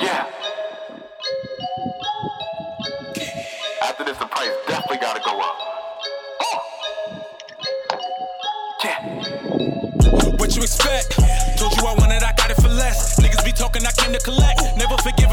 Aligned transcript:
Yeah. 0.00 0.26
After 3.82 4.02
this, 4.04 4.18
the 4.18 4.26
price 4.26 4.50
definitely 4.66 4.98
gotta 4.98 5.20
go 5.20 5.38
up. 5.38 5.56
Oh. 6.42 6.58
Yeah. 8.82 8.98
What 10.38 10.56
you 10.56 10.62
expect? 10.62 11.20
Told 11.56 11.76
you 11.76 11.86
I 11.86 11.94
wanted, 11.94 12.24
I 12.24 12.32
got 12.32 12.50
it 12.50 12.56
for 12.56 12.68
less. 12.68 13.20
Niggas 13.20 13.44
be 13.44 13.52
talking, 13.52 13.86
I 13.86 13.92
came 13.92 14.12
to 14.12 14.18
collect. 14.18 14.60
Never 14.76 14.96
forgiven, 14.98 15.29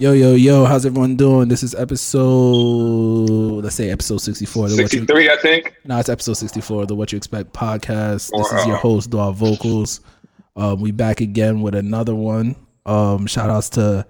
Yo, 0.00 0.12
yo, 0.12 0.32
yo, 0.32 0.64
how's 0.64 0.86
everyone 0.86 1.14
doing? 1.14 1.48
This 1.48 1.62
is 1.62 1.74
episode, 1.74 3.62
let's 3.62 3.74
say 3.76 3.90
episode 3.90 4.16
64. 4.22 4.64
of 4.64 4.70
the 4.70 4.76
What 4.76 4.92
You- 4.94 5.00
63, 5.00 5.28
I 5.30 5.36
think. 5.36 5.74
No, 5.84 5.98
it's 5.98 6.08
episode 6.08 6.34
64 6.38 6.82
of 6.82 6.88
the 6.88 6.94
What 6.94 7.12
You 7.12 7.18
Expect 7.18 7.52
podcast. 7.52 8.30
This 8.34 8.46
is 8.52 8.66
your 8.66 8.76
Wow. 8.76 8.80
host, 8.80 9.10
Dog 9.10 9.34
Vocals. 9.34 10.00
Um, 10.56 10.80
we 10.80 10.90
back 10.90 11.20
again 11.20 11.60
with 11.60 11.74
another 11.74 12.14
one. 12.14 12.56
Um, 12.86 13.26
shout 13.26 13.50
outs 13.50 13.68
to 13.70 14.06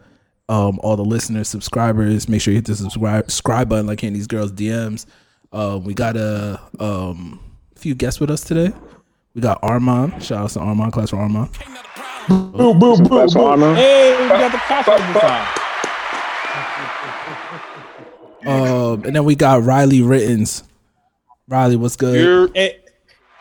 um, 0.48 0.79
all 0.84 0.95
the 0.95 1.05
listeners, 1.05 1.48
subscribers. 1.48 2.29
Make 2.29 2.41
sure 2.41 2.53
you 2.53 2.59
hit 2.59 2.67
the 2.67 2.77
subscribe, 2.77 3.25
subscribe 3.25 3.69
button 3.69 3.89
like 3.89 4.05
in 4.05 4.12
these 4.12 4.29
girls' 4.29 4.53
DMs. 4.53 5.07
Uh, 5.53 5.81
we 5.83 5.93
got 5.93 6.17
a 6.17 6.61
um, 6.79 7.41
few 7.75 7.97
guests 7.97 8.20
with 8.20 8.31
us 8.31 8.43
today. 8.43 8.73
We 9.34 9.41
got 9.41 9.59
Armand. 9.62 10.23
Shout 10.23 10.39
outs 10.45 10.55
to 10.55 10.61
Armand, 10.61 10.93
class 10.93 11.11
for 11.11 11.17
Armand. 11.17 11.51
Boom, 12.29 12.53
boom, 12.53 12.79
boom, 12.79 13.05
That's 13.09 13.34
boom. 13.34 13.75
Hey, 13.75 14.17
we 14.23 14.29
got 14.29 14.53
the 14.53 14.59
costume 14.59 15.12
this 15.15 15.23
time. 15.23 15.57
Um, 18.47 19.05
and 19.05 19.15
then 19.17 19.25
we 19.25 19.34
got 19.34 19.62
Riley 19.62 20.03
Rittens. 20.03 20.62
Riley, 21.48 21.77
what's 21.77 21.97
good? 21.97 22.14
You're 22.20 22.48
A- 22.56 22.77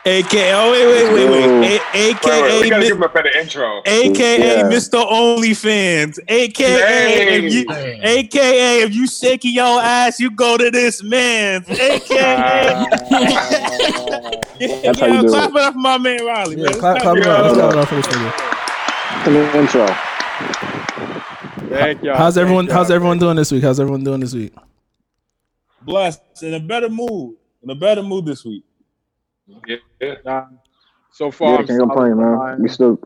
AKA, 0.06 0.54
oh, 0.54 0.72
wait, 0.72 0.86
wait, 0.88 1.14
wait, 1.14 1.30
wait. 1.30 1.44
A- 1.44 1.60
Wait, 1.60 1.62
wait, 1.62 1.82
AKA, 1.94 2.62
we 2.62 2.70
gotta 2.70 2.82
Mi- 2.82 2.88
give 2.88 2.98
him 2.98 3.04
a 3.04 3.10
better 3.10 3.30
intro. 3.38 3.82
AKA 3.86 4.40
Yeah. 4.40 4.64
Mr. 4.64 5.06
OnlyFans. 5.06 6.18
AKA, 6.28 7.38
if 7.46 7.54
you, 7.54 7.66
AKA, 7.70 8.82
if 8.82 8.94
you 8.96 9.08
shaking 9.08 9.54
your 9.54 9.80
ass, 9.82 10.20
you 10.20 10.32
go 10.32 10.58
to 10.58 10.72
this 10.72 11.04
man's. 11.04 11.70
AKA, 11.70 12.88
That's 14.60 15.00
how 15.00 15.06
you 15.08 15.22
do 15.22 15.30
clap 15.30 15.52
it 15.52 15.58
up 15.58 15.74
for 15.74 15.80
my 15.80 15.98
man 15.98 16.26
Riley. 16.26 16.56
Yeah, 16.58 16.70
man. 16.72 16.80
clap, 16.80 17.02
clap 17.02 17.18
it 17.18 17.28
up. 17.28 17.44
Let's 17.44 17.58
clap 17.58 17.72
it 17.74 17.78
up 17.78 17.88
for 17.88 17.96
this 17.96 18.08
nigga. 18.08 19.28
in 19.28 19.34
the 19.34 19.58
intro. 19.60 19.86
Thank 21.78 22.02
y'all. 22.04 22.16
How's 22.18 22.36
Thank 22.36 22.44
everyone? 22.44 22.66
y'all. 22.66 22.74
How's 22.76 22.90
everyone 22.92 23.20
doing 23.20 23.36
this 23.36 23.52
week? 23.52 23.64
How's 23.64 23.80
everyone 23.80 24.04
doing 24.04 24.22
this 24.22 24.34
week? 24.34 24.54
Blessed 25.90 26.44
in 26.44 26.54
a 26.54 26.60
better 26.60 26.90
mood? 26.90 27.36
In 27.64 27.70
a 27.70 27.76
better 27.76 28.04
mood 28.04 28.26
this 28.26 28.46
week. 28.46 28.64
Yeah, 29.68 29.78
yeah. 30.00 30.16
Nah, 30.24 30.46
so 31.12 31.32
far, 31.32 31.54
Yeah, 31.54 31.60
I'm 31.60 31.68
can't 31.68 31.80
complain, 31.80 32.18
man. 32.18 32.62
We 32.62 32.70
still 32.70 33.00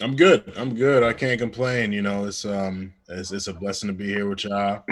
I'm 0.00 0.16
good. 0.16 0.52
I'm 0.56 0.74
good. 0.74 1.02
I 1.02 1.12
can't 1.12 1.38
complain. 1.38 1.92
You 1.92 2.02
know, 2.02 2.24
it's 2.24 2.44
um, 2.44 2.92
it's, 3.08 3.30
it's 3.30 3.46
a 3.46 3.52
blessing 3.52 3.88
to 3.88 3.92
be 3.92 4.06
here 4.06 4.28
with 4.28 4.44
y'all. 4.44 4.82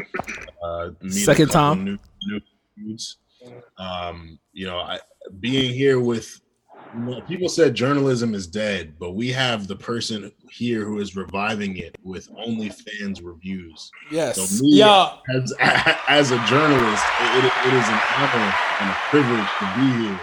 Uh, 0.62 0.90
meet 1.00 1.12
Second 1.12 1.50
time. 1.50 1.84
New, 1.84 1.98
new 2.26 2.40
dudes. 2.76 3.16
Um, 3.78 4.38
you 4.52 4.66
know, 4.66 4.78
I 4.78 5.00
being 5.40 5.74
here 5.74 5.98
with 5.98 6.26
you 6.26 6.38
know, 6.38 6.49
people 7.26 7.48
said 7.48 7.74
journalism 7.74 8.34
is 8.34 8.46
dead, 8.46 8.94
but 8.98 9.12
we 9.12 9.30
have 9.32 9.66
the 9.66 9.76
person 9.76 10.32
here 10.50 10.84
who 10.84 10.98
is 10.98 11.14
reviving 11.16 11.76
it 11.76 11.96
with 12.02 12.28
OnlyFans 12.32 13.20
reviews. 13.22 13.90
So 14.10 14.16
Yes. 14.16 14.60
me, 14.60 14.76
Yeah. 14.78 15.12
as, 15.34 15.52
as 16.08 16.30
a 16.30 16.38
journalist, 16.46 17.04
it, 17.20 17.44
it 17.44 17.74
is 17.74 17.88
an 17.88 18.00
honor 18.18 18.54
and 18.80 18.90
a 18.90 18.96
privilege 19.10 19.48
to 19.58 19.74
be 19.76 20.02
here. 20.04 20.20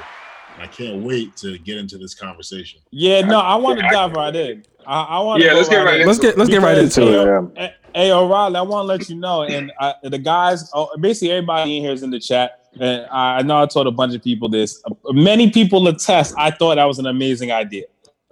And 0.55 0.63
I 0.63 0.67
can't 0.67 1.03
wait 1.03 1.35
to 1.37 1.57
get 1.59 1.77
into 1.77 1.97
this 1.97 2.15
conversation. 2.15 2.81
Yeah, 2.91 3.21
no, 3.21 3.39
I 3.39 3.55
want 3.55 3.79
to 3.79 3.87
dive 3.91 4.11
right 4.13 4.35
in. 4.35 4.63
I, 4.85 5.03
I 5.03 5.19
want 5.19 5.41
Yeah, 5.43 5.53
let's 5.53 5.69
get 5.69 5.77
right 5.83 6.05
Let's 6.05 6.19
get 6.19 6.37
let's 6.37 6.49
get 6.49 6.61
right 6.61 6.77
into 6.77 7.01
it. 7.01 7.07
into 7.07 7.51
it. 7.51 7.51
Yeah. 7.57 7.71
Hey, 7.93 8.11
O'Reilly, 8.11 8.55
I 8.55 8.61
want 8.61 8.83
to 8.83 8.87
let 8.87 9.09
you 9.09 9.15
know, 9.15 9.43
and 9.43 9.71
I, 9.79 9.95
the 10.03 10.17
guys, 10.19 10.69
oh, 10.73 10.89
basically 10.99 11.31
everybody 11.31 11.77
in 11.77 11.83
here 11.83 11.91
is 11.93 12.03
in 12.03 12.09
the 12.11 12.19
chat. 12.19 12.66
And 12.79 13.07
I 13.11 13.41
know 13.41 13.61
I 13.61 13.65
told 13.65 13.87
a 13.87 13.91
bunch 13.91 14.15
of 14.15 14.23
people 14.23 14.49
this. 14.49 14.83
Many 15.05 15.51
people 15.51 15.87
attest. 15.87 16.35
I 16.37 16.51
thought 16.51 16.75
that 16.75 16.85
was 16.85 16.99
an 16.99 17.07
amazing 17.07 17.51
idea. 17.51 17.85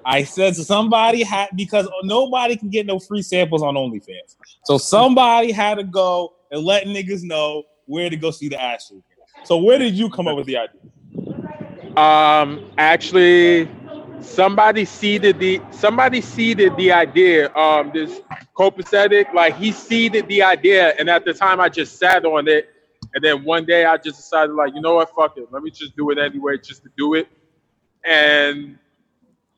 I 0.06 0.24
said 0.24 0.56
somebody 0.56 1.24
had 1.24 1.50
because 1.56 1.90
nobody 2.04 2.56
can 2.56 2.70
get 2.70 2.86
no 2.86 3.00
free 3.00 3.24
samples 3.24 3.64
on 3.64 3.74
OnlyFans, 3.74 4.36
so 4.64 4.78
somebody 4.78 5.52
had 5.52 5.80
to 5.80 5.84
go 5.84 6.34
and 6.52 6.64
let 6.64 6.86
niggas 6.86 7.24
know 7.24 7.64
where 7.86 8.10
to 8.10 8.16
go 8.16 8.30
see 8.30 8.48
the 8.48 8.78
shoot. 8.88 9.04
So 9.44 9.58
where 9.58 9.80
did 9.80 9.96
you 9.96 10.10
come 10.12 10.28
up 10.28 10.38
with 10.38 10.46
the 10.46 10.58
idea? 10.58 11.98
Um, 11.98 12.70
actually, 12.78 13.68
somebody 14.22 14.86
seeded 14.86 15.40
the 15.40 15.60
somebody 15.72 16.22
seeded 16.22 16.78
the 16.78 16.92
idea. 16.92 17.54
Um, 17.56 17.92
this 17.92 18.22
copacetic, 18.56 19.34
like 19.34 19.58
he 19.58 19.72
seeded 19.72 20.28
the 20.28 20.44
idea, 20.44 20.94
and 21.00 21.10
at 21.10 21.26
the 21.26 21.34
time 21.34 21.60
I 21.60 21.70
just 21.70 21.98
sat 21.98 22.26
on 22.26 22.48
it, 22.48 22.70
and 23.16 23.24
then 23.24 23.44
one 23.46 23.66
day 23.66 23.86
I 23.86 23.98
just 23.98 24.18
decided, 24.18 24.54
like, 24.54 24.76
you 24.76 24.82
know 24.82 24.96
what, 24.96 25.10
fuck 25.16 25.38
it, 25.38 25.48
let 25.52 25.64
me 25.64 25.72
just 25.72 25.96
do 25.98 26.12
it 26.12 26.20
anyway, 26.20 26.58
just 26.60 26.84
to 26.84 26.90
do 26.98 27.16
it, 27.16 27.28
and. 28.06 28.78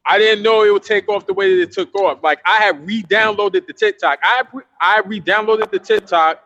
I 0.10 0.18
didn't 0.20 0.44
know 0.44 0.64
it 0.64 0.72
would 0.72 0.84
take 0.84 1.10
off 1.10 1.28
the 1.28 1.34
way 1.34 1.58
that 1.58 1.64
it 1.64 1.72
took 1.74 1.94
off. 1.96 2.24
Like 2.24 2.40
I 2.46 2.60
had 2.60 2.88
re-downloaded 2.88 3.68
the 3.68 3.74
TikTok. 3.74 4.20
I 4.24 4.44
I 4.80 5.02
re-downloaded 5.06 5.70
the 5.72 5.80
TikTok, 5.80 6.42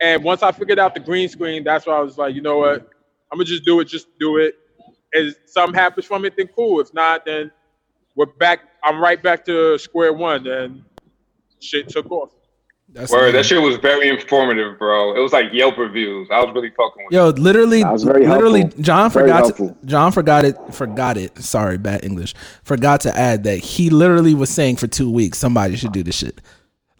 and 0.00 0.24
once 0.24 0.42
I 0.42 0.52
figured 0.52 0.80
out 0.80 0.94
the 0.94 1.00
green 1.00 1.28
screen, 1.28 1.64
that's 1.64 1.86
why 1.86 1.94
I 1.94 2.00
was 2.00 2.18
like, 2.18 2.34
you 2.34 2.42
know 2.42 2.58
what, 2.58 2.90
I'm 3.30 3.38
gonna 3.38 3.44
just 3.44 3.64
do 3.64 3.80
it, 3.80 3.84
just 3.86 4.08
do 4.18 4.38
it. 4.38 4.56
If 5.12 5.36
something 5.46 5.74
happens 5.76 6.06
from 6.06 6.24
it, 6.24 6.34
then 6.36 6.48
cool. 6.48 6.80
If 6.80 6.92
not, 6.92 7.24
then 7.24 7.52
we're 8.16 8.26
back. 8.26 8.60
I'm 8.82 9.00
right 9.00 9.22
back 9.22 9.44
to 9.46 9.78
square 9.78 10.12
one, 10.12 10.46
and 10.48 10.82
shit 11.60 11.88
took 11.88 12.10
off. 12.10 12.32
That's 12.90 13.12
Word, 13.12 13.34
that 13.34 13.44
shit 13.44 13.60
was 13.60 13.76
very 13.76 14.08
informative, 14.08 14.78
bro. 14.78 15.14
It 15.14 15.20
was 15.20 15.32
like 15.32 15.52
Yelp 15.52 15.76
reviews. 15.76 16.26
I 16.30 16.42
was 16.42 16.54
really 16.54 16.70
fucking 16.70 17.04
with 17.04 17.12
Yo, 17.12 17.28
literally, 17.30 17.82
That 17.82 17.92
was 17.92 18.02
very 18.02 18.26
literally, 18.26 18.62
helpful. 18.62 18.82
John 18.82 19.10
Very 19.10 19.28
forgot. 19.28 19.56
To. 19.56 19.76
John 19.84 20.12
forgot 20.12 20.44
it. 20.46 20.56
Forgot 20.74 21.16
it. 21.18 21.38
Sorry, 21.38 21.76
bad 21.76 22.02
English. 22.02 22.34
Forgot 22.64 23.02
to 23.02 23.16
add 23.16 23.44
that 23.44 23.58
he 23.58 23.90
literally 23.90 24.34
was 24.34 24.48
saying 24.48 24.76
for 24.76 24.86
two 24.86 25.10
weeks 25.10 25.38
somebody 25.38 25.76
should 25.76 25.92
do 25.92 26.02
this 26.02 26.16
shit. 26.16 26.40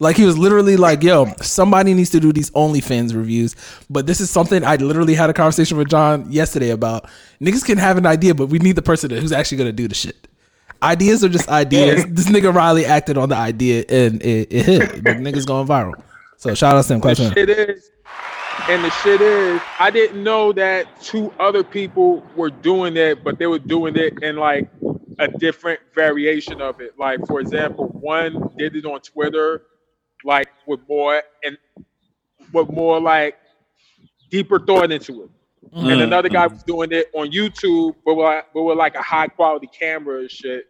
Like 0.01 0.15
he 0.15 0.23
was 0.25 0.37
literally 0.37 0.77
like, 0.77 1.03
"Yo, 1.03 1.25
somebody 1.41 1.93
needs 1.93 2.11
to 2.11 2.21
do 2.21 2.31
these 2.31 2.49
OnlyFans 2.51 3.13
reviews." 3.13 3.55
But 3.89 4.05
this 4.05 4.21
is 4.21 4.29
something 4.29 4.63
I 4.63 4.77
literally 4.77 5.13
had 5.13 5.29
a 5.29 5.33
conversation 5.33 5.77
with 5.77 5.89
John 5.89 6.31
yesterday 6.31 6.69
about. 6.69 7.09
Niggas 7.41 7.65
can 7.65 7.77
have 7.77 7.97
an 7.97 8.05
idea, 8.05 8.33
but 8.33 8.47
we 8.47 8.59
need 8.59 8.77
the 8.77 8.81
person 8.81 9.09
who's 9.09 9.33
actually 9.33 9.57
gonna 9.57 9.73
do 9.73 9.89
the 9.89 9.95
shit. 9.95 10.28
Ideas 10.81 11.23
are 11.23 11.29
just 11.29 11.49
ideas. 11.49 12.05
this 12.09 12.27
nigga 12.27 12.53
Riley 12.53 12.85
acted 12.85 13.17
on 13.17 13.29
the 13.29 13.35
idea 13.35 13.83
and 13.89 14.21
it, 14.21 14.47
it 14.51 14.65
hit. 14.65 15.03
The 15.03 15.11
niggas 15.15 15.45
going 15.45 15.67
viral. 15.67 16.01
So 16.37 16.53
shout 16.55 16.75
out 16.75 16.85
to 16.85 16.93
him. 16.93 17.01
Question. 17.01 17.29
The 17.29 17.33
to 17.35 17.41
him. 17.41 17.47
shit 17.47 17.69
is, 17.69 17.91
and 18.69 18.83
the 18.83 18.89
shit 18.91 19.21
is, 19.21 19.61
I 19.79 19.89
didn't 19.89 20.23
know 20.23 20.53
that 20.53 21.01
two 21.01 21.33
other 21.39 21.63
people 21.63 22.23
were 22.35 22.49
doing 22.49 22.97
it, 22.97 23.23
but 23.23 23.39
they 23.39 23.47
were 23.47 23.59
doing 23.59 23.95
it 23.95 24.21
in 24.21 24.37
like 24.37 24.69
a 25.19 25.27
different 25.27 25.79
variation 25.95 26.61
of 26.61 26.79
it. 26.79 26.97
Like, 26.97 27.25
for 27.27 27.39
example, 27.41 27.87
one 27.87 28.49
did 28.57 28.75
it 28.75 28.85
on 28.85 29.01
Twitter, 29.01 29.63
like 30.23 30.49
with 30.65 30.79
more 30.87 31.21
and 31.43 31.57
with 32.53 32.69
more 32.69 32.99
like 33.01 33.37
deeper 34.29 34.59
thought 34.59 34.91
into 34.91 35.23
it. 35.23 35.29
And 35.71 35.83
mm-hmm. 35.85 36.01
another 36.01 36.29
guy 36.29 36.45
mm-hmm. 36.45 36.55
was 36.55 36.63
doing 36.63 36.91
it 36.91 37.07
on 37.13 37.31
YouTube, 37.31 37.95
but 38.05 38.15
with, 38.15 38.45
but 38.53 38.63
with 38.63 38.77
like 38.77 38.95
a 38.95 39.01
high 39.01 39.27
quality 39.27 39.67
camera 39.67 40.21
and 40.21 40.31
shit. 40.31 40.65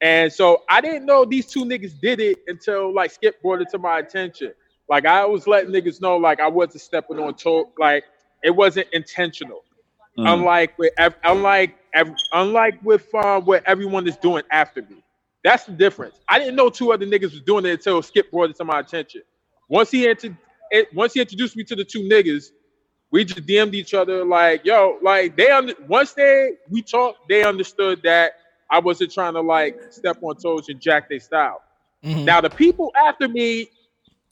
And 0.00 0.32
so 0.32 0.62
I 0.68 0.80
didn't 0.80 1.06
know 1.06 1.24
these 1.24 1.46
two 1.46 1.64
niggas 1.64 1.98
did 2.00 2.20
it 2.20 2.38
until 2.46 2.94
like 2.94 3.10
Skip 3.10 3.40
brought 3.42 3.60
it 3.60 3.68
to 3.70 3.78
my 3.78 3.98
attention. 3.98 4.52
Like 4.88 5.06
I 5.06 5.24
was 5.24 5.46
letting 5.46 5.70
niggas 5.70 6.00
know 6.00 6.16
like 6.16 6.40
I 6.40 6.48
wasn't 6.48 6.82
stepping 6.82 7.18
on 7.18 7.34
toe, 7.34 7.72
like 7.78 8.04
it 8.42 8.50
wasn't 8.50 8.88
intentional. 8.92 9.64
Mm. 10.18 10.32
Unlike 10.32 10.78
with 10.78 10.92
unlike 11.24 11.76
unlike 12.32 12.82
with 12.82 13.06
uh, 13.14 13.40
what 13.40 13.62
everyone 13.66 14.06
is 14.06 14.16
doing 14.16 14.42
after 14.50 14.82
me. 14.82 15.02
That's 15.42 15.64
the 15.64 15.72
difference. 15.72 16.20
I 16.28 16.38
didn't 16.38 16.56
know 16.56 16.70
two 16.70 16.92
other 16.92 17.06
niggas 17.06 17.32
was 17.32 17.42
doing 17.42 17.66
it 17.66 17.72
until 17.72 18.00
Skip 18.02 18.30
brought 18.30 18.50
it 18.50 18.56
to 18.56 18.64
my 18.64 18.80
attention. 18.80 19.22
Once 19.68 19.90
he 19.90 20.08
entered, 20.08 20.36
it, 20.70 20.92
once 20.94 21.14
he 21.14 21.20
introduced 21.20 21.56
me 21.56 21.64
to 21.64 21.76
the 21.76 21.84
two 21.84 22.00
niggas, 22.00 22.50
we 23.14 23.24
just 23.24 23.46
DM'd 23.46 23.76
each 23.76 23.94
other 23.94 24.24
like, 24.24 24.64
yo, 24.64 24.98
like 25.00 25.36
they 25.36 25.48
under 25.48 25.72
once 25.86 26.14
they 26.14 26.54
we 26.68 26.82
talked, 26.82 27.28
they 27.28 27.44
understood 27.44 28.02
that 28.02 28.32
I 28.68 28.80
wasn't 28.80 29.12
trying 29.12 29.34
to 29.34 29.40
like 29.40 29.80
step 29.90 30.16
on 30.20 30.34
toes 30.36 30.68
and 30.68 30.80
jack 30.80 31.08
their 31.08 31.20
style. 31.20 31.62
Mhm. 32.02 32.24
Now 32.24 32.40
the 32.40 32.50
people 32.50 32.92
after 33.06 33.28
me, 33.28 33.70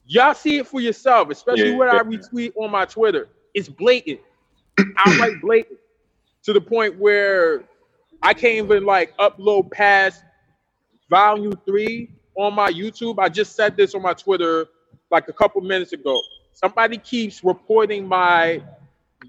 y'all 0.04 0.34
see 0.34 0.56
it 0.58 0.66
for 0.66 0.80
yourself, 0.80 1.30
especially 1.30 1.70
Yeah. 1.70 1.76
when 1.76 1.90
I 1.90 2.00
retweet 2.00 2.54
on 2.56 2.72
my 2.72 2.84
Twitter. 2.84 3.28
It's 3.54 3.68
blatant, 3.68 4.18
I 4.80 4.84
outright 5.06 5.40
blatant, 5.40 5.78
to 6.42 6.52
the 6.52 6.60
point 6.60 6.98
where 6.98 7.62
I 8.20 8.34
can't 8.34 8.64
even 8.64 8.84
like 8.84 9.16
upload 9.18 9.70
past 9.70 10.24
volume 11.08 11.54
three 11.64 12.10
on 12.34 12.52
my 12.54 12.72
YouTube. 12.72 13.20
I 13.20 13.28
just 13.28 13.54
said 13.54 13.76
this 13.76 13.94
on 13.94 14.02
my 14.02 14.14
Twitter 14.14 14.66
like 15.12 15.28
a 15.28 15.32
couple 15.32 15.60
minutes 15.60 15.92
ago. 15.92 16.20
Somebody 16.52 16.98
keeps 16.98 17.42
reporting 17.42 18.06
my 18.06 18.62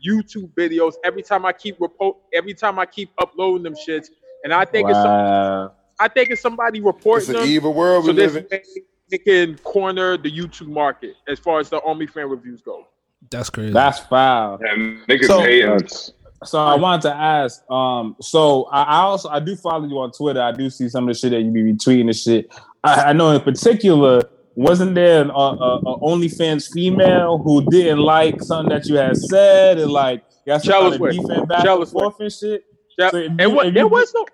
YouTube 0.06 0.50
videos 0.54 0.94
every 1.04 1.22
time 1.22 1.46
I 1.46 1.54
keep 1.54 1.80
report 1.80 2.18
every 2.34 2.54
time 2.54 2.80
I 2.80 2.86
keep 2.86 3.12
uploading 3.20 3.64
them 3.64 3.76
shits, 3.76 4.08
and 4.44 4.54
I 4.54 4.66
think 4.66 4.90
it's 4.90 4.98
some, 4.98 5.72
I 6.00 6.08
think 6.08 6.30
it's 6.32 6.42
somebody 6.42 6.82
reporting 6.82 7.22
It's 7.22 7.30
reporting 7.30 7.36
an 7.36 7.42
them. 7.42 7.56
evil 7.56 7.74
world 7.74 8.04
we 8.06 8.10
So 8.10 8.14
this 8.14 8.34
live 8.34 8.48
in. 8.52 8.62
they 9.10 9.18
can 9.20 9.58
corner 9.60 10.18
the 10.18 10.32
YouTube 10.32 10.68
market 10.68 11.16
as 11.28 11.40
far 11.40 11.60
as 11.60 11.70
the 11.70 11.80
OnlyFans 11.82 12.30
reviews 12.30 12.62
go. 12.62 12.88
That's 13.30 13.50
crazy. 13.50 13.72
That's 13.72 14.00
foul. 14.00 14.60
And 14.68 15.00
niggas 15.08 15.26
So- 15.26 15.40
hating. 15.42 15.70
That's 15.78 16.12
So 16.46 16.60
I 16.60 16.76
wanted 16.76 17.04
to 17.04 17.16
ask. 17.16 17.64
Um, 17.72 18.16
so 18.20 18.64
I, 18.66 18.82
I 18.84 18.98
also 19.02 19.30
I 19.30 19.40
do 19.40 19.56
follow 19.56 19.88
you 19.88 19.98
on 20.00 20.12
Twitter. 20.12 20.42
I 20.42 20.52
do 20.52 20.70
see 20.70 20.90
some 20.90 21.08
of 21.08 21.14
the 21.16 21.20
shit 21.20 21.32
that 21.32 21.42
you 21.42 21.52
be 21.52 21.64
retweeting 21.64 22.02
and 22.08 22.16
shit. 22.16 22.52
I, 22.84 22.96
I 22.96 23.14
know 23.14 23.32
in 23.32 23.40
particular, 23.42 24.24
wasn't 24.56 24.96
there 24.96 25.22
an 25.22 25.32
uh, 25.32 25.34
uh, 25.34 25.78
uh, 25.78 25.98
OnlyFans 26.00 26.72
female 26.72 27.38
who 27.40 27.68
didn't 27.70 28.00
like 28.00 28.42
something 28.42 28.70
that 28.70 28.88
you 28.88 28.96
had 28.96 29.18
said 29.18 29.80
and 29.80 29.92
like 29.92 30.24
got 30.46 30.64
Jealous 30.64 30.84
kind 30.84 30.94
of 30.96 31.00
way. 31.02 31.12
beef 31.12 31.30
and 31.30 31.48
back 31.48 31.64
Jealous 31.64 31.92
and 31.92 32.00
forth 32.02 32.20
and 32.20 32.32
shit? 32.32 32.64
So 33.00 33.10
and 33.18 33.40
you- 33.40 33.50
what 33.50 33.74
there 33.74 33.84
you- 33.84 33.88
was 33.88 34.14
no 34.14 34.26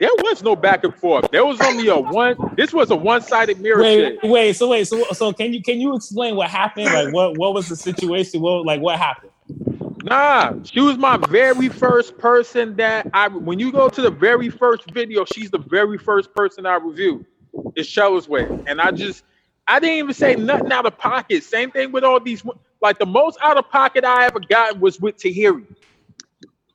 there 0.00 0.10
was 0.18 0.44
no 0.44 0.54
back 0.54 0.84
and 0.84 0.94
forth. 0.94 1.28
There 1.32 1.44
was 1.44 1.60
only 1.60 1.88
a 1.88 1.96
one. 1.98 2.36
This 2.56 2.72
was 2.72 2.92
a 2.92 2.96
one-sided 2.96 3.60
mirror 3.60 3.82
Wait, 3.82 4.20
shit. 4.22 4.30
wait. 4.30 4.52
So 4.54 4.68
wait. 4.68 4.86
So 4.86 5.02
so 5.12 5.32
can 5.32 5.52
you 5.52 5.60
can 5.60 5.80
you 5.80 5.96
explain 5.96 6.36
what 6.36 6.48
happened? 6.50 6.86
Like 6.86 7.12
what 7.12 7.36
what 7.36 7.52
was 7.54 7.68
the 7.68 7.74
situation? 7.74 8.40
What 8.40 8.64
like 8.64 8.80
what 8.80 8.96
happened? 8.96 9.32
Nah, 10.04 10.54
she 10.62 10.80
was 10.80 10.96
my 10.96 11.16
very 11.16 11.68
first 11.68 12.16
person 12.18 12.76
that 12.76 13.10
I. 13.12 13.26
When 13.26 13.58
you 13.58 13.72
go 13.72 13.88
to 13.88 14.00
the 14.00 14.10
very 14.10 14.48
first 14.48 14.88
video, 14.92 15.24
she's 15.24 15.50
the 15.50 15.58
very 15.58 15.98
first 15.98 16.32
person 16.32 16.64
I 16.66 16.76
reviewed. 16.76 17.26
It's 17.74 17.88
Shella's 17.88 18.28
way, 18.28 18.46
and 18.68 18.80
I 18.80 18.92
just 18.92 19.24
I 19.68 19.78
didn't 19.80 19.96
even 19.98 20.14
say 20.14 20.34
nothing 20.34 20.72
out 20.72 20.86
of 20.86 20.96
pocket. 20.98 21.44
Same 21.44 21.70
thing 21.70 21.92
with 21.92 22.02
all 22.04 22.18
these. 22.20 22.42
Like 22.80 22.98
the 22.98 23.06
most 23.06 23.38
out 23.42 23.56
of 23.58 23.68
pocket 23.70 24.04
I 24.04 24.24
ever 24.26 24.40
got 24.40 24.78
was 24.80 24.98
with 25.00 25.16
Tahiri. 25.18 25.64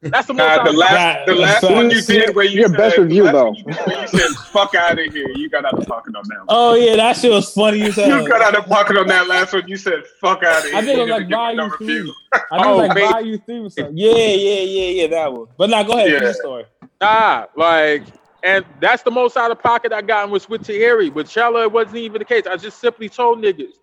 That's 0.02 0.28
the 0.28 0.34
most. 0.34 0.58
Nah, 0.58 0.64
the 0.66 0.74
last, 0.74 0.94
Right, 0.94 1.26
the 1.28 1.36
last 1.36 1.64
right. 1.64 1.76
one 1.76 1.90
you 1.90 2.02
did 2.02 2.36
where 2.36 2.44
you 2.44 2.60
Your 2.60 2.68
said, 2.68 2.78
best 2.78 2.98
review, 2.98 3.24
though. 3.32 3.54
You, 3.54 3.64
did 3.64 3.78
you 3.88 4.08
said, 4.20 4.30
"Fuck 4.52 4.76
out 4.76 5.00
of 5.00 5.14
here." 5.14 5.30
You 5.30 5.50
got 5.50 5.64
out 5.64 5.80
of 5.80 5.88
pocket 5.88 6.14
on 6.18 6.24
that. 6.28 6.40
One. 6.40 6.46
Oh 6.50 6.74
yeah, 6.76 6.98
that 6.98 7.16
shit 7.16 7.32
was 7.32 7.54
funny 7.54 7.84
as 7.84 7.96
hell. 7.96 8.22
You 8.22 8.28
got 8.28 8.42
out 8.42 8.54
of 8.54 8.66
pocket 8.66 8.98
on 8.98 9.08
that 9.08 9.30
last 9.30 9.54
one. 9.54 9.66
You 9.66 9.78
said, 9.78 10.04
"Fuck 10.20 10.44
out 10.44 10.58
of 10.58 10.64
here." 10.66 10.76
I 10.76 10.82
think 10.82 10.98
it 11.00 11.02
was 11.04 11.10
like 11.10 11.30
didn't 11.30 11.30
give 11.30 11.40
me 11.50 11.56
no 11.56 11.68
volume 11.70 11.78
three. 11.78 11.88
review. 12.00 12.14
I 12.34 12.38
think 12.38 12.48
Oh, 12.52 12.58
it 12.58 12.68
was 12.76 12.88
like 12.90 12.98
man. 12.98 13.12
volume 13.14 13.42
three 13.46 13.60
or 13.60 13.70
something. 13.70 13.98
Yeah, 13.98 14.12
yeah, 14.12 14.60
yeah, 14.62 15.02
yeah, 15.04 15.08
that 15.08 15.32
one. 15.34 15.48
But 15.58 15.70
now 15.70 15.84
go 15.84 15.94
ahead, 15.94 16.10
Yeah. 16.12 16.20
finish 16.20 16.36
the 16.36 16.42
story. 16.42 16.66
Nah, 17.00 17.46
like, 17.56 18.04
and 18.44 18.66
that's 18.82 19.04
the 19.04 19.12
most 19.12 19.38
out 19.38 19.52
of 19.52 19.60
pocket 19.62 19.94
I 19.94 20.02
got 20.02 20.30
was 20.30 20.50
with 20.50 20.64
Tahiri. 20.64 21.14
With 21.14 21.30
Chella, 21.30 21.64
it 21.64 21.72
wasn't 21.72 21.98
even 21.98 22.20
the 22.20 22.26
case. 22.26 22.44
I 22.46 22.58
just 22.58 22.80
simply 22.80 23.10
told 23.10 23.40
niggas, 23.40 23.74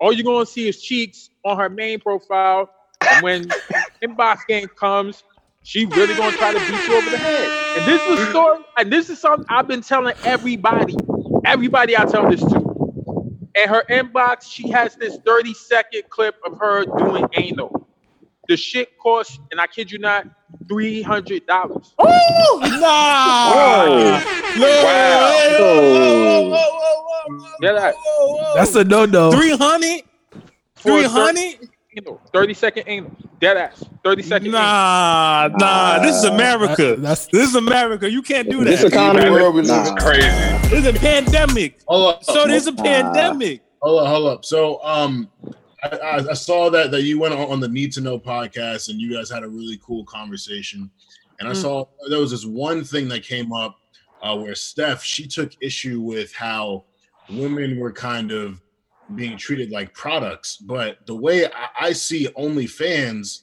all 0.00 0.12
you're 0.12 0.24
gonna 0.24 0.46
see 0.46 0.68
is 0.68 0.82
cheeks 0.82 1.30
on 1.44 1.56
her 1.58 1.68
main 1.68 2.00
profile. 2.00 2.68
And 3.08 3.22
when 3.22 3.48
inbox 4.02 4.40
game 4.48 4.68
comes, 4.68 5.22
she 5.62 5.86
really 5.86 6.14
gonna 6.14 6.36
try 6.36 6.52
to 6.52 6.58
beat 6.60 6.88
you 6.88 6.96
over 6.96 7.10
the 7.10 7.18
head. 7.18 7.52
And 7.78 7.86
this 7.86 8.02
is 8.06 8.18
a 8.20 8.30
story, 8.30 8.64
and 8.76 8.92
this 8.92 9.08
is 9.08 9.20
something 9.20 9.46
I've 9.48 9.68
been 9.68 9.82
telling 9.82 10.14
everybody. 10.24 10.96
Everybody 11.44 11.96
I 11.96 12.04
tell 12.06 12.28
this 12.28 12.40
to. 12.40 12.64
In 13.54 13.68
her 13.68 13.84
inbox, 13.90 14.50
she 14.50 14.70
has 14.70 14.96
this 14.96 15.18
30 15.24 15.54
second 15.54 16.02
clip 16.08 16.36
of 16.44 16.58
her 16.58 16.84
doing 16.84 17.26
anal. 17.34 17.88
The 18.48 18.56
shit 18.56 18.98
costs, 18.98 19.38
and 19.50 19.60
I 19.60 19.66
kid 19.66 19.92
you 19.92 19.98
not, 19.98 20.26
three 20.68 21.02
hundred 21.02 21.46
dollars. 21.46 21.94
Oh 21.98 22.60
nah! 22.62 23.52
Whoa. 23.54 24.20
No, 24.58 24.66
Wow. 24.66 25.30
hey, 25.38 25.56
whoa, 25.58 25.80
whoa, 25.92 26.50
whoa, 26.50 26.50
whoa, 26.50 27.38
whoa, 27.38 27.48
Yeah, 27.62 27.72
that- 27.72 27.94
whoa, 27.94 28.36
whoa. 28.36 28.54
That's 28.54 28.74
a 28.74 28.84
no 28.84 29.04
no. 29.06 29.30
three 29.32 29.56
hundred. 29.56 30.02
For 30.76 30.90
a 30.90 30.94
Three 30.94 31.02
hundred? 31.04 31.68
anal, 31.96 32.20
30 32.32 32.54
second 32.54 32.84
anal, 32.86 33.10
dead 33.40 33.56
ass, 33.56 33.82
30 34.04 34.22
second 34.22 34.48
anal. 34.48 34.60
Nah, 34.60 35.48
nah. 35.58 35.98
This 35.98 36.14
is 36.16 36.24
America. 36.24 36.76
That- 36.94 37.02
that's- 37.02 37.26
this 37.32 37.48
is 37.48 37.54
America. 37.56 38.08
You 38.08 38.22
can't 38.22 38.48
do 38.48 38.62
this 38.64 38.82
that. 38.82 38.92
economy. 38.92 39.26
Evil 39.26 39.38
world 39.40 39.54
we 39.56 39.62
live 39.62 39.70
Nah. 39.84 39.90
in. 39.90 39.96
Crazy. 39.96 40.28
This 40.68 40.72
is 40.72 40.86
a 40.86 40.92
pandemic. 40.92 41.80
Hold 41.88 42.14
up, 42.14 42.24
So 42.24 42.46
there's 42.46 42.68
a 42.68 42.72
Nah. 42.72 42.82
pandemic. 42.82 43.62
hold 43.82 44.02
up, 44.02 44.06
hold 44.08 44.26
up. 44.28 44.44
So, 44.44 44.80
um, 44.84 45.28
I, 45.84 46.24
I, 46.30 46.32
saw 46.34 46.70
that 46.70 46.90
that 46.90 47.02
you 47.02 47.18
went 47.20 47.34
on, 47.34 47.50
on 47.52 47.60
the 47.60 47.68
Need 47.68 47.92
to 47.92 48.00
Know 48.00 48.18
podcast 48.18 48.88
and 48.88 49.00
you 49.00 49.12
guys 49.14 49.30
had 49.30 49.44
a 49.44 49.48
really 49.48 49.78
cool 49.84 50.04
conversation. 50.04 50.90
And 51.38 51.48
I 51.48 51.52
Mm. 51.52 51.62
saw 51.62 51.84
there 52.08 52.18
was 52.18 52.32
this 52.32 52.44
one 52.44 52.82
thing 52.82 53.08
that 53.08 53.22
came 53.22 53.52
up 53.52 53.78
uh, 54.22 54.36
where 54.36 54.54
Steph 54.56 55.04
she 55.04 55.26
took 55.28 55.52
issue 55.60 56.00
with 56.00 56.34
how 56.34 56.84
women 57.28 57.78
were 57.78 57.92
kind 57.92 58.32
of 58.32 58.60
being 59.14 59.38
treated 59.38 59.70
like 59.70 59.94
products. 59.94 60.56
But 60.56 61.06
the 61.06 61.14
way 61.14 61.46
I, 61.46 61.68
I 61.80 61.92
see 61.92 62.26
OnlyFans, 62.36 63.42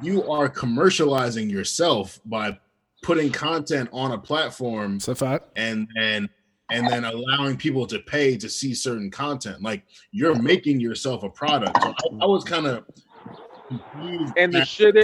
you 0.00 0.22
are 0.30 0.48
commercializing 0.48 1.50
yourself 1.50 2.20
by 2.24 2.58
putting 3.02 3.32
content 3.32 3.88
on 3.92 4.12
a 4.12 4.18
platform 4.18 4.96
It's 4.96 5.08
a 5.08 5.14
fact. 5.14 5.50
and 5.56 5.88
then 5.96 6.28
and 6.70 6.88
then 6.88 7.04
allowing 7.04 7.56
people 7.56 7.86
to 7.86 7.98
pay 8.00 8.36
to 8.36 8.48
see 8.48 8.74
certain 8.74 9.10
content. 9.10 9.62
Like 9.62 9.84
you're 10.10 10.34
making 10.34 10.80
yourself 10.80 11.22
a 11.22 11.30
product. 11.30 11.82
So 11.82 11.90
I, 11.90 12.24
I 12.24 12.26
was 12.26 12.44
kind 12.44 12.66
of. 12.66 12.84
And 14.36 14.52
the 14.52 14.64
shit, 14.64 14.94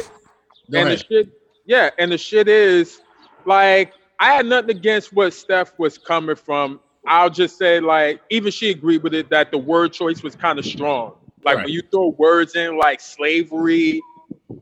Go 0.71 0.79
and 0.79 0.89
ahead. 0.89 0.99
the 0.99 1.05
shit, 1.09 1.29
yeah, 1.67 1.91
and 1.99 2.13
the 2.13 2.19
shit 2.19 2.49
is 2.49 3.01
like 3.45 3.93
I 4.19 4.33
had 4.35 4.47
nothing 4.47 4.71
against 4.77 5.13
what 5.13 5.35
Steph 5.35 5.79
was 5.79 5.99
coming 5.99 6.37
from. 6.37 6.81
I'll 7.07 7.31
just 7.31 7.59
say 7.59 7.81
like 7.81 8.21
even 8.31 8.53
she 8.53 8.71
agreed 8.71 9.03
with 9.03 9.15
it 9.15 9.29
that 9.31 9.51
the 9.51 9.59
word 9.59 9.93
choice 9.93 10.23
was 10.23 10.37
kind 10.37 10.59
of 10.59 10.65
strong. 10.65 11.15
Like 11.45 11.57
Right. 11.57 11.65
when 11.67 11.75
you 11.75 11.83
throw 11.91 12.15
words 12.19 12.55
in 12.55 12.79
like 12.79 13.01
slavery, 13.01 14.01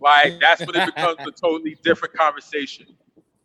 like 0.00 0.40
that's 0.40 0.60
when 0.66 0.74
it 0.76 0.86
becomes 0.86 1.18
a 1.20 1.30
totally 1.30 1.76
different 1.84 2.14
conversation. 2.14 2.86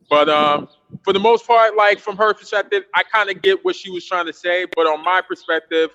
But 0.09 0.29
um, 0.29 0.67
for 1.03 1.13
the 1.13 1.19
most 1.19 1.47
part, 1.47 1.75
like 1.75 1.99
from 1.99 2.15
her 2.17 2.33
perspective, 2.33 2.83
I 2.93 3.03
kind 3.03 3.29
of 3.29 3.41
get 3.41 3.63
what 3.65 3.75
she 3.75 3.89
was 3.89 4.05
trying 4.05 4.27
to 4.27 4.33
say. 4.33 4.65
But 4.75 4.85
on 4.87 5.03
my 5.03 5.21
perspective, 5.21 5.89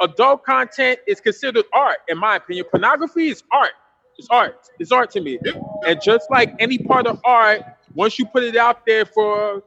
adult 0.00 0.44
content 0.44 1.00
is 1.06 1.20
considered 1.20 1.64
art, 1.74 1.98
in 2.08 2.18
my 2.18 2.36
opinion. 2.36 2.66
Pornography 2.70 3.28
is 3.28 3.42
art. 3.52 3.72
It's 4.18 4.28
art. 4.30 4.68
It's 4.78 4.92
art 4.92 5.10
to 5.12 5.20
me. 5.20 5.38
And 5.86 6.00
just 6.02 6.30
like 6.30 6.54
any 6.58 6.78
part 6.78 7.06
of 7.06 7.20
art, 7.24 7.62
once 7.94 8.18
you 8.18 8.26
put 8.26 8.42
it 8.44 8.56
out 8.56 8.86
there 8.86 9.04
for 9.04 9.62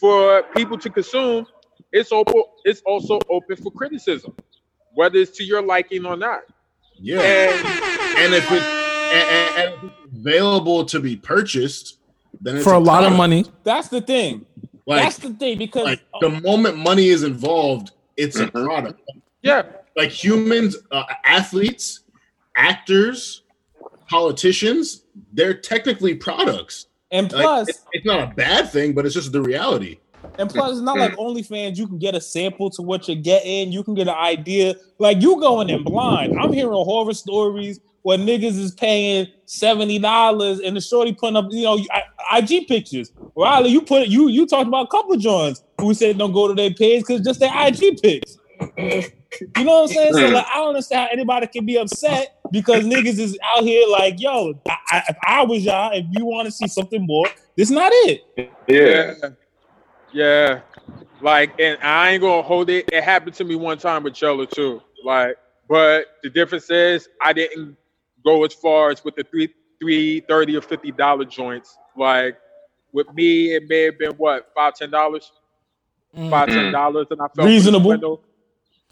for 0.00 0.42
people 0.56 0.76
to 0.78 0.90
consume, 0.90 1.46
it's 1.92 2.10
open. 2.10 2.42
It's 2.64 2.82
also 2.84 3.18
open 3.30 3.56
for 3.56 3.70
criticism, 3.70 4.34
whether 4.94 5.18
it's 5.18 5.36
to 5.38 5.44
your 5.44 5.62
liking 5.62 6.04
or 6.04 6.16
not. 6.16 6.40
yeah. 6.98 7.20
And 7.20 7.66
And 8.18 8.34
if 8.34 8.50
it 8.50 8.62
and, 8.62 9.28
and- 9.30 9.56
and 9.56 9.74
if 9.74 9.84
it's 9.84 10.18
available 10.18 10.84
to 10.86 11.00
be 11.00 11.16
purchased, 11.16 11.98
then 12.44 12.56
it's 12.56 12.64
For 12.64 12.74
a 12.74 12.78
lot 12.78 13.04
of 13.04 13.16
money. 13.16 13.46
That's 13.64 13.88
the 13.88 14.00
thing. 14.00 14.46
Like, 14.86 15.02
That's 15.02 15.16
the 15.18 15.30
thing 15.30 15.56
because 15.58 15.84
like 15.84 16.02
the 16.20 16.28
moment 16.28 16.76
money 16.76 17.08
is 17.08 17.22
involved, 17.22 17.92
it's 18.18 18.38
a 18.38 18.48
product. 18.48 19.00
yeah, 19.42 19.62
Like 19.96 20.10
humans, 20.10 20.76
uh, 20.92 21.04
athletes, 21.24 22.00
actors, 22.54 23.42
politicians, 24.08 25.04
they're 25.32 25.54
technically 25.54 26.14
products. 26.14 26.86
and 27.10 27.32
Like, 27.32 27.42
plus 27.42 27.68
it's, 27.70 27.84
it's 27.92 28.06
not 28.06 28.30
a 28.30 28.34
bad 28.34 28.70
thing, 28.70 28.92
but 28.92 29.06
it's 29.06 29.14
just 29.14 29.32
the 29.32 29.40
reality. 29.40 29.98
And 30.38 30.50
plus, 30.50 30.72
it's 30.72 30.80
not 30.80 30.98
like 30.98 31.12
OnlyFans. 31.16 31.76
You 31.76 31.86
can 31.86 31.98
get 31.98 32.14
a 32.14 32.20
sample 32.20 32.68
to 32.70 32.82
what 32.82 33.08
you're 33.08 33.16
getting. 33.16 33.72
You 33.72 33.84
can 33.84 33.94
get 33.94 34.08
an 34.08 34.14
idea. 34.14 34.74
Like 34.98 35.22
you 35.22 35.38
going 35.40 35.70
in 35.70 35.84
blind. 35.84 36.38
I'm 36.38 36.52
hearing 36.52 36.72
horror 36.72 37.12
stories 37.14 37.80
where 38.04 38.18
niggas 38.18 38.58
is 38.58 38.70
paying 38.70 39.26
seventy 39.46 39.98
dollars 39.98 40.60
and 40.60 40.76
the 40.76 40.80
shorty 40.80 41.12
putting 41.14 41.36
up, 41.36 41.46
you 41.50 41.64
know, 41.64 41.78
IG 42.32 42.68
pictures. 42.68 43.10
Riley, 43.34 43.70
you 43.70 43.80
put 43.80 44.02
it, 44.02 44.08
you 44.08 44.28
you 44.28 44.46
talked 44.46 44.68
about 44.68 44.86
a 44.86 44.88
couple 44.88 45.16
joints 45.16 45.64
who 45.78 45.92
said 45.94 46.18
don't 46.18 46.32
go 46.32 46.46
to 46.46 46.54
their 46.54 46.72
page 46.72 47.00
because 47.00 47.22
just 47.22 47.40
their 47.40 47.50
IG 47.66 48.00
pics. 48.00 48.36
You 49.56 49.64
know 49.64 49.82
what 49.82 49.82
I'm 49.82 49.88
saying? 49.88 50.14
So 50.14 50.28
like, 50.28 50.46
I 50.52 50.56
don't 50.56 50.68
understand 50.68 51.08
how 51.08 51.12
anybody 51.12 51.46
can 51.46 51.64
be 51.64 51.76
upset 51.76 52.28
because 52.52 52.84
niggas 52.84 53.18
is 53.18 53.38
out 53.56 53.64
here 53.64 53.88
like, 53.88 54.20
yo, 54.20 54.52
I, 54.68 54.76
I, 54.90 55.02
if 55.08 55.16
I 55.26 55.42
was 55.42 55.64
y'all, 55.64 55.92
if 55.92 56.04
you 56.10 56.26
want 56.26 56.46
to 56.46 56.52
see 56.52 56.68
something 56.68 57.04
more, 57.06 57.26
this 57.56 57.70
not 57.70 57.90
it. 57.94 58.20
Yeah. 58.68 59.14
yeah. 60.12 60.60
Like, 61.22 61.58
and 61.58 61.78
I 61.82 62.10
ain't 62.10 62.20
gonna 62.20 62.42
hold 62.42 62.68
it. 62.68 62.86
It 62.92 63.02
happened 63.02 63.34
to 63.36 63.44
me 63.44 63.56
one 63.56 63.78
time 63.78 64.02
with 64.02 64.12
Chella 64.14 64.46
too. 64.46 64.82
Like, 65.02 65.36
but 65.70 66.06
the 66.22 66.28
difference 66.28 66.70
is 66.70 67.08
I 67.22 67.32
didn't 67.32 67.78
go 68.24 68.44
as 68.44 68.54
far 68.54 68.90
as 68.90 69.04
with 69.04 69.16
the 69.16 69.24
three 69.24 69.48
three 69.80 70.20
thirty 70.20 70.56
or 70.56 70.62
fifty 70.62 70.92
dollar 70.92 71.24
joints. 71.24 71.76
Like 71.96 72.36
with 72.92 73.12
me, 73.14 73.54
it 73.54 73.68
may 73.68 73.82
have 73.82 73.98
been 73.98 74.12
what 74.12 74.50
five 74.54 74.74
ten 74.74 74.90
dollars, 74.90 75.30
five 76.14 76.48
ten 76.48 76.56
mm-hmm. 76.56 76.72
dollars, 76.72 77.06
and 77.10 77.20
I 77.20 77.26
felt 77.28 77.46
Reasonable. 77.46 78.20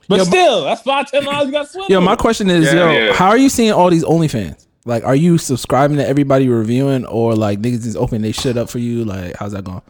But 0.08 0.16
Yeah, 0.16 0.24
but- 0.24 0.26
still, 0.26 0.64
that's 0.64 0.82
five 0.82 1.10
ten 1.10 1.24
dollars 1.24 1.46
you 1.46 1.52
got 1.52 1.68
swindled. 1.68 1.90
Yo, 1.90 2.00
my 2.00 2.16
question 2.16 2.50
is, 2.50 2.66
Yeah, 2.66 2.90
yo, 2.90 2.90
yeah. 2.90 3.12
how 3.12 3.28
are 3.28 3.38
you 3.38 3.48
seeing 3.48 3.72
all 3.72 3.90
these 3.90 4.04
OnlyFans? 4.04 4.66
Like, 4.84 5.04
are 5.04 5.14
you 5.14 5.38
subscribing 5.38 5.96
to 5.98 6.06
everybody 6.06 6.48
reviewing, 6.48 7.06
or 7.06 7.34
like 7.34 7.60
niggas 7.60 7.84
just 7.84 7.96
opening 7.96 8.22
they 8.22 8.32
shit 8.32 8.56
up 8.56 8.68
for 8.68 8.80
you? 8.80 9.04
Like, 9.04 9.36
how's 9.36 9.52
that 9.52 9.64
going? 9.64 9.82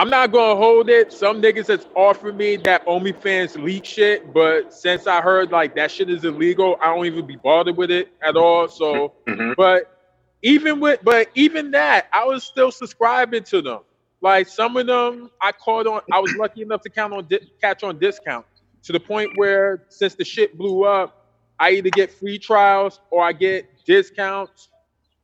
I'm 0.00 0.08
not 0.08 0.32
gonna 0.32 0.56
hold 0.56 0.88
it. 0.88 1.12
Some 1.12 1.42
niggas 1.42 1.66
has 1.66 1.86
offered 1.94 2.34
me 2.34 2.56
that 2.64 2.86
OnlyFans 2.86 3.62
leak 3.62 3.84
shit, 3.84 4.32
but 4.32 4.72
since 4.72 5.06
I 5.06 5.20
heard 5.20 5.50
like 5.52 5.74
that 5.74 5.90
shit 5.90 6.08
is 6.08 6.24
illegal, 6.24 6.78
I 6.80 6.86
don't 6.86 7.04
even 7.04 7.26
be 7.26 7.36
bothered 7.36 7.76
with 7.76 7.90
it 7.90 8.08
at 8.22 8.34
all. 8.34 8.66
So, 8.66 9.12
Mhm. 9.28 9.54
but 9.56 9.94
even 10.40 10.80
with, 10.80 11.00
but 11.02 11.28
even 11.34 11.70
that, 11.72 12.08
I 12.14 12.24
was 12.24 12.44
still 12.44 12.70
subscribing 12.70 13.42
to 13.44 13.60
them. 13.60 13.80
Like 14.22 14.48
some 14.48 14.74
of 14.78 14.86
them, 14.86 15.30
I 15.42 15.52
caught 15.52 15.86
on. 15.86 16.00
I 16.10 16.18
was 16.18 16.34
lucky 16.34 16.62
enough 16.62 16.80
to 16.84 16.88
count 16.88 17.12
on 17.12 17.26
di- 17.28 17.52
catch 17.60 17.82
on 17.84 17.98
discount 17.98 18.46
to 18.84 18.92
the 18.94 19.00
point 19.00 19.32
where 19.36 19.84
since 19.90 20.14
the 20.14 20.24
shit 20.24 20.56
blew 20.56 20.84
up, 20.84 21.26
I 21.58 21.72
either 21.72 21.90
get 21.90 22.10
free 22.10 22.38
trials 22.38 23.00
or 23.10 23.22
I 23.22 23.34
get 23.34 23.66
discounts, 23.84 24.70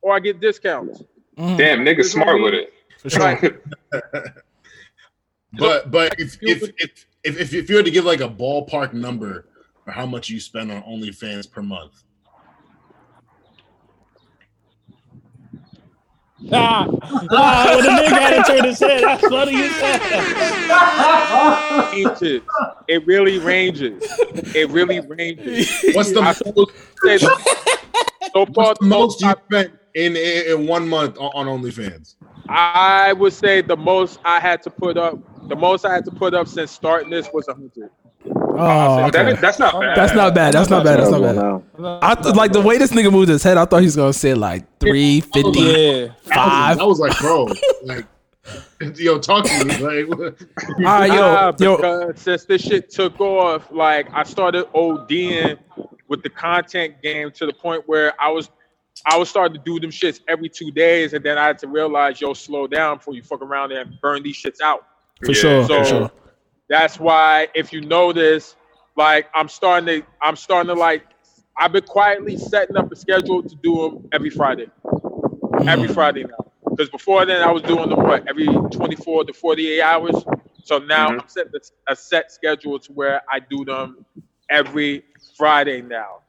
or 0.03 0.15
I 0.15 0.21
get 0.21 0.39
discounts. 0.39 1.03
Mhm, 1.39 1.57
Damn, 1.57 1.79
niggas 1.83 2.13
smart 2.13 2.43
with 2.43 2.53
it. 2.53 2.75
for 2.99 3.09
sure. 3.09 3.21
Like, 3.23 3.59
But 5.59 5.91
but 5.91 6.15
if 6.19 6.37
if, 6.43 6.63
if 6.63 6.71
if 7.25 7.41
if 7.41 7.55
if 7.55 7.71
you 7.71 7.77
were 7.77 7.83
to 7.83 7.91
give 7.91 8.05
like 8.05 8.21
a 8.21 8.29
ballpark 8.29 8.93
number 8.93 9.47
for 9.85 9.91
how 9.93 10.07
much 10.07 10.29
you 10.29 10.41
spend 10.41 10.71
on 10.73 10.83
OnlyFans 10.83 11.51
per 11.51 11.63
month, 11.63 12.03
Ah, 16.53 16.87
ah, 17.31 17.75
when 17.75 17.85
the 17.85 17.91
nigga 18.03 18.09
had 18.21 18.45
to 18.45 18.53
turn 18.53 18.65
his 18.65 18.79
head, 18.79 19.03
that's 19.03 19.27
funny 19.27 19.53
you 19.53 19.69
said 19.71 19.99
that. 20.01 21.91
ranges. 21.93 22.43
It 22.89 23.07
really 23.07 23.39
ranges. 23.39 24.03
It 24.55 24.69
really 24.71 25.01
ranges. 25.01 25.69
what's 25.95 26.13
the 26.13 26.21
I 26.21 26.25
most, 26.25 26.37
the- 27.03 27.19
so 28.33 28.47
far, 28.47 28.67
what's 28.67 28.81
the 28.81 28.87
most 28.87 29.21
you 29.23 29.29
I, 29.29 29.35
spent 29.47 29.73
in, 29.95 30.15
in 30.17 30.47
in 30.61 30.67
one 30.67 30.87
month 30.89 31.17
on, 31.19 31.47
on 31.49 31.61
OnlyFans? 31.61 32.17
I 32.49 33.13
would 33.15 33.33
say 33.33 33.61
the 33.63 33.77
most 33.77 34.21
I 34.25 34.39
had 34.39 34.63
to 34.63 34.71
put 34.71 34.97
up, 34.99 35.19
the 35.49 35.57
most 35.57 35.85
I 35.85 35.95
had 35.95 36.05
to 36.07 36.11
put 36.11 36.35
up 36.35 36.49
since 36.49 36.71
starting 36.71 37.11
this 37.11 37.29
was 37.33 37.49
a 37.49 37.55
hundred. 37.55 37.91
Oh, 38.59 39.05
okay. 39.07 39.33
is, 39.33 39.41
that's 39.41 39.59
not 39.59 39.79
bad. 39.81 39.97
That's 39.97 40.15
not 40.15 40.35
bad. 40.35 40.55
That's 40.55 40.71
not 40.71 40.83
bad. 40.85 40.99
That's 40.99 41.11
not 41.11 41.21
Terrible 41.21 41.59
bad. 41.79 41.99
I 42.03 42.15
th- 42.15 42.35
like 42.35 42.53
the 42.53 42.61
way 42.61 42.79
this 42.79 42.91
nigga 42.91 43.13
moved 43.13 43.29
his 43.29 43.43
head. 43.43 43.57
I 43.57 43.65
thought 43.67 43.79
he 43.81 43.85
was 43.87 43.97
gonna 43.97 44.13
say 44.13 44.35
like 44.35 44.65
three 44.81 45.21
fifty 45.21 45.61
Yeah. 45.61 46.07
five. 46.25 46.79
I 46.79 46.85
was 46.85 46.99
like, 46.99 47.17
bro, 47.19 47.49
like, 47.85 48.07
yo, 48.97 49.19
talk 49.19 49.45
to 49.45 49.65
me, 49.65 49.77
like, 49.77 50.09
what- 50.09 50.21
All 50.21 50.85
right, 50.85 51.11
Ah, 51.11 51.53
yo, 51.61 51.79
yo. 51.79 52.13
since 52.17 52.45
this 52.47 52.63
shit 52.63 52.91
took 52.91 53.21
off, 53.21 53.71
like 53.71 54.09
I 54.13 54.23
started 54.25 54.65
ODing 54.75 55.59
with 56.09 56.23
the 56.23 56.31
content 56.31 57.03
game 57.03 57.31
to 57.33 57.47
the 57.47 57.53
point 57.53 57.85
where 57.87 58.13
I 58.21 58.31
was 58.31 58.51
I 59.05 59.19
was 59.19 59.29
starting 59.29 59.59
to 59.59 59.63
do 59.63 59.79
them 59.79 59.91
shits 59.91 60.21
every 60.27 60.49
two 60.49 60.71
days, 60.71 61.13
and 61.13 61.23
then 61.23 61.37
I 61.37 61.47
had 61.47 61.59
to 61.59 61.69
realize, 61.69 62.19
yo, 62.21 62.33
slow 62.33 62.67
down 62.67 62.97
before 62.97 63.15
you 63.15 63.23
fuck 63.23 63.43
around 63.43 63.71
and 63.73 64.01
burn 64.01 64.23
these 64.23 64.37
shits 64.43 64.61
out. 64.63 64.87
For 65.25 65.35
sure, 65.35 65.69
So 65.69 65.69
for 65.69 65.85
sure. 65.85 66.11
that's 66.69 66.99
why 67.01 67.49
if 67.55 67.73
you 67.73 67.81
notice, 67.83 68.57
like 68.97 69.29
I'm 69.35 69.49
starting 69.49 70.03
to 70.03 70.07
I'm 70.23 70.37
starting 70.37 70.69
to 70.75 70.81
like 70.81 71.05
I've 71.59 71.73
been 71.73 71.85
quietly 71.85 72.37
setting 72.37 72.77
up 72.77 72.91
a 72.93 72.97
schedule 72.97 73.43
to 73.43 73.57
do 73.63 73.83
them 73.83 74.09
every 74.13 74.31
Friday. 74.31 74.67
Every 75.67 75.89
Friday 75.89 76.25
now. 76.25 76.53
Because 76.69 76.91
before 76.91 77.25
then 77.27 77.43
I 77.43 77.51
was 77.51 77.63
doing 77.63 77.89
them 77.91 78.03
what 78.03 78.29
every 78.29 78.47
24 78.47 79.25
to 79.25 79.33
48 79.33 79.83
hours. 79.83 80.15
So 80.65 80.79
now 80.79 81.11
Mhm. 81.11 81.19
I'm 81.19 81.29
setting 81.29 81.53
a 81.89 81.97
set 81.97 82.33
schedule 82.33 82.79
to 82.81 82.93
where 82.93 83.23
I 83.31 83.41
do 83.41 83.65
them 83.65 84.05
every 84.51 85.05
Friday 85.37 85.83
now. 85.83 86.21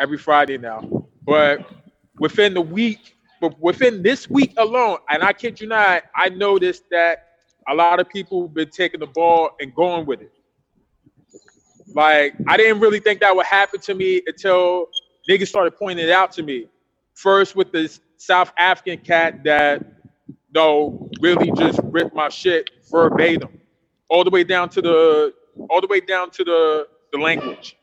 Every 0.00 0.18
Friday 0.18 0.58
now. 0.58 0.82
But 1.24 1.66
within 2.18 2.54
the 2.54 2.60
week, 2.62 3.16
but 3.40 3.58
within 3.60 4.02
this 4.02 4.28
week 4.30 4.54
alone, 4.56 4.98
and 5.08 5.22
I 5.22 5.32
kid 5.32 5.60
you 5.60 5.68
not, 5.68 6.04
I 6.16 6.28
noticed 6.30 6.84
that 6.90 7.26
a 7.68 7.74
lot 7.74 8.00
of 8.00 8.08
people 8.08 8.48
been 8.48 8.70
taking 8.70 9.00
the 9.00 9.06
ball 9.06 9.50
and 9.60 9.74
going 9.74 10.06
with 10.06 10.20
it. 10.20 10.32
Like 11.94 12.34
I 12.48 12.56
didn't 12.56 12.80
really 12.80 13.00
think 13.00 13.20
that 13.20 13.34
would 13.34 13.46
happen 13.46 13.80
to 13.80 13.94
me 13.94 14.22
until 14.26 14.86
niggas 15.28 15.48
started 15.48 15.76
pointing 15.78 16.04
it 16.04 16.10
out 16.10 16.32
to 16.32 16.42
me. 16.42 16.66
First 17.14 17.54
with 17.54 17.72
this 17.72 18.00
South 18.16 18.52
African 18.58 18.98
cat 18.98 19.44
that 19.44 19.84
no 20.54 21.10
really 21.20 21.50
just 21.52 21.80
ripped 21.84 22.14
my 22.14 22.28
shit 22.28 22.70
verbatim, 22.90 23.60
all 24.08 24.24
the 24.24 24.30
way 24.30 24.44
down 24.44 24.68
to 24.70 24.82
the 24.82 25.34
all 25.70 25.80
the 25.80 25.86
way 25.86 26.00
down 26.00 26.30
to 26.30 26.44
the 26.44 26.88
the 27.12 27.18
language. 27.18 27.76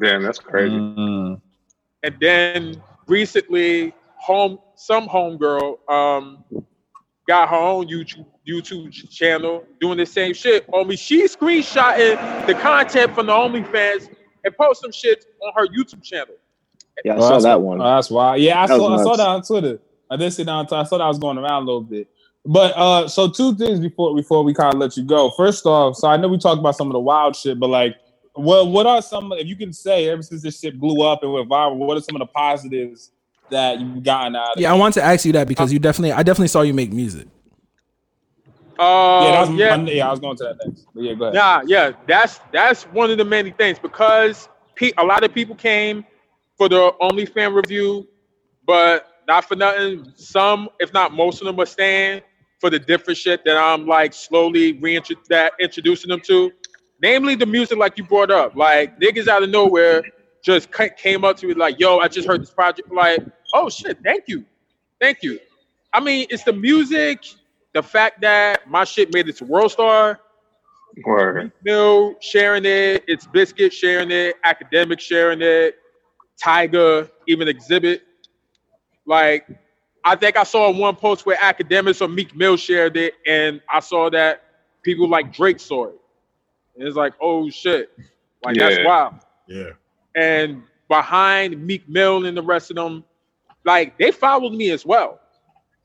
Damn, 0.00 0.22
that's 0.22 0.38
crazy. 0.38 0.74
Mm. 0.74 1.40
And 2.02 2.16
then 2.20 2.82
recently, 3.06 3.94
home 4.16 4.58
some 4.76 5.08
homegirl 5.08 5.88
um 5.90 6.44
got 7.28 7.48
her 7.48 7.56
own 7.56 7.86
YouTube 7.88 8.26
YouTube 8.48 8.92
channel 9.10 9.64
doing 9.80 9.98
the 9.98 10.06
same 10.06 10.34
shit. 10.34 10.66
Homie, 10.68 10.98
she 10.98 11.24
screenshotting 11.24 12.46
the 12.46 12.54
content 12.54 13.14
from 13.14 13.26
the 13.26 13.32
OnlyFans 13.32 14.08
and 14.44 14.56
post 14.56 14.82
some 14.82 14.92
shit 14.92 15.24
on 15.40 15.52
her 15.56 15.66
YouTube 15.68 16.02
channel. 16.02 16.34
Yeah, 17.04 17.14
I 17.14 17.16
Oh, 17.16 17.20
saw 17.20 17.38
that 17.40 17.60
one. 17.60 17.80
oh, 17.80 17.84
that's 17.84 18.10
why. 18.10 18.36
Yeah, 18.36 18.62
I 18.62 18.66
That 18.66 18.76
saw, 18.78 18.94
I 18.94 19.02
saw 19.02 19.16
that 19.16 19.28
on 19.28 19.42
Twitter. 19.42 19.80
I 20.10 20.16
did 20.16 20.32
see 20.32 20.42
that 20.44 20.50
on 20.50 20.66
Twitter. 20.66 20.80
I 20.82 20.84
saw 20.84 20.98
that 20.98 21.06
was 21.06 21.18
going 21.18 21.38
around 21.38 21.62
a 21.62 21.66
little 21.66 21.80
bit. 21.82 22.08
But 22.44 22.76
uh, 22.76 23.08
so 23.08 23.28
two 23.30 23.54
things 23.54 23.78
before 23.78 24.14
before 24.16 24.42
we 24.42 24.52
kind 24.52 24.74
of 24.74 24.80
let 24.80 24.96
you 24.96 25.04
go. 25.04 25.30
First 25.36 25.64
off, 25.64 25.96
so 25.96 26.08
I 26.08 26.16
know 26.16 26.26
we 26.28 26.38
talked 26.38 26.58
about 26.58 26.76
some 26.76 26.88
of 26.88 26.92
the 26.92 26.98
wild 27.00 27.36
shit, 27.36 27.60
but 27.60 27.68
like, 27.70 27.96
what 28.34 28.66
what 28.68 28.84
are 28.86 29.00
some? 29.00 29.32
If 29.34 29.46
you 29.46 29.54
can 29.56 29.72
say, 29.72 30.08
ever 30.08 30.22
since 30.22 30.42
this 30.42 30.58
shit 30.58 30.78
blew 30.80 31.06
up 31.06 31.22
and 31.22 31.32
went 31.32 31.48
viral, 31.48 31.76
what 31.76 31.96
are 31.96 32.00
some 32.00 32.16
of 32.16 32.20
the 32.20 32.32
positives 32.32 33.12
that 33.52 33.80
you've 33.80 34.02
gotten 34.02 34.36
out 34.36 34.56
of 34.56 34.60
Yeah, 34.60 34.70
it? 34.70 34.74
I 34.74 34.76
wanted 34.76 35.00
to 35.00 35.04
ask 35.04 35.24
you 35.24 35.32
that 35.32 35.48
because 35.48 35.72
you 35.72 35.78
definitely, 35.78 36.12
I 36.12 36.22
definitely 36.22 36.48
saw 36.48 36.62
you 36.62 36.74
make 36.74 36.92
music. 36.92 37.28
Uh, 38.78 39.20
yeah, 39.24 39.30
that 39.32 39.40
was 39.40 39.50
yeah, 39.50 39.76
my- 39.76 39.90
yeah, 39.90 40.08
I 40.08 40.10
was 40.10 40.20
going 40.20 40.36
to 40.38 40.44
that 40.44 40.66
next. 40.66 40.86
But 40.94 41.04
yeah, 41.04 41.14
go 41.14 41.24
ahead. 41.26 41.34
Nah, 41.34 41.62
yeah, 41.66 41.92
that's 42.08 42.40
that's 42.52 42.84
one 42.84 43.10
of 43.10 43.18
the 43.18 43.24
many 43.24 43.50
things 43.52 43.78
because 43.78 44.48
pe- 44.74 44.92
a 44.98 45.04
lot 45.04 45.22
of 45.24 45.32
people 45.32 45.54
came 45.54 46.04
for 46.56 46.68
the 46.68 46.92
OnlyFans 47.00 47.54
review, 47.54 48.08
but 48.66 49.08
not 49.28 49.44
for 49.44 49.54
nothing. 49.56 50.12
Some, 50.16 50.68
if 50.80 50.92
not 50.92 51.12
most 51.12 51.40
of 51.40 51.46
them, 51.46 51.60
are 51.60 51.66
staying 51.66 52.22
for 52.60 52.70
the 52.70 52.78
different 52.78 53.18
shit 53.18 53.44
that 53.44 53.56
I'm 53.56 53.86
like 53.86 54.14
slowly 54.14 54.72
reintroducing 54.74 55.26
that 55.28 55.52
introducing 55.60 56.08
them 56.08 56.20
to, 56.22 56.50
namely 57.00 57.34
the 57.34 57.46
music 57.46 57.78
like 57.78 57.98
you 57.98 58.04
brought 58.04 58.30
up, 58.30 58.56
like 58.56 58.98
niggas 58.98 59.28
out 59.28 59.42
of 59.42 59.50
nowhere 59.50 60.02
just 60.42 60.70
came 60.96 61.24
up 61.24 61.36
to 61.36 61.46
me 61.46 61.54
like, 61.54 61.78
"Yo, 61.78 61.98
I 61.98 62.08
just 62.08 62.26
heard 62.26 62.42
this 62.42 62.50
project." 62.50 62.92
Like, 62.92 63.20
oh 63.52 63.68
shit, 63.68 63.98
thank 64.04 64.24
you, 64.26 64.44
thank 65.00 65.22
you. 65.22 65.38
I 65.92 66.00
mean, 66.00 66.26
it's 66.30 66.44
the 66.44 66.52
music, 66.52 67.24
the 67.74 67.82
fact 67.82 68.20
that 68.22 68.68
my 68.68 68.84
shit 68.84 69.12
made 69.12 69.28
it 69.28 69.36
to 69.38 69.44
World 69.44 69.72
Star. 69.72 70.20
Word. 71.06 71.52
Mill 71.64 72.16
sharing 72.20 72.64
it, 72.66 73.04
it's 73.08 73.26
Biscuit 73.26 73.72
sharing 73.72 74.10
it, 74.10 74.36
Academic 74.44 75.00
sharing 75.00 75.40
it, 75.40 75.76
Tiger, 76.42 77.08
even 77.26 77.48
Exhibit. 77.48 78.02
Like, 79.06 79.46
I 80.04 80.16
think 80.16 80.36
I 80.36 80.42
saw 80.42 80.70
one 80.70 80.96
post 80.96 81.24
where 81.26 81.36
Akademiks 81.36 82.00
or 82.02 82.08
Meek 82.08 82.36
Mill 82.36 82.56
shared 82.56 82.96
it, 82.96 83.14
and 83.26 83.60
I 83.72 83.80
saw 83.80 84.10
that 84.10 84.42
people 84.82 85.08
like 85.08 85.32
Drake 85.32 85.60
saw 85.60 85.86
it. 85.86 85.98
And 86.76 86.86
it's 86.86 86.96
like, 86.96 87.14
oh 87.20 87.48
shit. 87.50 87.90
Like, 88.44 88.56
that's 88.56 88.78
wild. 88.84 89.14
yeah, 89.46 89.70
And 90.16 90.62
behind 90.88 91.64
Meek 91.64 91.88
Mill 91.88 92.26
and 92.26 92.36
the 92.36 92.42
rest 92.42 92.70
of 92.70 92.76
them, 92.76 93.04
like, 93.64 93.96
they 93.98 94.10
followed 94.10 94.52
me 94.54 94.70
as 94.70 94.84
well. 94.84 95.20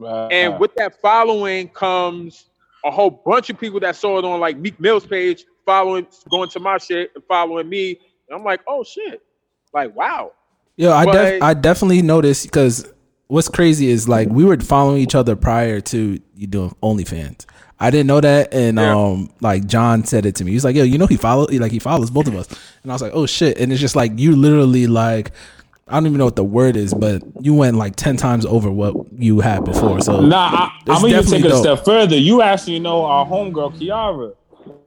Uh, 0.02 0.28
And 0.28 0.60
with 0.60 0.74
that 0.76 1.02
following 1.02 1.70
comes 1.70 2.46
a 2.86 2.92
whole 2.92 3.10
bunch 3.10 3.50
of 3.50 3.60
people 3.60 3.80
that 3.82 3.96
saw 3.96 4.20
it 4.20 4.26
on 4.26 4.40
like 4.40 4.58
Meek 4.58 4.80
Mill's 4.80 5.06
page, 5.06 5.46
following, 5.66 6.06
going 6.30 6.50
to 6.50 6.60
my 6.60 6.78
shit 6.78 7.12
and 7.16 7.24
following 7.26 7.68
me. 7.68 8.00
And 8.30 8.38
I'm 8.38 8.44
like, 8.44 8.62
oh 8.68 8.84
shit, 8.84 9.22
like 9.74 9.96
wow. 9.96 10.34
Yeah, 10.76 10.94
I 10.94 11.06
def- 11.06 11.42
I 11.42 11.54
definitely 11.56 12.04
noticed 12.04 12.44
because 12.46 12.88
what's 13.28 13.50
crazy 13.50 13.88
is 13.88 14.08
like 14.08 14.30
we 14.30 14.46
were 14.46 14.58
following 14.58 15.02
each 15.02 15.16
other 15.16 15.36
prior 15.36 15.82
to 15.82 16.20
you 16.36 16.48
doing 16.48 16.76
OnlyFans. 16.84 17.46
I 17.80 17.90
didn't 17.92 18.08
know 18.08 18.22
that, 18.22 18.54
and 18.54 18.78
Yeah. 18.78 18.96
um, 18.96 19.30
like 19.42 19.66
John 19.68 20.04
said 20.04 20.26
it 20.26 20.36
to 20.36 20.46
me. 20.46 20.52
He's 20.52 20.64
like, 20.64 20.76
"Yo, 20.76 20.84
you 20.84 20.98
know 20.98 21.06
he 21.08 21.18
follow 21.18 21.48
like 21.52 21.72
he 21.72 21.80
follows 21.80 22.10
both 22.12 22.28
of 22.28 22.36
us," 22.36 22.48
and 22.84 22.92
I 22.92 22.96
was 22.96 23.02
like, 23.02 23.12
"Oh 23.14 23.26
shit!" 23.26 23.58
And 23.60 23.72
it's 23.72 23.82
just 23.82 23.96
like 23.96 24.18
you 24.20 24.36
literally 24.36 24.86
like 24.88 25.32
I 25.90 25.94
don't 25.94 26.06
even 26.08 26.18
know 26.18 26.26
what 26.26 26.36
the 26.36 26.44
word 26.44 26.76
is, 26.76 26.94
but 26.94 27.24
you 27.40 27.54
went 27.54 27.78
like 27.78 27.96
ten 27.96 28.18
times 28.18 28.46
over 28.46 28.70
what 28.70 28.94
you 29.14 29.40
had 29.40 29.64
before. 29.64 30.02
So 30.02 30.20
Nah, 30.22 30.38
I, 30.38 30.78
It's 30.86 30.90
I'm 30.90 31.02
gonna 31.10 31.24
take 31.24 31.46
it 31.46 31.52
a 31.52 31.58
step 31.58 31.86
further. 31.86 32.18
You 32.18 32.42
actually 32.42 32.80
know 32.80 33.06
our 33.06 33.26
homegirl 33.26 33.78
Kiara. 33.78 34.34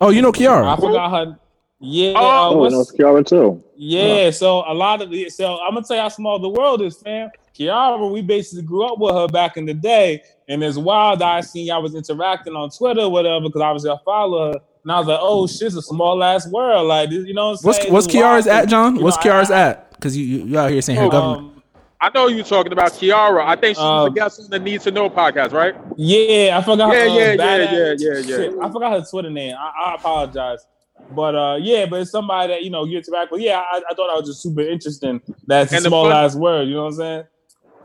oh, 0.01 0.11
you 0.11 0.21
know 0.23 0.33
Kiara. 0.33 0.67
I 0.67 0.77
forgot 0.77 1.11
her. 1.11 1.39
Yeah, 1.83 2.13
Oh, 2.17 2.53
uh, 2.53 2.57
what's- 2.57 2.91
and 2.91 2.99
Kiara 2.99 3.25
too. 3.27 3.63
Yeah, 3.77 4.31
so 4.31 4.63
a 4.71 4.75
lot 4.75 5.01
of 5.01 5.11
the 5.11 5.31
so 5.31 5.57
I'm 5.59 5.73
gonna 5.73 5.87
tell 5.87 5.97
you 5.97 6.03
how 6.03 6.09
small 6.09 6.39
the 6.39 6.51
world 6.51 6.83
is, 6.83 6.99
fam. 6.99 7.31
Kiara, 7.59 8.13
we 8.13 8.21
basically 8.21 8.63
grew 8.65 8.85
up 8.85 8.99
with 8.99 9.15
her 9.15 9.27
back 9.29 9.57
in 9.57 9.65
the 9.65 9.73
day, 9.75 10.23
and 10.49 10.63
it's 10.63 10.77
wild 10.77 11.21
that 11.21 11.29
I 11.29 11.41
seen 11.41 11.67
y'all 11.67 11.83
was 11.83 11.95
interacting 11.95 12.55
on 12.55 12.69
Twitter, 12.71 13.01
or 13.03 13.11
whatever, 13.11 13.41
because 13.47 13.63
obviously 13.63 13.91
I 13.91 13.97
follow 14.05 14.53
her, 14.53 14.59
and 14.83 14.93
I 14.93 14.99
was 14.99 15.09
like, 15.09 15.19
oh 15.23 15.47
shit, 15.47 15.63
it's 15.69 15.77
a 15.77 15.83
small 15.83 16.23
ass 16.23 16.47
world, 16.49 16.89
like 16.89 17.11
you 17.11 17.33
know 17.33 17.49
what 17.53 17.59
I'm 17.61 17.67
What's 17.67 17.79
saying? 17.79 17.93
what's 17.93 18.07
It's 18.07 18.15
wild 18.15 18.25
Kiara's 18.27 18.45
that- 18.45 18.63
at, 18.65 18.69
John? 18.69 18.97
you 18.97 19.03
What's 19.03 19.17
know, 19.25 19.33
I- 19.33 19.35
Kiara's 19.35 19.51
at? 19.51 19.90
Because 20.01 20.17
you, 20.17 20.25
you 20.25 20.45
you 20.47 20.59
out 20.59 20.71
here 20.71 20.81
saying 20.83 20.99
her 20.99 21.05
Oh, 21.07 21.11
government. 21.11 21.41
Um, 21.55 21.63
I 22.01 22.11
know 22.15 22.29
you 22.29 22.43
talking 22.43 22.73
about 22.73 22.93
Kiara. 22.93 23.45
I 23.45 23.57
think 23.57 23.77
she's 23.77 23.85
Um, 23.85 24.07
a 24.07 24.11
guest 24.11 24.41
on 24.41 24.49
the 24.49 24.59
Need 24.59 24.81
to 24.83 24.91
Know 24.91 25.11
podcast, 25.11 25.53
right? 25.53 25.75
Yeah, 25.97 26.57
I 26.59 26.63
forgot. 26.63 26.95
Yeah, 26.95 27.03
uh, 27.03 27.05
yeah, 27.05 27.33
yeah, 27.33 27.37
Badass- 27.37 28.01
yeah, 28.01 28.09
yeah, 28.09 28.19
yeah. 28.19 28.37
Shit, 28.37 28.55
I 28.63 28.71
forgot 28.71 28.93
her 28.93 29.05
Twitter 29.09 29.29
name. 29.31 29.55
I, 29.59 29.91
I 29.91 29.95
apologize. 29.97 30.67
But 31.13 31.35
uh, 31.35 31.59
yeah, 31.61 31.85
but 31.87 32.01
it's 32.01 32.11
somebody 32.11 32.53
that 32.55 32.63
you 32.65 32.71
know 32.71 32.87
gets 32.87 33.11
back. 33.11 33.29
But 33.31 33.41
yeah, 33.41 33.59
I, 33.71 33.79
I 33.91 33.95
thought 33.95 34.09
that 34.09 34.17
was 34.21 34.27
just 34.29 34.43
super 34.43 34.63
interesting. 34.63 35.21
That's 35.47 35.73
And 35.73 35.85
the 35.85 35.89
small 35.91 36.09
fun- 36.09 36.25
ass 36.25 36.35
word. 36.37 36.69
You 36.69 36.75
know 36.75 36.85
what 36.85 36.89
I'm 36.93 36.97
saying? 36.97 37.25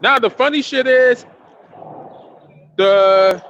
Now 0.02 0.20
the 0.20 0.30
funny 0.30 0.62
shit 0.62 0.88
is 0.88 1.26
the 2.78 3.44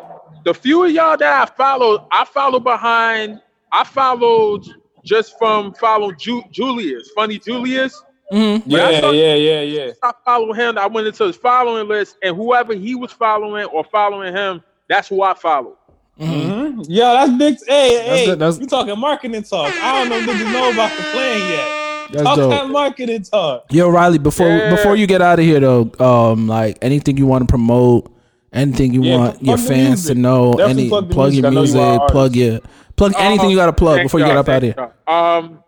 the 0.43 0.53
few 0.53 0.84
of 0.86 0.91
y'all 0.91 1.17
that 1.17 1.41
I 1.41 1.45
followed, 1.55 2.01
I 2.12 2.25
followed 2.25 2.63
behind. 2.63 3.41
I 3.72 3.84
followed 3.84 4.63
just 5.03 5.38
from 5.38 5.74
following 5.74 6.15
Ju- 6.17 6.43
Julius, 6.51 7.10
funny 7.15 7.38
Julius. 7.39 8.01
Mm-hmm. 8.32 8.70
When 8.70 8.82
I 8.82 8.91
Yeah, 8.91 9.12
yeah, 9.12 9.36
yeah, 9.36 9.62
yeah. 9.62 9.91
I 10.03 10.12
followed 10.25 10.53
him. 10.53 10.77
I 10.77 10.88
went 10.88 11.08
into 11.08 11.25
his 11.25 11.36
following 11.36 11.88
list, 11.88 12.17
and 12.24 12.36
whoever 12.36 12.74
he 12.74 12.96
was 12.96 13.12
following 13.12 13.65
or 13.65 13.84
following 13.84 14.34
him, 14.34 14.63
that's 14.89 15.08
who 15.08 15.22
I 15.22 15.34
followed. 15.36 15.75
Mm-hmm. 16.20 16.82
Yo, 16.88 17.03
that's 17.13 17.32
big. 17.34 17.58
Hey, 17.67 18.05
hey, 18.05 18.25
good, 18.25 18.39
that's- 18.39 18.60
you 18.60 18.67
talking 18.67 18.98
marketing 19.00 19.44
talk? 19.44 19.72
I 19.82 20.00
don't 20.00 20.10
know 20.10 20.17
if 20.17 20.25
niggas 20.25 20.51
know 20.53 20.72
about 20.72 20.96
the 20.98 21.03
plan 21.03 21.51
yet. 21.51 21.72
That's 22.12 22.24
Talk 22.24 22.38
dope. 22.38 22.51
that 22.51 22.70
marketing 22.70 23.24
talk. 23.24 23.65
Yo, 23.72 23.89
Riley, 23.89 24.20
before 24.20 24.48
Yeah. 24.48 24.70
before 24.70 24.96
you 24.96 25.08
get 25.08 25.22
out 25.24 25.39
of 25.39 25.46
here 25.46 25.60
though, 25.60 25.91
um, 26.00 26.48
like 26.48 26.77
anything 26.84 27.17
you 27.17 27.25
want 27.25 27.41
to 27.41 27.51
promote, 27.51 28.12
anything 28.53 28.94
you 28.94 29.01
Yeah, 29.03 29.17
want 29.17 29.44
your 29.44 29.58
fans 29.58 29.88
music. 30.05 30.13
to 30.15 30.22
know, 30.22 30.53
Definitely 30.53 30.82
any 30.84 30.89
plug 30.89 31.10
plug, 31.10 31.32
the 31.34 31.41
music. 31.41 31.41
your 31.41 31.48
I 31.48 31.50
you 31.51 31.60
music, 31.98 32.08
plug 32.10 32.36
your 32.36 32.60
plug 32.96 33.13
anything 33.17 33.50
you 33.50 33.55
got 33.58 33.65
to 33.65 33.74
plug 33.74 34.03
before 34.03 34.20
you 34.20 34.25
get 34.27 34.38
up 34.38 34.48
out 34.48 34.63
of 34.63 34.75
here. 34.75 34.91
Um, 35.08 35.63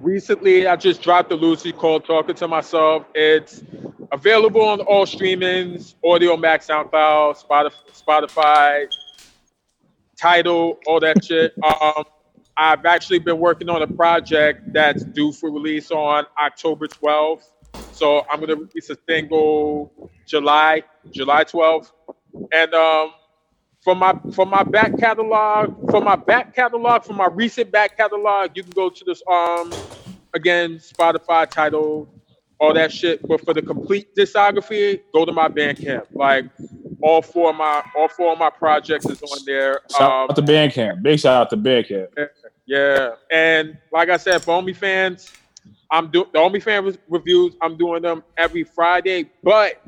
recently 0.00 0.66
I 0.66 0.76
just 0.76 1.02
dropped 1.02 1.32
a 1.32 1.34
Lucy 1.34 1.72
called 1.72 2.04
"Talking 2.04 2.34
to 2.36 2.48
Myself." 2.48 3.04
It's 3.14 3.62
available 4.12 4.62
on 4.62 4.80
all 4.80 5.06
streamings: 5.06 5.94
Audiomack, 6.04 6.66
SoundCloud, 6.66 7.44
Spotify, 7.44 7.72
Spotify, 7.92 8.86
Tidal, 10.20 10.78
all 10.86 11.00
that 11.00 11.24
shit. 11.24 11.54
Um, 11.62 12.04
I've 12.56 12.84
actually 12.86 13.20
been 13.20 13.38
working 13.38 13.68
on 13.68 13.82
a 13.82 13.86
project 13.86 14.72
that's 14.72 15.04
due 15.04 15.32
for 15.32 15.50
release 15.50 15.90
on 15.90 16.24
October 16.42 16.88
12th. 16.88 17.44
So 17.92 18.26
I'm 18.30 18.40
gonna 18.40 18.56
release 18.56 18.90
a 18.90 18.96
single 19.08 20.10
July, 20.26 20.82
July 21.10 21.44
12th, 21.44 21.92
and 22.52 22.74
um, 22.74 23.12
for 23.88 23.94
my 23.94 24.12
for 24.34 24.44
my 24.44 24.62
back 24.62 24.98
catalog, 24.98 25.90
for 25.90 26.02
my 26.02 26.14
back 26.14 26.54
catalog, 26.54 27.04
for 27.04 27.14
my 27.14 27.26
recent 27.32 27.70
back 27.72 27.96
catalog, 27.96 28.50
you 28.54 28.62
can 28.62 28.72
go 28.72 28.90
to 28.90 29.02
this 29.06 29.22
um 29.32 29.72
again 30.34 30.72
Spotify 30.76 31.48
Tidal, 31.48 32.06
all 32.60 32.74
that 32.74 32.92
shit. 32.92 33.26
But 33.26 33.42
for 33.46 33.54
the 33.54 33.62
complete 33.62 34.14
discography, 34.14 35.00
go 35.14 35.24
to 35.24 35.32
my 35.32 35.48
Bandcamp. 35.48 36.04
Like 36.12 36.44
all 37.00 37.22
four 37.22 37.48
of 37.48 37.56
my 37.56 37.82
all 37.96 38.08
four 38.08 38.34
of 38.34 38.38
my 38.38 38.50
projects 38.50 39.06
is 39.06 39.22
on 39.22 39.38
there. 39.46 39.80
Shout 39.90 40.02
Um, 40.12 40.28
out 40.28 40.36
to 40.36 40.42
Bandcamp. 40.42 41.00
Big 41.02 41.18
shout 41.18 41.40
out 41.40 41.48
to 41.48 41.56
Bandcamp. 41.56 42.08
yeah, 42.66 43.12
and 43.30 43.78
like 43.90 44.10
I 44.10 44.18
said, 44.18 44.42
for 44.42 44.60
OnlyFans, 44.60 45.32
I'm 45.90 46.10
doing 46.10 46.28
the 46.34 46.40
OnlyFans 46.40 46.98
reviews. 47.08 47.54
I'm 47.62 47.78
doing 47.78 48.02
them 48.02 48.22
every 48.36 48.64
Friday. 48.64 49.30
But 49.42 49.80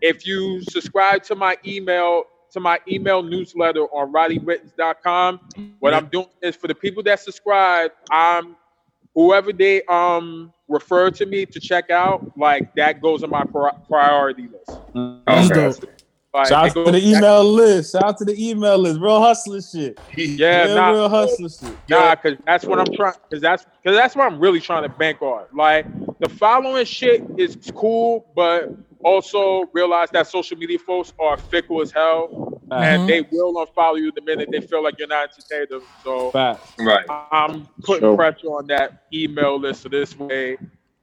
if 0.00 0.24
you 0.24 0.62
subscribe 0.70 1.24
to 1.24 1.34
my 1.34 1.56
email 1.66 2.22
to 2.52 2.60
my 2.60 2.78
email 2.88 3.22
newsletter 3.22 3.82
on 3.84 4.12
RoddyWittens.com, 4.12 5.40
what 5.80 5.94
I'm 5.94 6.06
doing 6.06 6.26
is 6.42 6.56
for 6.56 6.68
the 6.68 6.74
people 6.74 7.02
that 7.04 7.20
subscribe, 7.20 7.92
I'm 8.10 8.56
whoever 9.14 9.52
they 9.52 9.82
um 9.84 10.52
refer 10.68 11.10
to 11.10 11.26
me 11.26 11.46
to 11.46 11.60
check 11.60 11.90
out, 11.90 12.36
like 12.38 12.74
that 12.74 13.00
goes 13.00 13.22
on 13.22 13.30
my 13.30 13.44
pri- 13.44 13.72
priority 13.88 14.48
list. 14.48 14.78
That's 15.26 15.50
Okay. 15.50 15.70
dope. 15.80 15.90
Like, 16.34 16.48
Shout 16.48 16.66
it 16.66 16.76
out 16.76 16.84
to 16.84 16.92
the 16.92 17.08
email 17.08 17.42
list. 17.42 17.92
Shout 17.92 18.02
out 18.04 18.18
to 18.18 18.24
the 18.26 18.50
email 18.50 18.76
list. 18.76 19.00
Real 19.00 19.20
hustler 19.20 19.62
shit. 19.62 19.98
Yeah, 20.16 20.66
Real, 20.66 20.74
nah, 20.74 20.90
real 20.90 21.08
hustler 21.08 21.48
shit. 21.48 21.78
Nah, 21.88 22.14
cause 22.16 22.34
that's 22.46 22.64
what 22.66 22.78
I'm 22.78 22.92
trying. 22.94 23.14
Cause 23.30 23.40
that's 23.40 23.64
cause 23.84 23.96
that's 23.96 24.14
what 24.14 24.30
I'm 24.30 24.38
really 24.38 24.60
trying 24.60 24.82
to 24.82 24.88
bank 24.90 25.22
on. 25.22 25.44
Like 25.54 25.86
the 26.20 26.28
following 26.28 26.84
shit 26.84 27.24
is 27.38 27.56
cool, 27.74 28.26
but 28.36 28.70
also 29.04 29.64
realize 29.72 30.10
that 30.10 30.26
social 30.26 30.56
media 30.56 30.78
folks 30.78 31.12
are 31.18 31.36
fickle 31.36 31.80
as 31.80 31.90
hell, 31.92 32.60
and 32.70 33.08
they 33.08 33.22
mm-hmm. 33.22 33.36
will 33.36 33.54
unfollow 33.66 33.98
you 33.98 34.12
the 34.12 34.22
minute 34.22 34.48
they 34.50 34.60
feel 34.60 34.82
like 34.82 34.98
you're 34.98 35.08
not 35.08 35.30
entertaining 35.30 35.66
them. 35.70 35.82
So 36.04 36.30
Facts. 36.30 36.72
Right. 36.78 37.04
I'm 37.08 37.66
putting 37.82 38.02
Sure. 38.02 38.16
pressure 38.16 38.48
on 38.48 38.66
that 38.68 39.04
email 39.12 39.58
list. 39.58 39.82
So 39.82 39.88
this 39.88 40.18
way, 40.18 40.58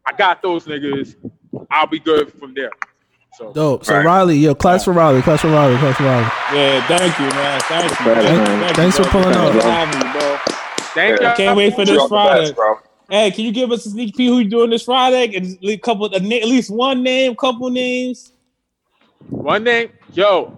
I 0.05 0.11
got 0.13 0.41
those 0.41 0.65
niggas. 0.65 1.15
I'll 1.71 1.87
be 1.87 1.99
good 1.99 2.33
from 2.33 2.53
there. 2.53 2.71
So 3.37 3.51
Dope. 3.51 3.85
So 3.85 3.95
Right. 3.95 4.05
Riley, 4.05 4.37
yo, 4.37 4.55
class 4.55 4.85
for 4.85 4.93
Riley, 4.93 5.21
class 5.21 5.41
for 5.41 5.49
Riley, 5.49 5.77
class 5.77 5.97
for 5.97 6.03
Riley. 6.03 6.23
Yeah, 6.53 6.87
thank 6.87 7.19
you, 7.19 7.25
man. 7.25 7.59
Thank 7.61 7.89
you. 7.89 7.95
Thanks, 7.95 8.23
Thank- 8.23 8.37
man. 8.37 8.59
thank 8.61 8.75
Thanks 8.75 8.97
you, 8.97 9.03
for 9.03 9.09
pulling 9.09 9.33
Thanks 9.33 9.55
up. 9.55 9.61
for 9.61 9.69
having 9.69 9.99
me, 9.99 10.19
bro. 10.19 10.37
thank 10.93 11.19
Yeah. 11.19 11.27
y'all. 11.27 11.35
Can't 11.35 11.57
wait 11.57 11.75
for 11.75 11.85
this 11.85 12.01
the 12.01 12.07
Friday. 12.07 12.41
best, 12.41 12.55
bro. 12.55 12.75
Hey, 13.09 13.31
can 13.31 13.45
you 13.45 13.51
give 13.51 13.71
us 13.71 13.85
a 13.85 13.89
sneak 13.91 14.15
peek 14.15 14.29
who 14.29 14.39
you're 14.39 14.49
doing 14.49 14.69
this 14.71 14.83
Friday? 14.83 15.35
And 15.35 15.57
a 15.63 15.77
couple, 15.77 16.13
at 16.13 16.23
least 16.23 16.71
one 16.71 17.03
name, 17.03 17.35
couple 17.35 17.69
names. 17.69 18.31
One 19.29 19.63
name, 19.63 19.91
yo. 20.13 20.57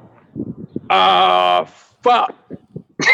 Uh, 0.89 1.65
fuck. 2.01 2.33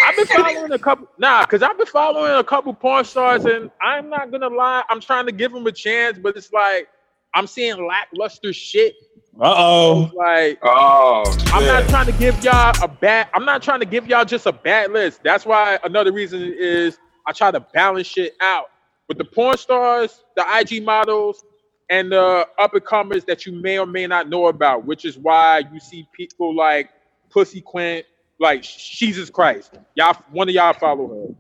I've 0.06 0.16
been 0.16 0.28
following 0.28 0.72
a 0.72 0.80
couple, 0.80 1.08
nah, 1.18 1.46
cause 1.46 1.62
I've 1.62 1.78
been 1.78 1.88
following 1.88 2.32
a 2.32 2.44
couple 2.44 2.74
porn 2.74 3.04
stars, 3.04 3.46
and 3.46 3.70
I'm 3.82 4.10
not 4.10 4.32
gonna 4.32 4.48
lie, 4.48 4.84
I'm 4.90 5.02
trying 5.02 5.26
to 5.26 5.32
give 5.32 5.52
them 5.52 5.68
a 5.68 5.72
chance, 5.72 6.18
but 6.18 6.38
it's 6.38 6.54
like 6.54 6.88
I'm 7.34 7.48
seeing 7.48 7.86
lackluster 7.86 8.54
shit. 8.54 8.96
Uh 9.40 9.54
oh. 9.58 10.12
Like 10.16 10.60
Oh, 10.62 11.24
I'm 11.48 11.66
not 11.66 11.90
trying 11.90 12.06
to 12.06 12.12
give 12.14 12.42
y'all 12.44 12.74
a 12.84 12.88
bad. 12.88 13.28
I'm 13.34 13.46
not 13.46 13.64
trying 13.64 13.80
to 13.80 13.86
give 13.86 14.08
y'all 14.08 14.26
just 14.26 14.46
a 14.46 14.52
bad 14.52 14.92
list. 14.92 15.22
That's 15.24 15.46
why 15.46 15.80
another 15.84 16.12
reason 16.12 16.54
is 16.56 16.98
I 17.26 17.32
try 17.32 17.50
to 17.52 17.60
balance 17.60 18.08
shit 18.08 18.36
out. 18.40 18.68
But 19.14 19.20
the 19.20 19.32
porn 19.32 19.58
stars, 19.58 20.24
the 20.36 20.44
IG 20.60 20.84
models, 20.84 21.46
and 21.92 22.12
the 22.12 22.48
up 22.60 22.74
and 22.74 22.84
comers 22.84 23.26
that 23.26 23.46
you 23.46 23.54
may 23.54 23.78
or 23.78 23.86
may 23.86 24.08
not 24.08 24.28
know 24.28 24.48
about, 24.48 24.88
which 24.88 25.06
is 25.06 25.20
why 25.20 25.64
you 25.72 25.80
see 25.80 26.08
people 26.18 26.56
like 26.56 26.90
Pussy 27.32 27.62
Quint, 27.62 28.08
like 28.40 28.64
Jesus 28.64 29.30
Christ. 29.30 29.76
Y'all, 29.96 30.18
one 30.32 30.50
of 30.50 30.56
y'all 30.56 30.74
follow 30.74 31.08
her. 31.08 31.36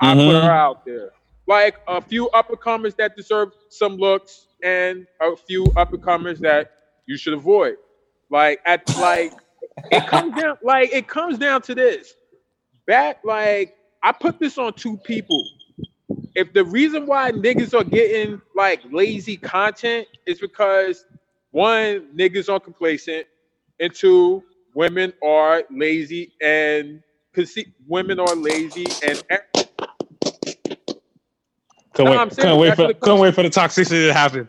I 0.00 0.14
put 0.16 0.36
Mhm. 0.36 0.42
her 0.42 0.50
out 0.50 0.86
there. 0.86 1.12
Like 1.46 1.76
a 1.86 2.00
few 2.00 2.30
up 2.30 2.48
and 2.48 2.60
comers 2.60 2.94
that 2.96 3.14
deserve 3.16 3.50
some 3.68 3.96
looks, 3.98 4.48
and 4.64 5.06
a 5.20 5.36
few 5.36 5.66
up 5.76 5.92
and 5.92 6.02
comers 6.02 6.40
that 6.40 6.72
you 7.06 7.18
should 7.18 7.34
avoid. 7.34 7.76
Like 8.30 8.60
at 8.66 8.86
like 8.96 9.34
it 9.90 10.06
comes 10.06 10.34
down 10.34 10.58
like 10.62 10.92
it 10.94 11.08
comes 11.08 11.38
down 11.38 11.62
to 11.64 11.74
this. 11.76 12.14
Back 12.86 13.20
like 13.24 13.76
I 14.02 14.12
put 14.12 14.40
this 14.40 14.58
on 14.58 14.74
two 14.74 14.96
people. 14.98 15.50
If 16.38 16.54
the 16.54 16.64
reason 16.64 17.06
why 17.06 17.32
niggas 17.32 17.78
are 17.78 17.84
getting 17.84 18.42
like 18.56 18.82
lazy 18.92 19.36
content 19.38 20.08
is 20.26 20.40
because 20.40 21.06
one, 21.52 22.08
niggas 22.16 22.52
are 22.52 22.60
complacent, 22.60 23.26
and 23.80 23.94
two, 23.94 24.44
women 24.74 25.12
are 25.24 25.64
lazy 25.70 26.32
and 26.42 27.02
conce- 27.36 27.72
women 27.88 28.20
are 28.20 28.36
lazy 28.36 28.86
and 29.02 29.22
Couldn't 31.94 32.10
Nah, 32.10 32.22
I'm 32.22 32.30
wait, 32.30 32.30
serious. 32.30 32.40
couldn't 32.40 32.58
wait 32.58 32.74
for, 32.76 32.82
what 32.82 32.90
it 32.90 33.00
couldn't 33.00 33.20
wait 33.20 33.34
for 33.34 33.44
the 33.44 33.50
toxicity 33.50 34.08
to 34.08 34.14
happen. 34.14 34.48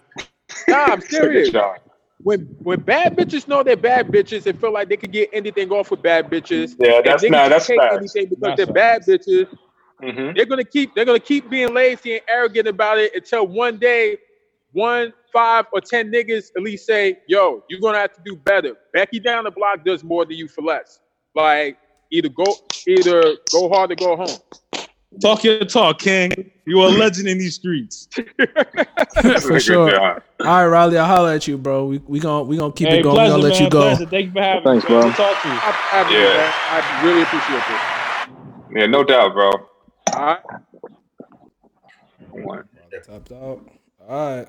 nah, 0.70 0.92
I'm 0.94 1.02
serious. 1.02 1.52
a. 1.56 1.76
When 2.24 2.42
when 2.64 2.82
bad 2.82 3.18
bitches 3.18 3.48
know 3.48 3.64
they're 3.64 3.78
bad 3.78 4.08
bitches 4.10 4.48
and 4.48 4.60
feel 4.60 4.74
like 4.74 4.90
they 4.90 4.98
could 4.98 5.14
get 5.14 5.30
anything 5.34 5.72
off 5.72 5.92
with 5.92 6.02
bad 6.04 6.30
bitches, 6.30 6.78
Yeah, 6.80 7.02
that's 7.04 7.24
niggas 7.24 7.30
nah, 7.30 7.50
that's 7.50 7.70
take 7.70 7.84
facts. 7.84 7.92
anything 7.92 8.30
because 8.30 8.54
That's 8.54 8.58
they're 8.58 8.68
bad 8.68 9.06
bitches. 9.08 9.48
Mm-hmm. 10.02 10.36
They're 10.36 10.46
gonna 10.46 10.64
keep 10.64 10.96
they're 10.96 11.06
gonna 11.06 11.20
keep 11.20 11.50
being 11.50 11.74
lazy 11.74 12.14
and 12.14 12.22
arrogant 12.30 12.68
about 12.68 12.98
it 12.98 13.14
until 13.16 13.46
one 13.48 13.78
day, 13.78 14.18
one, 14.72 15.14
five, 15.34 15.66
or 15.74 15.82
ten 15.82 16.12
niggas 16.12 16.52
at 16.56 16.64
least 16.64 16.86
say, 16.86 17.20
"Yo, 17.28 17.64
you're 17.70 17.82
gonna 17.82 17.98
have 17.98 18.14
to 18.14 18.22
do 18.26 18.36
better." 18.36 18.76
Becky 18.94 19.20
down 19.20 19.44
the 19.44 19.52
block 19.52 19.84
does 19.84 20.04
more 20.04 20.26
than 20.26 20.36
you 20.38 20.48
for 20.48 20.62
less. 20.62 21.00
Like 21.36 21.78
either 22.12 22.30
go 22.30 22.46
either 22.88 23.36
go 23.52 23.70
hard 23.70 23.92
or 23.92 23.96
go 23.96 24.16
home. 24.16 24.38
Talk 25.22 25.44
your 25.44 25.66
talk, 25.66 26.00
King. 26.00 26.52
You 26.66 26.82
are 26.82 26.88
a 26.88 26.92
legend 26.92 27.28
in 27.28 27.40
these 27.40 27.56
streets. 27.56 28.08
For 29.42 29.60
sure. 29.60 30.00
All 30.00 30.22
right, 30.40 30.66
Riley, 30.68 30.98
I'll 31.00 31.08
holler 31.08 31.32
at 31.32 31.48
you, 31.48 31.58
bro. 31.58 31.86
We 31.86 31.98
we 31.98 32.20
gonna 32.20 32.44
we 32.44 32.58
gonna 32.58 32.72
keep 32.72 32.90
hey, 32.90 33.00
it 33.00 33.04
going. 33.04 33.16
pleasure, 33.16 33.36
we 33.36 33.42
gonna 33.42 33.44
let 33.44 33.54
man. 33.54 33.64
you 33.64 33.70
go. 33.70 33.82
Pleasure. 33.82 34.06
Thank 34.06 34.26
you 34.28 34.32
for 34.32 34.42
having 34.42 34.64
Thanks, 34.64 34.84
me. 34.88 34.90
Thanks, 34.90 34.90
bro. 34.90 35.02
Good 35.02 35.12
to 35.12 35.18
talk 35.18 35.42
to 35.42 35.48
you. 35.48 35.54
I, 35.56 35.90
I, 35.92 36.12
Yeah. 36.12 36.38
man, 36.38 36.54
I 36.70 37.06
really 37.06 37.22
appreciate 37.24 37.64
this. 37.68 38.82
Yeah, 38.82 38.86
no 38.86 39.04
doubt, 39.04 39.34
bro. 39.34 39.52
All 40.20 40.26
right. 40.26 40.40
One. 42.32 42.68
Top 43.08 43.30
dog. 43.30 43.70
All 44.08 44.36
right, 44.38 44.48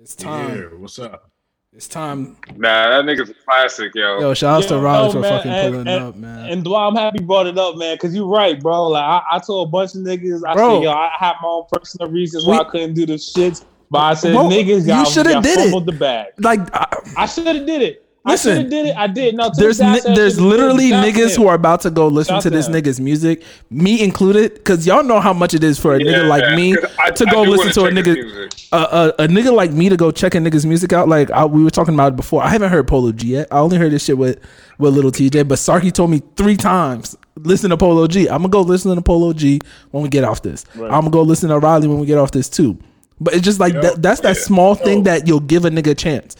it's 0.00 0.16
time. 0.16 0.50
Here, 0.50 0.76
what's 0.76 0.98
up? 0.98 1.30
It's 1.72 1.86
time. 1.86 2.36
Nah, 2.56 2.88
that 2.90 3.04
nigga's 3.04 3.30
a 3.30 3.34
classic, 3.34 3.92
yo. 3.94 4.18
Yo, 4.18 4.34
shout 4.34 4.64
out 4.64 4.68
to 4.68 4.74
Yo, 4.74 4.80
Riley 4.80 5.12
for 5.12 5.20
man, 5.20 5.36
fucking 5.38 5.52
and- 5.52 5.72
pulling 5.74 5.88
and- 5.88 6.04
up, 6.04 6.16
man. 6.16 6.50
And 6.50 6.64
Dwight, 6.64 6.88
I'm 6.88 6.96
happy 6.96 7.18
you 7.20 7.26
brought 7.26 7.46
it 7.46 7.56
up, 7.56 7.76
man, 7.76 7.94
because 7.94 8.12
you're 8.16 8.26
right, 8.26 8.60
bro. 8.60 8.88
Like 8.88 9.04
I, 9.04 9.22
I 9.32 9.38
told 9.38 9.68
a 9.68 9.70
bunch 9.70 9.94
of 9.94 10.00
niggas, 10.00 10.40
I 10.44 10.54
Bro. 10.54 10.78
said, 10.78 10.82
yo, 10.84 10.90
I 10.90 11.10
have 11.20 11.36
my 11.40 11.48
own 11.48 11.64
personal 11.72 12.10
reasons 12.10 12.44
We- 12.44 12.50
why 12.52 12.58
I 12.58 12.64
couldn't 12.64 12.94
do 12.94 13.06
the 13.06 13.12
shits. 13.14 13.64
But 13.92 13.98
I 13.98 14.14
said 14.14 14.34
Well, 14.34 14.50
niggas 14.50 14.80
you 14.80 14.86
got, 14.88 15.06
shoulda 15.06 15.40
did 15.40 15.58
it. 15.72 15.86
the 15.86 15.92
bag. 15.92 16.32
Like 16.38 16.60
I, 16.74 16.86
I 17.16 17.26
should 17.26 17.46
have 17.46 17.64
did 17.66 17.82
it. 17.82 18.06
Listen, 18.26 18.58
I 18.58 18.62
did 18.64 18.86
it. 18.86 18.96
I 18.96 19.06
did. 19.06 19.34
No, 19.34 19.50
there's 19.56 19.78
Tim 19.78 19.86
ni- 19.88 19.94
Jackson 19.94 20.14
there's 20.14 20.34
should've 20.34 20.44
it. 20.44 20.48
literally 20.48 20.90
Shout 20.90 20.98
out 20.98 21.04
to 21.06 21.10
niggas 21.20 21.30
him. 21.36 21.42
who 21.42 21.48
are 21.48 21.54
about 21.54 21.80
to 21.82 21.90
go 21.90 22.06
listen 22.08 22.34
Shout 22.34 22.42
to 22.42 22.50
to 22.50 22.56
this 22.56 22.66
him. 22.68 22.74
nigga's 22.74 23.00
music, 23.00 23.42
me 23.70 24.02
included, 24.02 24.54
because 24.54 24.86
y'all 24.86 25.02
know 25.02 25.20
how 25.20 25.32
much 25.32 25.54
it 25.54 25.64
is 25.64 25.78
for 25.78 25.94
a 25.94 25.98
nigga 25.98 26.28
like 26.28 26.54
me 26.54 26.76
I- 26.98 27.10
to 27.12 27.24
go 27.26 27.42
listen 27.42 27.82
wanna 27.82 27.98
a 27.98 28.02
nigga, 28.04 28.14
music. 28.14 28.68
a, 28.72 28.76
a, 28.76 29.08
a 29.24 29.28
nigga 29.28 29.52
like 29.54 29.72
me 29.72 29.88
to 29.88 29.96
go 29.96 30.10
check 30.10 30.34
a 30.34 30.38
nigga's 30.38 30.66
music 30.66 30.92
out. 30.92 31.08
Like 31.08 31.30
I, 31.30 31.46
we 31.46 31.64
were 31.64 31.70
talking 31.70 31.94
about 31.94 32.12
it 32.12 32.16
before. 32.16 32.42
I 32.42 32.48
haven't 32.48 32.70
heard 32.70 32.86
Polo 32.86 33.10
G 33.12 33.28
yet. 33.28 33.48
I 33.50 33.58
only 33.58 33.78
heard 33.78 33.90
this 33.92 34.04
shit 34.04 34.18
with 34.18 34.38
with 34.78 34.94
Lil 34.94 35.10
Tjay, 35.10 35.48
but 35.48 35.56
Sarky 35.58 35.90
told 35.90 36.10
me 36.10 36.20
three 36.36 36.56
times 36.58 37.16
listen 37.36 37.70
to 37.70 37.78
Polo 37.78 38.06
G. 38.06 38.28
I'm 38.28 38.38
gonna 38.42 38.48
go 38.50 38.60
listen 38.60 38.94
to 38.94 39.00
Polo 39.00 39.32
G 39.32 39.60
when 39.92 40.02
we 40.02 40.10
get 40.10 40.24
off 40.24 40.42
this. 40.42 40.66
I'm 40.74 40.88
gonna 40.90 41.10
go 41.10 41.22
listen 41.22 41.48
to 41.48 41.58
Riley 41.58 41.88
when 41.88 41.98
we 41.98 42.04
get 42.06 42.18
off 42.18 42.32
this 42.32 42.50
too. 42.50 42.78
But 43.18 43.32
it's 43.34 43.44
just 43.44 43.60
like 43.60 43.72
that, 43.80 44.02
that's 44.02 44.20
that 44.20 44.36
yeah. 44.36 44.42
small 44.42 44.74
thing 44.74 44.98
Yo. 44.98 45.04
that 45.04 45.26
you'll 45.26 45.40
give 45.40 45.64
a 45.64 45.70
nigga 45.70 45.92
a 45.92 45.94
chance. 45.94 46.36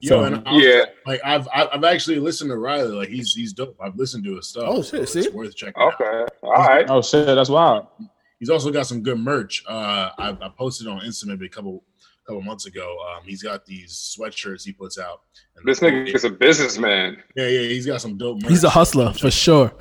Yo, 0.00 0.08
So- 0.10 0.24
and 0.24 0.42
I'll- 0.46 0.60
Yeah. 0.60 0.84
like 1.06 1.20
I've 1.24 1.48
I've 1.52 1.68
I've 1.72 1.84
actually 1.84 2.18
listened 2.20 2.50
to 2.50 2.56
Riley. 2.56 2.92
Like 2.92 3.08
he's 3.08 3.34
he's 3.34 3.52
dope. 3.52 3.76
I've 3.80 3.96
listened 3.96 4.24
to 4.24 4.36
his 4.36 4.48
stuff. 4.48 4.64
Oh, 4.66 4.82
shit, 4.82 5.08
so 5.08 5.20
see? 5.20 5.26
it's 5.26 5.34
worth 5.34 5.54
checking. 5.56 5.80
out. 5.82 5.94
Okay. 6.00 6.24
All 6.42 6.52
right. 6.52 6.86
Oh 6.88 7.02
shit, 7.02 7.26
that's 7.26 7.50
wild. 7.50 7.86
He's 8.38 8.50
also 8.50 8.70
got 8.70 8.86
some 8.86 9.02
good 9.02 9.18
merch. 9.18 9.64
Uh, 9.68 10.10
I, 10.16 10.28
I 10.40 10.50
posted 10.56 10.86
on 10.86 11.00
Instagram 11.00 11.28
maybe 11.28 11.46
a 11.46 11.48
couple 11.48 11.82
couple 12.24 12.42
months 12.42 12.66
ago. 12.66 12.96
Um, 13.10 13.24
he's 13.26 13.42
got 13.42 13.64
these 13.66 14.14
sweatshirts 14.16 14.62
he 14.64 14.72
puts 14.72 14.98
out. 14.98 15.22
And 15.56 15.66
This 15.66 15.80
nigga 15.80 16.14
is 16.14 16.22
a 16.24 16.30
businessman. 16.30 17.16
yeah, 17.34 17.46
yeah, 17.48 17.68
he's 17.68 17.86
got 17.86 18.00
some 18.00 18.16
dope. 18.16 18.42
Merch. 18.42 18.50
He's 18.50 18.62
a 18.64 18.70
hustler 18.70 19.12
for 19.14 19.30
sure. 19.30 19.72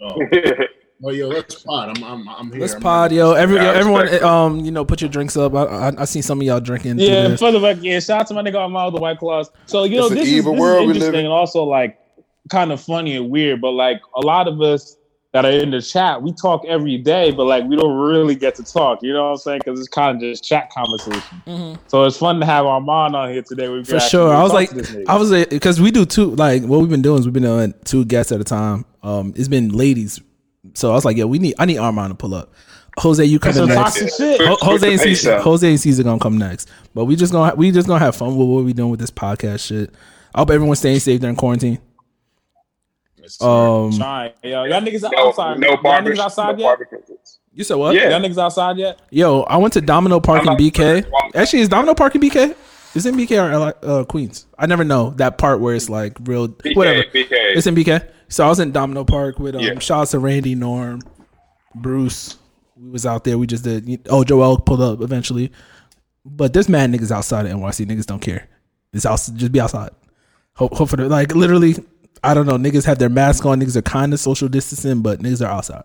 Oh, 0.00 0.16
oh 1.04 1.10
yo, 1.10 1.28
let's 1.28 1.62
pod. 1.62 1.96
I'm 1.96 2.04
I'm 2.04 2.28
I'm 2.28 2.50
here. 2.50 2.60
Let's 2.60 2.74
I'm 2.74 2.80
pod, 2.80 3.10
ready. 3.10 3.16
yo. 3.16 3.32
Every 3.32 3.56
Yeah, 3.56 3.72
everyone, 3.72 4.22
um, 4.24 4.60
you 4.60 4.70
know, 4.70 4.84
put 4.84 5.00
your 5.00 5.10
drinks 5.10 5.36
up. 5.36 5.54
I 5.54 5.64
I, 5.64 5.92
I 5.98 6.04
seen 6.04 6.22
some 6.22 6.40
of 6.40 6.46
y'all 6.46 6.60
drinking. 6.60 6.96
through 6.96 7.06
Yeah, 7.06 7.28
this. 7.28 7.40
for 7.40 7.52
the 7.52 7.60
record, 7.60 7.84
yeah, 7.84 8.00
shout 8.00 8.20
out 8.22 8.26
to 8.28 8.34
my 8.34 8.42
nigga 8.42 8.56
Armand 8.56 8.86
with 8.86 8.94
the 8.98 9.02
White 9.02 9.18
Claws. 9.18 9.50
So 9.66 9.84
you 9.84 9.96
know, 9.98 10.06
It's 10.06 10.14
this 10.14 10.28
is, 10.28 10.44
this 10.44 10.58
world 10.58 10.82
is 10.82 10.86
we 10.86 10.92
live 10.94 10.96
interesting 11.02 11.26
and 11.26 11.32
also 11.32 11.64
like 11.64 11.98
kind 12.50 12.72
of 12.72 12.80
funny 12.80 13.16
and 13.16 13.30
weird. 13.30 13.60
But 13.60 13.72
like 13.72 14.00
a 14.16 14.20
lot 14.20 14.48
of 14.48 14.60
us 14.60 14.96
that 15.32 15.44
are 15.44 15.50
in 15.50 15.72
the 15.72 15.82
chat, 15.82 16.22
we 16.22 16.32
talk 16.32 16.64
every 16.64 16.96
day, 16.96 17.32
but 17.32 17.44
like 17.44 17.64
we 17.64 17.74
don't 17.74 17.96
really 17.96 18.36
get 18.36 18.54
to 18.54 18.62
talk. 18.62 19.00
You 19.02 19.12
know 19.12 19.24
what 19.24 19.30
I'm 19.30 19.36
saying? 19.38 19.60
Because 19.64 19.80
it's 19.80 19.88
kind 19.88 20.16
of 20.16 20.20
just 20.22 20.44
chat 20.44 20.70
conversation. 20.70 21.76
So 21.88 22.04
it's 22.04 22.16
fun 22.16 22.38
to 22.38 22.46
have 22.46 22.64
Armand 22.66 23.16
on 23.16 23.30
here 23.32 23.42
today. 23.42 23.68
We 23.68 23.82
can 23.82 23.84
For 23.84 24.00
sure. 24.00 24.32
I 24.32 24.42
was 24.44 24.52
like, 24.52 24.68
to 24.70 24.76
this 24.76 24.90
nigga. 24.90 25.04
I 25.08 25.16
was 25.16 25.32
like, 25.32 25.50
because 25.50 25.80
we 25.80 25.90
do 25.90 26.04
two. 26.04 26.36
Like, 26.36 26.62
what 26.62 26.80
we've 26.80 26.88
been 26.88 27.02
doing 27.02 27.18
is 27.18 27.26
we've 27.26 27.32
been 27.34 27.42
doing 27.42 27.74
two 27.84 28.04
guests 28.04 28.30
at 28.30 28.40
a 28.40 28.44
time. 28.44 28.84
Um, 29.02 29.34
it's 29.36 29.48
been 29.48 29.70
ladies, 29.70 30.20
so 30.74 30.90
I 30.90 30.94
was 30.94 31.04
like, 31.04 31.16
yeah, 31.16 31.24
we 31.24 31.38
need. 31.38 31.54
I 31.58 31.64
need 31.64 31.78
Armand 31.78 32.10
to 32.10 32.14
pull 32.14 32.34
up. 32.34 32.52
Jose, 32.98 33.24
you 33.24 33.38
That's 33.40 33.56
coming 33.58 33.74
next? 33.74 34.16
shit. 34.16 34.40
Ho- 34.40 34.56
Jose 34.60 34.88
and 34.92 35.00
Hey, 35.00 35.06
Caesar, 35.14 35.40
Jose 35.40 35.68
and 35.68 35.80
Caesar 35.80 36.02
gonna 36.04 36.20
come 36.20 36.38
next. 36.38 36.68
But 36.94 37.06
we 37.06 37.16
just 37.16 37.32
gonna 37.32 37.54
we 37.56 37.70
just 37.72 37.88
gonna 37.88 38.04
have 38.04 38.14
fun 38.14 38.36
with 38.36 38.46
what 38.46 38.64
we 38.64 38.72
doing 38.72 38.90
with 38.90 39.00
this 39.00 39.10
podcast 39.10 39.66
shit. 39.66 39.92
I 40.34 40.40
hope 40.40 40.50
everyone's 40.50 40.78
staying 40.80 41.00
safe 41.00 41.20
during 41.20 41.34
quarantine. 41.36 41.78
It's- 43.18 43.40
Um, 43.42 43.92
Trying. 43.96 44.32
Yo, 44.42 44.64
y'all 44.64 44.80
niggas 44.80 45.02
No, 45.10 45.28
outside. 45.28 45.58
no 45.58 45.68
y'all 45.70 45.78
niggas 45.82 46.18
outside 46.18 46.58
no 46.58 46.64
yet? 46.70 46.78
you 47.54 47.64
said 47.64 47.76
what? 47.76 47.94
Yeah. 47.94 48.10
Y'all 48.10 48.20
niggas 48.20 48.38
outside 48.38 48.76
yet? 48.76 49.00
Yo, 49.10 49.40
I 49.42 49.56
went 49.56 49.72
to 49.74 49.80
Domino 49.80 50.20
Park 50.20 50.46
in 50.46 50.52
BK. 50.56 51.04
Actually, 51.34 51.60
is 51.60 51.68
Domino 51.68 51.94
Park 51.94 52.14
in 52.14 52.20
BK? 52.20 52.54
Is 52.94 53.06
it 53.06 53.14
BK 53.14 53.42
or 53.42 53.50
LA, 53.58 53.68
uh, 53.82 54.04
Queens? 54.04 54.46
I 54.56 54.66
never 54.66 54.84
know 54.84 55.10
that 55.16 55.36
part 55.38 55.58
where 55.60 55.74
it's 55.74 55.88
like 55.88 56.16
real. 56.22 56.48
BK, 56.48 56.76
whatever. 56.76 57.02
BK. 57.12 57.28
It's 57.56 57.66
in 57.66 57.74
BK. 57.74 58.06
So 58.34 58.44
I 58.44 58.48
was 58.48 58.58
in 58.58 58.72
Domino 58.72 59.04
Park 59.04 59.38
with 59.38 59.54
um, 59.54 59.60
Yeah. 59.60 59.78
shout 59.78 60.00
out 60.02 60.08
to 60.08 60.18
Randy, 60.18 60.56
Norm, 60.56 61.02
Bruce. 61.72 62.36
We 62.76 62.90
was 62.90 63.06
out 63.06 63.22
there. 63.22 63.38
We 63.38 63.46
just 63.46 63.62
did. 63.62 64.08
Oh, 64.10 64.24
Joel 64.24 64.58
pulled 64.58 64.80
up 64.80 65.02
eventually. 65.02 65.52
But 66.24 66.52
this 66.52 66.68
mad 66.68 66.90
niggas 66.90 67.12
outside 67.12 67.46
of 67.46 67.52
NYC. 67.52 67.86
Niggas 67.86 68.06
don't 68.06 68.18
care. 68.18 68.48
It's 68.92 69.06
out. 69.06 69.20
Just 69.34 69.52
be 69.52 69.60
outside. 69.60 69.90
Hope, 70.54 70.74
hope 70.74 70.88
for 70.88 70.96
the 70.96 71.08
like. 71.08 71.32
Literally, 71.32 71.76
I 72.24 72.34
don't 72.34 72.46
know. 72.46 72.58
Niggas 72.58 72.84
have 72.86 72.98
their 72.98 73.08
mask 73.08 73.46
on. 73.46 73.60
Niggas 73.60 73.76
are 73.76 73.82
kind 73.82 74.12
of 74.12 74.18
social 74.18 74.48
distancing, 74.48 75.00
but 75.00 75.20
niggas 75.20 75.40
are 75.40 75.52
outside. 75.52 75.84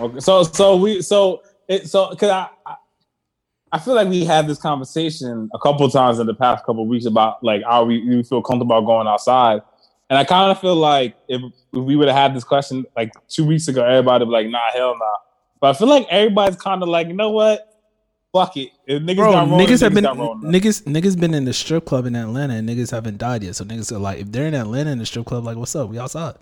Okay, 0.00 0.20
so 0.20 0.44
so 0.44 0.76
we 0.76 1.02
so 1.02 1.42
it 1.66 1.88
so 1.88 2.10
because 2.10 2.30
I, 2.30 2.48
I 2.64 2.76
I 3.72 3.78
feel 3.80 3.94
like 3.94 4.06
we 4.08 4.24
had 4.24 4.46
this 4.46 4.58
conversation 4.58 5.50
a 5.52 5.58
couple 5.58 5.90
times 5.90 6.20
in 6.20 6.28
the 6.28 6.34
past 6.34 6.64
couple 6.64 6.86
weeks 6.86 7.06
about 7.06 7.42
like 7.42 7.62
are 7.66 7.84
we, 7.84 8.08
we 8.08 8.22
feel 8.22 8.40
comfortable 8.40 8.80
going 8.82 9.08
outside, 9.08 9.62
and 10.10 10.18
I 10.18 10.24
kind 10.24 10.50
of 10.50 10.60
feel 10.60 10.76
like 10.76 11.16
if, 11.28 11.40
if 11.42 11.52
we 11.84 11.96
would 11.96 12.08
have 12.08 12.16
had 12.16 12.34
this 12.34 12.44
question 12.44 12.84
like 12.96 13.12
two 13.28 13.44
weeks 13.44 13.68
ago, 13.68 13.84
everybody 13.84 14.24
would 14.24 14.30
be 14.30 14.32
like, 14.44 14.48
nah, 14.48 14.60
hell 14.72 14.94
nah. 14.98 15.04
But 15.60 15.74
I 15.74 15.78
feel 15.78 15.88
like 15.88 16.06
everybody's 16.10 16.60
kind 16.60 16.82
of 16.82 16.88
like, 16.88 17.08
you 17.08 17.14
know 17.14 17.30
what, 17.30 17.76
fuck 18.32 18.56
it. 18.56 18.70
If 18.86 19.02
niggas 19.02 19.16
Bro, 19.16 19.32
got 19.32 19.48
rolling, 19.48 19.66
niggas 19.66 19.80
have 19.82 19.94
been 19.94 20.04
got 20.04 20.16
rolling. 20.16 20.50
niggas 20.52 20.82
niggas 20.84 21.18
been 21.18 21.34
in 21.34 21.44
the 21.44 21.52
strip 21.52 21.84
club 21.84 22.06
in 22.06 22.14
Atlanta 22.16 22.54
and 22.54 22.68
niggas 22.68 22.90
haven't 22.90 23.18
died 23.18 23.42
yet. 23.42 23.56
So 23.56 23.64
niggas 23.64 23.90
are 23.92 23.98
like, 23.98 24.18
if 24.20 24.30
they're 24.32 24.46
in 24.46 24.54
Atlanta 24.54 24.90
in 24.90 24.98
the 24.98 25.06
strip 25.06 25.26
club, 25.26 25.44
like, 25.44 25.56
what's 25.56 25.74
up? 25.76 25.88
We 25.90 25.98
outside. 25.98 26.36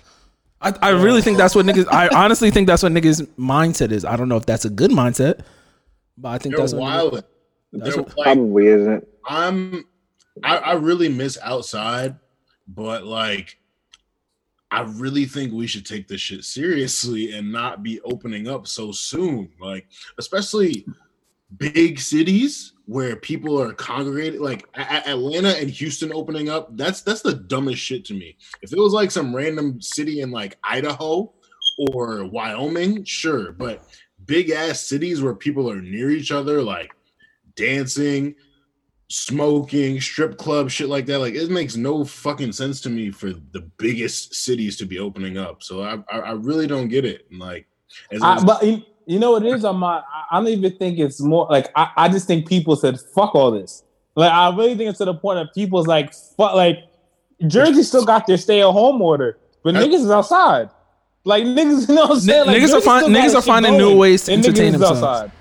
I, 0.60 0.72
I 0.80 0.88
really 0.90 1.20
think 1.22 1.36
that's 1.36 1.54
what 1.54 1.66
niggas. 1.66 1.86
I 1.92 2.08
honestly 2.08 2.50
think 2.50 2.66
that's 2.66 2.82
what 2.82 2.92
niggas 2.92 3.26
mindset 3.38 3.90
is. 3.92 4.04
I 4.04 4.16
don't 4.16 4.28
know 4.28 4.36
if 4.36 4.46
that's 4.46 4.64
a 4.64 4.70
good 4.70 4.90
mindset, 4.90 5.40
but 6.16 6.28
I 6.30 6.38
think 6.38 6.54
Yo, 6.54 6.60
that's 6.60 6.72
what. 6.72 6.80
niggas- 6.82 7.10
wild. 7.12 7.24
that's 7.72 7.94
They're 7.94 8.02
what- 8.04 8.16
like, 8.16 8.24
Probably 8.24 8.66
isn't. 8.68 9.06
I'm 9.26 9.84
I, 10.44 10.56
I 10.58 10.72
really 10.74 11.08
miss 11.08 11.36
outside, 11.42 12.16
but 12.68 13.04
like 13.04 13.58
I 14.70 14.80
really 14.80 15.26
think 15.26 15.52
we 15.52 15.66
should 15.66 15.86
take 15.86 16.08
this 16.08 16.20
shit 16.20 16.44
seriously 16.44 17.32
and 17.32 17.52
not 17.52 17.82
be 17.82 18.00
opening 18.02 18.48
up 18.48 18.66
so 18.66 18.90
soon. 18.90 19.50
Like, 19.60 19.86
especially 20.18 20.84
big 21.56 22.00
cities 22.00 22.72
where 22.86 23.16
people 23.16 23.60
are 23.60 23.72
congregated, 23.72 24.40
like 24.40 24.66
A- 24.74 25.08
Atlanta 25.08 25.56
and 25.56 25.70
Houston 25.70 26.12
opening 26.12 26.48
up. 26.48 26.76
That's 26.76 27.00
that's 27.00 27.22
the 27.22 27.34
dumbest 27.34 27.80
shit 27.80 28.04
to 28.06 28.14
me. 28.14 28.36
If 28.62 28.72
it 28.72 28.78
was 28.78 28.92
like 28.92 29.10
some 29.10 29.34
random 29.34 29.80
city 29.80 30.20
in 30.20 30.30
like 30.30 30.58
Idaho 30.64 31.32
or 31.92 32.24
Wyoming, 32.24 33.04
sure, 33.04 33.52
but 33.52 33.84
big 34.26 34.50
ass 34.50 34.80
cities 34.80 35.22
where 35.22 35.34
people 35.34 35.70
are 35.70 35.80
near 35.80 36.10
each 36.10 36.32
other, 36.32 36.60
like 36.62 36.92
dancing, 37.54 38.34
smoking, 39.08 40.00
strip 40.00 40.36
club, 40.36 40.70
shit 40.70 40.88
like 40.88 41.06
that. 41.06 41.18
Like 41.18 41.34
it 41.34 41.50
makes 41.50 41.76
no 41.76 42.04
fucking 42.04 42.52
sense 42.52 42.80
to 42.82 42.90
me 42.90 43.10
for 43.10 43.30
the 43.30 43.60
biggest 43.78 44.34
cities 44.34 44.76
to 44.78 44.86
be 44.86 44.98
opening 44.98 45.38
up. 45.38 45.62
So 45.62 45.82
I 45.82 45.98
I, 46.10 46.18
I 46.20 46.32
really 46.32 46.66
don't 46.66 46.88
get 46.88 47.04
it. 47.04 47.26
And 47.30 47.38
like, 47.38 47.66
as 48.10 48.22
I, 48.22 48.42
but 48.42 48.62
you, 48.64 48.82
you 49.06 49.18
know 49.18 49.32
what 49.32 49.44
it 49.44 49.54
is 49.54 49.64
on 49.64 49.76
my 49.76 50.02
I 50.30 50.38
don't 50.38 50.48
even 50.48 50.76
think 50.76 50.98
it's 50.98 51.20
more 51.20 51.46
like 51.48 51.70
I, 51.76 51.90
I 51.96 52.08
just 52.08 52.26
think 52.26 52.48
people 52.48 52.76
said 52.76 52.98
fuck 53.14 53.34
all 53.34 53.50
this. 53.50 53.84
Like 54.16 54.32
I 54.32 54.48
really 54.56 54.74
think 54.74 54.90
it's 54.90 54.98
to 54.98 55.04
the 55.04 55.14
point 55.14 55.38
of 55.38 55.48
people's 55.54 55.86
like 55.86 56.12
fuck 56.36 56.54
like 56.54 56.78
Jersey 57.46 57.82
still 57.82 58.04
got 58.04 58.26
their 58.26 58.38
stay 58.38 58.60
at 58.60 58.70
home 58.70 59.00
order, 59.02 59.38
but 59.62 59.76
I- 59.76 59.84
niggas 59.84 60.00
is 60.04 60.10
outside. 60.10 60.70
Like 61.24 61.42
niggas, 61.44 61.88
you 61.88 61.94
know 61.96 62.02
what 62.02 62.10
I'm 62.12 62.20
saying? 62.20 62.46
Like, 62.46 62.56
niggas 62.56 62.68
are 62.68 62.68
Jersey 62.74 62.84
find- 62.84 63.06
niggas 63.14 63.28
are 63.34 63.42
shit 63.42 63.44
finding 63.44 63.76
new 63.76 63.96
ways 63.96 64.24
to 64.24 64.32
and 64.32 64.44
entertain 64.44 64.72
themselves. 64.72 65.02
outside. 65.02 65.32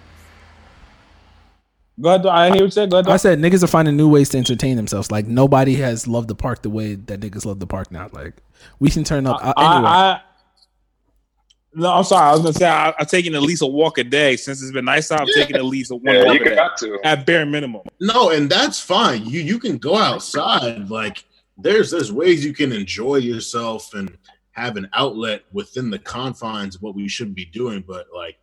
Go 2.00 2.10
ahead, 2.10 2.26
I 2.26 2.52
hear 2.54 2.66
you 2.66 2.72
said. 2.72 2.92
Go 2.92 2.98
ahead. 3.00 3.10
I 3.10 3.18
said 3.18 3.40
niggas 3.40 3.64
are 3.64 3.68
finding 3.68 3.96
new 3.96 4.10
ways 4.10 4.30
to 4.30 4.38
entertain 4.38 4.76
themselves. 4.76 5.12
Like 5.12 5.28
nobody 5.28 5.76
has 5.76 6.08
loved 6.08 6.28
the 6.28 6.36
park 6.36 6.62
the 6.62 6.70
way 6.70 6.96
that 6.96 7.20
niggas 7.22 7.46
love 7.46 7.60
the 7.60 7.68
park 7.68 7.92
now. 7.92 8.10
Like 8.12 8.34
we 8.80 8.90
can 8.90 9.04
turn 9.04 9.26
up 9.26 9.40
I, 9.42 9.50
uh, 9.52 9.54
anywhere. 9.76 9.92
I, 9.92 10.12
I, 10.12 10.22
no, 11.78 11.94
I'm 11.94 12.04
sorry. 12.04 12.30
I 12.30 12.32
was 12.32 12.42
gonna 12.42 12.54
say 12.54 12.68
I, 12.68 12.94
I'm 12.98 13.06
taking 13.06 13.34
at 13.36 13.42
least 13.42 13.62
a 13.62 13.66
walk 13.66 13.98
a 13.98 14.04
day 14.04 14.36
since 14.38 14.62
it's 14.62 14.72
been 14.72 14.86
nice 14.86 15.12
out. 15.12 15.22
I'm 15.22 15.28
taking 15.36 15.56
at 15.56 15.66
least 15.66 15.92
a 15.92 15.96
one 15.96 16.14
Yeah, 16.16 16.24
walk 16.26 16.36
you 16.36 16.42
a 16.42 16.50
day 16.50 16.56
got 16.56 16.78
to. 16.78 17.00
at 17.04 17.26
bare 17.26 17.46
minimum. 17.46 17.82
no, 18.02 18.30
and 18.30 18.50
that's 18.50 18.80
fine. 18.80 19.26
You 19.26 19.42
you 19.42 19.60
can 19.60 19.78
go 19.78 19.96
outside. 19.98 20.90
Like 20.90 21.24
there's 21.58 21.92
there's 21.92 22.12
ways 22.12 22.44
you 22.44 22.54
can 22.54 22.72
enjoy 22.74 23.18
yourself 23.18 23.94
and 23.94 24.18
have 24.52 24.76
an 24.78 24.90
outlet 24.94 25.44
within 25.54 25.90
the 25.90 26.00
confines 26.00 26.76
of 26.76 26.82
what 26.82 26.96
we 26.96 27.08
should 27.10 27.36
be 27.36 27.46
doing. 27.46 27.84
But 27.86 28.08
like 28.14 28.38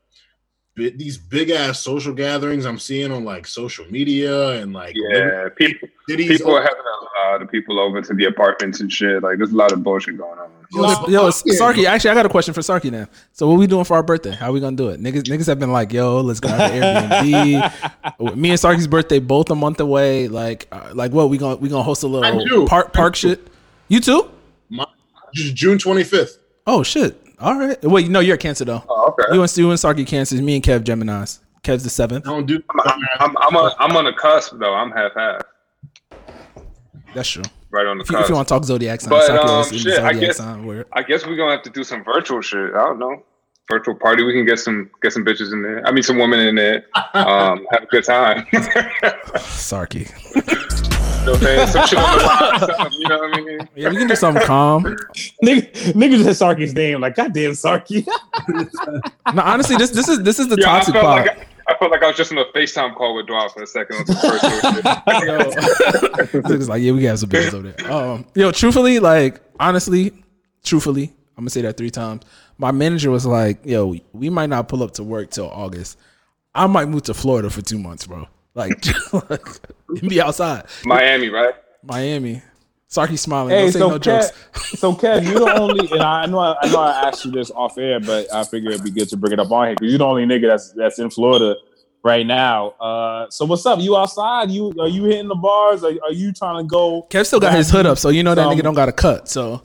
bi- 0.77 0.93
these 0.97 1.19
big 1.19 1.51
ass 1.51 1.81
social 1.81 2.15
gatherings 2.15 2.65
I'm 2.65 2.79
seeing 2.79 3.13
on 3.13 3.25
like 3.25 3.47
social 3.47 3.85
media 3.91 4.61
and 4.63 4.73
like 4.73 4.95
Yeah, 4.97 5.49
people 5.57 5.89
cities. 6.09 6.29
people 6.29 6.55
are 6.55 6.63
having 6.63 6.77
a 6.79 7.29
lot 7.31 7.43
of 7.43 7.51
people 7.51 7.79
over 7.81 8.01
to 8.03 8.15
the 8.15 8.25
apartments 8.27 8.81
and 8.81 8.93
shit. 8.93 9.23
Like 9.23 9.39
there's 9.39 9.53
a 9.53 9.57
lot 9.57 9.73
of 9.73 9.83
bullshit 9.83 10.17
going 10.19 10.39
on. 10.39 10.51
Yo, 10.75 10.83
yo, 11.09 11.29
Sarky. 11.29 11.85
Actually, 11.85 12.11
I 12.13 12.15
got 12.15 12.25
a 12.25 12.31
question 12.31 12.55
for 12.55 12.63
Sarky 12.63 12.91
now. 12.91 13.07
So, 13.33 13.47
what 13.47 13.59
we 13.59 13.67
doing 13.67 13.85
for 13.85 13.95
our 13.95 14.03
birthday? 14.03 14.31
How 14.31 14.53
we 14.53 14.59
gonna 14.61 14.75
do 14.75 14.89
it? 14.89 15.03
Niggas, 15.03 15.25
niggas 15.25 15.47
have 15.47 15.59
been 15.59 15.71
like, 15.71 15.93
"Yo, 15.93 16.23
let's 16.23 16.41
go 16.41 16.49
to 16.49 16.55
Airbnb." 16.55 18.37
Me 18.37 18.49
and 18.51 18.59
Sarky's 18.59 18.87
birthday 18.87 19.19
both 19.19 19.51
a 19.51 19.55
month 19.55 19.81
away. 19.81 20.29
Like, 20.29 20.69
uh, 20.73 20.93
like 20.95 21.13
what 21.13 21.29
we 21.29 21.37
gonna 21.37 21.57
we 21.57 21.69
gonna 21.69 21.83
host 21.83 22.03
a 22.05 22.07
little 22.07 22.67
park 22.67 22.95
park 22.95 23.17
shit. 23.17 23.47
You 23.89 24.01
too? 24.01 24.31
My, 24.71 24.87
June 25.35 25.77
25th. 25.77 26.39
Oh 26.67 26.83
shit! 26.83 27.22
All 27.43 27.59
right. 27.59 27.83
Wait, 27.83 28.09
no, 28.09 28.21
you're 28.21 28.37
a 28.37 28.39
Cancer 28.39 28.65
though. 28.65 28.83
Oh, 28.89 29.09
okay. 29.09 29.35
You 29.35 29.43
and 29.43 29.57
you 29.57 29.71
and 29.71 29.79
Sarky 29.79 30.07
Cancer. 30.07 30.37
Me 30.37 30.55
and 30.55 30.65
Kev 30.65 30.85
Gemini's. 30.85 31.41
Kev's 31.63 31.85
the 31.85 31.91
seventh. 31.91 32.27
I 32.27 32.31
don't 32.31 32.47
do. 32.47 32.63
I'm, 32.71 32.81
I'm, 33.21 33.37
I'm, 33.39 33.57
on, 33.57 33.73
I'm 33.79 33.97
on 33.97 34.05
the 34.05 34.13
cusp 34.13 34.55
though. 34.59 34.75
I'm 34.75 34.91
half 34.91 35.13
half, 35.15 35.43
That's 37.15 37.29
true. 37.29 37.43
right 37.71 37.87
on 37.87 37.99
the 37.99 38.05
If 38.05 38.11
you, 38.11 38.19
if 38.19 38.29
you 38.29 38.35
want 38.35 38.49
to 38.49 38.55
talk 38.55 38.65
zodiac 38.65 39.01
sign, 39.01 39.11
But, 39.11 39.31
um, 39.31 39.61
is 39.61 39.73
in 39.73 39.79
shit, 39.79 39.99
I 40.01 40.13
guess- 40.13 40.39
sign. 40.39 40.85
I 40.93 41.03
guess 41.03 41.25
we're 41.27 41.37
gonna 41.37 41.53
have 41.53 41.63
to 41.63 41.71
do 41.71 41.85
some 41.85 42.03
virtual 42.05 42.41
shit. 42.41 42.75
I 42.75 42.85
don't 42.85 42.99
know. 42.99 43.23
Virtual 43.71 43.95
party. 43.95 44.23
We 44.25 44.33
can 44.33 44.45
get 44.45 44.59
some 44.59 44.91
get 45.03 45.13
some 45.13 45.25
bitches 45.25 45.53
in 45.53 45.63
there. 45.63 45.87
I 45.87 45.93
mean, 45.93 46.03
some 46.03 46.19
women 46.19 46.41
in 46.41 46.55
there. 46.55 46.85
Um, 47.15 47.67
have 47.73 47.83
a 47.83 47.87
good 47.91 48.05
time. 48.05 48.47
you 48.53 48.59
know 48.61 48.67
Sarky. 49.39 50.11
what 51.25 51.29
I'm 51.29 51.41
saying? 51.41 51.69
Some 51.69 51.87
shit 51.87 51.99
on 51.99 52.19
the 52.19 52.25
line, 52.25 52.59
something, 52.61 53.01
You 53.01 53.09
know 53.09 53.19
what 53.19 53.35
I 53.39 53.41
mean? 53.43 53.69
Yeah, 53.77 53.89
we 53.91 53.97
can 53.97 54.09
do 54.09 54.17
something 54.17 54.43
calm. 54.45 54.85
Nigga, 55.45 55.73
nigga 55.93 56.23
just 56.23 56.39
said 56.39 56.49
Sarky's 56.57 56.75
name. 56.75 57.01
Like, 57.01 57.15
goddamn 57.15 57.53
Sarky. 57.53 58.07
No, 59.35 59.43
honestly, 59.43 59.77
this 59.77 59.91
this 59.91 60.09
is 60.09 60.23
this 60.23 60.39
is 60.39 60.49
the 60.49 60.57
Yeah, 60.59 60.67
toxic 60.67 60.95
part. 60.95 61.27
like 61.27 61.47
I 61.69 61.77
felt 61.79 61.93
like 61.93 62.03
I 62.03 62.09
was 62.09 62.17
just 62.17 62.33
on 62.33 62.39
a 62.39 62.45
FaceTime 62.47 62.97
call 62.97 63.15
with 63.15 63.29
Dwyer 63.29 63.49
for 63.49 63.63
a 63.63 63.67
second. 63.69 63.97
on 63.99 64.07
some 64.07 64.17
virtual 64.31 64.51
shit. 64.73 64.85
Niggas 66.45 66.69
like, 66.69 66.83
yeah, 66.83 66.93
we 66.93 67.03
got 67.03 67.19
some 67.21 67.29
bitches 67.31 67.55
over 67.55 67.71
there. 67.71 67.91
Um, 67.93 68.27
yo, 68.35 68.51
truthfully, 68.51 68.99
like, 68.99 69.41
honestly, 69.61 70.13
truthfully, 70.65 71.13
I'm 71.37 71.45
gonna 71.45 71.51
say 71.51 71.63
that 71.63 71.77
three 71.77 71.91
times. 71.91 72.23
My 72.63 72.71
manager 72.71 73.11
was 73.11 73.27
like, 73.27 73.67
yo, 73.67 73.97
we 74.13 74.31
might 74.31 74.49
not 74.49 74.69
pull 74.69 74.85
up 74.85 74.93
to 74.93 75.03
work 75.03 75.31
till 75.31 75.51
August. 75.51 75.99
I 76.55 76.69
might 76.69 76.89
move 76.89 77.03
to 77.03 77.15
Florida 77.15 77.51
for 77.51 77.61
two 77.61 77.77
months, 77.77 78.07
bro. 78.07 78.29
Like, 78.55 78.87
like 79.31 79.45
be 80.01 80.23
outside. 80.23 80.67
Miami, 80.85 81.29
right? 81.29 81.55
Miami. 81.83 82.41
Sarky 82.89 83.19
smiling. 83.19 83.51
Hey, 83.51 83.63
Don't 83.63 83.73
say 83.73 83.79
so 83.81 83.89
no 83.89 83.99
Kev, 83.99 84.03
jokes. 84.03 84.79
so 84.79 84.93
Kev, 84.93 85.25
you're 85.25 85.41
the 85.41 85.55
only, 85.61 85.91
and 85.91 86.03
I 86.03 86.27
know 86.27 86.39
I, 86.39 86.55
I 86.63 86.71
know 86.71 86.79
I 86.79 87.09
asked 87.09 87.25
you 87.25 87.33
this 87.33 87.51
off 87.51 87.79
air, 87.79 87.99
but 87.99 88.33
I 88.33 88.45
figure 88.45 88.71
it'd 88.71 88.85
be 88.85 88.93
good 88.93 89.09
to 89.09 89.17
bring 89.17 89.33
it 89.33 89.41
up 89.41 89.51
on 89.51 89.67
here 89.67 89.75
because 89.75 89.91
you're 89.91 89.99
the 89.99 90.07
only 90.07 90.25
nigga 90.25 90.49
that's 90.49 90.71
that's 90.73 91.01
in 91.01 91.11
Florida 91.11 91.57
right 92.05 92.25
now. 92.25 92.69
Uh, 92.79 93.29
so 93.29 93.45
what's 93.45 93.67
up? 93.67 93.81
You 93.81 93.97
outside? 93.97 94.53
You 94.53 94.73
are 94.79 94.87
you 94.87 95.03
hitting 95.05 95.27
the 95.27 95.35
bars? 95.35 95.83
Are, 95.83 95.91
are 96.05 96.13
you 96.13 96.33
trying 96.33 96.63
to 96.63 96.69
go? 96.69 97.09
Kev 97.11 97.27
still 97.27 97.41
got 97.41 97.55
his 97.55 97.71
hood 97.71 97.87
up, 97.87 97.99
so 97.99 98.11
you 98.11 98.23
know 98.23 98.37
that 98.37 98.47
nigga 98.47 98.63
don't 98.63 98.75
got 98.75 98.89
a 98.89 98.93
cut. 98.93 99.29
So 99.29 99.63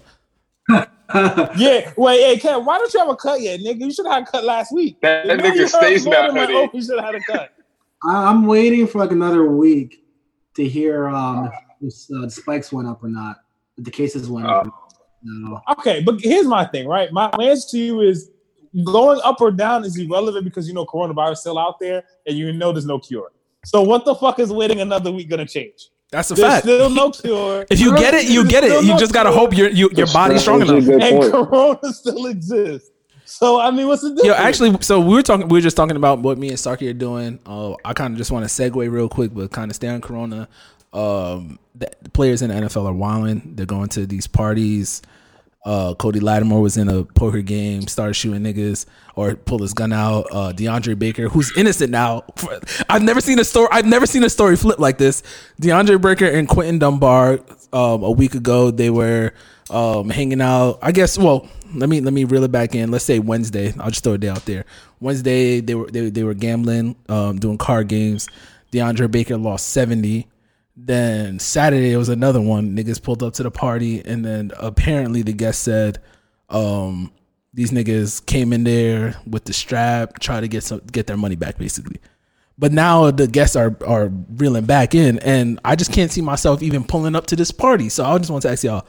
Yeah, 1.58 1.91
wait, 1.98 2.20
hey 2.20 2.38
Kev, 2.38 2.65
why 2.65 2.78
don't 2.78 2.93
you 2.93 3.00
have 3.00 3.10
a 3.10 3.15
cut 3.15 3.41
yet, 3.41 3.60
nigga? 3.62 3.82
You 3.82 3.91
should 3.93 4.06
have 4.06 4.15
had 4.15 4.24
a 4.28 4.32
cut 4.32 4.43
last 4.43 4.74
week. 4.74 5.00
That, 5.02 5.26
that 5.28 5.39
nigga 5.39 5.67
stays 5.67 6.06
in 6.06 6.12
more 6.12 6.13
that 6.22 6.34
than 6.34 6.36
like. 6.36 6.50
Oh, 6.50 6.70
you 6.74 6.82
should 6.82 7.00
have 7.00 7.06
had 7.06 7.15
a 7.15 7.20
cut. 7.22 7.54
I- 8.04 8.26
I'm 8.26 8.46
waiting 8.46 8.88
for 8.88 9.00
like 9.00 9.12
another 9.12 9.46
week 9.50 10.04
to 10.56 10.67
hear 10.67 11.08
um 11.08 11.50
if 11.82 11.93
uh, 12.15 12.22
the 12.22 12.30
spikes 12.30 12.72
went 12.72 12.88
up 12.88 13.04
or 13.04 13.10
not. 13.10 13.38
If 13.78 13.86
the 13.86 13.91
cases 13.91 14.30
went 14.30 14.48
up. 14.48 14.67
No. 15.24 15.62
Okay, 15.80 16.02
but 16.04 16.20
here's 16.22 16.46
my 16.48 16.65
thing, 16.65 16.88
right? 16.88 17.12
My 17.12 17.30
my 17.38 17.46
answer 17.46 17.70
to 17.72 17.78
you 17.80 18.02
is 18.02 18.32
going 18.84 19.20
up 19.24 19.39
or 19.41 19.52
down 19.52 19.84
is 19.86 19.98
irrelevant 19.98 20.43
because 20.46 20.67
you 20.67 20.74
know 20.74 20.86
coronavirus 20.86 21.34
is 21.34 21.39
still 21.41 21.58
out 21.60 21.80
there 21.80 22.04
and 22.26 22.38
you 22.38 22.52
know 22.54 22.72
there's 22.72 22.86
no 22.86 23.00
cure. 23.00 23.32
So 23.65 23.82
what 23.82 24.06
the 24.06 24.15
fuck 24.15 24.39
is 24.39 24.52
waiting 24.52 24.82
another 24.82 25.12
week 25.12 25.30
gonna 25.30 25.46
change? 25.46 25.89
That's 26.12 26.32
a 26.32 26.36
There's 26.36 26.48
fact. 26.48 26.63
still 26.63 26.89
no 26.89 27.12
cure. 27.12 27.65
If 27.70 27.80
you 27.80 27.96
get 27.98 28.13
it, 28.13 28.30
you 28.30 28.48
get 28.48 28.63
it. 28.63 28.84
You 28.86 28.98
just 28.98 29.13
gotta 29.13 29.32
hope 29.32 29.56
your 29.56 29.70
you, 29.70 29.89
your 29.93 30.08
body's 30.08 30.41
strong 30.41 30.62
enough. 30.62 30.88
And 30.88 31.32
corona 31.32 31.93
still 31.93 32.26
exists. 32.28 32.89
So 33.26 33.60
I 33.60 33.72
mean, 33.72 33.88
what's 33.88 34.04
the 34.04 34.10
difference? 34.10 34.26
Yo, 34.26 34.34
actually, 34.34 34.78
so 34.82 35.02
we 35.02 35.13
were 35.15 35.22
talking. 35.22 35.50
We 35.50 35.58
were 35.58 35.62
just 35.62 35.76
talking 35.76 35.98
about 35.98 36.20
what 36.20 36.38
me 36.38 36.48
and 36.48 36.58
Sarky 36.58 36.89
are 36.89 36.93
doing. 36.93 37.39
Uh, 37.46 37.74
I 37.84 37.93
kind 37.93 38.13
of 38.13 38.17
just 38.17 38.32
want 38.32 38.48
to 38.48 38.50
segue 38.50 38.89
real 38.89 39.10
quick, 39.10 39.34
but 39.34 39.52
kind 39.52 39.70
of 39.70 39.76
stay 39.76 39.89
on 39.89 40.00
Corona. 40.00 40.48
Um, 40.93 41.60
the, 41.76 41.91
the 42.02 42.10
players 42.10 42.41
in 42.41 42.50
the 42.50 42.56
NFL 42.56 42.86
are 42.86 42.93
wilding. 42.93 43.54
They're 43.56 43.65
going 43.65 43.89
to 43.89 44.06
these 44.06 44.28
parties. 44.28 45.02
Uh, 45.68 45.94
Cody 45.96 46.22
Latimer 46.22 46.62
was 46.62 46.78
in 46.78 46.88
a 46.88 47.04
poker 47.04 47.42
game, 47.42 47.88
started 47.88 48.14
shooting 48.14 48.42
niggas 48.42 48.86
or 49.18 49.36
pulled 49.36 49.60
his 49.60 49.74
gun 49.74 49.92
out. 49.92 50.26
Uh, 50.32 50.54
DeAndre 50.54 50.98
Baker, 50.98 51.28
who's 51.28 51.52
innocent 51.58 51.92
now. 51.92 52.24
I've 52.90 53.02
never 53.02 53.20
seen 53.20 53.38
a 53.38 53.44
story. 53.44 53.68
I've 53.70 53.86
never 53.86 54.06
seen 54.06 54.24
a 54.24 54.30
story 54.30 54.56
flip 54.56 54.80
like 54.80 54.98
this. 54.98 55.24
DeAndre 55.62 56.02
Baker 56.02 56.26
and 56.26 56.48
Quinton 56.48 56.80
Dunbar. 56.80 57.42
Um, 57.74 58.02
a 58.02 58.12
week 58.12 58.34
ago, 58.34 58.72
they 58.72 58.90
were 58.90 59.34
um, 59.70 60.10
hanging 60.10 60.40
out. 60.40 60.80
I 60.82 60.94
guess. 60.94 61.18
Well, 61.18 61.50
let 61.76 61.90
me 61.90 62.00
let 62.00 62.14
me 62.14 62.24
reel 62.24 62.46
it 62.46 62.52
back 62.52 62.74
in. 62.74 62.90
Let's 62.90 63.04
say 63.04 63.20
Wednesday. 63.20 63.74
I'll 63.78 63.90
just 63.90 64.06
throw 64.06 64.14
a 64.14 64.18
day 64.18 64.30
out 64.30 64.46
there. 64.46 64.64
Wednesday, 65.02 65.60
they 65.60 65.76
were 65.76 65.92
they, 65.92 66.10
they 66.10 66.24
were 66.24 66.34
gambling, 66.34 66.96
um, 67.10 67.40
doing 67.40 67.58
card 67.58 67.90
games. 67.90 68.30
DeAndre 68.72 69.12
Baker 69.12 69.36
lost 69.36 69.68
seventy. 69.68 70.28
Then 70.80 71.40
Saturday 71.40 71.92
it 71.92 71.98
was 71.98 72.10
another 72.10 72.40
one. 72.40 72.78
Niggas 72.78 73.02
pulled 73.02 73.24
up 73.24 73.34
to 73.34 73.44
the 73.44 73.50
party, 73.50 74.06
and 74.06 74.24
then 74.24 74.52
apparently 74.60 75.24
the 75.24 75.34
guest 75.34 75.63
said, 75.63 76.00
um, 76.50 77.12
"These 77.52 77.72
niggas 77.72 78.24
came 78.24 78.54
in 78.54 78.63
there 78.63 79.16
with 79.26 79.46
the 79.46 79.54
strap, 79.54 80.20
try 80.20 80.40
to 80.40 80.48
get 80.48 80.63
some 80.63 80.82
get 80.92 81.08
their 81.08 81.18
money 81.18 81.36
back, 81.36 81.58
basically." 81.58 82.00
But 82.60 82.74
now 82.74 83.10
the 83.10 83.26
guests 83.28 83.56
are 83.56 83.76
are 83.88 84.12
reeling 84.36 84.66
back 84.66 84.94
in, 84.94 85.18
and 85.20 85.60
I 85.66 85.76
just 85.76 85.92
can't 85.92 86.12
see 86.12 86.22
myself 86.22 86.62
even 86.62 86.84
pulling 86.84 87.16
up 87.16 87.26
to 87.28 87.36
this 87.36 87.52
party. 87.52 87.90
So 87.90 88.06
I 88.06 88.16
just 88.20 88.30
want 88.30 88.44
to 88.44 88.52
ask 88.52 88.63
y'all: 88.63 88.86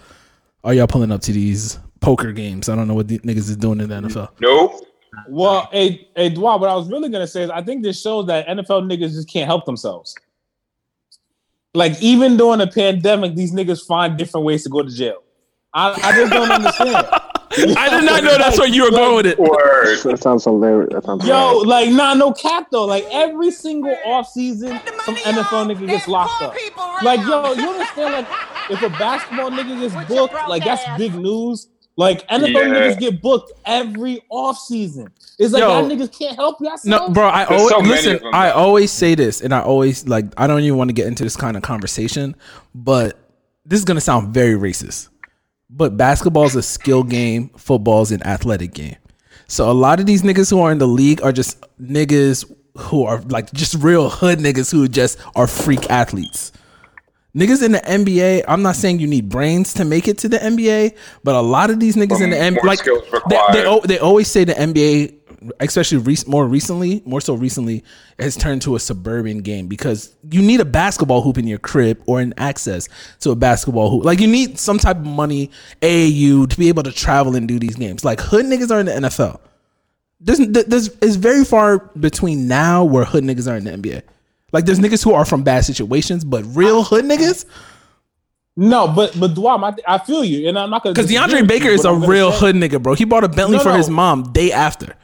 Are 0.64 0.74
y'all 0.74 0.86
pulling 0.86 1.10
up 1.10 1.22
to 1.22 1.32
these 1.32 1.78
poker 2.00 2.32
games? 2.32 2.68
I 2.68 2.76
don't 2.76 2.86
know 2.86 2.94
what 2.94 3.08
the 3.08 3.18
niggas 3.20 3.48
is 3.48 3.56
doing 3.56 3.80
in 3.80 3.88
the 3.88 3.94
NFL. 3.94 4.28
Nope. 4.40 4.84
Well, 5.26 5.70
hey, 5.72 6.06
hey, 6.14 6.30
Dwa, 6.30 6.60
what 6.60 6.68
I 6.68 6.74
was 6.74 6.90
really 6.90 7.08
gonna 7.08 7.26
say 7.26 7.44
is 7.44 7.50
I 7.50 7.62
think 7.62 7.82
this 7.82 7.98
shows 7.98 8.26
that 8.26 8.46
NFL 8.46 8.82
niggas 8.82 9.12
just 9.12 9.30
can't 9.30 9.46
help 9.46 9.64
themselves. 9.64 10.14
Like 11.74 12.00
even 12.02 12.36
during 12.36 12.60
a 12.60 12.66
pandemic, 12.66 13.34
these 13.34 13.52
niggas 13.52 13.86
find 13.86 14.16
different 14.16 14.46
ways 14.46 14.64
to 14.64 14.70
go 14.70 14.82
to 14.82 14.90
jail. 14.90 15.22
I, 15.74 15.90
I 15.92 16.12
just 16.12 16.32
don't 16.32 16.50
understand. 16.50 17.06
I 17.76 17.88
did 17.88 18.04
not 18.04 18.22
know 18.24 18.36
that's 18.36 18.58
where 18.58 18.68
you 18.68 18.84
were 18.84 18.90
going 18.90 19.16
with 19.16 19.26
it. 19.26 19.38
Word. 19.38 19.98
That 20.04 20.18
sounds 20.22 20.44
hilarious. 20.44 20.90
That 20.92 21.04
sounds 21.04 21.26
Yo, 21.26 21.60
hilarious. 21.60 21.66
like 21.66 21.90
nah, 21.90 22.14
no 22.14 22.32
cap 22.32 22.68
though. 22.70 22.84
Like 22.84 23.06
every 23.10 23.50
single 23.50 23.96
off 24.04 24.28
season, 24.28 24.80
some 25.04 25.16
NFL 25.16 25.74
nigga 25.74 25.86
gets 25.86 26.08
locked 26.08 26.42
up. 26.42 26.54
Like 27.02 27.20
yo, 27.20 27.52
you 27.54 27.68
understand? 27.70 28.12
Like 28.12 28.26
if 28.70 28.82
a 28.82 28.90
basketball 28.90 29.50
nigga 29.50 29.80
gets 29.80 30.08
booked, 30.08 30.34
like 30.48 30.64
that's 30.64 30.84
big 30.98 31.14
news. 31.14 31.68
Like 31.98 32.26
NFL 32.28 32.48
Yeah. 32.52 32.62
niggas 32.68 33.00
get 33.00 33.20
booked 33.20 33.50
every 33.66 34.22
off 34.30 34.56
season. 34.56 35.08
It's 35.36 35.52
like 35.52 35.62
Yo. 35.62 35.68
y'all 35.68 35.90
niggas 35.90 36.16
can't 36.16 36.36
help 36.36 36.60
yourself. 36.60 36.84
No, 36.84 37.08
bro. 37.12 37.26
I 37.26 37.44
There's 37.44 37.60
always 37.60 37.70
so 37.70 37.78
listen. 37.80 38.12
them, 38.22 38.34
I 38.34 38.50
always 38.52 38.92
say 38.92 39.16
this, 39.16 39.40
and 39.40 39.52
I 39.52 39.60
always 39.62 40.06
like. 40.06 40.26
I 40.36 40.46
don't 40.46 40.60
even 40.60 40.78
want 40.78 40.90
to 40.90 40.94
get 40.94 41.08
into 41.08 41.24
this 41.24 41.34
kind 41.36 41.56
of 41.56 41.64
conversation, 41.64 42.36
but 42.72 43.18
this 43.66 43.80
is 43.80 43.84
gonna 43.84 44.00
sound 44.00 44.32
very 44.32 44.54
racist. 44.54 45.08
But 45.70 45.96
basketball 45.96 46.44
is 46.44 46.54
a 46.54 46.62
skill 46.62 47.02
game. 47.02 47.48
Football 47.56 48.02
is 48.02 48.12
an 48.12 48.22
athletic 48.22 48.74
game. 48.74 48.96
So 49.48 49.68
a 49.68 49.72
lot 49.74 49.98
of 49.98 50.06
these 50.06 50.22
niggas 50.22 50.50
who 50.50 50.60
are 50.60 50.70
in 50.70 50.78
the 50.78 50.86
league 50.86 51.20
are 51.22 51.32
just 51.32 51.60
niggas 51.82 52.48
who 52.76 53.04
are 53.06 53.20
like 53.22 53.52
just 53.52 53.74
real 53.74 54.08
hood 54.08 54.38
niggas 54.38 54.70
who 54.70 54.86
just 54.86 55.18
are 55.34 55.48
freak 55.48 55.90
athletes. 55.90 56.52
Niggas 57.36 57.62
in 57.62 57.72
the 57.72 57.78
NBA, 57.80 58.44
I'm 58.48 58.62
not 58.62 58.74
saying 58.74 59.00
you 59.00 59.06
need 59.06 59.28
brains 59.28 59.74
to 59.74 59.84
make 59.84 60.08
it 60.08 60.18
to 60.18 60.28
the 60.28 60.38
NBA, 60.38 60.96
but 61.22 61.34
a 61.34 61.40
lot 61.40 61.68
of 61.70 61.78
these 61.78 61.94
niggas 61.94 62.22
in 62.22 62.30
the 62.30 62.36
NBA, 62.36 62.64
like 62.64 62.82
they, 63.28 63.62
they, 63.62 63.80
they 63.86 63.98
always 63.98 64.28
say 64.28 64.44
the 64.44 64.54
NBA, 64.54 65.14
especially 65.60 65.98
rec- 65.98 66.26
more 66.26 66.48
recently, 66.48 67.02
more 67.04 67.20
so 67.20 67.34
recently, 67.34 67.84
has 68.18 68.34
turned 68.34 68.62
to 68.62 68.76
a 68.76 68.80
suburban 68.80 69.40
game 69.42 69.66
because 69.68 70.16
you 70.30 70.40
need 70.40 70.60
a 70.60 70.64
basketball 70.64 71.20
hoop 71.20 71.36
in 71.36 71.46
your 71.46 71.58
crib 71.58 72.02
or 72.06 72.18
an 72.20 72.32
access 72.38 72.88
to 73.20 73.30
a 73.30 73.36
basketball 73.36 73.90
hoop. 73.90 74.06
Like 74.06 74.20
you 74.20 74.26
need 74.26 74.58
some 74.58 74.78
type 74.78 74.96
of 74.96 75.06
money, 75.06 75.50
AAU, 75.82 76.48
to 76.48 76.58
be 76.58 76.68
able 76.68 76.82
to 76.84 76.92
travel 76.92 77.36
and 77.36 77.46
do 77.46 77.58
these 77.58 77.76
games. 77.76 78.06
Like 78.06 78.20
hood 78.20 78.46
niggas 78.46 78.70
are 78.70 78.80
in 78.80 78.86
the 78.86 78.92
NFL. 78.92 79.38
There's, 80.18 80.38
there's 80.38 80.88
it's 81.02 81.16
very 81.16 81.44
far 81.44 81.78
between 81.78 82.48
now 82.48 82.84
where 82.84 83.04
hood 83.04 83.22
niggas 83.22 83.52
are 83.52 83.56
in 83.58 83.64
the 83.64 83.70
NBA. 83.70 84.02
Like 84.52 84.64
there's 84.64 84.78
niggas 84.78 85.04
who 85.04 85.12
are 85.12 85.24
from 85.24 85.42
bad 85.42 85.64
situations, 85.64 86.24
but 86.24 86.44
real 86.56 86.82
hood 86.82 87.04
niggas. 87.04 87.44
No, 88.56 88.88
but 88.88 89.18
but 89.18 89.34
Dwam, 89.34 89.62
I, 89.62 89.94
I 89.94 89.98
feel 89.98 90.24
you, 90.24 90.48
and 90.48 90.58
I'm 90.58 90.70
not 90.70 90.82
gonna 90.82 90.94
Because 90.94 91.10
DeAndre 91.10 91.46
Baker 91.46 91.66
you, 91.66 91.72
is 91.72 91.84
a 91.84 91.94
real 91.94 92.32
hood 92.32 92.56
nigga, 92.56 92.82
bro. 92.82 92.94
He 92.94 93.04
bought 93.04 93.22
a 93.24 93.28
Bentley 93.28 93.58
No, 93.58 93.62
for 93.62 93.68
no. 93.68 93.76
his 93.76 93.88
mom 93.88 94.32
day 94.32 94.50
after. 94.50 94.96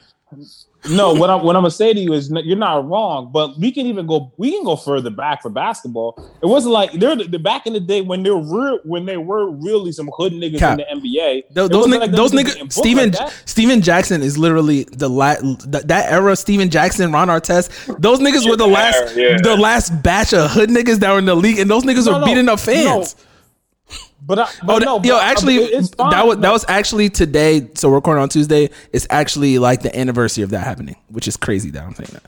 No, 0.91 1.15
what 1.15 1.31
I'm 1.31 1.43
what 1.43 1.57
I'm 1.57 1.63
gonna 1.63 1.71
say 1.71 1.95
to 1.95 1.99
you 2.01 2.13
is 2.13 2.31
n- 2.31 2.43
you're 2.45 2.59
not 2.59 2.87
wrong, 2.87 3.31
but 3.33 3.59
we 3.59 3.73
can 3.73 3.87
even 3.87 4.07
go 4.07 4.33
we 4.37 4.51
can 4.53 4.65
go 4.65 4.77
further 4.77 5.09
back 5.11 5.41
for 5.41 5.49
basketball. 5.49 6.15
It 6.43 6.47
wasn't 6.47 6.75
like 6.75 6.93
they're 6.93 7.17
the, 7.17 7.39
back 7.39 7.67
in 7.67 7.73
the 7.73 7.81
day 7.81 8.03
when 8.03 8.23
they 8.23 8.31
were 8.31 8.81
when 8.85 9.07
they 9.07 9.17
were 9.17 9.51
really 9.51 9.93
some 9.93 10.11
hood 10.17 10.33
niggas 10.35 10.59
Cap. 10.59 10.79
in 10.79 11.01
the 11.01 11.09
NBA. 11.09 11.45
Tho- 11.53 11.65
It 11.65 11.69
Those 11.73 11.87
wasn't 11.87 11.95
niggas, 11.95 12.01
like 12.01 12.11
those 12.13 12.33
niggas, 12.33 12.45
getting 12.47 12.63
booked 12.65 12.73
Stephen, 12.75 13.11
like 13.11 13.19
that. 13.19 13.35
Stephen 13.47 13.81
Jackson 13.81 14.23
is 14.23 14.37
literally 14.37 14.85
the 14.85 15.09
last 15.09 15.71
that, 15.73 15.89
that 15.89 16.13
era. 16.13 16.37
Stephen 16.37 16.69
Jackson, 16.69 17.11
Ron 17.13 17.29
Artest, 17.29 18.01
those 18.01 18.19
niggas 18.21 18.49
were 18.49 18.57
the 18.57 18.67
last, 18.67 19.17
Yeah. 19.17 19.39
the 19.43 19.57
last 19.57 20.03
batch 20.03 20.35
of 20.35 20.51
hood 20.51 20.69
niggas 20.69 20.99
that 21.01 21.11
were 21.13 21.19
in 21.19 21.25
the 21.25 21.35
league, 21.35 21.59
and 21.59 21.71
those 21.71 21.85
niggas 21.85 22.05
No, 22.07 22.15
were 22.15 22.19
no, 22.21 22.27
beating 22.27 22.49
up 22.49 22.61
fans. 22.61 23.17
But, 24.27 24.39
I, 24.39 24.43
Oh, 24.45 24.49
but 24.67 24.79
th- 24.79 24.85
no, 24.87 24.95
yo, 25.03 25.17
but, 25.17 25.23
actually, 25.25 25.57
it- 25.57 25.73
it's 25.75 25.89
fine. 25.91 26.11
that 26.11 26.27
was 26.27 26.39
that 26.39 26.53
was 26.53 26.65
actually 26.69 27.11
today. 27.11 27.69
So 27.75 27.89
we're 27.89 27.97
recording 27.97 28.23
on 28.23 28.29
Tuesday. 28.29 28.71
It's 28.93 29.07
actually 29.11 29.59
like 29.59 29.83
the 29.83 29.97
anniversary 29.99 30.43
of 30.45 30.51
that 30.51 30.65
happening, 30.65 30.97
which 31.09 31.29
is 31.29 31.37
crazy 31.37 31.71
that 31.71 31.83
I'm 31.85 31.95
saying 31.95 32.11
that. 32.13 32.23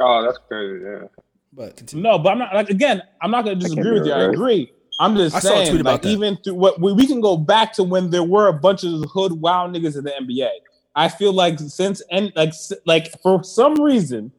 Oh, 0.00 0.22
that's 0.24 0.38
crazy. 0.48 0.84
Yeah. 0.84 1.08
But 1.52 1.76
continue. 1.76 2.02
No, 2.02 2.18
but 2.18 2.30
I'm 2.32 2.38
not 2.38 2.54
like 2.54 2.68
again. 2.68 3.00
I'm 3.22 3.30
not 3.30 3.44
going 3.44 3.58
to 3.58 3.64
disagree 3.64 3.92
with 3.92 4.06
you. 4.06 4.12
I 4.12 4.24
agree. 4.24 4.72
I'm 5.00 5.16
just 5.16 5.34
I 5.34 5.38
saw 5.40 5.48
a 5.48 5.50
saying, 5.56 5.68
tweet 5.70 5.80
about 5.80 5.92
like 5.92 6.02
that. 6.02 6.08
even 6.08 6.36
through 6.38 6.54
what 6.54 6.80
we, 6.80 6.92
we 6.92 7.06
can 7.06 7.20
go 7.20 7.36
back 7.36 7.72
to 7.74 7.84
when 7.84 8.10
there 8.10 8.22
were 8.22 8.48
a 8.48 8.52
bunch 8.52 8.84
of 8.84 9.04
hood 9.10 9.32
wild 9.32 9.72
niggas 9.74 9.96
in 9.96 10.04
the 10.04 10.10
NBA. 10.20 10.48
I 10.96 11.08
feel 11.08 11.32
like 11.32 11.58
since 11.58 12.02
and 12.10 12.32
like 12.36 12.52
like 12.86 13.20
for 13.22 13.42
some 13.44 13.80
reason, 13.82 14.30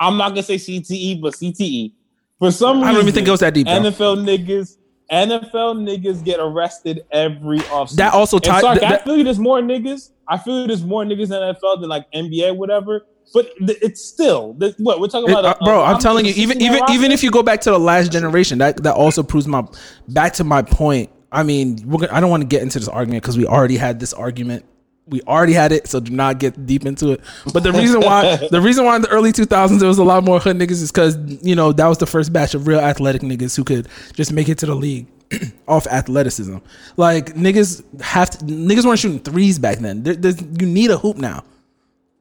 I'm 0.00 0.16
not 0.16 0.30
gonna 0.30 0.42
say 0.42 0.56
CTE, 0.56 1.20
but 1.20 1.34
CTE. 1.34 1.92
For 2.38 2.50
some 2.50 2.78
reason, 2.78 2.88
I 2.88 2.92
don't 2.92 3.02
even 3.02 3.14
think 3.14 3.26
it 3.26 3.30
goes 3.30 3.40
that 3.40 3.54
deep. 3.54 3.66
Bro. 3.66 3.74
NFL 3.76 4.24
niggas, 4.26 4.76
NFL 5.10 5.76
niggas 5.86 6.24
get 6.24 6.40
arrested 6.40 7.04
every 7.12 7.58
offseason. 7.60 7.96
That 7.96 8.14
also 8.14 8.38
tied- 8.38 8.60
Sark, 8.60 8.82
I 8.82 8.98
feel 8.98 9.16
you. 9.16 9.24
There's 9.24 9.38
more 9.38 9.60
niggas, 9.60 10.10
I 10.28 10.36
feel 10.38 10.66
there's 10.66 10.84
more 10.84 11.04
niggas 11.04 11.26
in 11.26 11.54
NFL 11.54 11.80
than 11.80 11.88
like 11.88 12.10
NBA, 12.12 12.56
whatever. 12.56 13.06
But 13.34 13.50
th- 13.58 13.78
it's 13.82 14.04
still 14.04 14.54
th- 14.58 14.74
what 14.78 15.00
we're 15.00 15.08
talking 15.08 15.30
It- 15.30 15.38
about. 15.38 15.60
uh, 15.60 15.64
bro, 15.64 15.82
I'm 15.82 15.98
telling 15.98 16.26
you, 16.26 16.32
even 16.36 16.60
even 16.62 16.80
even 16.90 17.10
if 17.12 17.22
you 17.24 17.30
go 17.30 17.42
back 17.42 17.60
to 17.62 17.70
the 17.70 17.78
last 17.78 18.12
generation, 18.12 18.58
that 18.58 18.82
that 18.84 18.94
also 18.94 19.22
proves 19.22 19.46
my 19.48 19.64
back 20.08 20.32
to 20.34 20.44
my 20.44 20.62
point. 20.62 21.10
I 21.32 21.42
mean, 21.42 21.78
we're 21.86 21.98
gonna, 22.00 22.12
I 22.12 22.20
don't 22.20 22.30
want 22.30 22.42
to 22.42 22.46
get 22.46 22.62
into 22.62 22.78
this 22.78 22.88
argument 22.88 23.22
because 23.22 23.36
we 23.36 23.44
already 23.46 23.76
had 23.76 23.98
this 24.00 24.12
argument. 24.12 24.64
We 25.08 25.22
already 25.22 25.52
had 25.52 25.70
it, 25.70 25.86
so 25.86 26.00
do 26.00 26.10
not 26.12 26.38
get 26.40 26.66
deep 26.66 26.84
into 26.84 27.12
it. 27.12 27.20
But 27.52 27.62
the 27.62 27.72
reason 27.72 28.00
why 28.00 28.36
the 28.50 28.60
reason 28.60 28.84
why 28.84 28.96
in 28.96 29.02
the 29.02 29.08
early 29.08 29.32
2000s 29.32 29.78
there 29.78 29.88
was 29.88 29.98
a 29.98 30.04
lot 30.04 30.24
more 30.24 30.40
hood 30.40 30.56
niggas 30.56 30.82
is 30.82 30.90
because 30.90 31.16
you 31.44 31.54
know 31.54 31.72
that 31.72 31.86
was 31.86 31.98
the 31.98 32.06
first 32.06 32.32
batch 32.32 32.54
of 32.54 32.66
real 32.66 32.80
athletic 32.80 33.22
niggas 33.22 33.56
who 33.56 33.62
could 33.64 33.88
just 34.14 34.32
make 34.32 34.48
it 34.48 34.58
to 34.58 34.66
the 34.66 34.74
league 34.74 35.06
off 35.68 35.86
athleticism. 35.86 36.56
Like 36.96 37.34
niggas 37.34 37.84
have 38.00 38.30
to, 38.30 38.44
niggas 38.44 38.84
weren't 38.84 38.98
shooting 38.98 39.20
threes 39.20 39.58
back 39.58 39.78
then. 39.78 40.02
There, 40.02 40.14
there's, 40.14 40.40
you 40.42 40.66
need 40.66 40.90
a 40.90 40.98
hoop 40.98 41.16
now. 41.16 41.44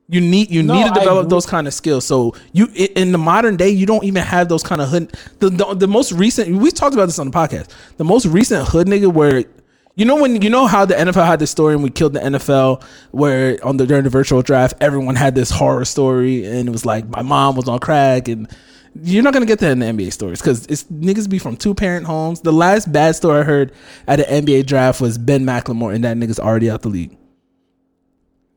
You 0.08 0.22
need 0.22 0.52
you 0.52 0.62
No, 0.62 0.76
need 0.76 0.94
to 0.94 1.00
develop 1.00 1.30
those 1.30 1.48
kind 1.48 1.66
of 1.66 1.74
skills. 1.74 2.06
So 2.06 2.36
you 2.54 2.68
in 2.76 3.12
the 3.12 3.18
modern 3.18 3.56
day, 3.58 3.70
you 3.70 3.88
don't 3.88 4.04
even 4.04 4.22
have 4.22 4.50
those 4.50 4.62
kind 4.62 4.80
of 4.80 4.90
hood. 4.90 5.12
The, 5.40 5.50
the 5.50 5.74
the 5.74 5.88
most 5.88 6.12
recent 6.12 6.56
we 6.62 6.70
talked 6.70 6.94
about 6.94 7.08
this 7.08 7.18
on 7.18 7.32
the 7.32 7.36
podcast. 7.36 7.70
The 7.98 8.04
most 8.04 8.28
recent 8.28 8.68
hood 8.68 8.86
nigga 8.86 9.12
where 9.12 9.46
you 9.96 10.06
know 10.06 10.16
when 10.22 10.42
you 10.42 10.50
know 10.50 10.68
how 10.68 10.86
the 10.86 10.94
NFL 10.94 11.26
had 11.26 11.40
this 11.40 11.52
story 11.52 11.74
and 11.74 11.84
we 11.84 11.90
killed 11.90 12.14
the 12.14 12.20
NFL 12.20 12.84
where 13.12 13.58
on 13.66 13.78
the 13.78 13.88
during 13.88 14.04
the 14.04 14.10
virtual 14.10 14.42
draft 14.42 14.76
everyone 14.82 15.16
had 15.16 15.36
this 15.36 15.50
horror 15.50 15.86
story 15.86 16.46
and 16.46 16.68
it 16.68 16.72
was 16.72 16.86
like 16.86 17.08
my 17.10 17.22
mom 17.22 17.56
was 17.56 17.68
on 17.68 17.80
crack 17.80 18.28
and 18.28 18.50
you're 19.02 19.24
not 19.24 19.34
gonna 19.34 19.46
get 19.46 19.60
that 19.60 19.72
in 19.72 19.80
the 19.80 19.86
NBA 19.86 20.12
stories 20.14 20.42
because 20.42 20.66
it's 20.68 20.84
niggas 20.86 21.30
be 21.30 21.40
from 21.40 21.58
two 21.58 21.74
parent 21.74 22.06
homes. 22.06 22.42
The 22.42 22.54
last 22.54 22.92
bad 22.92 23.16
story 23.16 23.42
I 23.42 23.44
heard 23.44 23.72
at 24.08 24.20
an 24.20 24.46
NBA 24.46 24.66
draft 24.66 25.02
was 25.02 25.18
Ben 25.18 25.46
McLemore 25.46 25.94
and 25.94 26.04
that 26.04 26.18
nigga's 26.18 26.40
already 26.40 26.70
out 26.70 26.82
the 26.82 26.90
league. 26.90 27.18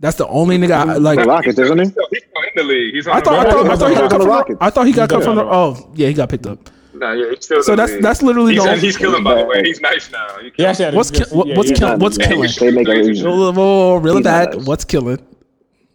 That's 0.00 0.16
the 0.16 0.28
only 0.28 0.58
nigga 0.58 0.70
I, 0.70 0.96
like. 0.96 1.18
The 1.18 1.24
Rockets, 1.24 1.58
isn't 1.58 1.78
he? 1.78 1.84
He's 1.84 1.92
still, 1.92 2.06
he's 2.10 2.22
still 2.22 2.42
in 2.42 2.50
the 2.54 2.62
league. 2.62 2.94
He's 2.94 3.06
on 3.08 3.16
I 3.16 3.20
the 3.20 3.24
thought, 3.24 3.46
I 3.46 3.50
thought, 3.50 3.66
I 3.66 3.76
thought 3.76 3.88
he 3.88 3.94
got 3.94 4.04
on 4.04 4.10
cut 4.10 4.18
the 4.18 4.24
from. 4.24 4.28
Rockets. 4.30 4.58
The, 4.58 4.64
I 4.64 4.70
thought 4.70 4.86
he 4.86 4.92
got 4.92 5.08
cut 5.08 5.24
from. 5.24 5.36
The, 5.36 5.42
oh, 5.44 5.92
yeah, 5.94 6.08
he 6.08 6.14
got 6.14 6.28
picked 6.28 6.46
up. 6.46 6.70
Nah, 6.98 7.12
yeah, 7.12 7.30
he's 7.30 7.44
still. 7.44 7.62
So 7.62 7.76
that's 7.76 7.92
league. 7.92 8.02
that's 8.02 8.22
literally 8.22 8.54
He's, 8.54 8.62
the 8.62 8.68
and 8.68 8.76
only. 8.76 8.86
he's 8.86 8.96
killing, 8.96 9.22
by 9.24 9.34
the 9.36 9.44
way. 9.46 9.62
He's 9.62 9.80
nice 9.80 10.10
now. 10.10 10.38
He 10.40 10.50
He 10.56 10.64
actually 10.66 10.96
What's 10.96 11.10
good- 11.10 11.28
ki- 11.28 11.34
what- 11.36 11.46
yeah, 11.46 11.56
what's 11.56 11.70
yeah, 11.70 11.76
kill- 11.76 11.88
yeah. 11.88 11.94
what's 11.96 12.18
killing? 12.18 12.38
he's- 12.42 12.56
They 12.58 12.70
make 12.70 12.88
a 12.88 12.90
Whoa, 12.90 12.96
reason. 13.06 13.30
whoa, 13.30 13.52
whoa, 13.52 13.96
reel 13.96 14.14
it 14.14 14.18
He's 14.18 14.24
back. 14.24 14.54
nice. 14.54 14.66
What's 14.66 14.84
killing? 14.84 15.18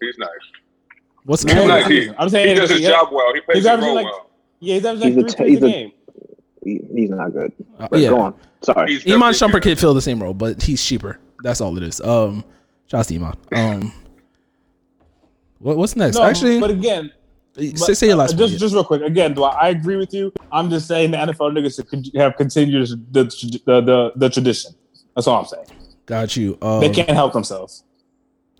He's 0.02 0.18
nice. 0.18 0.30
What's 1.26 1.44
He's 1.44 1.54
killing? 1.54 1.68
nice. 1.68 1.88
He, 1.88 2.10
I'm 2.18 2.30
saying 2.30 2.48
he 2.50 2.54
does 2.56 2.70
his 2.70 2.82
job 2.82 3.10
well. 3.12 3.34
He 3.34 3.42
plays 3.42 3.56
He's 3.58 3.64
his 3.64 3.66
averaging 3.68 3.88
role 3.88 3.96
like- 3.96 4.06
well. 4.06 4.30
Yeah, 4.60 4.74
he's 4.76 4.86
averaging 4.86 5.14
He's 5.14 5.24
like 5.24 5.36
three 5.38 5.46
points 5.58 5.64
a 5.64 5.68
he's 5.68 5.76
a- 5.76 5.78
game. 5.80 5.92
He, 6.64 6.82
he's 7.02 7.10
not 7.10 7.34
good. 7.34 7.52
Uh, 7.80 7.88
But 7.92 8.00
yeah. 8.00 8.10
go 8.10 8.20
on. 8.22 8.34
Sorry. 8.62 8.94
He's 8.94 9.06
Iman 9.06 9.20
definitely 9.34 9.34
Shumpert 9.48 9.52
good. 9.52 9.64
could 9.64 9.80
fill 9.80 9.94
the 9.94 10.02
same 10.02 10.24
role, 10.24 10.34
but 10.34 10.62
he's 10.64 10.82
cheaper. 10.84 11.20
That's 11.44 11.60
all 11.60 11.76
it 11.76 11.84
is. 11.84 12.00
Um, 12.00 12.46
shouts 12.90 13.10
to 13.10 13.16
Iman. 13.16 13.36
Um, 13.54 13.94
what, 15.60 15.78
what's 15.78 15.96
next? 15.96 16.16
No, 16.16 16.24
Actually, 16.24 16.60
but 16.60 16.72
again, 16.72 17.12
say, 17.56 17.72
but, 17.72 17.98
say 17.98 18.08
your 18.08 18.16
last 18.18 18.34
uh, 18.34 18.38
one. 18.38 18.48
just 18.50 18.60
just 18.60 18.74
real 18.74 18.84
quick. 18.84 19.02
Again, 19.02 19.34
do 19.34 19.44
I, 19.44 19.66
I 19.66 19.70
agree 19.70 19.96
with 19.96 20.14
you? 20.14 20.32
I'm 20.52 20.70
just 20.70 20.88
saying 20.88 21.12
the 21.12 21.18
NFL 21.18 21.52
niggas 21.58 21.88
con- 21.90 22.04
have 22.22 22.36
continued 22.36 22.88
the 23.12 23.24
the 23.66 23.82
the, 23.82 24.12
the 24.16 24.30
tradition. 24.30 24.72
That's 25.16 25.28
all 25.28 25.40
I'm 25.40 25.46
saying. 25.46 25.66
Got 26.06 26.36
you. 26.36 26.58
Um, 26.62 26.80
They 26.82 26.90
can't 26.90 27.10
help 27.10 27.34
themselves. 27.34 27.84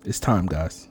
It's 0.04 0.20
time, 0.20 0.46
guys. 0.46 0.88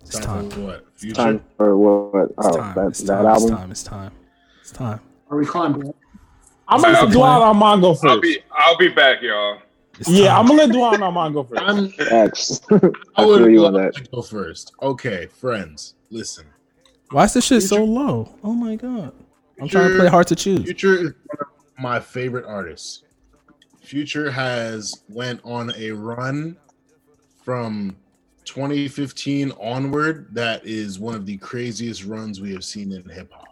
It's 0.00 0.18
time. 0.18 0.50
for 0.50 0.60
what? 0.60 0.86
Future? 0.94 1.14
Time 1.14 1.44
for 1.56 1.76
what? 1.76 2.30
It's 2.30 2.46
Oh, 2.46 2.56
time. 2.56 2.74
that, 2.74 2.86
It's 2.88 3.00
that 3.02 3.22
time. 3.22 3.32
It's 3.36 3.44
time. 3.50 3.70
It's 3.70 3.82
time. 3.82 4.12
It's 4.60 4.70
time. 4.72 5.00
Are 5.30 5.38
we 5.38 5.46
calling 5.46 5.72
Brett? 5.72 5.94
I'm 6.68 6.80
gonna 6.80 6.92
let 6.94 7.02
I'll- 7.04 7.08
Duan 7.08 7.40
Armand 7.40 7.82
go 7.82 7.88
I'll 7.90 7.94
first. 7.94 8.22
be. 8.22 8.38
I'll 8.52 8.76
be 8.78 8.88
back, 8.88 9.22
y'all. 9.22 9.58
It's 9.98 10.08
Yeah, 10.08 10.28
time. 10.28 10.40
I'm 10.40 10.46
gonna 10.56 10.62
let 10.66 10.70
Duan 10.70 11.00
Armand 11.02 11.34
go 11.34 11.44
first. 11.50 11.62
I'm, 11.62 11.92
X. 12.10 12.60
I 12.70 13.22
I 13.22 13.24
would 13.26 13.38
feel 13.40 13.48
you 13.50 13.66
on 13.66 13.74
love 13.74 13.82
that. 13.82 13.94
to 13.94 14.10
go 14.10 14.22
first. 14.22 14.72
Okay, 14.82 15.26
friends, 15.26 15.94
listen. 16.10 16.46
Why 17.12 17.24
is 17.24 17.34
this 17.34 17.44
shit 17.44 17.62
so 17.62 17.84
low? 17.84 18.34
Oh 18.42 18.54
my 18.54 18.74
god. 18.74 19.12
I'm 19.60 19.68
trying 19.68 19.90
to 19.90 19.98
play 19.98 20.08
hard 20.08 20.26
to 20.28 20.34
choose. 20.34 20.64
Future 20.64 20.94
is 20.94 21.12
one 21.26 21.38
of 21.40 21.46
my 21.78 22.00
favorite 22.00 22.46
artists. 22.46 23.04
Future 23.82 24.30
has 24.30 25.02
went 25.08 25.40
on 25.44 25.72
a 25.76 25.90
run 25.90 26.56
from 27.44 27.94
2015 28.44 29.52
onward 29.60 30.28
that 30.32 30.64
is 30.66 30.98
one 30.98 31.14
of 31.14 31.26
the 31.26 31.36
craziest 31.36 32.04
runs 32.04 32.40
we 32.40 32.52
have 32.52 32.64
seen 32.64 32.92
in 32.92 33.06
hip 33.08 33.30
hop. 33.30 33.51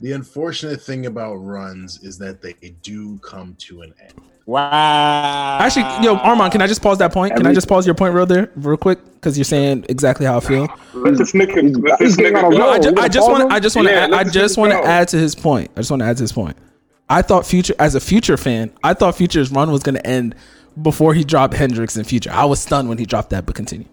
The 0.00 0.12
unfortunate 0.12 0.80
thing 0.80 1.06
about 1.06 1.34
runs 1.36 2.02
is 2.02 2.16
that 2.18 2.40
they 2.40 2.54
do 2.82 3.18
come 3.18 3.54
to 3.60 3.82
an 3.82 3.94
end. 4.02 4.14
Wow. 4.46 5.58
Actually, 5.60 6.04
yo, 6.04 6.16
Armand, 6.16 6.52
can 6.52 6.62
I 6.62 6.66
just 6.66 6.82
pause 6.82 6.98
that 6.98 7.12
point? 7.12 7.36
Can 7.36 7.46
I 7.46 7.54
just 7.54 7.68
pause 7.68 7.86
your 7.86 7.94
point 7.94 8.14
real 8.14 8.26
there, 8.26 8.50
real 8.56 8.76
quick? 8.76 8.98
Because 9.12 9.36
you're 9.36 9.44
saying 9.44 9.84
exactly 9.88 10.26
how 10.26 10.38
I 10.38 10.40
feel. 10.40 10.68
Let 10.94 11.18
this 11.18 11.32
nigga. 11.32 11.86
Let 11.86 11.98
this 11.98 12.16
nigga 12.16 12.42
on 12.42 12.52
a 12.52 12.56
go. 12.56 12.62
roll. 12.62 12.70
I, 12.70 12.78
ju- 12.78 12.94
I 12.98 13.08
just 13.08 13.30
want. 13.30 13.44
him? 13.44 13.52
I 13.52 13.60
just 13.60 13.76
want 13.76 13.88
to. 13.88 13.94
Yeah, 13.94 14.08
I 14.10 14.24
just 14.24 14.56
want 14.56 14.72
to 14.72 14.78
add 14.78 15.08
to 15.08 15.18
his 15.18 15.34
point. 15.34 15.70
I 15.76 15.80
just 15.80 15.90
want 15.90 16.00
to 16.00 16.06
add 16.06 16.16
to 16.16 16.22
his 16.22 16.32
point. 16.32 16.56
I 17.08 17.22
thought 17.22 17.46
Future, 17.46 17.74
as 17.78 17.94
a 17.94 18.00
Future 18.00 18.36
fan, 18.36 18.72
I 18.82 18.94
thought 18.94 19.16
Future's 19.16 19.52
run 19.52 19.70
was 19.70 19.82
going 19.82 19.96
to 19.96 20.06
end 20.06 20.34
before 20.80 21.12
he 21.12 21.24
dropped 21.24 21.54
Hendrix 21.54 21.96
in 21.96 22.04
Future. 22.04 22.30
I 22.32 22.44
was 22.44 22.60
stunned 22.60 22.88
when 22.88 22.98
he 22.98 23.04
dropped 23.04 23.30
that, 23.30 23.46
but 23.46 23.54
continue. 23.54 23.86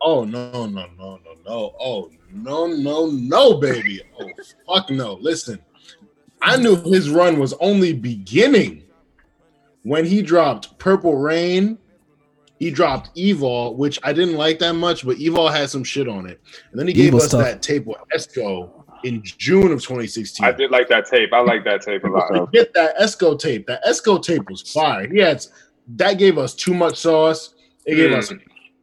Oh 0.00 0.24
no, 0.24 0.66
no, 0.66 0.66
no, 0.66 0.86
no, 0.98 1.18
no. 1.48 1.74
Oh 1.80 2.10
no, 2.32 2.66
no, 2.66 3.06
no, 3.06 3.54
baby. 3.54 4.00
Oh 4.20 4.28
fuck 4.66 4.90
no. 4.90 5.14
Listen, 5.14 5.58
I 6.42 6.56
knew 6.56 6.76
his 6.76 7.10
run 7.10 7.38
was 7.38 7.54
only 7.60 7.92
beginning 7.92 8.84
when 9.82 10.04
he 10.04 10.22
dropped 10.22 10.78
Purple 10.78 11.16
Rain. 11.16 11.78
He 12.58 12.70
dropped 12.72 13.10
Evil, 13.14 13.76
which 13.76 14.00
I 14.02 14.12
didn't 14.12 14.34
like 14.36 14.58
that 14.58 14.72
much, 14.74 15.06
but 15.06 15.16
Evil 15.18 15.48
had 15.48 15.70
some 15.70 15.84
shit 15.84 16.08
on 16.08 16.26
it. 16.28 16.40
And 16.70 16.78
then 16.78 16.88
he 16.88 16.92
gave 16.92 17.14
us 17.14 17.28
tough. 17.28 17.42
that 17.44 17.62
tape 17.62 17.86
with 17.86 17.98
Esco 18.14 18.70
in 19.04 19.22
June 19.22 19.70
of 19.70 19.80
2016. 19.80 20.44
I 20.44 20.50
did 20.50 20.72
like 20.72 20.88
that 20.88 21.06
tape. 21.06 21.32
I 21.32 21.38
like 21.40 21.62
that 21.64 21.82
tape 21.82 22.02
a 22.02 22.08
lot. 22.08 22.52
Get 22.52 22.74
that 22.74 22.98
Esco 22.98 23.38
tape. 23.38 23.68
That 23.68 23.84
Esco 23.84 24.20
tape 24.20 24.50
was 24.50 24.62
fire. 24.72 25.06
He 25.08 25.20
had 25.20 25.44
that 25.96 26.14
gave 26.18 26.36
us 26.36 26.52
too 26.54 26.74
much 26.74 26.96
sauce. 26.98 27.54
It 27.86 27.94
gave 27.94 28.10
Mm. 28.10 28.18
us 28.18 28.32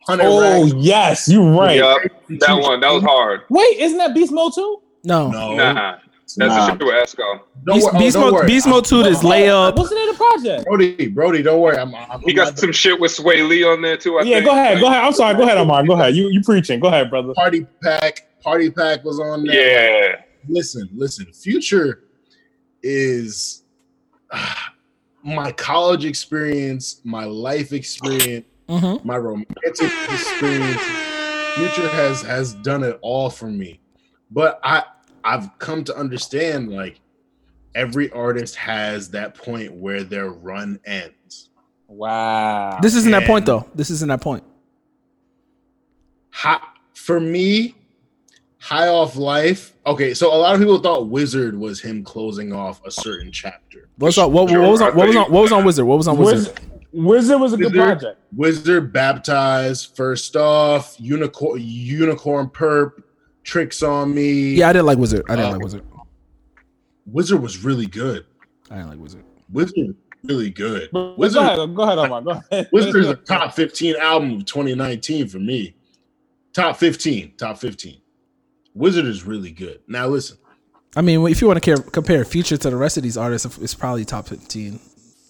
hundred 0.07 0.25
Oh 0.25 0.63
racks. 0.63 0.73
yes, 0.77 1.27
you're 1.29 1.51
right. 1.51 1.77
Yup, 1.77 2.01
that 2.39 2.53
one. 2.61 2.79
That 2.79 2.91
was 2.91 3.03
hard. 3.03 3.41
Wait, 3.49 3.77
isn't 3.79 3.97
that 3.97 4.13
Beast 4.13 4.31
Mode 4.31 4.53
too? 4.53 4.81
No, 5.03 5.29
No, 5.29 5.55
Nah, 5.55 5.97
that's 6.17 6.37
Nah. 6.37 6.47
the 6.47 6.71
shit 6.71 6.79
with 6.79 6.95
Esco. 6.95 7.39
Don't 7.65 7.75
Beast, 7.75 7.89
oh, 7.93 7.99
Beast, 7.99 8.17
Mode, 8.17 8.33
worry. 8.33 8.47
Beast 8.47 8.67
Mode 8.67 8.85
Two 8.85 9.01
is 9.01 9.19
layup. 9.19 9.75
What's 9.75 9.89
the 9.89 9.95
name 9.95 10.09
of 10.09 10.17
the 10.17 10.23
project? 10.23 10.65
Brody, 10.65 11.07
Brody, 11.07 11.43
don't 11.43 11.59
worry. 11.61 11.77
I'm, 11.77 11.93
I'm 11.93 12.21
He 12.21 12.33
got 12.33 12.57
some 12.57 12.71
shit 12.71 12.99
with 12.99 13.11
Swae 13.11 13.47
Lee 13.47 13.63
on 13.63 13.81
there 13.81 13.97
too. 13.97 14.17
I 14.17 14.23
Yeah, 14.23 14.35
think. 14.35 14.45
go 14.45 14.51
ahead. 14.53 14.79
Go 14.79 14.87
ahead. 14.87 15.03
I'm 15.03 15.13
sorry. 15.13 15.35
Go 15.35 15.43
ahead, 15.43 15.57
Amar. 15.57 15.83
Go 15.85 15.93
ahead. 15.93 16.15
You 16.15 16.29
you 16.29 16.41
preaching. 16.41 16.79
Go 16.79 16.87
ahead, 16.87 17.09
brother. 17.09 17.33
party 17.33 17.65
pack. 17.83 18.27
Party 18.43 18.69
pack 18.69 19.03
was 19.03 19.19
on 19.19 19.43
there. 19.45 20.09
Yeah, 20.11 20.15
Listen, 20.47 20.87
listen. 20.93 21.25
Future 21.33 22.03
is 22.83 23.63
ah, 24.31 24.73
my 25.23 25.51
college 25.51 26.05
experience, 26.05 27.01
my 27.03 27.23
life 27.25 27.73
experience, 27.73 28.45
Mm-hmm. 28.67 29.07
my 29.07 29.17
romantic 29.17 29.91
experience. 30.09 30.81
Future 31.55 31.87
has 31.89 32.21
has 32.23 32.53
done 32.55 32.83
it 32.83 32.97
all 33.01 33.29
for 33.29 33.49
me. 33.49 33.79
But 34.31 34.59
I 34.63 34.83
I've 35.23 35.57
come 35.59 35.83
to 35.85 35.95
understand 35.95 36.71
like 36.71 36.99
every 37.73 38.11
artist 38.11 38.55
has 38.55 39.09
that 39.11 39.35
point 39.35 39.73
where 39.73 40.03
their 40.03 40.29
run 40.29 40.79
ends. 40.85 41.49
Wow. 41.87 42.79
This 42.81 42.95
isn't 42.95 43.11
that 43.11 43.19
point 43.19 43.45
point 43.45 43.45
though. 43.45 43.69
This 43.75 43.89
isn't 43.89 44.07
that 44.07 44.21
point. 44.21 44.43
Hi, 46.31 46.59
for 46.93 47.19
me, 47.19 47.75
High 48.59 48.87
Off 48.87 49.15
Life. 49.15 49.73
Okay, 49.85 50.13
so 50.13 50.33
a 50.33 50.35
lot 50.35 50.55
of 50.55 50.59
people 50.59 50.79
thought 50.79 51.07
Wizard 51.07 51.57
was 51.57 51.79
him 51.79 52.03
closing 52.03 52.51
off 52.51 52.83
a 52.85 52.91
certain 52.91 53.31
chapter. 53.31 53.89
What's 53.97 54.17
on? 54.17 54.33
What, 54.33 54.49
what 54.49 54.59
was 54.59 54.81
on? 54.81 54.95
What 54.95 55.07
was 55.07 55.15
on? 55.15 55.31
What 55.31 55.41
was 55.43 55.51
on 55.51 55.63
Wizard? 55.63 55.85
What 55.85 55.97
was 55.97 56.07
on 56.07 56.17
Wizard? 56.17 56.59
Wizard, 56.59 56.74
Wizard 56.95 57.39
was 57.41 57.53
a 57.53 57.57
good 57.57 57.73
project. 57.73 58.19
Wizard 58.35 58.93
baptized, 58.93 59.95
first 59.95 60.35
off, 60.35 60.95
unicorn, 60.99 61.59
unicorn 61.61 62.47
perp, 62.47 63.03
tricks 63.43 63.83
on 63.83 64.13
me. 64.15 64.53
Yeah, 64.55 64.69
I 64.69 64.73
didn't 64.73 64.85
like 64.85 64.97
Wizard. 64.97 65.25
I 65.29 65.35
didn't 65.35 65.49
Uh, 65.49 65.51
like 65.53 65.61
Wizard. 65.63 65.83
Wizard 67.05 67.41
was 67.41 67.63
really 67.63 67.85
good. 67.85 68.25
I 68.71 68.77
didn't 68.77 68.89
like 68.91 68.99
Wizard. 68.99 69.23
Wizard 69.51 69.75
was 69.77 69.95
really 70.23 70.49
good. 70.49 70.89
But- 70.91 71.09
but 71.11 71.17
Wizard, 71.19 71.35
Go 71.43 71.63
ahead. 71.63 71.75
Go 71.75 71.83
ahead, 71.83 71.97
Amar. 71.99 72.21
Go 72.21 72.41
ahead. 72.51 72.69
Wizard 72.71 72.95
is 72.95 73.09
a 73.09 73.15
top 73.15 73.53
15 73.53 73.95
album 73.97 74.31
of 74.37 74.45
2019 74.45 75.27
for 75.27 75.39
me. 75.39 75.75
Top 76.53 76.77
15, 76.77 77.33
top 77.37 77.57
15. 77.59 77.97
Wizard 78.73 79.05
is 79.05 79.25
really 79.25 79.51
good. 79.51 79.81
Now 79.87 80.07
listen, 80.07 80.37
I 80.97 81.01
mean, 81.01 81.25
if 81.27 81.41
you 81.41 81.47
want 81.47 81.57
to 81.57 81.61
care, 81.61 81.77
compare 81.77 82.23
Future 82.25 82.55
to 82.57 82.69
the 82.69 82.75
rest 82.77 82.95
of 82.97 83.03
these 83.03 83.17
artists, 83.17 83.57
it's 83.57 83.73
probably 83.75 84.05
top 84.05 84.27
fifteen. 84.27 84.79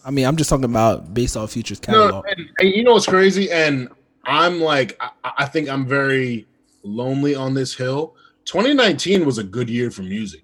I 0.05 0.11
mean, 0.11 0.25
I'm 0.25 0.35
just 0.35 0.49
talking 0.49 0.65
about 0.65 1.13
based 1.13 1.35
off 1.35 1.51
Future's 1.51 1.81
No, 1.87 2.07
catalog. 2.07 2.25
and, 2.27 2.49
and 2.59 2.69
you 2.69 2.83
know 2.83 2.93
what's 2.93 3.07
crazy? 3.07 3.51
And 3.51 3.89
I'm 4.25 4.61
like, 4.61 4.95
I, 4.99 5.09
I 5.39 5.45
think 5.45 5.67
I'm 5.67 5.87
very 5.87 6.47
lonely 6.83 7.33
on 7.33 7.55
this 7.55 7.73
hill. 7.73 8.15
2019 8.45 9.25
was 9.25 9.39
a 9.39 9.43
good 9.43 9.69
year 9.69 9.89
for 9.89 10.03
music. 10.03 10.43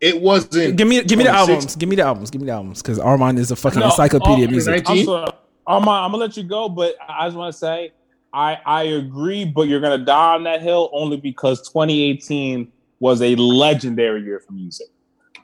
It 0.00 0.20
wasn't. 0.20 0.76
give 0.76 0.88
me, 0.88 1.02
give 1.04 1.18
me 1.18 1.24
the 1.24 1.30
albums. 1.30 1.76
Give 1.76 1.88
me 1.88 1.96
the 1.96 2.02
albums. 2.02 2.30
Give 2.30 2.40
me 2.40 2.46
the 2.46 2.52
albums. 2.52 2.82
Because 2.82 2.98
Armand 2.98 3.38
is 3.38 3.50
a 3.50 3.56
fucking 3.56 3.80
No, 3.80 3.86
encyclopedia 3.86 4.44
oh, 4.44 4.46
of 4.46 4.50
music. 4.50 4.86
19? 4.86 5.08
I'm 5.68 5.86
I'm 5.86 6.10
gonna 6.10 6.16
let 6.16 6.36
you 6.36 6.44
go, 6.44 6.68
but 6.68 6.94
I 7.06 7.26
just 7.26 7.36
want 7.36 7.52
to 7.52 7.58
say 7.58 7.92
I 8.32 8.58
I 8.64 8.82
agree, 8.84 9.44
but 9.44 9.68
you're 9.68 9.80
gonna 9.80 10.04
die 10.04 10.34
on 10.34 10.44
that 10.44 10.62
hill 10.62 10.88
only 10.92 11.18
because 11.18 11.60
2018 11.68 12.72
was 13.00 13.22
a 13.22 13.36
legendary 13.36 14.22
year 14.22 14.40
for 14.40 14.52
music. 14.52 14.88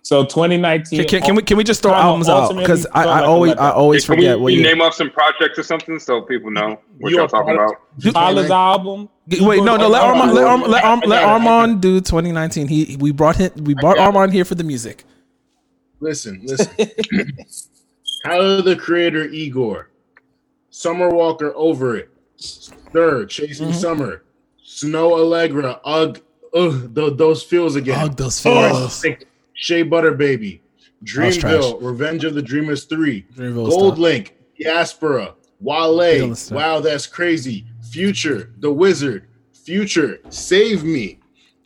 So 0.04 0.22
2019. 0.22 0.98
Can, 0.98 1.08
can, 1.08 1.22
can 1.22 1.34
we 1.34 1.42
can 1.42 1.56
we 1.56 1.64
just 1.64 1.80
throw 1.82 1.94
albums 1.94 2.28
out? 2.28 2.42
ultimately 2.42 2.64
Because 2.64 2.86
I, 2.92 3.04
feel 3.04 3.10
I 3.10 3.14
like 3.14 3.22
a 3.22 3.26
always 3.26 3.52
I 3.52 3.56
letdown. 3.56 3.74
always 3.74 4.04
Can 4.04 4.14
forget 4.16 4.36
we, 4.36 4.42
what 4.42 4.46
we 4.48 4.54
you. 4.56 4.62
name 4.62 4.82
off 4.82 4.92
some 4.92 5.10
projects 5.10 5.58
or 5.58 5.62
something 5.62 5.98
so 5.98 6.20
people 6.20 6.50
know 6.50 6.78
what 6.98 7.10
You 7.10 7.16
y'all 7.16 7.24
are 7.24 7.28
talking 7.28 7.54
about? 7.54 7.74
Tyler's 8.12 8.50
album. 8.50 9.08
Wait, 9.28 9.62
no, 9.64 9.76
no. 9.78 9.88
Let 9.88 10.02
Armand, 10.02 10.34
let, 10.34 10.44
Arm, 10.44 10.60
let, 10.60 10.84
Arm, 10.84 11.00
let 11.06 11.22
I 11.22 11.22
got 11.22 11.24
it, 11.24 11.38
I 11.38 11.44
got 11.44 11.48
Armand 11.48 11.80
do 11.80 12.00
2019. 12.02 12.68
He 12.68 12.96
we 13.00 13.12
brought 13.12 13.36
him. 13.36 13.50
We 13.64 13.72
brought. 13.72 13.98
Armand 13.98 14.34
here 14.34 14.44
for 14.44 14.54
the 14.56 14.64
music. 14.64 15.04
Listen, 16.00 16.42
listen. 16.44 16.68
Tyler 18.26 18.60
the 18.60 18.76
Creator, 18.76 19.28
Igor, 19.28 19.88
Summer 20.68 21.08
Walker, 21.08 21.52
Over 21.56 21.96
It, 21.96 22.10
SiR, 22.36 23.24
Chasing 23.24 23.68
Mm-hmm. 23.68 23.78
Summer, 23.78 24.22
Snoh 24.62 25.12
Aalegra, 25.18 25.80
Ugh, 25.84 26.20
ugh, 26.54 26.94
th- 26.94 27.16
those 27.16 27.42
feels 27.42 27.76
again. 27.76 27.98
Ugh, 28.04 28.16
those 28.16 28.38
feels. 28.40 28.94
Sick, 28.94 29.28
Shea 29.64 29.82
Butter 29.82 30.12
Baby. 30.12 30.60
Dreamville, 31.04 31.82
Revenge 31.82 32.24
of 32.24 32.34
the 32.34 32.42
Dreamers 32.42 32.84
3, 32.84 33.26
Dreamville 33.34 33.70
Gold 33.70 33.94
tough. 33.94 33.98
Link, 33.98 34.36
Diaspora, 34.60 35.34
Wale, 35.58 36.34
Wow, 36.50 36.80
That's 36.80 37.06
Crazy, 37.06 37.64
Future, 37.90 38.52
The 38.58 38.70
Wizard, 38.70 39.26
Future, 39.64 40.18
Save 40.28 40.84
Me. 40.84 41.18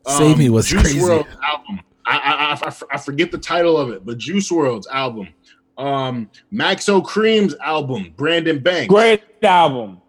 Save 0.06 0.38
Me 0.38 0.48
was 0.48 0.68
Juice 0.68 0.82
crazy. 0.82 1.00
WRLD 1.00 1.26
album. 1.42 1.80
I, 2.06 2.16
I, 2.16 2.68
I, 2.68 2.72
I 2.92 2.98
forget 2.98 3.32
the 3.32 3.38
title 3.38 3.76
of 3.76 3.90
it, 3.90 4.06
but 4.06 4.16
Juice 4.18 4.48
WRLD's 4.48 4.86
album. 4.86 5.28
Um, 5.76 6.30
Maxo 6.52 7.04
Kream's 7.04 7.56
album, 7.56 8.14
Brandon 8.16 8.60
Banks. 8.60 8.88
Great 8.88 9.22
album. 9.42 10.00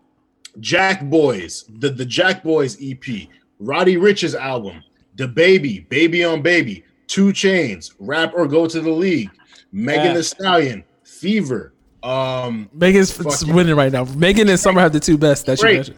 Jack 0.60 1.04
Boys, 1.06 1.66
the, 1.80 1.90
the 1.90 2.06
Jack 2.06 2.44
Boys 2.44 2.78
EP, 2.82 3.04
Roddy 3.60 3.98
Ricch's 3.98 4.36
album, 4.36 4.84
The 5.16 5.28
Baby, 5.28 5.88
Baby 5.90 6.24
on 6.24 6.44
Baby, 6.44 6.86
2 7.10 7.28
Chainz, 7.34 7.94
Rap 8.00 8.34
or 8.36 8.48
Go 8.48 8.66
to 8.68 8.80
the 8.80 8.90
League, 8.90 9.30
Megan 9.72 10.06
Yeah. 10.06 10.14
Thee 10.14 10.22
Stallion, 10.24 10.84
Fever, 11.04 11.74
um, 12.04 12.70
Megan's 12.74 13.12
Fucking- 13.12 13.54
winning 13.54 13.76
right 13.76 13.92
now. 13.92 14.06
Megan 14.16 14.48
and 14.48 14.60
Summer 14.60 14.80
have 14.80 14.94
the 14.94 15.00
two 15.00 15.18
best 15.18 15.46
that 15.48 15.58
you 15.58 15.64
Great. 15.64 15.76
mentioned. 15.76 15.98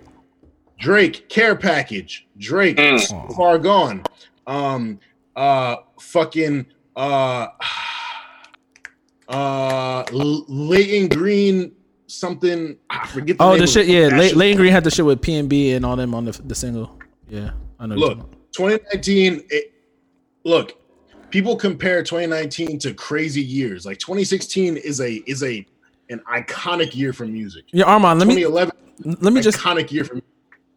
Drake, 0.79 1.29
Care 1.29 1.55
Package, 1.55 2.25
Drake, 2.39 2.77
Mm. 2.77 3.35
Far 3.35 3.59
Gone, 3.59 4.01
um, 4.47 4.99
uh, 5.35 5.75
fucking, 5.99 6.65
uh, 6.95 7.47
uh, 9.29 10.03
L- 10.11 10.45
Layton 10.47 11.07
Greene, 11.09 11.71
something, 12.07 12.77
I 12.89 13.05
forget 13.07 13.37
the 13.37 13.43
Oh, 13.43 13.51
name 13.51 13.59
the 13.61 13.67
shit. 13.67 13.87
Yeah, 13.87 14.09
That 14.09 14.35
Lane, 14.35 14.57
Green 14.57 14.71
had 14.71 14.83
the 14.83 14.91
shit 14.91 15.05
with 15.05 15.21
P 15.21 15.35
and 15.35 15.47
B 15.47 15.73
and 15.73 15.85
all 15.85 15.95
them 15.95 16.13
on 16.15 16.25
the 16.25 16.31
the 16.45 16.55
single. 16.55 16.97
Yeah, 17.29 17.51
I 17.79 17.85
know. 17.85 17.95
what 17.95 18.17
Look, 18.17 18.51
2019. 18.53 19.43
It, 19.49 19.71
look, 20.43 20.73
people 21.31 21.55
compare 21.55 22.03
2019 22.03 22.77
to 22.79 22.93
crazy 22.93 23.41
years. 23.41 23.85
Like 23.85 23.97
2016 23.97 24.77
is 24.77 25.01
a 25.01 25.23
is 25.25 25.43
a 25.43 25.65
an 26.09 26.19
iconic 26.31 26.93
year 26.93 27.13
for 27.13 27.25
music. 27.25 27.65
yeah, 27.71 27.85
Armand. 27.85 28.19
Let 28.19 28.27
me 28.27 28.35
2011, 28.35 29.21
let 29.21 29.33
me 29.33 29.41
just. 29.41 29.57
iconic 29.57 29.91
year 29.91 30.03
for 30.03 30.15
music. 30.15 30.27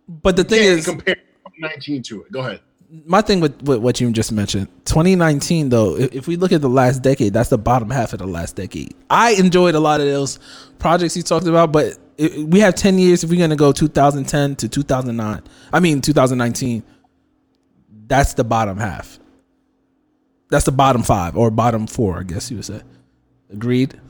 But 0.08 0.36
the 0.36 0.44
thing 0.44 0.62
is, 0.62 0.84
compare 0.84 1.16
2019 1.16 2.02
to 2.04 2.22
it. 2.22 2.32
Go 2.32 2.40
ahead. 2.40 2.60
my 3.06 3.20
thing 3.20 3.40
with, 3.40 3.60
with 3.62 3.80
what 3.80 4.00
you 4.00 4.10
just 4.12 4.30
mentioned 4.30 4.68
2019 4.84 5.70
though 5.70 5.96
if, 5.96 6.28
we 6.28 6.36
look 6.36 6.52
at 6.52 6.60
the 6.60 6.68
last 6.68 7.02
decade 7.02 7.32
that's 7.32 7.48
the 7.48 7.58
bottom 7.58 7.90
half 7.90 8.12
of 8.12 8.20
the 8.20 8.26
last 8.26 8.54
decade 8.54 8.94
i 9.10 9.32
enjoyed 9.32 9.74
a 9.74 9.80
lot 9.80 10.00
of 10.00 10.06
those 10.06 10.38
projects 10.78 11.16
you 11.16 11.22
talked 11.22 11.46
about 11.46 11.72
but 11.72 11.98
it, 12.18 12.46
we 12.46 12.60
have 12.60 12.74
10 12.74 12.98
years 12.98 13.24
if 13.24 13.30
we're 13.30 13.38
going 13.38 13.50
to 13.50 13.56
go 13.56 13.72
2010 13.72 14.56
to 14.56 14.68
2009 14.68 15.42
i 15.72 15.80
mean 15.80 16.00
2019 16.00 16.84
that's 18.06 18.34
the 18.34 18.44
bottom 18.44 18.76
half 18.76 19.18
that's 20.54 20.64
the 20.66 20.72
bottom 20.72 21.02
five 21.02 21.36
or 21.36 21.50
bottom 21.50 21.86
four 21.86 22.18
i 22.20 22.22
guess 22.22 22.50
you 22.50 22.56
would 22.58 22.64
say 22.64 22.80
agreed 23.50 24.00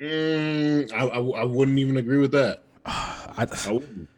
Mm, 0.00 0.92
I, 0.92 1.06
I, 1.06 1.40
I 1.40 1.44
wouldn't 1.44 1.76
even 1.80 1.96
agree 1.96 2.18
with 2.18 2.30
that. 2.30 2.62
I, 2.86 3.48
I 3.66 3.72
wouldn't. 3.72 4.08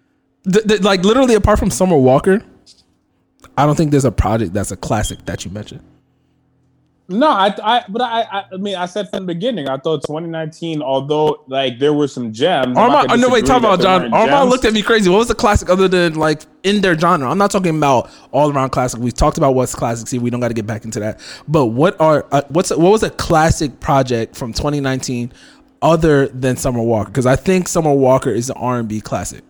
th- 0.53 0.67
th- 0.67 0.83
like 0.83 1.03
literally 1.05 1.35
apart 1.35 1.59
from 1.59 1.71
summer 1.71 1.97
walker 1.97 2.45
i 3.57 3.65
don't 3.65 3.77
think 3.77 3.91
there's 3.91 4.05
a 4.05 4.13
project 4.13 4.53
that's 4.53 4.71
a 4.73 4.77
classic 4.77 5.25
that 5.25 5.43
you 5.47 5.51
mentioned 5.51 5.83
No, 7.11 7.29
I, 7.29 7.53
I, 7.65 7.85
but 7.89 8.03
I, 8.03 8.21
I, 8.23 8.45
I 8.53 8.57
mean, 8.57 8.77
I 8.77 8.87
said 8.87 9.11
from 9.11 9.27
the 9.27 9.35
beginning, 9.35 9.69
I 9.69 9.79
thought 9.79 10.03
2019, 10.03 10.81
although 10.81 11.43
like 11.49 11.81
there 11.81 11.93
were 11.93 12.07
some 12.07 12.33
gems. 12.33 12.79
I'm 12.79 12.79
Armand, 12.79 13.11
oh, 13.11 13.17
no, 13.17 13.29
wait, 13.29 13.45
talk 13.45 13.59
about 13.59 13.81
John. 13.81 14.03
weren't 14.03 14.15
Armand 14.15 14.49
looked 14.49 14.65
at 14.65 14.73
me 14.73 14.81
crazy. 14.81 15.11
What 15.11 15.19
was 15.19 15.27
the 15.27 15.35
classic 15.35 15.69
other 15.69 15.89
than 15.89 16.15
like 16.15 16.43
in 16.63 16.83
their 16.83 16.97
genre? 16.97 17.29
I'm 17.29 17.37
not 17.37 17.51
talking 17.51 17.77
about 17.77 18.13
all 18.31 18.53
around 18.53 18.71
classic. 18.71 19.01
We 19.01 19.11
talked 19.11 19.39
about 19.39 19.57
what's 19.57 19.75
classic. 19.75 20.07
See, 20.07 20.21
We 20.21 20.31
don't 20.31 20.39
got 20.39 20.49
to 20.49 20.55
get 20.55 20.69
back 20.69 20.85
into 20.85 21.01
that. 21.01 21.21
But 21.49 21.67
what 21.67 22.01
are 22.01 22.27
uh, 22.31 22.43
what's 22.49 22.71
what 22.71 22.79
was 22.79 23.03
a 23.03 23.11
classic 23.11 23.81
project 23.81 24.37
from 24.37 24.53
2019 24.53 25.33
other 25.83 26.29
than 26.29 26.57
Summer 26.57 26.81
Walker? 26.81 27.11
Because 27.11 27.27
I 27.27 27.35
think 27.35 27.67
Summer 27.67 27.93
Walker 27.93 28.31
is 28.31 28.51
an 28.51 28.57
R&B 28.57 29.01
classic. 29.01 29.43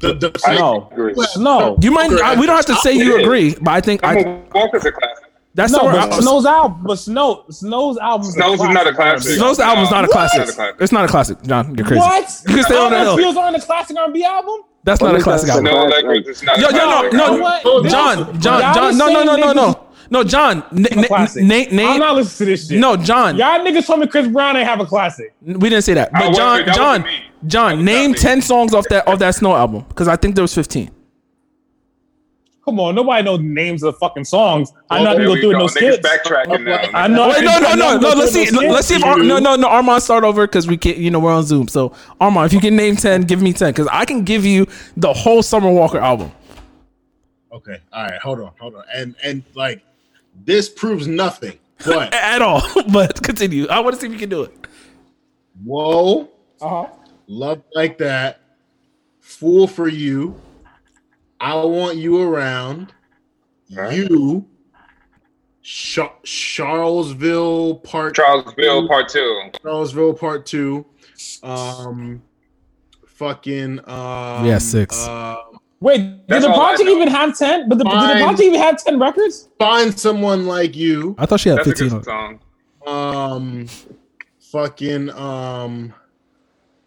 The, 0.00 0.14
the, 0.14 0.30
No, 0.58 0.88
agree. 0.92 1.14
no, 1.38 1.78
You 1.80 1.92
might 1.92 2.12
I, 2.12 2.38
we 2.38 2.46
don't 2.46 2.56
have 2.56 2.66
to 2.66 2.76
say 2.76 2.92
you 2.92 3.20
agree, 3.20 3.54
but 3.60 3.70
I 3.70 3.80
think 3.80 4.04
I, 4.04 4.42
Walker's 4.54 4.84
a 4.84 4.92
classic. 4.92 5.21
That's 5.54 5.70
no. 5.72 5.80
Summer, 5.80 5.92
But 5.92 6.10
Snoh's 6.22 6.46
album, 6.46 6.80
but 6.82 6.94
Snoh, 6.98 7.46
Snoh's 7.48 7.98
album. 7.98 8.26
Snoh's 8.26 8.60
is 8.60 8.68
not 8.70 8.86
a 8.86 8.92
classic. 8.94 9.38
Snoh's 9.38 9.58
album's 9.60 9.90
not 9.90 10.04
a 10.04 10.08
classic. 10.08 10.56
Not. 10.56 10.80
It's 10.80 10.92
not 10.92 11.04
a 11.04 11.08
classic, 11.08 11.42
John. 11.42 11.74
You're 11.76 11.86
crazy. 11.86 12.00
What? 12.00 12.42
You 12.48 12.54
can 12.54 12.64
stay 12.64 12.76
on 12.78 12.90
the 12.90 12.98
hill. 13.00 13.16
Feels 13.18 13.36
aren't 13.36 13.56
a 13.56 13.60
classic 13.60 13.96
R&B 13.98 14.24
album. 14.24 14.60
That's 14.84 15.00
not 15.02 15.14
a 15.14 15.20
classic 15.20 15.50
album. 15.50 15.64
No, 15.64 15.86
Classic. 15.88 16.04
like 16.06 16.26
it's 16.26 16.42
not. 16.42 16.58
Yo, 16.58 16.68
yo, 16.70 17.10
no, 17.12 17.36
no, 17.62 17.88
John, 17.88 18.40
John, 18.40 18.74
John, 18.74 18.96
no, 18.98 19.06
no, 19.08 19.22
no, 19.24 19.36
no, 19.36 19.52
no, 19.52 19.86
no, 20.10 20.24
John, 20.24 20.64
n- 20.72 20.86
A 20.98 21.06
classic. 21.06 21.42
n- 21.42 21.48
name, 21.48 21.88
I'm 21.88 21.98
not 22.00 22.16
listening 22.16 22.46
to 22.46 22.52
this 22.52 22.68
shit. 22.68 22.78
no, 22.80 22.96
John, 22.96 23.36
y'all 23.36 23.60
niggas 23.60 23.86
told 23.86 24.00
me 24.00 24.06
Chris 24.08 24.26
Brown 24.28 24.56
ain't 24.56 24.66
have 24.66 24.80
a 24.80 24.86
classic. 24.86 25.34
we 25.42 25.68
didn't 25.68 25.82
say 25.82 25.94
that. 25.94 26.10
But 26.12 26.28
wasn't- 26.30 26.36
John, 26.66 26.74
John, 26.74 27.06
John, 27.46 27.84
name 27.84 28.14
ten 28.14 28.40
songs 28.42 28.74
off 28.74 28.86
that 28.88 29.06
off 29.06 29.18
that 29.20 29.34
Snoh 29.34 29.54
album 29.56 29.84
because 29.88 30.08
I 30.08 30.16
think 30.16 30.34
there 30.34 30.42
was 30.42 30.54
fifteen. 30.54 30.90
Come 32.64 32.78
on, 32.78 32.94
nobody 32.94 33.24
knows 33.24 33.40
names 33.40 33.82
of 33.82 33.94
the 33.94 33.98
fucking 33.98 34.24
songs. 34.24 34.72
I 34.88 35.02
know 35.02 35.10
I 35.10 35.14
There 35.16 35.24
can 35.26 35.34
go 35.34 35.40
through 35.40 35.50
it 35.50 35.52
in 35.54 35.58
go. 35.58 35.66
those 35.66 35.74
Niggas 35.74 35.92
skits. 35.94 36.08
backtracking 36.08 36.64
now. 36.64 36.98
I 36.98 37.08
know. 37.08 37.28
Wait, 37.30 37.42
no, 37.44 37.58
no, 37.58 37.74
no, 37.74 37.98
no. 37.98 38.08
Let's 38.10 38.32
see. 38.32 38.44
those 38.50 38.62
Let's 38.62 38.86
see 38.86 38.94
if. 38.96 39.04
Ar- 39.04 39.18
no, 39.18 39.38
no, 39.40 39.56
no. 39.56 39.66
Armand 39.68 40.00
start 40.02 40.22
over 40.22 40.46
because 40.46 40.68
we 40.68 40.76
can't. 40.76 40.96
You 40.96 41.10
know, 41.10 41.18
we're 41.18 41.32
on 41.32 41.42
Zoom. 41.42 41.66
So 41.66 41.92
Armand, 42.20 42.46
if 42.46 42.52
you 42.52 42.60
can 42.60 42.76
name 42.76 42.94
ten, 42.94 43.22
give 43.22 43.42
me 43.42 43.52
ten 43.52 43.70
because 43.72 43.88
I 43.90 44.04
can 44.04 44.22
give 44.22 44.46
you 44.46 44.66
the 44.96 45.12
whole 45.12 45.42
Summer 45.42 45.70
Walker 45.70 45.98
album. 45.98 46.30
Okay, 47.52 47.78
all 47.92 48.04
right, 48.04 48.20
hold 48.22 48.40
on, 48.40 48.52
hold 48.60 48.76
on, 48.76 48.84
and 48.94 49.14
and 49.24 49.42
like 49.54 49.82
this 50.46 50.68
proves 50.68 51.06
nothing, 51.08 51.58
but 51.84 52.14
at 52.14 52.40
all. 52.42 52.62
but 52.92 53.20
continue. 53.24 53.66
I 53.68 53.80
want 53.80 53.94
to 53.96 54.00
see 54.00 54.06
if 54.06 54.12
you 54.12 54.18
can 54.20 54.28
do 54.30 54.44
it. 54.44 54.52
whoa, 55.64 56.28
Uh-huh. 56.60 56.86
love 57.26 57.62
like 57.74 57.98
that, 57.98 58.40
fool 59.20 59.66
for 59.66 59.88
you, 59.88 60.40
I 61.42 61.56
want 61.64 61.96
you 61.96 62.22
around, 62.22 62.92
you, 63.68 64.46
Char- 65.62 66.12
Charlesville 66.24 67.82
part 67.82 68.14
Charlesville 68.14 68.86
Part 68.86 69.08
Two. 69.08 69.42
Charlesville 69.64 70.18
part 70.18 70.46
two, 70.46 70.86
um, 71.42 72.22
fucking 73.08 73.80
um, 73.88 74.46
Yeah, 74.46 74.58
six. 74.58 74.96
Uh, 75.06 75.36
Wait, 75.80 75.98
did 76.28 76.42
the 76.44 76.48
project 76.52 76.88
even 76.88 77.08
have 77.08 77.36
ten? 77.36 77.68
But 77.68 77.78
the, 77.78 77.84
did 77.84 77.92
the 77.92 78.22
project 78.22 78.40
even 78.42 78.60
have 78.60 78.82
ten 78.84 79.00
records? 79.00 79.48
find 79.58 79.98
someone 79.98 80.46
like 80.46 80.76
you. 80.76 81.16
I 81.18 81.26
thought 81.26 81.40
she 81.40 81.48
had 81.48 81.58
That's 81.58 81.66
a 81.66 81.70
fifteen. 81.70 81.88
good 81.88 82.04
song. 82.04 82.40
um 82.86 83.66
fucking 84.52 85.10
um 85.10 85.92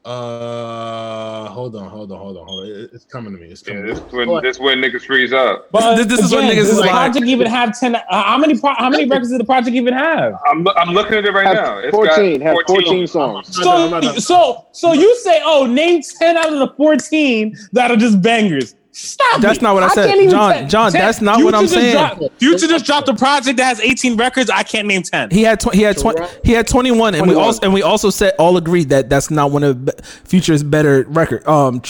uh 0.06 1.50
hold 1.50 1.76
on 1.76 1.90
hold 1.90 2.12
on 2.12 2.20
hold 2.20 2.38
on 2.38 2.46
hold 2.48 2.64
on 2.64 2.70
It- 2.70 2.92
it's 2.94 3.06
coming 3.06 3.34
to 3.34 3.40
me 3.40 3.48
it's 3.48 3.64
Yeah, 3.68 3.82
this 3.82 3.98
is 3.98 4.12
when 4.12 4.28
But 4.28 4.42
this 4.44 4.58
is 4.58 4.62
when 4.62 4.80
niggas 4.80 5.06
freeze 5.06 5.34
up. 5.34 5.68
But 5.72 5.96
This- 5.96 6.06
this 6.08 6.20
is 6.20 6.32
what 6.32 6.44
again, 6.44 6.52
niggas 6.54 6.58
does 6.58 6.70
is 6.70 6.76
the 6.76 6.82
like- 6.82 6.92
project 6.92 7.26
even 7.26 7.48
have 7.48 7.80
ten? 7.80 7.96
Uh, 7.96 8.02
how 8.10 8.38
many? 8.38 8.58
Pro, 8.58 8.74
how 8.76 8.90
many 8.90 9.06
records 9.06 9.32
did 9.32 9.40
the 9.40 9.46
project 9.46 9.76
even 9.76 9.94
have? 9.94 10.34
I'm 10.50 10.68
I'm 10.78 10.90
looking 10.94 11.16
at 11.18 11.26
it 11.26 11.32
right 11.32 11.48
Have 11.48 11.56
now. 11.56 11.78
It's 11.80 11.92
14, 11.92 12.40
got 12.40 12.46
have 12.48 12.58
14 12.68 13.08
songs. 13.08 13.58
I'm 13.58 13.64
not 13.66 13.76
done, 13.76 13.94
I'm 13.96 14.04
not 14.04 14.16
So, 14.16 14.20
so, 14.22 14.66
so 14.72 14.94
you 14.94 15.16
say, 15.18 15.42
oh, 15.44 15.66
name 15.66 16.02
ten 16.20 16.38
out 16.38 16.54
of 16.54 16.60
the 16.60 16.70
fourteen 16.78 17.56
that 17.74 17.90
are 17.92 17.98
just 17.98 18.22
bangers. 18.22 18.76
Stop. 18.96 19.42
That's 19.42 19.58
it. 19.58 19.62
not 19.62 19.74
what 19.74 19.84
I 19.84 19.90
said. 19.90 20.08
can't 20.08 20.20
even 20.22 20.32
John, 20.32 20.52
say- 20.54 20.66
John, 20.68 20.92
that's 20.94 21.20
not 21.20 21.44
what 21.44 21.54
I'm 21.54 21.68
saying. 21.68 21.92
dropped- 21.92 22.40
Future 22.40 22.68
just 22.68 22.86
dropped 22.86 23.10
a 23.10 23.14
project 23.14 23.58
that 23.58 23.66
has 23.66 23.82
18 23.82 24.16
records. 24.16 24.50
I 24.50 24.64
can't 24.64 24.88
name 24.88 25.02
10. 25.04 25.32
He 25.32 25.42
had 25.44 25.60
tw- 25.60 25.74
he 25.74 25.82
had 25.82 25.98
tw- 25.98 26.16
he 26.46 26.54
had 26.54 26.66
21 26.66 27.14
and 27.14 27.28
we 27.28 27.36
also 27.36 27.60
and 27.62 27.74
we 27.74 27.82
also 27.82 28.10
said 28.10 28.34
all 28.40 28.56
agreed 28.56 28.90
that 28.90 29.10
that's 29.10 29.30
not 29.30 29.52
one 29.52 29.64
of 29.64 29.84
Be- 29.86 29.92
Future's 30.24 30.64
better 30.64 31.04
record 31.10 31.46
um 31.46 31.82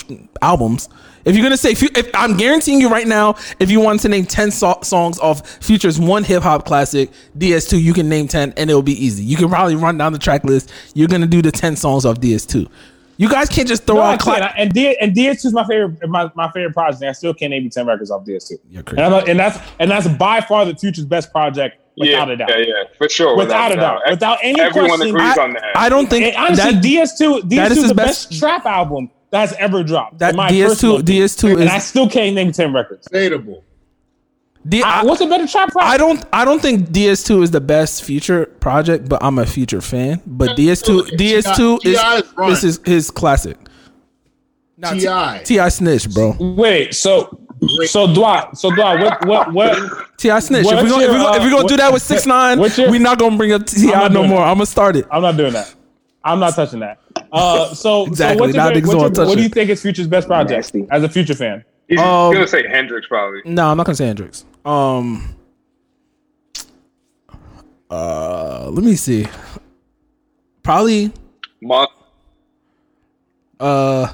albums. 0.41 0.89
If 1.25 1.35
you're 1.35 1.43
gonna 1.43 1.57
say, 1.57 1.71
if 1.71 2.09
I'm 2.15 2.37
guaranteeing 2.37 2.79
you 2.81 2.89
right 2.89 3.07
now, 3.07 3.35
if 3.59 3.69
you 3.71 3.79
want 3.79 3.99
to 4.01 4.09
name 4.09 4.25
10 4.25 4.49
so- 4.51 4.79
songs 4.83 5.19
off 5.19 5.47
Future's 5.63 5.99
one 5.99 6.23
hip 6.23 6.41
hop 6.43 6.65
classic, 6.65 7.11
DS2, 7.37 7.81
you 7.81 7.93
can 7.93 8.09
name 8.09 8.27
10 8.27 8.53
and 8.57 8.69
it'll 8.69 8.81
be 8.81 9.03
easy. 9.05 9.23
You 9.23 9.37
can 9.37 9.49
probably 9.49 9.75
run 9.75 9.97
down 9.97 10.11
the 10.13 10.19
track 10.19 10.43
list. 10.43 10.71
You're 10.95 11.07
gonna 11.07 11.27
do 11.27 11.41
the 11.43 11.51
10 11.51 11.75
songs 11.75 12.03
off 12.05 12.19
DS2. 12.19 12.67
You 13.17 13.29
guys 13.29 13.47
can't 13.49 13.67
just 13.67 13.85
throw 13.85 13.95
No, 13.95 14.01
I 14.01 14.13
out 14.13 14.21
can't. 14.21 14.53
and 14.57 14.73
D 14.73 14.97
and 14.99 15.13
DS2 15.15 15.45
is 15.45 15.53
my 15.53 15.65
favorite 15.65 16.07
my, 16.09 16.29
my 16.35 16.51
favorite 16.51 16.73
project. 16.73 17.01
and 17.01 17.09
I 17.09 17.13
still 17.13 17.33
can't 17.33 17.51
name 17.51 17.63
you 17.63 17.69
ten 17.69 17.85
records 17.87 18.11
off 18.11 18.25
DS2. 18.25 18.51
You're 18.69 18.79
And, 18.79 18.85
crazy. 18.85 19.01
I'm 19.03 19.29
and 19.29 19.39
that's 19.39 19.59
and 19.79 19.89
that's 19.91 20.07
by 20.07 20.41
far 20.41 20.65
the 20.65 20.75
future's 20.75 21.05
best 21.05 21.31
project 21.31 21.77
without 21.97 22.27
yeah, 22.27 22.33
a 22.33 22.37
doubt. 22.37 22.49
yeah, 22.49 22.57
yeah, 22.57 22.73
for 22.97 23.07
sure. 23.07 23.37
Without 23.37 23.71
a 23.71 23.75
doubt. 23.77 24.01
Without 24.09 24.39
any 24.41 24.59
Everyone 24.59 24.89
question. 24.97 25.15
agrees 25.15 25.37
I- 25.37 25.43
on 25.43 25.53
that. 25.53 25.63
I 25.77 25.87
don't 25.89 26.09
think 26.09 26.25
And 26.25 26.35
honestly, 26.35 26.71
that 26.73 26.83
DS2 26.83 27.41
DS2 27.43 27.49
that 27.55 27.71
is 27.71 27.77
is 27.77 27.87
the 27.89 27.95
best- 27.95 28.29
best, 28.31 28.39
trap 28.39 28.65
album 28.65 29.09
that's 29.31 29.53
ever 29.53 29.81
dropped. 29.83 30.19
that 30.19 30.31
in 30.31 30.35
my 30.35 30.49
DS2 30.49 30.99
opinion. 30.99 31.05
DS2 31.27 31.61
and 31.61 31.69
I 31.69 31.79
still 31.79 32.09
can't 32.09 32.35
name 32.35 32.51
ten 32.51 32.73
records. 32.73 33.07
Debatable. 33.07 33.63
D- 34.67 34.81
I, 34.81 35.01
I, 35.01 35.03
what's 35.03 35.21
a 35.21 35.27
better 35.27 35.45
trap 35.47 35.71
project? 35.71 35.93
I 35.93 35.97
don't 35.97 36.25
I 36.33 36.43
don't 36.43 36.61
think 36.61 36.89
DS2 36.89 37.43
is 37.43 37.51
the 37.51 37.61
best 37.61 38.03
future 38.03 38.47
project, 38.47 39.07
but 39.07 39.23
I'm 39.23 39.37
a 39.37 39.45
future 39.45 39.81
fan. 39.81 40.21
But 40.25 40.57
DS2 40.57 41.11
DS2 41.17 41.79
T.I. 41.81 42.19
's 42.19 42.23
is 42.23 42.33
run. 42.35 42.49
this 42.49 42.63
is 42.63 42.79
his 42.85 43.11
classic. 43.11 43.57
Nah, 44.77 44.91
Ti. 44.93 45.43
T.I. 45.45 45.69
snitch, 45.69 46.11
bro. 46.13 46.35
Wait, 46.39 46.93
so 46.93 47.39
so 47.85 48.13
Dwight, 48.13 48.57
so 48.57 48.69
Dwight, 48.71 48.99
what 49.03 49.25
what 49.25 49.53
what? 49.53 50.17
T.I. 50.17 50.39
snitch. 50.39 50.65
If 50.65 50.71
we're 50.83 50.89
gonna, 50.89 51.03
if 51.03 51.09
your, 51.09 51.11
we 51.13 51.17
gonna, 51.23 51.37
if 51.37 51.43
we 51.43 51.47
uh, 51.53 51.55
gonna 51.57 51.67
do 51.67 51.77
that 51.77 51.93
with 51.93 52.01
six 52.01 52.25
nine, 52.25 52.59
your- 52.59 52.89
we're 52.89 52.99
not 52.99 53.19
gonna 53.19 53.37
bring 53.37 53.51
up 53.53 53.65
T.I. 53.67 54.07
no 54.09 54.23
more. 54.23 54.39
that. 54.39 54.47
I'm 54.47 54.55
gonna 54.57 54.65
start 54.65 54.95
it. 54.95 55.05
I'm 55.11 55.21
not 55.21 55.37
doing 55.37 55.53
that. 55.53 55.73
I'm 56.23 56.39
not 56.39 56.55
touching 56.55 56.79
that. 56.79 56.97
Uh, 57.31 57.73
so 57.73 58.07
Exactly, 58.07 58.37
So 58.37 58.41
what's 58.41 58.55
your, 58.55 58.63
now 58.63 58.69
favorite- 58.69 58.83
niggas 58.83 58.97
what's 58.99 59.17
your, 59.19 59.27
what 59.27 59.37
do 59.37 59.43
you 59.43 59.49
think 59.49 59.69
is 59.69 59.81
Future's 59.81 60.07
best 60.07 60.27
project 60.27 60.73
Nasty. 60.73 60.87
as 60.89 61.03
a 61.03 61.09
Future 61.09 61.35
fan? 61.35 61.63
He's 61.87 61.99
Um, 61.99 62.33
gonna 62.33 62.47
say 62.47 62.67
Hendrix 62.67 63.07
probably. 63.07 63.41
No, 63.45 63.67
I'm 63.69 63.77
not 63.77 63.85
gonna 63.85 63.95
say 63.95 64.07
Hendrix. 64.07 64.43
Um, 64.65 65.35
uh, 67.89 68.69
let 68.71 68.83
me 68.83 68.95
see. 68.95 69.27
Probably, 70.63 71.11
Mon- 71.61 71.87
uh, 73.59 74.11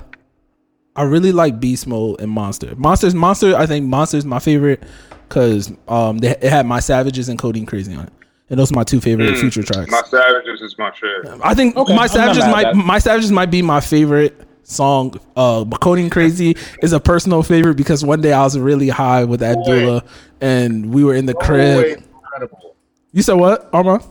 I 0.95 1.03
really 1.03 1.31
like 1.31 1.59
Beast 1.59 1.87
Mode 1.87 2.19
and 2.19 2.29
Monster. 2.29 2.75
Monsters, 2.75 3.15
Monster. 3.15 3.55
I 3.55 3.65
think 3.65 3.85
Monster 3.85 4.17
is 4.17 4.25
my 4.25 4.39
favorite 4.39 4.83
because 5.29 5.71
um, 5.87 6.17
they, 6.17 6.31
it 6.31 6.43
had 6.43 6.65
my 6.65 6.81
Savages 6.81 7.29
and 7.29 7.39
Codeine 7.39 7.65
Crazy 7.65 7.95
on 7.95 8.07
it, 8.07 8.13
and 8.49 8.59
those 8.59 8.71
are 8.71 8.75
my 8.75 8.83
two 8.83 8.99
favorite 8.99 9.37
Future 9.37 9.63
tracks. 9.63 9.89
My 9.89 10.01
Savages 10.01 10.59
is 10.61 10.77
my 10.77 10.91
shit. 10.93 11.25
I 11.41 11.53
think 11.53 11.77
Okay, 11.77 11.95
my 11.95 12.03
I'm 12.03 12.09
Savages 12.09 12.43
might 12.45 12.75
my 12.75 12.99
Savages 12.99 13.31
might 13.31 13.49
be 13.49 13.61
my 13.61 13.79
favorite 13.79 14.37
song. 14.71 15.13
Uh, 15.35 15.63
but 15.65 15.79
Codeine 15.81 16.09
Crazy 16.09 16.55
is 16.81 16.93
a 16.93 16.99
personal 16.99 17.43
favorite 17.43 17.75
because 17.75 18.03
one 18.03 18.21
day 18.21 18.33
I 18.33 18.43
was 18.43 18.57
really 18.57 18.89
high 18.89 19.23
with 19.25 19.43
Abdullah, 19.43 20.03
and 20.39 20.93
we 20.93 21.03
were 21.03 21.13
in 21.15 21.25
the 21.25 21.33
crib. 21.35 22.03
You 23.11 23.21
said 23.21 23.33
what, 23.33 23.69
Arma? 23.73 24.01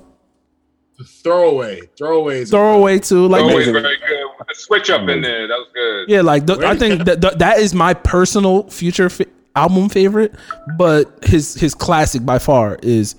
The 0.98 1.04
throwaway, 1.04 1.80
throwaways. 1.98 2.50
Throwaway 2.50 2.98
too, 2.98 3.26
like 3.26 3.40
Always 3.42 3.68
very 3.68 3.82
good. 3.96 4.26
Switch 4.52 4.90
up 4.90 5.08
in 5.08 5.22
there, 5.22 5.46
that 5.48 5.54
was 5.54 5.68
good. 5.72 6.08
yeah, 6.10 6.20
like 6.20 6.46
th- 6.46 6.58
I 6.58 6.76
think 6.76 7.04
that 7.04 7.22
th- 7.22 7.34
that 7.34 7.58
is 7.58 7.72
my 7.74 7.94
personal 7.94 8.68
future 8.68 9.08
fa- 9.08 9.24
album 9.56 9.88
favorite, 9.88 10.34
but 10.76 11.24
his 11.24 11.54
his 11.54 11.74
classic 11.74 12.26
by 12.26 12.38
far 12.38 12.78
is 12.82 13.14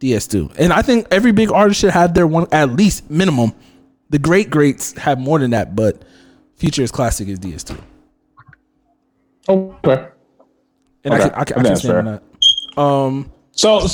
DS2, 0.00 0.54
and 0.58 0.72
I 0.72 0.82
think 0.82 1.08
every 1.10 1.32
big 1.32 1.50
artist 1.50 1.80
should 1.80 1.90
have 1.90 2.14
their 2.14 2.26
one 2.26 2.46
at 2.52 2.70
least 2.70 3.10
minimum. 3.10 3.52
The 4.10 4.18
great 4.20 4.50
greats 4.50 4.92
have 4.98 5.18
more 5.18 5.38
than 5.40 5.50
that, 5.50 5.74
but 5.74 6.02
Future's 6.60 6.90
classic 6.92 7.26
is 7.28 7.38
DS2, 7.38 7.78
Okay. 9.48 10.08
and 11.04 11.14
I 11.14 11.18
can 11.18 11.30
I 11.32 11.44
can, 11.44 11.58
I 11.58 11.62
can 11.68 11.76
stand 11.76 12.08
on 12.08 12.20
that. 12.76 12.80
Um, 12.80 13.32
So 13.52 13.86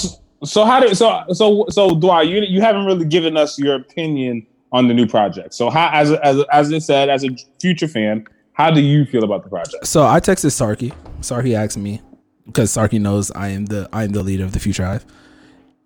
so 0.44 0.64
how 0.64 0.80
do 0.80 0.92
so 0.94 1.22
so 1.32 1.66
so 1.70 1.94
Dwight, 1.94 2.26
you 2.28 2.40
you 2.40 2.60
haven't 2.60 2.84
really 2.84 3.04
given 3.04 3.36
us 3.36 3.56
your 3.58 3.76
opinion 3.76 4.44
on 4.72 4.88
the 4.88 4.94
new 4.94 5.06
project. 5.06 5.54
So 5.54 5.70
how 5.70 5.90
as 5.92 6.10
as 6.10 6.42
as 6.52 6.72
I 6.72 6.78
said, 6.78 7.08
as 7.08 7.24
a 7.24 7.28
Future 7.60 7.86
fan, 7.88 8.26
how 8.52 8.72
do 8.72 8.80
you 8.80 9.04
feel 9.06 9.22
about 9.22 9.44
the 9.44 9.48
project? 9.50 9.86
so 9.86 10.04
I 10.04 10.18
texted 10.18 10.50
Sarky. 10.50 10.92
Sarky 11.20 11.54
asked 11.54 11.78
me 11.78 12.02
because 12.46 12.70
Sarky 12.72 13.00
knows 13.00 13.30
I 13.30 13.48
am 13.48 13.66
the 13.66 13.88
I 13.92 14.02
am 14.04 14.10
the 14.10 14.24
leader 14.24 14.44
of 14.44 14.52
the 14.52 14.58
Future 14.60 14.84
Hive. 14.84 15.06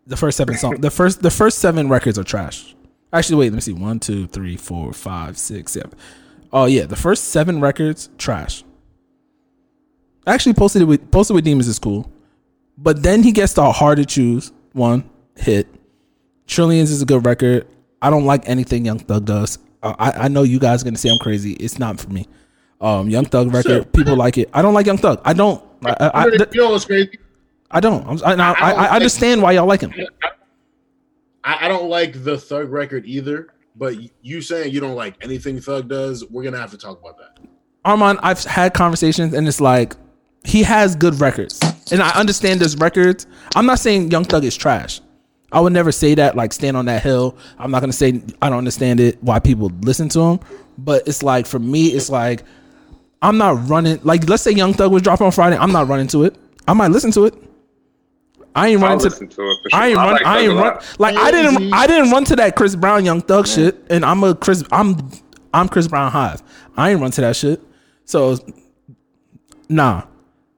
The 0.06 0.16
first 0.16 0.38
seven 0.38 0.56
song, 0.56 0.80
the 0.80 0.90
first 0.90 1.20
the 1.22 1.30
first 1.30 1.58
seven 1.58 1.90
records 1.90 2.18
are 2.18 2.24
trash. 2.24 2.74
Actually, 3.12 3.36
wait, 3.40 3.50
let 3.50 3.56
me 3.56 3.60
see. 3.60 3.72
One, 3.74 4.00
two, 4.00 4.26
three, 4.28 4.56
four, 4.56 4.92
five, 4.92 5.36
six, 5.36 5.72
seven. 5.72 5.92
Oh 6.52 6.64
yeah, 6.66 6.84
the 6.86 6.96
first 6.96 7.24
seven 7.24 7.60
records 7.60 8.08
trash. 8.18 8.64
Actually, 10.26 10.54
posted 10.54 10.82
it 10.82 10.84
with 10.86 11.10
posted 11.10 11.34
with 11.34 11.44
demons 11.44 11.68
is 11.68 11.78
cool, 11.78 12.10
but 12.76 13.02
then 13.02 13.22
he 13.22 13.32
gets 13.32 13.52
the 13.54 13.70
hard 13.72 13.98
to 13.98 14.04
choose 14.04 14.52
one 14.72 15.08
hit. 15.36 15.66
Trillions 16.46 16.90
is 16.90 17.00
a 17.02 17.06
good 17.06 17.24
record. 17.24 17.66
I 18.02 18.10
don't 18.10 18.24
like 18.24 18.48
anything 18.48 18.84
Young 18.84 18.98
Thug 18.98 19.24
does. 19.24 19.58
Uh, 19.82 19.94
I 19.98 20.10
I 20.24 20.28
know 20.28 20.42
you 20.42 20.58
guys 20.58 20.82
are 20.82 20.84
gonna 20.84 20.98
say 20.98 21.08
I'm 21.10 21.18
crazy. 21.18 21.52
It's 21.54 21.78
not 21.78 21.98
for 22.00 22.10
me. 22.10 22.26
Um, 22.80 23.08
Young 23.08 23.24
Thug 23.26 23.48
record, 23.52 23.70
Sure. 23.70 23.84
people 23.84 24.16
like 24.16 24.38
it. 24.38 24.48
I 24.52 24.62
don't 24.62 24.74
like 24.74 24.86
Young 24.86 24.98
Thug. 24.98 25.20
I 25.24 25.32
don't. 25.32 25.62
I, 25.84 25.90
I, 26.00 26.08
I, 26.08 26.26
you 26.26 26.38
know 26.54 26.70
what's 26.70 26.84
crazy? 26.84 27.18
I 27.70 27.80
don't. 27.80 28.06
I'm, 28.06 28.40
I, 28.40 28.42
I, 28.42 28.52
I 28.52 28.72
I 28.86 28.96
understand 28.96 29.42
why 29.42 29.52
y'all 29.52 29.66
like 29.66 29.80
him. 29.82 29.92
I, 31.44 31.66
I 31.66 31.68
don't 31.68 31.88
like 31.88 32.24
the 32.24 32.36
Thug 32.38 32.70
record 32.70 33.06
either. 33.06 33.48
But 33.76 33.96
you 34.22 34.42
saying 34.42 34.72
you 34.72 34.80
don't 34.80 34.96
like 34.96 35.16
anything 35.22 35.60
Thug 35.60 35.88
does, 35.88 36.24
we're 36.28 36.42
gonna 36.42 36.58
have 36.58 36.70
to 36.72 36.78
talk 36.78 37.00
about 37.00 37.18
that. 37.18 37.38
Armand, 37.84 38.18
I've 38.22 38.42
had 38.44 38.74
conversations 38.74 39.32
and 39.34 39.46
it's 39.48 39.60
like 39.60 39.94
he 40.44 40.62
has 40.62 40.96
good 40.96 41.20
records. 41.20 41.60
And 41.92 42.02
I 42.02 42.10
understand 42.10 42.60
there's 42.60 42.76
records. 42.76 43.26
I'm 43.54 43.66
not 43.66 43.78
saying 43.78 44.10
Young 44.10 44.24
Thug 44.24 44.44
is 44.44 44.56
trash. 44.56 45.00
I 45.52 45.60
would 45.60 45.72
never 45.72 45.90
say 45.90 46.14
that, 46.14 46.36
like 46.36 46.52
stand 46.52 46.76
on 46.76 46.84
that 46.86 47.02
hill. 47.02 47.36
I'm 47.58 47.70
not 47.70 47.80
gonna 47.80 47.92
say 47.92 48.22
I 48.40 48.48
don't 48.48 48.58
understand 48.58 49.00
it 49.00 49.22
why 49.22 49.40
people 49.40 49.70
listen 49.80 50.08
to 50.10 50.20
him. 50.20 50.40
But 50.78 51.06
it's 51.08 51.22
like 51.22 51.46
for 51.46 51.58
me, 51.58 51.88
it's 51.88 52.10
like 52.10 52.44
I'm 53.22 53.38
not 53.38 53.68
running 53.68 54.00
like 54.02 54.28
let's 54.28 54.42
say 54.42 54.52
Young 54.52 54.74
Thug 54.74 54.92
was 54.92 55.02
dropping 55.02 55.26
on 55.26 55.32
Friday, 55.32 55.56
I'm 55.56 55.72
not 55.72 55.88
running 55.88 56.06
to 56.08 56.24
it. 56.24 56.36
I 56.68 56.74
might 56.74 56.90
listen 56.90 57.10
to 57.12 57.24
it. 57.24 57.34
I 58.54 58.68
ain't 58.68 58.82
I'll 58.82 58.88
running 58.88 59.10
to 59.10 59.10
to 59.10 59.24
it 59.24 59.28
for 59.28 59.70
sure. 59.70 59.80
I 59.80 59.88
ain't 59.88 59.96
run. 59.96 60.12
like 60.12 60.26
I 60.26 60.38
ain't 60.40 60.54
run. 60.54 60.78
Like 60.98 61.16
I 61.16 61.30
didn't. 61.30 61.72
I 61.72 61.86
didn't 61.86 62.10
run 62.10 62.24
to 62.26 62.36
that 62.36 62.56
Chris 62.56 62.74
Brown 62.74 63.04
Young 63.04 63.20
Thug 63.20 63.46
shit, 63.46 63.78
and 63.90 64.04
I'm 64.04 64.24
a 64.24 64.34
Chris. 64.34 64.64
I'm 64.72 65.10
I'm 65.54 65.68
Chris 65.68 65.88
Brown 65.88 66.10
Hive. 66.10 66.42
I 66.76 66.90
ain't 66.90 67.00
run 67.00 67.10
to 67.12 67.20
that 67.20 67.36
shit. 67.36 67.60
So 68.04 68.38
nah, 69.68 70.02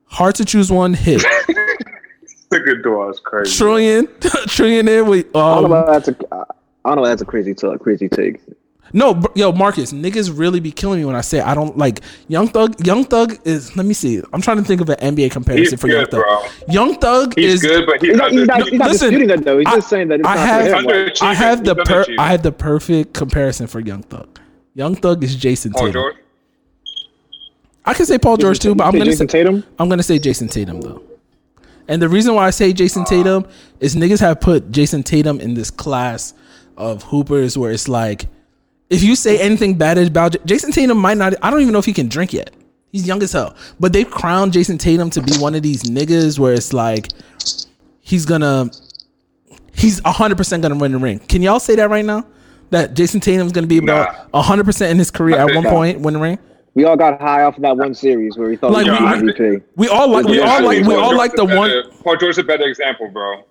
hard 0.05 0.35
to 0.35 0.45
choose 0.45 0.71
one 0.71 0.93
hit. 0.93 1.23
Look 2.51 2.67
at 2.67 2.83
door 2.83 3.09
is 3.09 3.19
crazy. 3.19 3.57
Trillion, 3.57 4.07
trillion 4.47 4.87
in 4.87 5.07
with 5.07 5.27
I 5.35 5.61
don't 5.61 5.69
know 5.69 5.77
um, 5.77 5.87
that's 5.87 6.07
a, 6.07 6.15
I 6.31 6.45
don't 6.85 6.97
know 6.97 7.05
that's 7.05 7.21
a 7.21 7.25
crazy, 7.25 7.53
t- 7.53 7.77
crazy 7.79 8.09
take. 8.09 8.41
No, 8.91 9.13
br- 9.15 9.27
yo 9.35 9.51
Marcus, 9.51 9.91
niggas 9.93 10.37
really 10.37 10.59
be 10.59 10.71
killing 10.71 10.99
me 10.99 11.05
when 11.05 11.15
I 11.15 11.21
say 11.21 11.39
I 11.39 11.55
don't 11.55 11.77
like 11.77 12.01
Young 12.27 12.47
Thug. 12.47 12.85
Young 12.85 13.05
Thug 13.05 13.39
is. 13.45 13.75
Let 13.75 13.85
me 13.85 13.93
see. 13.93 14.21
I'm 14.33 14.41
trying 14.41 14.57
to 14.57 14.63
think 14.63 14.81
of 14.81 14.89
an 14.89 15.15
NBA 15.15 15.31
comparison 15.31 15.71
He's 15.73 15.79
for 15.81 15.87
Young 15.87 16.05
Thug. 16.05 16.21
bro. 16.23 16.41
Young 16.67 16.95
Thug 16.99 17.33
He's 17.35 17.55
is 17.55 17.61
good, 17.61 17.85
but 17.87 18.01
he's, 18.01 18.11
He's 18.11 18.17
not, 18.19 18.31
he's 18.31 18.45
not, 18.47 18.63
he's 18.67 18.73
not 18.79 18.91
Listen, 18.91 19.09
disputing 19.11 19.27
that 19.29 19.45
though. 19.45 19.57
He's 19.57 19.67
I- 19.67 19.75
just 19.75 19.89
saying 19.89 20.09
that 20.09 20.19
it's 20.19 20.27
I 20.29 20.35
not 20.35 20.47
have- 20.47 20.83
for 20.83 20.93
him. 20.93 21.11
I 21.21 21.33
have 21.33 21.63
the 21.63 21.75
per. 21.75 22.05
I 22.19 22.27
have 22.31 22.43
the 22.43 22.51
perfect 22.51 23.13
comparison 23.13 23.65
for 23.67 23.79
Young 23.79 24.03
Thug. 24.03 24.39
Young 24.75 24.95
Thug 24.95 25.23
is 25.23 25.35
Jayson 25.35 25.71
Paul 25.71 25.81
Tatum. 25.87 25.93
George. 25.93 26.15
I 27.85 27.93
can 27.93 28.05
say 28.05 28.17
Paul 28.17 28.37
George 28.37 28.59
too, 28.59 28.75
but 28.75 28.85
I'm 28.85 28.93
gonna 28.93 29.05
Jayson 29.05 29.17
say 29.29 29.43
Tatum. 29.43 29.63
I'm 29.79 29.89
gonna 29.89 30.03
say 30.03 30.17
Jayson 30.19 30.49
Tatum 30.49 30.81
though. 30.81 31.01
And 31.87 32.01
the 32.01 32.07
reason 32.07 32.33
why 32.35 32.47
I 32.47 32.49
say 32.51 32.71
Jayson 32.73 33.05
Tatum 33.05 33.45
is 33.81 33.95
niggas 33.95 34.19
have 34.21 34.39
put 34.39 34.71
Jayson 34.71 35.03
Tatum 35.03 35.41
in 35.41 35.53
this 35.53 35.69
class 35.69 36.33
of 36.77 37.03
hoopers 37.03 37.57
where 37.57 37.71
it's 37.71 37.89
like, 37.89 38.27
if 38.89 39.01
you 39.03 39.15
say 39.15 39.39
anything 39.39 39.75
bad 39.75 39.97
about 39.97 40.33
J- 40.33 40.39
Jayson 40.55 40.71
Tatum, 40.73 40.97
might 40.97 41.17
not. 41.17 41.33
I 41.41 41.49
don't 41.49 41.61
even 41.61 41.73
know 41.73 41.79
if 41.79 41.85
he 41.85 41.93
can 41.93 42.07
drink 42.09 42.33
yet. 42.33 42.51
He's 42.91 43.07
young 43.07 43.23
as 43.23 43.31
hell, 43.31 43.55
but 43.79 43.91
they've 43.91 44.09
crowned 44.09 44.53
Jayson 44.53 44.77
Tatum 44.77 45.09
to 45.11 45.21
be 45.21 45.35
one 45.37 45.55
of 45.55 45.63
these 45.63 45.83
niggas 45.83 46.37
where 46.37 46.53
it's 46.53 46.73
like 46.73 47.07
he's 48.01 48.25
gonna, 48.25 48.69
he's 49.75 49.99
hundred 50.05 50.37
percent 50.37 50.61
gonna 50.61 50.75
win 50.77 50.91
the 50.91 50.97
ring. 50.99 51.19
Can 51.19 51.41
y'all 51.41 51.59
say 51.59 51.75
that 51.75 51.89
right 51.89 52.05
now? 52.05 52.25
That 52.69 52.93
Jayson 52.95 53.19
Tatum's 53.21 53.51
gonna 53.51 53.67
be 53.67 53.77
about 53.79 54.29
hundred 54.33 54.65
percent 54.65 54.91
in 54.91 54.97
his 54.99 55.09
career 55.11 55.37
at 55.37 55.53
one 55.55 55.63
point 55.63 56.01
win 56.01 56.13
the 56.15 56.19
ring. 56.19 56.39
We 56.75 56.85
all 56.85 56.97
got 56.97 57.21
high 57.21 57.43
off 57.43 57.55
of 57.55 57.61
that 57.63 57.77
one 57.77 57.93
series 57.93 58.35
where 58.35 58.49
we 58.49 58.57
thought 58.57 58.71
Like, 58.71 58.85
he 58.85 58.91
was 58.91 59.21
we- 59.21 59.31
MVP. 59.31 59.63
We 59.75 59.87
all 59.89 60.07
like, 60.09 60.25
we 60.25 60.39
Yeah, 60.39 60.45
all 60.55 60.63
like, 60.63 60.83
we 60.85 60.95
all 60.95 61.09
George 61.11 61.17
like 61.17 61.35
the 61.35 61.45
better- 61.45 61.57
one. 61.57 61.91
Paul 62.03 62.17
George 62.17 62.31
is 62.31 62.37
a 62.39 62.43
better 62.43 62.63
example, 62.65 63.09
bro. 63.09 63.43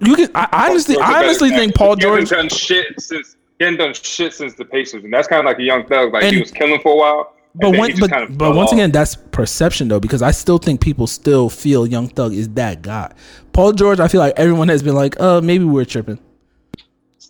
You 0.00 0.14
can. 0.16 0.28
I, 0.34 0.48
I 0.52 0.68
honestly, 0.70 0.94
George 0.96 0.96
is 0.96 0.96
a 0.96 1.00
I 1.02 1.12
better 1.14 1.24
honestly 1.28 1.50
think. 1.50 1.74
Paul 1.76 1.94
He 1.96 2.02
George. 2.02 2.20
hasn't 2.30 2.50
done 2.50 2.58
shit 2.58 3.00
since 3.00 3.36
he 3.58 3.64
hadn't 3.64 3.78
done 3.78 3.94
shit 3.94 4.32
since 4.34 4.54
the 4.54 4.64
Pacers, 4.64 5.04
and 5.04 5.12
that's 5.12 5.28
kind 5.28 5.40
of 5.40 5.46
like 5.46 5.58
a 5.58 5.62
young 5.62 5.84
thug. 5.86 6.12
Like 6.12 6.24
And- 6.24 6.34
he 6.34 6.40
was 6.40 6.50
killing 6.50 6.80
for 6.80 6.92
a 6.92 6.96
while, 6.96 7.32
But 7.54 7.70
then 7.72 7.78
one, 7.80 7.92
but, 7.98 8.10
kind 8.10 8.22
of 8.24 8.38
but 8.38 8.54
once 8.54 8.68
off. 8.68 8.74
again, 8.74 8.92
that's 8.92 9.16
perception 9.16 9.88
though, 9.88 9.98
because 10.00 10.22
I 10.22 10.30
still 10.30 10.58
think 10.58 10.80
people 10.80 11.06
still 11.06 11.48
feel 11.48 11.86
Young 11.86 12.08
Thug 12.08 12.32
is 12.34 12.48
that 12.50 12.82
guy. 12.82 13.12
Paul 13.52 13.72
George, 13.72 13.98
I 14.00 14.06
feel 14.08 14.20
like 14.20 14.34
everyone 14.36 14.68
has 14.68 14.82
been 14.82 14.94
like, 14.94 15.18
uh, 15.20 15.40
maybe 15.40 15.64
we're 15.64 15.84
tripping. 15.84 16.18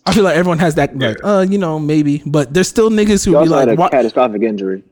I 0.05 0.13
feel 0.13 0.23
like 0.23 0.35
everyone 0.37 0.59
has 0.59 0.75
that, 0.75 0.97
like, 0.97 1.17
uh, 1.23 1.45
you 1.49 1.57
know, 1.57 1.77
maybe. 1.79 2.21
But 2.25 2.53
there's 2.53 2.67
still 2.67 2.89
niggas 2.89 3.25
He 3.25 3.31
who 3.31 3.35
be 3.35 3.37
also 3.37 3.57
had 3.57 3.67
like, 3.69 3.77
a 3.77 3.81
what? 3.81 3.91
catastrophic 3.91 4.41
injury. 4.43 4.83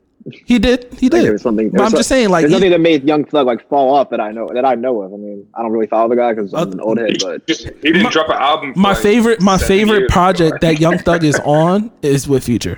He 0.45 0.59
did, 0.59 0.87
he 0.99 1.05
Like, 1.07 1.11
there 1.11 1.21
did. 1.23 1.31
was 1.33 1.41
something. 1.41 1.69
But 1.69 1.77
there 1.77 1.85
I'm 1.85 1.91
was 1.91 1.99
just 1.99 2.09
saying, 2.09 2.29
like, 2.29 2.41
there's 2.43 2.51
he- 2.53 2.57
nothing 2.59 2.71
that 2.71 2.81
made 2.81 3.03
Young 3.05 3.23
Thug 3.23 3.47
like 3.47 3.67
fall 3.69 3.93
off 3.95 4.09
that 4.09 4.19
I 4.19 4.31
know 4.31 4.49
that 4.53 4.65
I 4.65 4.75
know 4.75 5.01
of. 5.01 5.13
I 5.13 5.17
mean, 5.17 5.47
I 5.55 5.61
don't 5.61 5.71
really 5.71 5.87
follow 5.87 6.09
the 6.09 6.15
guy 6.17 6.33
because 6.33 6.53
I'm 6.53 6.67
Uh, 6.69 6.71
an 6.71 6.79
old 6.81 6.97
head, 6.97 7.17
but 7.21 7.47
Just, 7.47 7.65
he 7.81 7.91
didn't 7.93 8.11
drop 8.11 8.27
an 8.29 8.35
album. 8.35 8.73
for 8.73 8.79
my 8.79 8.89
like 8.93 8.97
favorite, 9.01 9.41
my 9.41 9.57
favorite 9.57 10.09
project 10.09 10.59
that 10.61 10.79
Young 10.85 10.97
Thug 10.97 11.23
is 11.23 11.39
on 11.45 11.91
is 12.01 12.27
with 12.27 12.43
Future, 12.43 12.77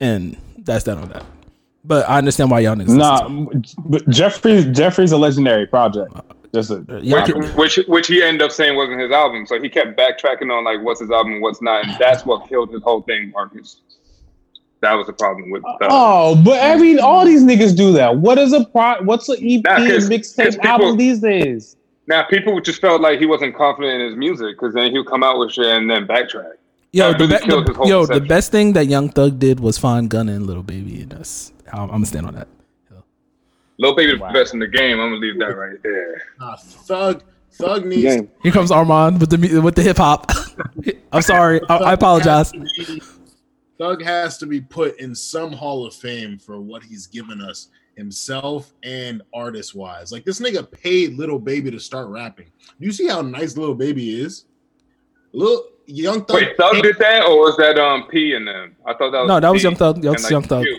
and 0.00 0.36
That's 0.58 0.84
that 0.84 0.96
on 0.98 1.08
that. 1.10 1.24
But 1.84 2.08
I 2.08 2.18
understand 2.18 2.50
why 2.50 2.60
y'all 2.60 2.74
niggas. 2.74 2.96
Nah, 2.96 3.26
listen 3.28 3.64
but 3.84 4.08
Jeffery 4.08 4.64
Jeffery's 4.72 5.12
a 5.12 5.18
legendary 5.18 5.66
project. 5.66 6.12
Just 6.54 6.70
a, 6.70 6.84
it. 6.88 7.36
Which, 7.36 7.76
which 7.76 7.86
which 7.88 8.06
he 8.06 8.22
ended 8.22 8.40
up 8.42 8.52
saying 8.52 8.76
wasn't 8.76 9.00
his 9.00 9.10
album, 9.12 9.44
so 9.46 9.60
he 9.60 9.68
kept 9.68 9.98
backtracking 9.98 10.50
on 10.50 10.64
like 10.64 10.82
what's 10.82 11.00
his 11.00 11.10
album, 11.10 11.34
and 11.34 11.42
what's 11.42 11.60
not, 11.60 11.84
and 11.86 11.96
that's 11.98 12.24
what 12.24 12.48
killed 12.48 12.70
his 12.72 12.82
whole 12.82 13.02
thing, 13.02 13.30
Marcus. 13.32 13.76
That 14.84 14.94
was 14.94 15.06
the 15.06 15.12
problem 15.14 15.50
with. 15.50 15.64
Uh, 15.64 15.76
Oh, 15.90 16.36
but 16.44 16.58
every 16.60 16.98
all 16.98 17.24
these 17.24 17.42
niggas 17.42 17.74
do 17.76 17.92
that. 17.92 18.18
What 18.18 18.36
is 18.38 18.52
a 18.52 18.64
pro? 18.66 19.02
What's 19.02 19.28
an 19.30 19.36
EP 19.40 19.62
Nah, 19.64 19.76
'cause- 19.78 19.86
'cause 19.88 20.08
mixtape 20.10 20.50
people- 20.52 20.66
album 20.68 20.96
these 20.98 21.20
days? 21.20 21.76
Now 22.06 22.22
people 22.24 22.60
just 22.60 22.80
felt 22.82 23.00
like 23.00 23.18
he 23.18 23.24
wasn't 23.26 23.56
confident 23.56 24.00
in 24.02 24.08
his 24.08 24.16
music 24.16 24.56
because 24.58 24.74
then 24.74 24.90
he 24.92 24.98
would 24.98 25.06
come 25.06 25.22
out 25.24 25.38
with 25.38 25.52
shit 25.52 25.64
and 25.66 25.90
then 25.90 26.06
backtrack. 26.06 26.52
Yo, 26.92 27.12
That 27.12 27.18
the, 27.18 27.26
be- 27.28 27.38
killed 27.46 27.64
the- 27.66 27.70
his 27.72 27.76
whole 27.78 27.88
yo, 27.88 28.06
the 28.06 28.20
best 28.20 28.52
thing 28.52 28.74
that 28.74 28.86
Young 28.88 29.08
Thug 29.08 29.38
did 29.38 29.58
was 29.58 29.78
find 29.78 30.08
Gunna 30.10 30.32
and 30.32 30.46
Little 30.46 30.62
Baby, 30.62 31.00
and 31.00 31.10
that's 31.12 31.50
I'm, 31.72 31.80
I'm 31.84 31.88
gonna 31.88 32.06
stand 32.06 32.26
on 32.26 32.34
that. 32.34 32.46
Lil 33.78 33.94
Baby 33.96 34.12
the 34.12 34.18
Wow. 34.20 34.32
best 34.32 34.52
in 34.54 34.60
the 34.60 34.68
game. 34.68 35.00
I'm 35.00 35.08
gonna 35.10 35.16
leave 35.16 35.38
that 35.40 35.56
right 35.56 35.82
there. 35.82 36.22
Nah, 36.38 36.56
Thug 36.56 37.22
Thug 37.52 37.86
needs 37.86 38.02
Game. 38.02 38.28
Here 38.42 38.52
comes 38.52 38.70
Armand 38.70 39.18
with 39.20 39.30
the 39.30 39.60
with 39.60 39.74
the 39.76 39.82
hip 39.82 39.96
hop. 39.96 40.30
I'm 41.12 41.22
sorry, 41.22 41.60
I, 41.68 41.76
I 41.78 41.92
apologize. 41.94 42.52
Thug 43.84 44.02
has 44.02 44.38
to 44.38 44.46
be- 44.46 44.58
Thug 44.58 44.64
has 44.64 44.72
to 44.72 44.90
be 44.90 44.94
put 44.94 45.00
in 45.00 45.14
some 45.14 45.52
Hall 45.52 45.86
of 45.86 45.94
Fame 45.94 46.38
for 46.38 46.60
what 46.60 46.82
he's 46.82 47.06
given 47.06 47.40
us 47.40 47.68
himself 47.96 48.72
and 48.82 49.22
artist 49.32 49.74
wise. 49.74 50.10
Like 50.10 50.24
this 50.24 50.40
nigga 50.40 50.70
paid 50.70 51.16
Little 51.16 51.38
Baby 51.38 51.70
to 51.70 51.78
start 51.78 52.08
rapping. 52.08 52.46
Do 52.80 52.86
you 52.86 52.92
see 52.92 53.06
how 53.06 53.20
nice 53.22 53.56
Little 53.56 53.74
Baby 53.74 54.20
is? 54.20 54.46
Little 55.32 55.66
young 55.86 56.24
Thug. 56.24 56.36
Wait, 56.36 56.56
Thug 56.56 56.82
did 56.82 56.98
that, 56.98 57.24
or 57.24 57.38
was 57.38 57.56
that 57.58 57.78
um 57.78 58.08
P 58.10 58.34
and 58.34 58.46
them? 58.46 58.76
I 58.86 58.94
thought 58.94 59.10
that 59.12 59.20
was 59.20 59.28
No, 59.28 59.40
that 59.40 59.50
was 59.50 59.62
P 59.62 59.64
Young 59.64 59.76
Thug. 59.76 59.96
That 59.96 60.06
and, 60.06 60.14
was 60.14 60.22
like, 60.24 60.30
Young 60.30 60.42
Thug. 60.42 60.64
Q. 60.64 60.78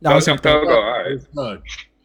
That 0.00 0.14
was 0.14 0.26
Young 0.26 0.34
Young 0.36 0.42
Thug. 0.42 0.62
Thug. 0.62 0.70
Oh, 0.70 0.80
all 0.80 1.02
right. 1.02 1.22
Thug. 1.34 1.62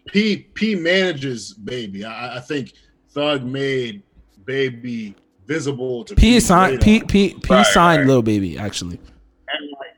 P 0.07 0.37
P 0.37 0.75
manages 0.75 1.53
Baby. 1.53 2.03
I, 2.03 2.37
I 2.37 2.39
think 2.39 2.73
Thug 3.11 3.43
made 3.43 4.03
Baby 4.45 5.15
visible 5.45 6.03
to 6.05 6.15
P 6.15 6.33
P's 6.33 6.45
signed 6.47 6.81
P. 6.81 7.01
P 7.03 7.35
P 7.35 7.53
Right, 7.53 7.65
signed 7.67 7.99
right. 7.99 8.07
Little 8.07 8.23
Baby 8.23 8.57
actually. 8.57 8.99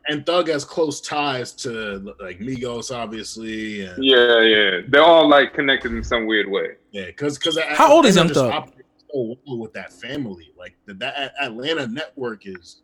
And, 0.07 0.25
Thug 0.25 0.47
has 0.47 0.65
close 0.65 1.01
ties 1.01 1.51
to 1.53 2.15
like 2.19 2.39
Migos, 2.39 2.95
obviously. 2.95 3.85
And, 3.85 4.03
Yeah, 4.03 4.41
yeah. 4.41 4.81
They're 4.87 5.03
all 5.03 5.27
like 5.27 5.53
connected 5.53 5.91
in 5.91 6.03
some 6.03 6.25
weird 6.25 6.49
way. 6.49 6.75
Yeah, 6.91 7.07
because 7.07 7.37
because 7.37 7.59
How 7.69 7.91
old 7.91 8.05
is 8.05 8.15
Young 8.15 8.29
Thug? 8.29 8.69
So 8.69 8.75
well 9.15 9.57
with 9.59 9.73
that 9.73 9.93
family, 9.93 10.51
like 10.57 10.75
the, 10.85 10.93
that 10.95 11.33
Atlanta 11.41 11.87
network 11.87 12.45
is, 12.45 12.81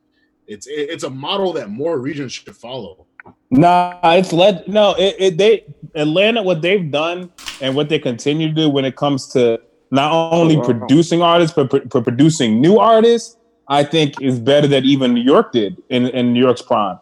it's 0.48 0.68
it's 0.70 1.04
a 1.04 1.10
model 1.10 1.54
that 1.54 1.70
more 1.70 2.00
regions 2.00 2.34
should 2.34 2.56
follow. 2.56 3.06
Nah, 3.50 4.00
it's 4.04 4.34
led. 4.34 4.68
No, 4.68 4.96
it, 4.98 5.16
it 5.20 5.38
they 5.38 5.66
Atlanta. 5.96 6.42
What 6.42 6.62
they've 6.62 6.90
done 6.90 7.32
and 7.62 7.76
what 7.76 7.90
they 7.90 8.00
continue 8.00 8.48
to 8.48 8.54
do 8.54 8.70
when 8.70 8.86
it 8.86 8.96
comes 8.96 9.28
to 9.34 9.60
not 9.92 10.12
only 10.12 10.56
oh, 10.56 10.60
wow. 10.60 10.66
producing 10.66 11.22
artists 11.22 11.56
but, 11.56 11.70
pro- 11.70 11.86
but 11.86 12.04
producing 12.04 12.62
new 12.62 12.80
artists, 12.80 13.38
I 13.68 13.84
think 13.84 14.22
is 14.22 14.40
better 14.40 14.68
than 14.68 14.86
even 14.86 15.14
New 15.14 15.22
York 15.22 15.52
did 15.52 15.82
in 15.90 16.08
in 16.08 16.34
New 16.34 16.40
York's 16.40 16.62
prime. 16.62 17.00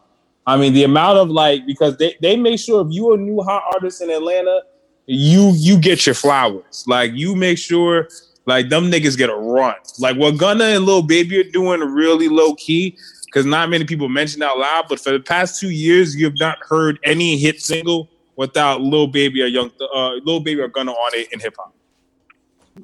I 0.50 0.58
mean, 0.58 0.74
the 0.74 0.84
amount 0.84 1.20
of 1.20 1.30
like 1.30 1.66
because 1.68 1.98
they 1.98 2.16
they 2.22 2.36
make 2.36 2.60
sure 2.60 2.82
if 2.86 2.88
you're 2.92 3.14
a 3.14 3.18
new 3.18 3.42
hot 3.42 3.64
artist 3.74 4.02
in 4.02 4.10
Atlanta, 4.10 4.64
you 5.06 5.52
you 5.56 5.78
get 5.80 6.06
your 6.08 6.16
flowers. 6.16 6.84
Like 6.88 7.12
you 7.14 7.36
make 7.36 7.58
sure 7.60 8.08
like 8.48 8.70
them 8.70 8.90
niggas 8.90 9.16
get 9.16 9.30
a 9.30 9.36
run. 9.36 9.76
Like 10.00 10.18
what 10.18 10.38
Gunna 10.38 10.64
and 10.64 10.86
Lil 10.86 11.04
Baby 11.04 11.40
are 11.40 11.44
doing 11.52 11.82
really 11.82 12.30
low 12.30 12.56
key 12.56 12.98
because 13.26 13.46
not 13.46 13.70
many 13.70 13.86
people 13.86 14.10
mention 14.10 14.42
out 14.42 14.58
loud. 14.58 14.86
But 14.90 15.00
for 15.00 15.12
the 15.12 15.20
past 15.20 15.60
two 15.60 15.70
years, 15.70 16.16
you 16.16 16.26
have 16.26 16.40
not 16.40 16.58
heard 16.68 16.98
any 17.04 17.38
hit 17.38 17.62
single 17.62 18.10
without 18.36 18.82
Lil 18.82 19.06
Baby 19.06 19.44
or 19.44 19.46
Young 19.48 19.70
uh, 19.94 20.14
Lil 20.24 20.40
Baby 20.40 20.62
or 20.62 20.68
Gunna 20.68 20.94
on 20.94 21.12
it 21.14 21.32
in 21.32 21.40
hip 21.40 21.54
hop. 21.60 21.76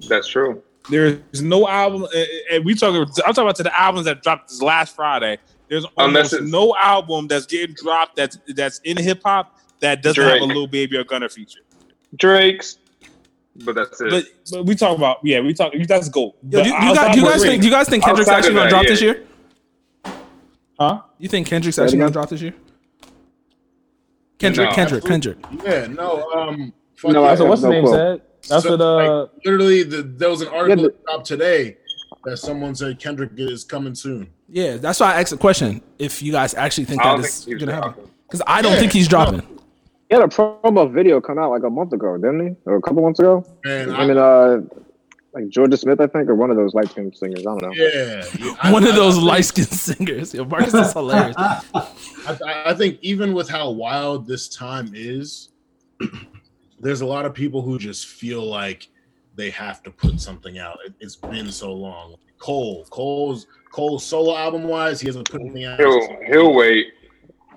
That's 0.07 0.28
true. 0.28 0.61
There's 0.88 1.41
no 1.41 1.68
album, 1.68 2.05
and- 2.13 2.28
and 2.51 2.66
we 2.66 2.76
talking. 2.76 3.01
I'm 3.01 3.34
talking 3.34 3.41
about 3.43 3.55
to 3.55 3.63
the 3.63 3.80
albums 3.80 4.05
that 4.05 4.22
dropped 4.22 4.49
this 4.49 4.61
last 4.61 4.95
Friday. 4.95 5.39
There's 5.68 5.86
almost 5.97 6.39
no 6.41 6.76
album 6.76 7.28
that's 7.28 7.45
getting 7.45 7.76
dropped 7.76 8.16
that's 8.16 8.38
that's 8.55 8.80
in 8.84 8.97
hip 8.97 9.22
hop 9.24 9.57
that 9.80 10.03
doesn't 10.03 10.24
have 10.24 10.34
a 10.34 10.39
Drake. 10.39 10.49
Lil 10.55 10.68
Baby 10.68 10.97
or 10.97 11.03
Gunna 11.03 11.28
feature. 11.30 11.61
Drake's, 12.16 12.78
but 13.66 13.76
that's 13.76 13.99
it. 14.01 14.09
But 14.09 14.26
but 14.51 14.66
we 14.66 14.76
talk 14.76 14.97
about 14.97 15.18
yeah, 15.24 15.39
we 15.39 15.53
talk. 15.53 15.74
That's 15.88 16.09
gold. 16.09 16.36
Yo, 16.49 16.63
do, 16.63 16.70
you, 16.70 16.76
outside 16.76 16.95
got, 16.95 17.13
do 17.16 17.20
you 17.22 17.26
guys 17.26 17.41
think 17.41 17.61
do 17.61 17.68
you 17.68 17.74
guys 17.74 17.89
think 17.89 18.03
Kendrick's 18.03 18.30
Outside 18.30 18.38
actually 18.39 18.53
gonna 18.55 18.63
that, 18.66 18.70
drop 18.70 18.84
yeah. 18.84 18.89
this 18.89 19.01
year? 19.01 19.24
Huh? 20.80 21.01
You 21.18 21.30
think 21.30 21.47
Kendrick's 21.47 21.76
Say 21.78 21.82
it 21.82 21.86
actually 21.86 21.99
gonna 21.99 22.11
drop 22.11 22.30
this 22.30 22.41
year? 22.41 22.53
Kendrick, 24.38 24.70
No. 24.70 24.76
Kendrick, 24.76 25.03
Kendrick. 25.05 25.38
Yeah, 25.63 25.88
no, 25.88 26.30
um, 26.32 26.74
No, 27.05 27.24
yeah. 27.24 27.30
I 27.32 27.36
So 27.36 27.45
what's 27.45 27.61
the 27.61 27.70
no 27.70 27.74
name 27.74 27.86
clue. 27.86 27.93
said? 27.93 28.22
That's 28.49 28.63
So, 28.63 28.72
what 28.72 28.82
uh. 28.82 29.22
like, 29.22 29.30
literally, 29.45 29.84
the, 29.84 30.01
there 30.03 30.30
was 30.30 30.41
an 30.41 30.49
article 30.49 30.84
but- 30.84 30.93
that 30.93 31.03
dropped 31.05 31.26
today 31.26 31.78
that 32.24 32.38
someone 32.38 32.76
said 32.76 32.99
Kendrick 32.99 33.32
is 33.38 33.64
coming 33.64 33.95
soon. 33.95 34.30
Yeah, 34.49 34.78
that's 34.78 34.99
why 34.99 35.14
I 35.14 35.22
asked 35.22 35.32
the 35.32 35.38
question 35.38 35.82
if 35.99 36.22
you 36.22 36.32
guys 36.32 36.53
actually 36.53 36.86
think 36.86 37.01
I 37.01 37.10
that 37.10 37.16
don't 37.18 37.26
is 37.26 37.45
think 37.45 37.60
gonna 37.60 37.76
happen. 37.76 38.03
Because 38.28 38.41
I 38.47 38.62
don't 38.62 38.74
Yeah, 38.74 38.80
think 38.80 38.93
he's 38.93 39.06
no. 39.06 39.10
dropping. 39.12 39.41
He 40.10 40.16
had 40.16 40.24
a 40.24 40.28
promo 40.28 40.91
video 40.91 41.20
come 41.22 41.38
out 41.39 41.49
like 41.51 41.64
a 41.64 41.70
month 41.70 41.93
ago, 41.93 42.16
didn't 42.18 42.47
he? 42.47 42.56
Or 42.66 42.76
a 42.78 42.82
couple 42.82 43.01
months 43.03 43.20
ago? 43.20 43.43
And 43.66 43.91
I 43.91 44.06
mean, 44.08 44.18
uh, 44.18 44.62
like 45.34 45.45
Jorja 45.45 45.78
Smith, 45.78 45.99
I 45.99 46.08
think, 46.08 46.30
or 46.30 46.36
one 46.36 46.49
of 46.49 46.56
those 46.58 46.74
light 46.74 46.89
skinned 46.89 47.16
singers. 47.18 47.41
I 47.41 47.43
don't 47.43 47.62
know. 47.62 47.72
yeah, 47.74 48.24
yeah, 48.39 48.72
One 48.72 48.86
I- 48.86 48.89
of 48.89 48.95
those 48.95 49.16
I 49.16 49.18
think- 49.18 49.28
light 49.28 49.45
skinned 49.45 49.68
singers. 49.72 50.34
Yo, 50.34 50.45
Marcus 50.45 50.74
is 50.74 50.93
hilarious. 50.93 51.36
I, 51.38 51.62
I- 52.26 52.64
I 52.68 52.74
think 52.74 52.99
even 53.01 53.34
with 53.34 53.49
how 53.49 53.70
wild 53.72 54.28
this 54.28 54.47
time 54.47 54.91
is, 54.93 55.49
there's 56.80 57.01
a 57.01 57.06
lot 57.06 57.26
of 57.26 57.34
people 57.34 57.62
who 57.62 57.78
just 57.78 58.08
feel 58.08 58.43
like 58.43 58.88
they 59.36 59.50
have 59.52 59.84
to 59.84 59.92
put 59.92 60.20
something 60.20 60.58
out. 60.60 60.78
It, 60.86 60.94
it's 61.00 61.16
been 61.16 61.52
so 61.52 61.74
long. 61.74 62.16
Cole, 62.40 62.86
Cole's 62.90 63.48
Cole's 63.72 64.06
solo 64.06 64.36
album 64.36 64.64
wise, 64.64 65.00
he 65.02 65.08
hasn't 65.08 65.30
put 65.30 65.42
anything 65.42 65.66
out. 65.66 65.80
he'll 65.80 66.18
he'll 66.28 66.54
wait. 66.54 66.88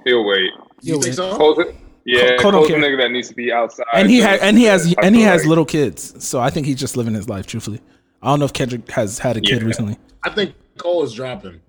He'll 0.05 0.24
wait. 0.26 0.51
You 0.83 0.95
He'll 0.95 1.03
think 1.03 1.05
wait. 1.07 1.14
so? 1.14 1.37
Cole's 1.37 1.59
a- 1.59 1.74
yeah, 2.05 2.37
Cole 2.39 2.53
don't 2.53 2.66
Cole's 2.66 2.70
a 2.70 2.74
nigga 2.74 2.97
that 3.03 3.11
needs 3.11 3.29
to 3.29 3.35
be 3.35 3.53
outside. 3.53 3.85
and 3.93 4.09
he 4.09 4.18
has, 4.20 4.41
and 4.41 4.57
he 4.57 4.64
has 4.64 4.95
and 5.03 5.14
he 5.14 5.22
has 5.22 5.43
like- 5.43 5.49
little 5.49 5.64
kids. 5.66 6.24
So 6.26 6.41
I 6.41 6.49
think 6.51 6.66
he's 6.66 6.79
just 6.79 6.97
living 6.97 7.14
his 7.14 7.29
life, 7.29 7.47
truthfully. 7.47 7.81
I 8.22 8.29
don't 8.31 8.39
know 8.41 8.47
if 8.47 8.53
Kendrick 8.53 8.91
has 8.93 9.18
had 9.18 9.37
a 9.37 9.41
kid 9.41 9.61
Yeah. 9.61 9.66
recently. 9.66 9.97
I 10.24 10.31
think 10.31 10.55
Cole 10.79 11.03
is 11.05 11.12
dropping. 11.12 11.61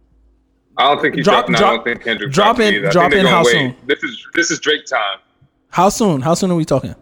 I 0.77 0.83
don't 0.93 1.01
think 1.01 1.15
he's 1.15 1.25
Drop- 1.25 1.47
dropping. 1.47 1.55
I 1.55 1.59
don't 1.75 1.83
think 1.83 2.03
Kendrick 2.03 2.31
drop 2.31 2.55
dropping 2.57 2.75
in- 2.75 2.81
drop 2.89 3.11
they're 3.11 3.19
in 3.19 3.25
gonna 3.25 3.35
how 3.35 3.43
wait. 3.43 3.51
soon? 3.51 3.75
This 3.85 4.03
is 4.03 4.27
this 4.33 4.49
is 4.51 4.59
Drake 4.59 4.85
time. 4.85 5.19
How 5.71 5.89
soon? 5.89 6.21
How 6.21 6.33
soon 6.35 6.51
are 6.51 6.55
we 6.55 6.63
talking? 6.65 6.95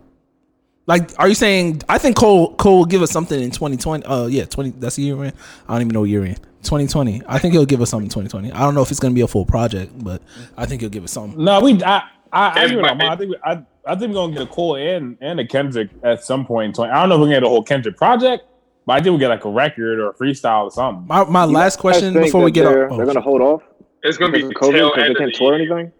Like, 0.87 1.11
are 1.19 1.27
you 1.27 1.35
saying? 1.35 1.81
I 1.89 1.97
think 1.97 2.15
Cole 2.15 2.55
Cole 2.55 2.79
will 2.79 2.85
give 2.85 3.01
us 3.01 3.11
something 3.11 3.39
in 3.39 3.51
2020. 3.51 4.05
Uh, 4.05 4.27
yeah, 4.27 4.45
20. 4.45 4.71
That's 4.71 4.95
the 4.95 5.03
year 5.03 5.17
we're 5.17 5.25
in. 5.25 5.33
I 5.67 5.73
don't 5.73 5.81
even 5.81 5.93
know 5.93 5.99
what 6.01 6.09
year 6.09 6.21
we're 6.21 6.27
in. 6.27 6.35
2020. 6.63 7.21
I 7.27 7.39
think 7.39 7.53
he'll 7.53 7.65
give 7.65 7.81
us 7.81 7.89
something 7.89 8.05
in 8.05 8.09
2020. 8.09 8.51
I 8.53 8.59
don't 8.61 8.73
know 8.73 8.81
if 8.81 8.89
it's 8.89 8.99
gonna 8.99 9.13
be 9.13 9.21
a 9.21 9.27
full 9.27 9.45
project, 9.45 9.91
but 10.03 10.21
I 10.55 10.65
think 10.65 10.81
he'll 10.81 10.89
give 10.89 11.03
us 11.03 11.11
something. 11.11 11.43
No, 11.43 11.59
we. 11.59 11.81
I. 11.83 12.03
I, 12.31 12.49
I, 12.49 12.63
It 12.63 12.65
agree 12.71 12.75
with. 12.77 12.85
I 12.85 13.15
think. 13.15 13.29
We, 13.29 13.37
I. 13.43 13.63
I 13.85 13.95
think 13.95 14.09
we're 14.09 14.15
gonna 14.15 14.33
get 14.33 14.41
a 14.43 14.47
Cole 14.47 14.75
and 14.75 15.17
and 15.21 15.39
a 15.39 15.47
Kendrick 15.47 15.89
at 16.03 16.23
some 16.23 16.45
point. 16.45 16.67
in 16.67 16.73
20 16.73 16.91
I 16.91 16.99
don't 17.01 17.09
know 17.09 17.15
if 17.15 17.19
we're 17.19 17.25
gonna 17.27 17.35
get 17.37 17.43
a 17.43 17.49
whole 17.49 17.63
Kendrick 17.63 17.95
project, 17.95 18.43
but 18.85 18.93
I 18.93 19.01
think 19.01 19.13
we 19.13 19.19
get 19.19 19.29
like 19.29 19.45
a 19.45 19.49
record 19.49 19.99
or 19.99 20.09
a 20.09 20.13
freestyle 20.13 20.65
or 20.65 20.71
something. 20.71 21.07
My 21.07 21.23
my 21.25 21.45
last 21.45 21.79
question 21.79 22.13
before 22.13 22.43
we 22.43 22.51
get 22.51 22.63
they're, 22.65 22.87
up. 22.87 22.91
oh, 22.91 22.97
they're 22.97 23.05
gonna 23.05 23.21
hold 23.21 23.41
off 23.41 23.63
It's 24.03 24.17
gonna 24.17 24.33
be 24.33 24.43
because 24.43 24.69
of 24.69 24.75
COVID 24.75 24.95
because 24.95 25.07
they 25.07 25.13
can't 25.15 25.35
tour 25.35 25.57
year. 25.57 25.77
anything. 25.77 25.93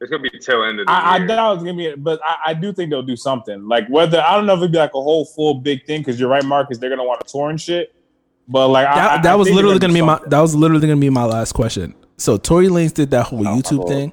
It's 0.00 0.10
gonna 0.10 0.22
be 0.22 0.30
tail 0.38 0.62
end 0.64 0.78
of 0.80 0.86
the 0.86 0.92
I, 0.92 1.14
I 1.14 1.18
doubt 1.26 1.54
it's 1.54 1.64
gonna 1.64 1.76
be, 1.76 1.94
but 1.96 2.20
I, 2.22 2.50
I 2.50 2.54
do 2.54 2.72
think 2.72 2.90
they'll 2.90 3.02
do 3.02 3.16
something. 3.16 3.66
Like 3.66 3.88
whether 3.88 4.20
I 4.20 4.36
don't 4.36 4.44
know 4.46 4.52
if 4.54 4.58
it'd 4.58 4.72
be 4.72 4.78
like 4.78 4.90
a 4.94 5.00
whole 5.02 5.24
full 5.24 5.54
big 5.54 5.86
thing 5.86 6.00
because 6.00 6.20
you're 6.20 6.28
right, 6.28 6.44
Marcus. 6.44 6.76
They're 6.78 6.90
gonna 6.90 7.04
want 7.04 7.26
to 7.26 7.32
tour 7.32 7.48
and 7.50 7.60
shit. 7.60 7.94
But 8.48 8.68
like 8.68 8.86
that, 8.86 9.10
I, 9.10 9.22
that 9.22 9.32
I 9.32 9.34
was 9.36 9.48
think 9.48 9.56
they're 9.56 9.64
literally 9.64 9.78
gonna 9.80 9.92
do 9.94 10.00
be 10.00 10.06
my 10.06 10.20
that 10.26 10.40
was 10.40 10.54
literally 10.54 10.86
gonna 10.86 11.00
be 11.00 11.10
my 11.10 11.24
last 11.24 11.52
question. 11.52 11.94
So 12.18 12.36
Tory 12.36 12.66
Lanez 12.68 12.92
did 12.92 13.10
that 13.10 13.24
whole 13.24 13.42
YouTube 13.42 13.78
Lord. 13.78 13.88
thing, 13.88 14.12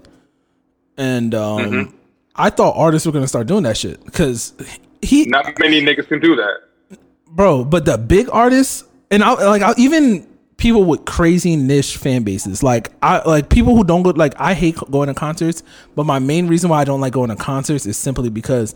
and 0.98 1.36
um, 1.36 1.60
Mhm. 1.60 1.94
I 2.36 2.50
thought 2.50 2.76
artists 2.78 3.06
were 3.06 3.12
gonna 3.12 3.28
start 3.28 3.48
doing 3.48 3.64
that 3.64 3.78
shit 3.78 4.04
because 4.06 4.54
he, 5.02 5.26
Not 5.26 5.58
many 5.60 5.82
niggas 5.82 6.08
can 6.08 6.20
do 6.20 6.36
that. 6.38 6.98
bro. 7.28 7.64
But 7.66 7.86
the 7.86 7.98
big 7.98 8.30
artists 8.32 8.86
and 9.12 9.24
I 9.24 9.34
like 9.34 9.62
I, 9.62 9.74
even 9.78 10.28
people 10.58 10.84
with 10.84 11.06
crazy 11.06 11.56
niche 11.56 11.98
fan 11.98 12.24
bases, 12.24 12.64
like 12.64 12.92
I 13.02 13.28
like 13.28 13.50
people 13.50 13.76
who 13.76 13.84
don't 13.84 14.04
go 14.04 14.12
like 14.12 14.34
I 14.40 14.54
hate 14.54 14.78
going 14.92 15.08
to 15.08 15.14
concerts, 15.14 15.64
but 15.96 16.06
my 16.06 16.20
main 16.20 16.48
reason 16.48 16.70
why 16.70 16.82
I 16.82 16.84
don't 16.84 17.02
like 17.02 17.14
going 17.14 17.30
to 17.30 17.36
concerts 17.36 17.86
is 17.86 17.98
simply 17.98 18.30
because 18.30 18.76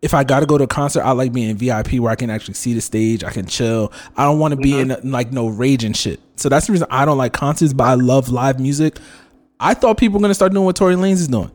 if 0.00 0.14
I 0.14 0.22
gotta 0.24 0.46
go 0.46 0.58
to 0.58 0.64
a 0.64 0.68
concert, 0.68 1.02
I 1.02 1.12
like 1.12 1.32
being 1.32 1.56
VIP 1.56 1.94
where 1.94 2.12
I 2.12 2.16
can 2.16 2.30
actually 2.30 2.54
see 2.54 2.72
the 2.72 2.80
stage, 2.80 3.24
I 3.24 3.30
can 3.30 3.46
chill. 3.46 3.92
I 4.16 4.24
don't 4.24 4.38
want 4.38 4.52
to 4.52 4.56
be 4.56 4.78
in 4.78 4.88
mm-hmm. 4.88 5.10
like 5.10 5.32
no 5.32 5.48
rage 5.48 5.84
and 5.84 5.96
shit. 5.96 6.20
So 6.36 6.48
that's 6.48 6.66
the 6.66 6.72
reason 6.72 6.86
I 6.90 7.04
don't 7.04 7.18
like 7.18 7.32
concerts, 7.32 7.72
but 7.72 7.84
I 7.84 7.94
love 7.94 8.28
live 8.28 8.60
music. 8.60 8.98
I 9.58 9.74
thought 9.74 9.98
people 9.98 10.18
were 10.18 10.22
gonna 10.22 10.34
start 10.34 10.52
doing 10.52 10.64
what 10.64 10.76
Tory 10.76 10.94
Lanez 10.94 11.14
is 11.14 11.28
doing, 11.28 11.50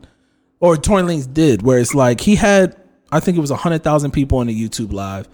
or 0.60 0.76
Tory 0.76 1.02
Lanez 1.02 1.32
did, 1.32 1.62
where 1.62 1.78
it's 1.78 1.94
like 1.94 2.20
he 2.20 2.34
had, 2.34 2.76
I 3.10 3.20
think 3.20 3.38
it 3.38 3.40
was 3.40 3.50
hundred 3.50 3.82
thousand 3.82 4.10
people 4.10 4.38
on 4.38 4.48
the 4.48 4.68
YouTube 4.68 4.92
live. 4.92 5.26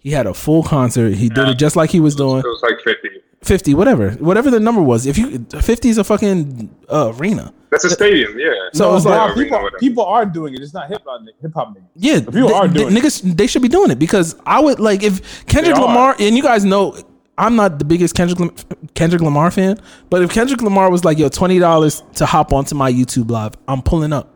He 0.00 0.10
had 0.10 0.26
a 0.26 0.34
full 0.34 0.62
concert. 0.62 1.14
He 1.14 1.28
did 1.28 1.48
it 1.48 1.58
just 1.58 1.76
like 1.76 1.90
he 1.90 2.00
was 2.00 2.14
doing 2.14 2.38
It 2.38 2.44
was 2.44 2.62
like 2.62 2.80
fifty. 2.84 3.08
50, 3.42 3.74
whatever, 3.74 4.10
whatever 4.14 4.50
the 4.50 4.58
number 4.58 4.82
was. 4.82 5.06
If 5.06 5.16
you 5.16 5.46
50 5.60 5.88
is 5.88 5.96
a 5.98 6.02
fucking 6.02 6.74
uh, 6.90 7.12
arena. 7.16 7.52
That's 7.70 7.84
a 7.84 7.90
stadium, 7.90 8.36
yeah. 8.36 8.50
So 8.72 8.90
no, 8.90 8.96
it's 8.96 9.04
like- 9.06 9.36
Arena, 9.36 9.44
people, 9.44 9.70
people 9.78 10.04
are 10.06 10.26
doing 10.26 10.54
it. 10.54 10.60
It's 10.60 10.74
not 10.74 10.88
hip 10.88 11.02
hop 11.06 11.20
hip 11.40 11.52
hop 11.54 11.68
niggas. 11.76 11.84
Yeah, 11.94 12.18
But 12.20 12.34
people 12.34 12.48
th- 12.48 12.60
are 12.60 12.66
th- 12.68 12.74
doing 12.74 12.96
it. 12.96 13.00
niggas. 13.00 13.36
They 13.36 13.46
should 13.46 13.62
be 13.62 13.68
doing 13.68 13.92
it 13.92 13.98
because 14.00 14.34
I 14.44 14.60
would 14.60 14.80
like 14.80 15.04
if 15.04 15.46
Kendrick 15.46 15.76
They 15.76 15.80
are. 15.82 15.86
Lamar 15.86 16.16
and 16.18 16.36
you 16.36 16.42
guys 16.42 16.64
know 16.64 16.96
I'm 17.36 17.54
not 17.54 17.78
the 17.78 17.84
biggest 17.84 18.16
Kendrick 18.16 18.50
Kendrick 18.94 19.22
Lamar 19.22 19.52
fan, 19.52 19.78
but 20.10 20.20
if 20.22 20.30
Kendrick 20.30 20.60
Lamar 20.60 20.90
was 20.90 21.04
like, 21.04 21.18
"Yo, 21.18 21.28
twenty 21.28 21.60
dollars 21.60 22.02
to 22.16 22.26
hop 22.26 22.52
onto 22.52 22.74
my 22.74 22.90
YouTube 22.92 23.30
live," 23.30 23.52
I'm 23.68 23.82
pulling 23.82 24.12
up. 24.12 24.34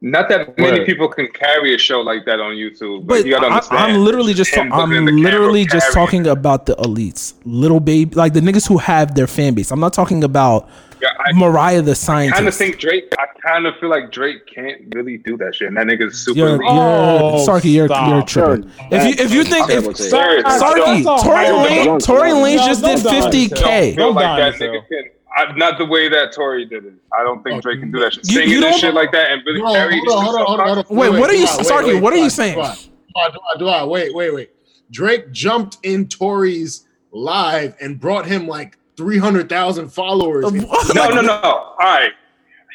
Not 0.00 0.28
that 0.28 0.56
many 0.56 0.78
Right. 0.78 0.86
people 0.86 1.08
can 1.08 1.26
carry 1.28 1.74
a 1.74 1.78
show 1.78 2.00
like 2.00 2.24
that 2.26 2.38
on 2.38 2.52
YouTube. 2.52 3.00
But 3.06 3.08
But 3.22 3.26
you 3.26 3.32
gotta 3.32 3.46
I, 3.46 3.50
understand. 3.54 3.80
I'm 3.80 4.04
literally 4.04 4.32
just 4.32 4.54
Him 4.54 4.72
I'm 4.72 4.90
looking 4.90 4.96
at 4.96 5.00
the 5.06 5.10
camera, 5.10 5.22
literally 5.22 5.64
just 5.64 5.92
carrying 5.92 6.06
talking 6.06 6.26
about 6.28 6.66
the 6.66 6.76
elites, 6.76 7.34
little 7.44 7.80
baby, 7.80 8.14
like 8.14 8.32
the 8.32 8.40
niggas 8.40 8.68
who 8.68 8.78
have 8.78 9.14
their 9.16 9.26
fan 9.26 9.54
base. 9.54 9.72
I'm 9.72 9.80
not 9.80 9.92
talking 9.92 10.22
about 10.22 10.68
Yeah, 11.02 11.08
I 11.18 11.32
Mariah 11.32 11.82
the 11.82 11.94
kind 12.32 12.46
of 12.48 12.54
think 12.54 12.78
Drake. 12.78 13.12
I 13.18 13.26
kind 13.40 13.66
of 13.66 13.74
feel 13.80 13.88
like 13.88 14.10
Drake 14.12 14.46
can't 14.46 14.82
really 14.94 15.16
do 15.18 15.36
that 15.38 15.54
shit. 15.56 15.66
And 15.68 15.76
that 15.76 15.86
nigga's 15.86 16.18
super. 16.24 16.38
You're, 16.38 16.62
you're. 16.62 16.64
Oh, 16.64 17.44
Sarky, 17.46 17.72
you're 17.72 17.86
stop. 17.88 18.08
you're 18.08 18.22
tripping. 18.22 18.70
If 18.92 19.02
you 19.18 19.24
if 19.24 19.32
you 19.32 19.42
think 19.44 19.68
if 19.70 19.96
Serious. 19.96 20.44
Sarky, 20.44 21.02
Tory 21.22 21.50
Lane, 21.50 21.98
Tory 21.98 22.30
Lanez 22.30 22.66
just 22.66 22.84
did 22.84 22.98
50k. 22.98 23.50
yourself. 23.50 23.94
Feel 23.94 23.94
Don't 23.96 24.14
like 24.14 24.52
die 24.58 25.17
that 25.38 25.50
on 25.50 25.56
yourself. 25.56 25.56
nigga 25.56 25.56
can. 25.56 25.56
I, 25.56 25.56
not 25.56 25.78
the 25.78 25.86
way 25.86 26.08
that 26.08 26.32
Tory 26.32 26.64
did 26.64 26.84
it. 26.84 26.94
I 27.18 27.22
don't 27.22 27.42
think 27.42 27.56
oh, 27.56 27.60
Drake 27.60 27.80
can 27.80 27.90
do 27.90 28.00
that 28.00 28.12
shit. 28.14 28.26
You- 28.28 28.34
Singing 28.34 28.50
you 28.50 28.66
and 28.66 28.76
shit 28.76 28.94
like 28.94 29.12
that 29.12 29.30
and 29.30 29.42
really 29.46 29.60
Hold 29.60 29.76
on, 29.76 29.82
carry 29.82 30.00
hold 30.04 30.08
on, 30.08 30.24
hold 30.24 30.36
on, 30.38 30.46
hold 30.46 30.60
on, 30.60 30.84
hold. 30.84 30.98
Wait, 30.98 31.10
what 31.10 31.30
are 31.30 31.34
you- 31.34 31.46
Sarky, 31.46 31.86
wait, 31.86 32.02
what 32.02 32.12
are 32.12 32.16
you 32.16 32.30
saying? 32.30 32.58
Wait, 33.88 34.14
wait, 34.14 34.34
wait. 34.34 34.50
Drake 34.90 35.30
jumped 35.32 35.78
in 35.82 36.08
Tory's 36.08 36.86
live 37.12 37.74
and 37.80 38.00
brought 38.00 38.26
him 38.26 38.46
like 38.46 38.78
300,000 38.96 39.88
followers. 39.88 40.44
No, 40.94 41.08
no, 41.10 41.20
no. 41.20 41.32
All 41.34 41.76
right. 41.80 42.12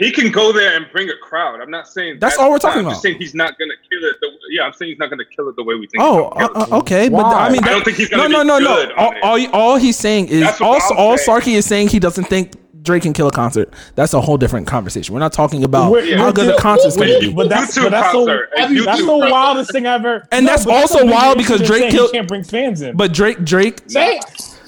He 0.04 0.12
can 0.12 0.32
go 0.32 0.51
there 0.51 0.76
and 0.76 0.86
bring 0.91 1.10
a 1.10 1.18
crowd. 1.18 1.62
I'm 1.62 1.72
not 1.72 1.88
saying 1.88 2.18
That's 2.20 2.38
all 2.38 2.51
we're 2.51 2.60
talking 2.60 2.80
about. 2.80 2.80
I'm 2.80 2.86
about. 2.88 2.91
just 2.93 3.01
saying 3.04 3.18
he's 3.18 3.34
not 3.36 3.58
gonna 3.58 3.74
kill 3.89 4.04
it. 4.10 4.16
The, 4.22 4.30
yeah, 4.51 4.64
I'm 4.64 4.74
saying 4.74 4.91
he's 4.91 4.99
not 4.99 5.10
gonna 5.10 5.26
kill 5.26 5.49
it 5.49 5.56
the 5.56 5.64
way 5.64 5.76
we 5.76 5.88
think. 5.88 6.04
Oh, 6.04 6.32
he's 6.38 6.47
gonna 6.47 6.47
kill 6.54 6.62
uh, 6.62 6.66
it. 6.66 6.72
uh, 6.72 6.78
okay, 6.80 7.10
but 7.10 7.26
I 7.26 7.49
mean, 7.49 7.64
I 7.64 7.70
don't 7.70 7.86
think 7.86 7.97
he's 7.97 8.12
no, 8.12 8.18
gonna 8.18 8.30
no, 8.30 8.41
be 8.43 8.47
no, 8.47 8.58
no. 8.60 8.76
good 8.76 8.91
All, 8.93 9.12
it. 9.12 9.24
all, 9.54 9.62
all 9.62 9.78
he's 9.78 9.97
saying 9.97 10.28
is 10.28 10.62
all, 10.62 10.80
all 10.97 11.18
saying. 11.18 11.41
Sarky 11.41 11.54
is 11.56 11.66
saying 11.66 11.88
he 11.89 11.99
doesn't 11.99 12.26
think 12.26 12.54
Drake 12.84 13.04
can 13.04 13.14
kill 13.14 13.28
a 13.28 13.32
concert. 13.32 13.74
That's 13.95 14.14
a 14.14 14.20
whole 14.20 14.36
different 14.38 14.68
conversation. 14.68 15.14
We're 15.14 15.22
not 15.22 15.32
talking 15.32 15.64
about 15.64 15.89
We're- 15.91 16.18
how 16.18 16.32
good 16.34 16.47
the 16.47 16.51
deal- 16.51 16.60
concert's 16.60 16.97
gonna 16.97 17.18
be. 17.20 17.32
But 17.32 17.47
that's 17.47 17.78
YouTube 17.78 17.84
but 17.84 17.91
that's 17.91 18.12
so 18.12 18.26
concert, 18.26 18.49
a 18.58 18.60
that's 18.60 18.74
YouTube 18.74 19.06
the 19.26 19.32
wildest 19.32 19.72
thing 19.72 19.88
I've 19.88 20.01
ever. 20.06 20.28
And 20.34 20.45
that's 20.45 20.68
also 20.68 20.99
the 20.99 21.06
biggest 21.06 21.22
wild 21.24 21.38
because 21.38 21.62
Drake 21.62 21.91
killed- 21.91 22.12
can't 22.12 22.28
bring 22.28 22.43
fans 22.43 22.82
in. 22.82 22.97
But 22.97 23.14
Drake, 23.14 23.43
Drake, 23.45 23.80
say 23.88 24.20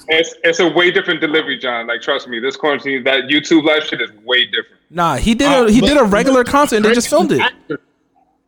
It's 0.08 0.34
it's 0.44 0.60
a 0.60 0.68
way 0.70 0.92
different 0.92 1.20
delivery, 1.22 1.58
John. 1.58 1.88
Like 1.88 2.02
trust 2.02 2.28
me, 2.28 2.40
this 2.40 2.56
quarantine, 2.56 3.04
that 3.06 3.24
YouTube 3.26 3.64
live 3.64 3.84
shit 3.84 4.02
is 4.02 4.12
way 4.24 4.46
different. 4.46 4.82
nah, 4.90 5.16
he 5.18 5.34
did 5.36 5.48
Uh, 5.48 5.66
a 5.66 5.72
he 5.72 5.82
but- 5.82 5.88
did 5.88 5.98
a 5.98 6.04
regular 6.04 6.44
concert 6.44 6.78
and 6.78 6.86
they 6.86 6.94
just 6.94 7.08
filmed 7.10 7.32
it. 7.32 7.40
actor. 7.42 7.80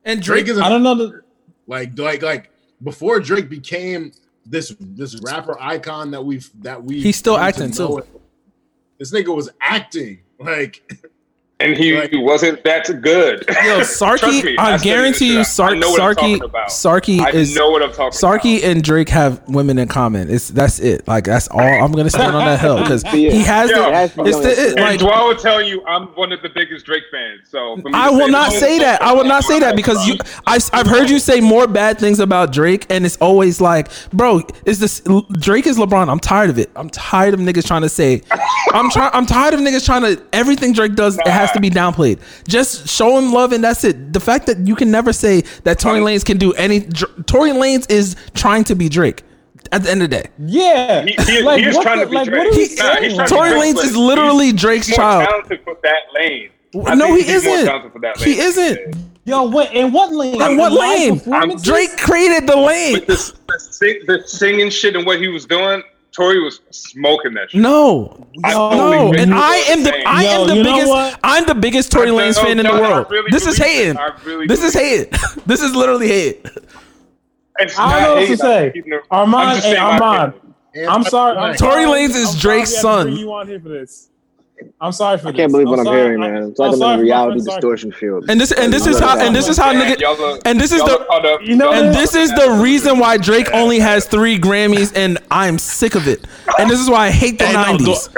And 0.06 0.22
Drake 0.22 0.46
Drake, 0.46 0.56
is 0.56 0.62
I 0.62 0.68
a, 0.68 0.70
don't 0.70 0.84
know. 0.84 0.96
The, 0.96 1.22
like 1.68 1.98
like 1.98 2.22
like 2.22 2.52
before 2.84 3.20
Drake 3.20 3.50
became 3.50 4.12
this 4.46 4.74
this 4.80 5.20
rapper 5.22 5.60
icon 5.62 6.12
that 6.12 6.24
we've 6.24 6.50
that 6.62 6.84
we 6.84 7.02
He's 7.02 7.18
still 7.18 7.38
acting, 7.38 7.72
too. 7.72 8.02
This 9.00 9.12
nigga 9.12 9.36
was 9.36 9.50
acting 9.60 10.20
like 10.40 10.82
And 11.60 11.76
he 11.76 11.92
Right. 11.98 12.10
wasn't 12.14 12.64
that 12.66 12.86
good. 13.02 13.44
yo, 13.48 13.56
Trust 13.78 14.00
Sarky, 14.00 14.44
me, 14.44 14.58
I 14.58 14.76
I've 14.76 14.84
guarantee 14.84 15.30
you, 15.30 15.38
this 15.40 15.56
shit. 15.56 15.66
I 15.66 15.74
know 15.74 15.90
what 15.90 16.02
I'm 16.02 16.10
Sarky, 16.14 16.16
talking 16.38 16.44
about. 16.44 16.68
Sarky 16.70 17.20
I 17.20 17.30
is 17.32 17.56
know 17.56 17.72
what 17.72 17.82
I'm 17.82 17.92
talking 17.92 18.12
Sarky 18.20 18.60
about. 18.60 18.70
and 18.72 18.84
Drake 18.84 19.10
have 19.10 19.42
women 19.50 19.80
in 19.80 19.88
common. 19.88 20.30
It's 20.30 20.50
that's 20.50 20.78
it. 20.78 21.08
Like 21.08 21.24
that's 21.24 21.48
all 21.48 21.60
I'm 21.60 21.92
gonna 21.94 22.12
stand 22.12 22.36
on 22.36 22.46
that 22.46 22.60
hill 22.60 22.78
because 22.78 23.02
he 23.12 23.40
has 23.42 23.72
Yo, 23.72 23.78
the. 23.78 23.92
has 23.92 24.12
It's 24.18 24.38
the 24.38 24.52
it, 24.52 24.56
shit. 24.56 24.68
And 24.74 24.82
like 24.82 25.00
Dwell 25.00 25.30
will 25.30 25.36
tell 25.36 25.60
you 25.60 25.84
I'm 25.88 26.04
one 26.10 26.32
of 26.32 26.44
the 26.44 26.50
biggest 26.50 26.86
Drake 26.86 27.06
fans. 27.12 27.50
So 27.50 27.82
I 27.92 28.12
will 28.12 28.26
say 28.28 28.32
not 28.32 28.52
say 28.54 28.78
that. 28.78 29.02
I 29.02 29.14
will 29.14 29.26
not 29.26 29.44
say 29.44 29.60
that 29.60 29.76
because 29.76 30.08
you. 30.08 30.16
I, 30.46 30.60
I've 30.74 30.86
heard 30.88 31.10
you 31.10 31.18
say 31.18 31.42
more 31.42 31.66
bad 31.66 31.98
things 31.98 32.20
about 32.20 32.52
Drake, 32.54 32.86
and 32.92 33.04
it's 33.04 33.18
always 33.18 33.60
like, 33.60 33.90
bro, 34.12 34.42
is 34.68 34.78
this 34.80 35.02
Drake 35.40 35.66
is 35.66 35.80
LeBron? 35.80 36.08
I'm 36.08 36.20
tired 36.20 36.52
of 36.52 36.60
it. 36.60 36.70
I'm 36.76 36.92
tired 36.92 37.34
of 37.34 37.40
niggas 37.40 37.66
trying 37.66 37.82
to 37.82 37.90
say. 37.90 38.22
I'm 38.74 38.92
trying. 38.92 39.10
I'm 39.16 39.26
tired 39.26 39.56
of 39.56 39.62
niggas 39.62 39.84
trying 39.84 40.04
to. 40.04 40.22
Everything 40.34 40.72
Drake 40.74 40.94
does, 40.94 41.18
it 41.18 41.26
has 41.28 41.47
to 41.54 41.60
be 41.62 41.70
downplayed. 41.70 42.20
Just 42.48 42.88
show 42.88 43.18
him 43.18 43.32
love, 43.34 43.52
and 43.54 43.64
that's 43.64 43.84
it. 43.84 44.14
The 44.14 44.20
fact 44.20 44.46
that 44.48 44.60
you 44.68 44.76
can 44.76 44.92
never 44.92 45.14
say 45.14 45.42
that 45.64 45.80
Tory 45.80 46.00
Lanez 46.00 46.24
can 46.26 46.38
do 46.38 46.54
any. 46.54 46.80
Dr- 46.82 47.26
Tory 47.26 47.52
Lanez 47.52 47.90
is 47.92 48.16
trying 48.34 48.64
to 48.66 48.76
be 48.76 48.90
Drake. 48.90 49.24
At 49.74 49.84
the 49.84 49.92
end 49.92 50.02
of 50.02 50.10
the 50.10 50.18
day, 50.22 50.30
yeah, 50.46 51.04
He, 51.04 51.12
he, 51.26 51.42
like, 51.42 51.60
he 51.60 51.66
is 51.66 51.78
trying 51.80 52.00
the- 52.00 52.06
to 52.06 52.10
be 52.10 52.16
like, 52.16 52.30
Drake. 52.30 52.38
what 52.40 52.48
are 52.48 52.52
we 52.52 52.58
He's 52.68 52.78
not- 52.78 53.02
he's 53.04 53.16
saying? 53.16 53.28
trying 53.28 53.28
to 53.28 53.34
be 53.34 53.38
Tory 53.38 53.50
Drake, 53.50 53.64
Lanez 53.64 53.76
but 53.76 53.84
is 53.86 53.98
literally 53.98 54.46
he's 54.46 54.54
Drake's 54.62 54.90
more 54.90 54.96
child. 54.98 55.28
talented 55.30 55.60
for 55.66 55.78
that 55.84 56.02
lane. 56.16 56.50
I 56.86 56.96
no, 56.96 57.14
he 57.16 57.28
isn't. 57.30 57.92
for 57.92 58.00
that 58.00 58.18
He 58.18 58.40
isn't. 58.40 58.96
Yo, 59.26 59.44
what 59.44 59.74
in 59.74 59.92
what 59.92 60.14
lane? 60.14 60.42
In 60.42 60.58
what 60.58 60.72
lane? 60.72 61.20
Drake 61.62 61.98
created 61.98 62.48
the 62.48 62.56
lane. 62.56 62.94
The, 63.08 63.34
the, 63.48 63.60
sing, 63.60 64.00
the 64.08 64.24
singing 64.26 64.70
shit 64.70 64.96
and 64.96 65.06
what 65.06 65.20
he 65.20 65.28
was 65.28 65.46
doing, 65.46 65.84
Tory 66.18 66.40
was 66.44 66.62
smoking 66.72 67.36
that 67.36 67.52
shit. 67.52 67.62
No, 67.62 68.26
I 68.44 68.52
no, 68.54 69.14
and 69.14 69.32
I 69.36 69.58
am 69.58 69.84
the 69.84 69.94
I 70.08 70.24
saying. 70.24 70.42
am 70.42 70.48
the 70.48 70.54
Yo, 70.54 70.58
you 70.58 70.64
know 70.64 70.72
biggest 70.74 70.90
what? 70.90 71.20
I'm 71.24 71.46
the 71.46 71.54
biggest 71.54 71.92
Tory 71.92 72.08
Lanez 72.08 72.38
know, 72.38 72.42
fan 72.44 72.52
in 72.54 72.58
the 72.58 72.64
no, 72.64 72.82
world. 72.82 73.08
really 73.12 73.30
This 73.30 73.46
is 73.46 73.60
believe 73.60 73.72
hating. 73.72 73.98
Really 74.26 74.48
This 74.48 74.64
is 74.64 74.74
believe 74.74 75.14
hating. 75.14 75.44
This 75.46 75.62
is 75.62 75.76
literally 75.76 76.08
hate. 76.08 76.50
It's 77.60 77.78
I 77.78 78.00
don't 78.02 78.16
know 78.16 78.30
what 78.32 78.40
to 78.40 78.48
I'm 78.66 78.72
keeping 78.72 79.00
Armand, 79.12 79.50
I'm 79.50 79.62
hey, 79.62 79.76
Armand. 79.78 80.34
I'm 80.90 81.04
sorry. 81.04 81.38
I'm 81.38 81.56
Tory. 81.56 81.84
Lanez 81.86 82.16
is 82.16 82.36
Drake's 82.40 82.72
we 82.72 82.76
had 82.78 82.82
to 82.82 83.12
son. 83.12 83.16
You 83.16 83.34
on 83.34 83.48
here 83.48 83.60
for 83.60 83.70
this? 83.70 84.10
I'm 84.82 84.92
sorry 84.92 85.18
for 85.18 85.30
I 85.30 85.32
this. 85.32 85.38
can't 85.40 85.52
believe 85.52 85.68
what 85.70 85.80
I'm, 85.80 85.86
sorry. 85.86 86.02
hearing, 86.02 86.20
man. 86.20 86.44
It's 86.50 86.60
like 86.60 86.72
I'm, 86.74 86.78
sorry 86.78 86.94
in 86.96 87.00
a 87.00 87.04
reality 87.04 87.40
my 87.40 87.44
friend 87.44 87.48
Sarky. 87.48 87.56
distortion 87.56 87.92
field. 87.92 88.26
And 88.30 88.40
this 88.42 88.52
and 88.52 88.72
this 88.74 88.86
is 88.88 89.00
how 89.00 89.18
and 89.20 89.36
this 89.36 89.48
is 89.48 89.58
how 89.58 89.74
nigga 89.74 90.42
and 90.46 90.60
this 90.60 90.72
is 90.72 90.80
y'all 90.80 90.88
the. 91.22 91.40
You 91.44 91.56
know 91.56 91.72
and 91.72 91.94
this 91.94 92.16
is 92.16 92.32
the 92.32 92.60
reason 92.62 93.00
why 93.00 93.18
Drake 93.18 93.50
only 93.54 93.80
has 93.80 94.06
three 94.06 94.38
Grammys, 94.40 94.92
and 94.96 95.18
I'm 95.32 95.58
sick 95.60 95.96
of 95.96 96.08
it. 96.08 96.26
And 96.60 96.70
this 96.70 96.80
is 96.80 96.90
why 96.90 97.08
I 97.08 97.12
hate 97.12 97.40
the 97.40 97.46
'90s. 97.46 98.14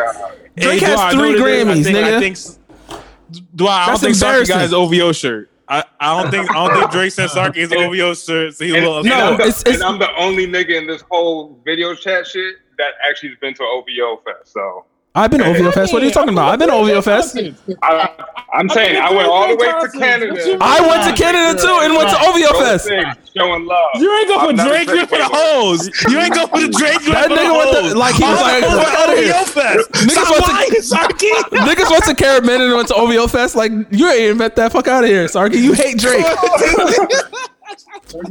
Drake 0.57 0.81
has 0.81 1.13
three 1.13 1.31
I 1.31 1.33
know 1.33 1.41
what 1.41 1.51
it 1.51 1.67
is. 1.67 1.67
Grammys, 1.67 1.79
I 1.79 1.83
think, 1.83 1.97
nigga. 1.97 2.13
I 2.15 2.19
think, 2.19 3.45
Dwight, 3.55 3.71
I 3.71 3.87
don't 3.87 3.99
think 3.99 4.15
Sarky 4.15 4.21
embarrassing. 4.23 4.55
got 4.55 4.61
his 4.63 4.73
OVO 4.73 5.11
shirt. 5.11 5.49
I, 5.67 5.83
I 5.99 6.19
don't 6.21 6.31
think 6.31 6.49
I 6.49 6.53
don't 6.67 6.79
think 6.79 6.91
Drake 6.91 7.11
sent 7.11 7.31
Sarky 7.31 7.55
his 7.57 7.71
OVO 7.71 8.13
shirt. 8.15 8.55
So 8.55 8.63
he's 8.65 8.73
a 8.73 8.77
And, 8.77 8.85
little 8.85 8.97
and 8.99 9.07
No, 9.07 9.15
I'm 9.31 9.37
the, 9.37 9.43
it's- 9.43 9.61
it's- 9.61 9.75
and 9.75 9.83
I'm 9.83 9.99
the 9.99 10.13
only 10.15 10.47
nigga 10.47 10.71
in 10.77 10.87
this 10.87 11.03
whole 11.11 11.59
video 11.63 11.93
chat 11.93 12.25
shit 12.25 12.55
that 12.79 12.93
actually 13.07 13.29
has 13.29 13.37
been 13.39 13.53
to 13.55 13.63
OVO 13.63 14.21
Fest. 14.25 14.51
So 14.53 14.85
I've 15.19 15.29
been 15.31 15.41
to 15.41 15.47
OVO 15.47 15.71
Fest. 15.71 15.91
What 15.91 16.01
are 16.01 16.05
you 16.05 16.11
talking 16.11 16.33
about? 16.33 16.49
I've 16.53 16.59
been 16.59 16.69
to 16.69 16.73
OVO 16.75 17.01
Fest. 17.01 17.37
I, 17.83 18.09
I'm 18.53 18.69
saying 18.69 18.95
I 18.95 19.11
went 19.11 19.27
all 19.27 19.47
the 19.49 19.55
way 19.57 19.67
to 19.67 19.89
Canada. 19.99 20.31
What 20.33 20.45
you 20.45 20.51
mean? 20.53 20.59
I 20.61 20.79
went 20.79 21.03
to 21.03 21.21
Canada 21.21 21.59
too 21.61 21.77
and 21.83 21.93
went 21.93 22.09
to 22.09 22.17
OVO 22.23 22.59
Fest. 22.63 22.87
Showing 23.35 23.65
love. 23.65 23.89
You 23.95 24.15
ain't 24.17 24.27
go 24.29 24.39
for 24.39 24.45
I'm 24.49 24.55
not 24.55 24.67
a 24.67 24.69
Drake, 24.69 24.87
you 24.87 24.95
went 24.95 25.09
for 25.09 25.17
the 25.17 25.27
Drake 25.27 25.31
hoes. 25.35 25.89
You 26.09 26.19
ain't 26.19 26.33
go 26.33 26.47
for 26.47 26.59
the 26.61 26.69
Drake, 26.69 27.01
you 27.05 27.11
That 27.11 27.29
went 27.29 27.29
for 27.29 27.35
the 27.35 27.41
nigga 27.43 27.57
went 27.57 27.91
to- 27.93 27.99
like, 27.99 28.15
he 28.15 28.23
was 28.23 28.41
like, 28.41 28.63
fuck 28.63 28.93
outta 28.95 29.15
here. 29.21 29.33
OVO 29.35 29.45
Fest. 29.45 29.91
Niggas 29.91 30.29
went 30.31 30.45
to- 30.45 30.51
lying, 30.51 30.71
Sarky. 30.87 31.31
Niggas 31.67 31.91
went 31.91 32.03
to 32.05 32.15
Caribbean 32.15 32.61
and 32.61 32.73
went 32.73 32.87
to 32.87 32.95
OVO 32.95 33.27
Fest. 33.27 33.55
Like 33.55 33.71
you 33.91 34.09
ain't 34.09 34.37
met 34.37 34.55
that 34.55 34.71
fuck 34.71 34.87
out 34.87 35.03
of 35.03 35.09
here, 35.09 35.25
Sarky. 35.25 35.61
You 35.61 35.73
hate 35.73 35.97
Drake. 35.97 36.25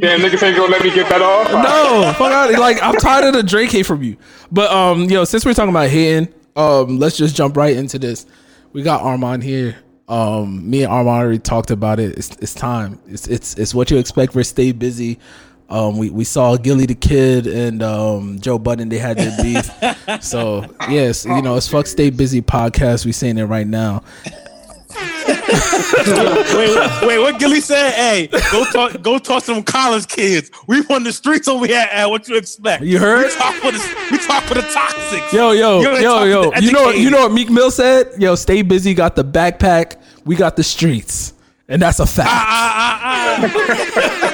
Damn, 0.00 0.18
niggas 0.20 0.42
ain't 0.42 0.56
gonna 0.56 0.72
let 0.72 0.82
me 0.82 0.90
get 0.90 1.08
that 1.08 1.22
off. 1.22 1.48
No, 1.52 2.12
fuck 2.14 2.32
out. 2.32 2.50
Like 2.58 2.82
I'm 2.82 2.96
tired 2.96 3.24
of 3.26 3.34
the 3.34 3.42
Drake 3.44 3.70
hate 3.70 3.86
from 3.86 4.02
you. 4.02 4.16
But 4.50 4.70
um, 4.72 5.04
yo, 5.04 5.22
since 5.24 5.44
we're 5.46 5.54
talking 5.54 5.70
about 5.70 5.88
hating, 5.88 6.34
um, 6.58 6.98
let's 6.98 7.16
just 7.16 7.36
jump 7.36 7.56
right 7.56 7.76
into 7.76 7.98
this. 7.98 8.26
We 8.72 8.82
got 8.82 9.02
Armand 9.02 9.44
here. 9.44 9.76
Um, 10.08 10.68
me 10.68 10.82
and 10.82 10.92
Armand 10.92 11.22
already 11.22 11.38
talked 11.38 11.70
about 11.70 12.00
it. 12.00 12.18
It's 12.18 12.30
it's 12.36 12.52
time. 12.54 12.98
It's 13.06 13.28
it's 13.28 13.54
it's 13.54 13.74
what 13.74 13.90
you 13.90 13.98
expect 13.98 14.32
for 14.32 14.42
Stay 14.42 14.72
Busy. 14.72 15.18
Um, 15.70 15.98
we, 15.98 16.08
we 16.08 16.24
saw 16.24 16.56
Gillie 16.56 16.86
the 16.86 16.94
Kid 16.94 17.46
and 17.46 17.82
um, 17.82 18.40
Joe 18.40 18.58
Budden. 18.58 18.88
They 18.88 18.98
had 18.98 19.18
their 19.18 19.36
beef. 19.42 19.70
so 20.22 20.64
yes, 20.88 21.24
you 21.24 21.42
know 21.42 21.56
it's 21.56 21.68
fuck 21.68 21.86
Stay 21.86 22.10
Busy 22.10 22.42
podcast. 22.42 23.06
We 23.06 23.12
saying 23.12 23.38
it 23.38 23.44
right 23.44 23.66
now. 23.66 24.02
wait, 26.56 27.06
wait, 27.06 27.18
what 27.18 27.38
Gillie 27.38 27.60
said? 27.60 27.92
Hey, 27.92 28.26
go 28.52 28.64
talk, 28.70 29.00
go 29.02 29.18
talk 29.18 29.44
to 29.44 29.54
them 29.54 29.62
college 29.62 30.06
kids. 30.06 30.50
We 30.66 30.84
on 30.90 31.04
the 31.04 31.12
streets 31.12 31.48
over 31.48 31.66
here. 31.66 31.86
At 31.90 32.10
what 32.10 32.28
you 32.28 32.36
expect? 32.36 32.82
You 32.82 32.98
heard? 32.98 33.24
We 33.24 33.34
talk 33.34 33.54
for 33.54 33.72
the, 33.72 34.08
we 34.10 34.18
talk 34.18 34.44
for 34.44 34.54
the 34.54 34.62
toxics. 34.62 35.32
Yo, 35.32 35.52
yo, 35.52 35.80
You 35.80 35.96
yo, 36.00 36.24
yo. 36.24 36.52
You 36.60 36.72
know, 36.72 36.90
you 36.90 37.10
know 37.10 37.20
what 37.20 37.32
Meek 37.32 37.50
Mill 37.50 37.70
said? 37.70 38.12
Yo, 38.18 38.34
stay 38.34 38.62
busy. 38.62 38.92
Got 38.92 39.16
the 39.16 39.24
backpack. 39.24 39.96
We 40.24 40.36
got 40.36 40.56
the 40.56 40.62
streets, 40.62 41.32
and 41.68 41.80
that's 41.80 42.00
a 42.00 42.06
fact. 42.06 42.28
Ah, 42.30 43.00
ah, 43.02 43.40
ah, 43.42 44.27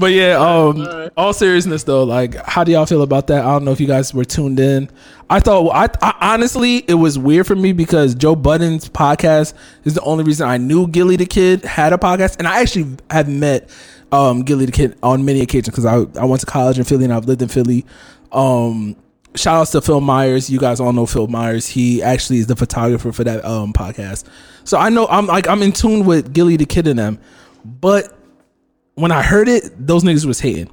But 0.00 0.12
yeah, 0.12 0.38
um, 0.38 1.10
all 1.14 1.34
seriousness 1.34 1.84
though, 1.84 2.04
like, 2.04 2.34
how 2.46 2.64
do 2.64 2.72
y'all 2.72 2.86
feel 2.86 3.02
about 3.02 3.26
that? 3.26 3.44
I 3.44 3.52
don't 3.52 3.66
know 3.66 3.72
if 3.72 3.80
you 3.80 3.86
guys 3.86 4.14
were 4.14 4.24
tuned 4.24 4.58
in. 4.58 4.88
I 5.28 5.40
thought, 5.40 5.68
I, 5.74 5.90
I 6.00 6.32
honestly, 6.32 6.78
it 6.88 6.94
was 6.94 7.18
weird 7.18 7.46
for 7.46 7.54
me 7.54 7.74
because 7.74 8.14
Joe 8.14 8.34
Budden's 8.34 8.88
podcast 8.88 9.52
is 9.84 9.92
the 9.92 10.00
only 10.00 10.24
reason 10.24 10.48
I 10.48 10.56
knew 10.56 10.88
Gillie 10.88 11.16
the 11.16 11.26
Kid 11.26 11.66
had 11.66 11.92
a 11.92 11.98
podcast, 11.98 12.38
and 12.38 12.48
I 12.48 12.62
actually 12.62 12.96
have 13.10 13.28
met 13.28 13.68
um, 14.10 14.40
Gillie 14.40 14.64
the 14.64 14.72
Kid 14.72 14.96
on 15.02 15.26
many 15.26 15.42
occasions 15.42 15.68
because 15.68 15.84
I 15.84 15.96
I 16.18 16.24
went 16.24 16.40
to 16.40 16.46
college 16.46 16.78
in 16.78 16.84
Philly 16.84 17.04
and 17.04 17.12
I've 17.12 17.26
lived 17.26 17.42
in 17.42 17.48
Philly. 17.48 17.84
Um, 18.32 18.96
shout 19.34 19.60
outs 19.60 19.70
to 19.72 19.82
Phil 19.82 20.00
Myers. 20.00 20.48
You 20.48 20.58
guys 20.58 20.80
all 20.80 20.94
know 20.94 21.04
Phil 21.04 21.26
Myers. 21.26 21.68
He 21.68 22.02
actually 22.02 22.38
is 22.38 22.46
the 22.46 22.56
photographer 22.56 23.12
for 23.12 23.24
that 23.24 23.44
um 23.44 23.74
podcast. 23.74 24.24
So 24.64 24.78
I 24.78 24.88
know 24.88 25.06
I'm 25.08 25.26
like 25.26 25.46
I'm 25.46 25.62
in 25.62 25.72
tune 25.72 26.06
with 26.06 26.32
Gillie 26.32 26.56
the 26.56 26.64
Kid 26.64 26.86
and 26.86 26.98
them. 26.98 27.18
But 27.66 28.16
when 29.00 29.12
I 29.12 29.22
heard 29.22 29.48
it, 29.48 29.86
those 29.86 30.04
niggas 30.04 30.26
was 30.26 30.40
hating. 30.40 30.70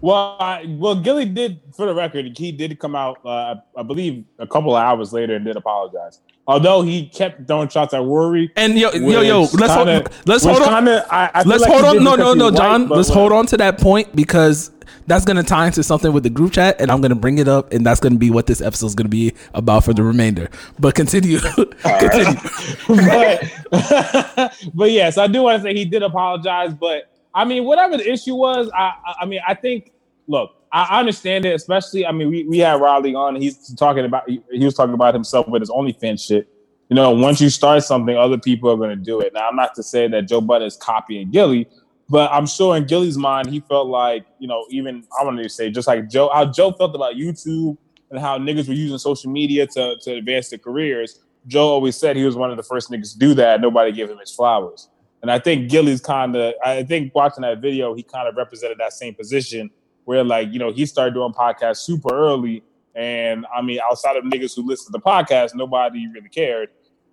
Well, 0.00 0.36
I, 0.38 0.64
well, 0.68 0.94
Gillie 0.94 1.24
did, 1.24 1.60
for 1.74 1.86
the 1.86 1.94
record, 1.94 2.36
he 2.36 2.52
did 2.52 2.78
come 2.78 2.94
out, 2.94 3.24
uh, 3.24 3.56
I 3.76 3.82
believe, 3.82 4.24
a 4.38 4.46
couple 4.46 4.76
of 4.76 4.82
hours 4.82 5.12
later 5.12 5.36
and 5.36 5.44
did 5.44 5.56
apologize. 5.56 6.20
Although 6.48 6.82
he 6.82 7.06
kept 7.08 7.46
throwing 7.48 7.68
shots 7.68 7.92
at 7.92 8.02
Rory. 8.02 8.52
And 8.56 8.78
yo, 8.78 8.90
yo, 8.92 9.20
yo, 9.20 9.40
let's 9.40 9.52
kinda- 9.74 9.92
hold, 9.94 10.08
let's 10.26 10.44
hold 10.44 10.62
on. 10.62 10.68
kinda- 10.68 11.06
I, 11.10 11.30
I 11.34 11.42
let's 11.42 11.62
like 11.62 11.72
hold 11.72 11.84
on. 11.96 12.04
No, 12.04 12.14
no, 12.14 12.34
no, 12.34 12.50
John. 12.52 12.86
but 12.86 12.96
let's 12.96 13.08
hold 13.08 13.32
on 13.32 13.46
to 13.46 13.56
that 13.56 13.80
point 13.80 14.14
because 14.14 14.70
that's 15.08 15.24
gonna 15.24 15.42
tie 15.42 15.66
into 15.66 15.82
something 15.82 16.12
with 16.12 16.22
the 16.22 16.30
group 16.30 16.52
chat, 16.52 16.80
and 16.80 16.90
I'm 16.90 17.00
gonna 17.00 17.14
bring 17.16 17.38
it 17.38 17.48
up, 17.48 17.72
and 17.72 17.84
that's 17.84 17.98
gonna 18.00 18.16
be 18.16 18.30
what 18.30 18.46
this 18.46 18.60
episode 18.60 18.86
is 18.86 18.94
gonna 18.94 19.08
be 19.08 19.32
about 19.54 19.84
for 19.84 19.92
the 19.92 20.02
remainder. 20.04 20.48
But 20.78 20.94
continue. 20.94 21.38
continue. 21.82 22.40
but, 22.86 24.52
but 24.74 24.90
yes, 24.90 25.18
I 25.18 25.26
do 25.26 25.42
want 25.42 25.62
to 25.62 25.68
say 25.68 25.74
he 25.74 25.84
did 25.84 26.02
apologize. 26.02 26.74
But 26.74 27.10
I 27.34 27.44
mean, 27.44 27.64
whatever 27.64 27.96
the 27.96 28.10
issue 28.10 28.34
was, 28.34 28.70
I, 28.74 28.92
I- 29.04 29.14
I 29.22 29.26
mean, 29.26 29.40
I 29.46 29.54
think, 29.54 29.92
look, 30.28 30.52
I 30.76 31.00
understand 31.00 31.46
it, 31.46 31.54
especially. 31.54 32.04
I 32.04 32.12
mean, 32.12 32.28
we, 32.28 32.44
we 32.44 32.58
had 32.58 32.78
Riley 32.78 33.14
on. 33.14 33.36
He's 33.36 33.74
talking 33.76 34.04
about 34.04 34.28
he, 34.28 34.42
was 34.52 34.74
talking 34.74 34.92
about 34.92 35.14
himself 35.14 35.48
with 35.48 35.62
his 35.62 35.70
OnlyFans 35.70 36.26
shit. 36.26 36.48
You 36.90 36.96
know, 36.96 37.12
once 37.12 37.40
you 37.40 37.48
start 37.48 37.82
something, 37.82 38.14
other 38.14 38.36
people 38.36 38.70
are 38.70 38.76
going 38.76 38.90
to 38.90 38.96
do 38.96 39.18
it. 39.20 39.32
Now, 39.32 39.48
I'm 39.48 39.56
not 39.56 39.74
to 39.76 39.82
say 39.82 40.06
that 40.08 40.28
Joe 40.28 40.42
Budden 40.42 40.66
is 40.66 40.76
copying 40.76 41.30
Gillie, 41.30 41.66
but 42.10 42.30
I'm 42.30 42.46
sure 42.46 42.76
in 42.76 42.86
Gillie's 42.86 43.16
mind, 43.16 43.48
he 43.48 43.60
felt 43.60 43.88
like, 43.88 44.26
you 44.38 44.46
know, 44.46 44.66
even 44.68 45.02
I 45.18 45.24
wanted 45.24 45.44
to 45.44 45.48
say 45.48 45.70
just 45.70 45.88
like 45.88 46.10
Joe, 46.10 46.28
how 46.32 46.44
Joe 46.44 46.72
felt 46.72 46.94
about 46.94 47.14
YouTube 47.14 47.78
and 48.10 48.20
how 48.20 48.36
niggas 48.36 48.68
were 48.68 48.74
using 48.74 48.98
social 48.98 49.30
media 49.30 49.66
to, 49.68 49.96
to 50.02 50.12
advance 50.12 50.50
their 50.50 50.58
careers. 50.58 51.20
Joe 51.46 51.68
always 51.68 51.96
said 51.96 52.16
he 52.16 52.24
was 52.24 52.36
one 52.36 52.50
of 52.50 52.58
the 52.58 52.62
first 52.62 52.90
niggas 52.90 53.14
to 53.14 53.18
do 53.18 53.32
that. 53.34 53.62
Nobody 53.62 53.92
gave 53.92 54.10
him 54.10 54.18
his 54.18 54.30
flowers. 54.30 54.90
And 55.22 55.30
I 55.30 55.38
think 55.38 55.70
Gillie's 55.70 56.02
kind 56.02 56.36
of, 56.36 56.52
I 56.62 56.82
think 56.82 57.14
watching 57.14 57.42
that 57.42 57.60
video, 57.60 57.94
he 57.94 58.02
kind 58.02 58.28
of 58.28 58.36
represented 58.36 58.76
that 58.78 58.92
same 58.92 59.14
position 59.14 59.70
where, 60.06 60.24
like, 60.24 60.52
you 60.52 60.58
know, 60.58 60.72
he 60.72 60.86
started 60.86 61.14
doing 61.14 61.32
podcasts 61.32 61.78
super 61.78 62.14
early. 62.14 62.62
And 62.94 63.44
I 63.54 63.60
mean, 63.60 63.78
outside 63.84 64.16
of 64.16 64.24
niggas 64.24 64.56
who 64.56 64.66
listen 64.66 64.86
to 64.86 64.92
the 64.92 65.00
podcast, 65.00 65.54
nobody 65.54 66.08
really 66.08 66.30
cared. 66.30 66.70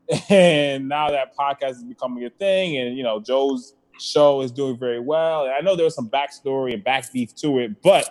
And 0.30 0.90
now 0.90 1.10
that 1.10 1.36
podcast 1.36 1.72
is 1.72 1.84
becoming 1.84 2.26
a 2.26 2.30
thing, 2.30 2.78
and, 2.78 2.98
you 2.98 3.04
know, 3.04 3.22
Joe's 3.22 3.74
show 4.00 4.42
is 4.42 4.52
doing 4.52 4.78
very 4.78 5.00
well. 5.00 5.46
And 5.46 5.54
I 5.54 5.62
know 5.62 5.78
there's 5.78 5.96
some 5.96 6.10
backstory 6.10 6.74
and 6.74 6.84
back 6.84 7.12
beef 7.14 7.34
to 7.36 7.60
it, 7.60 7.82
but, 7.82 8.10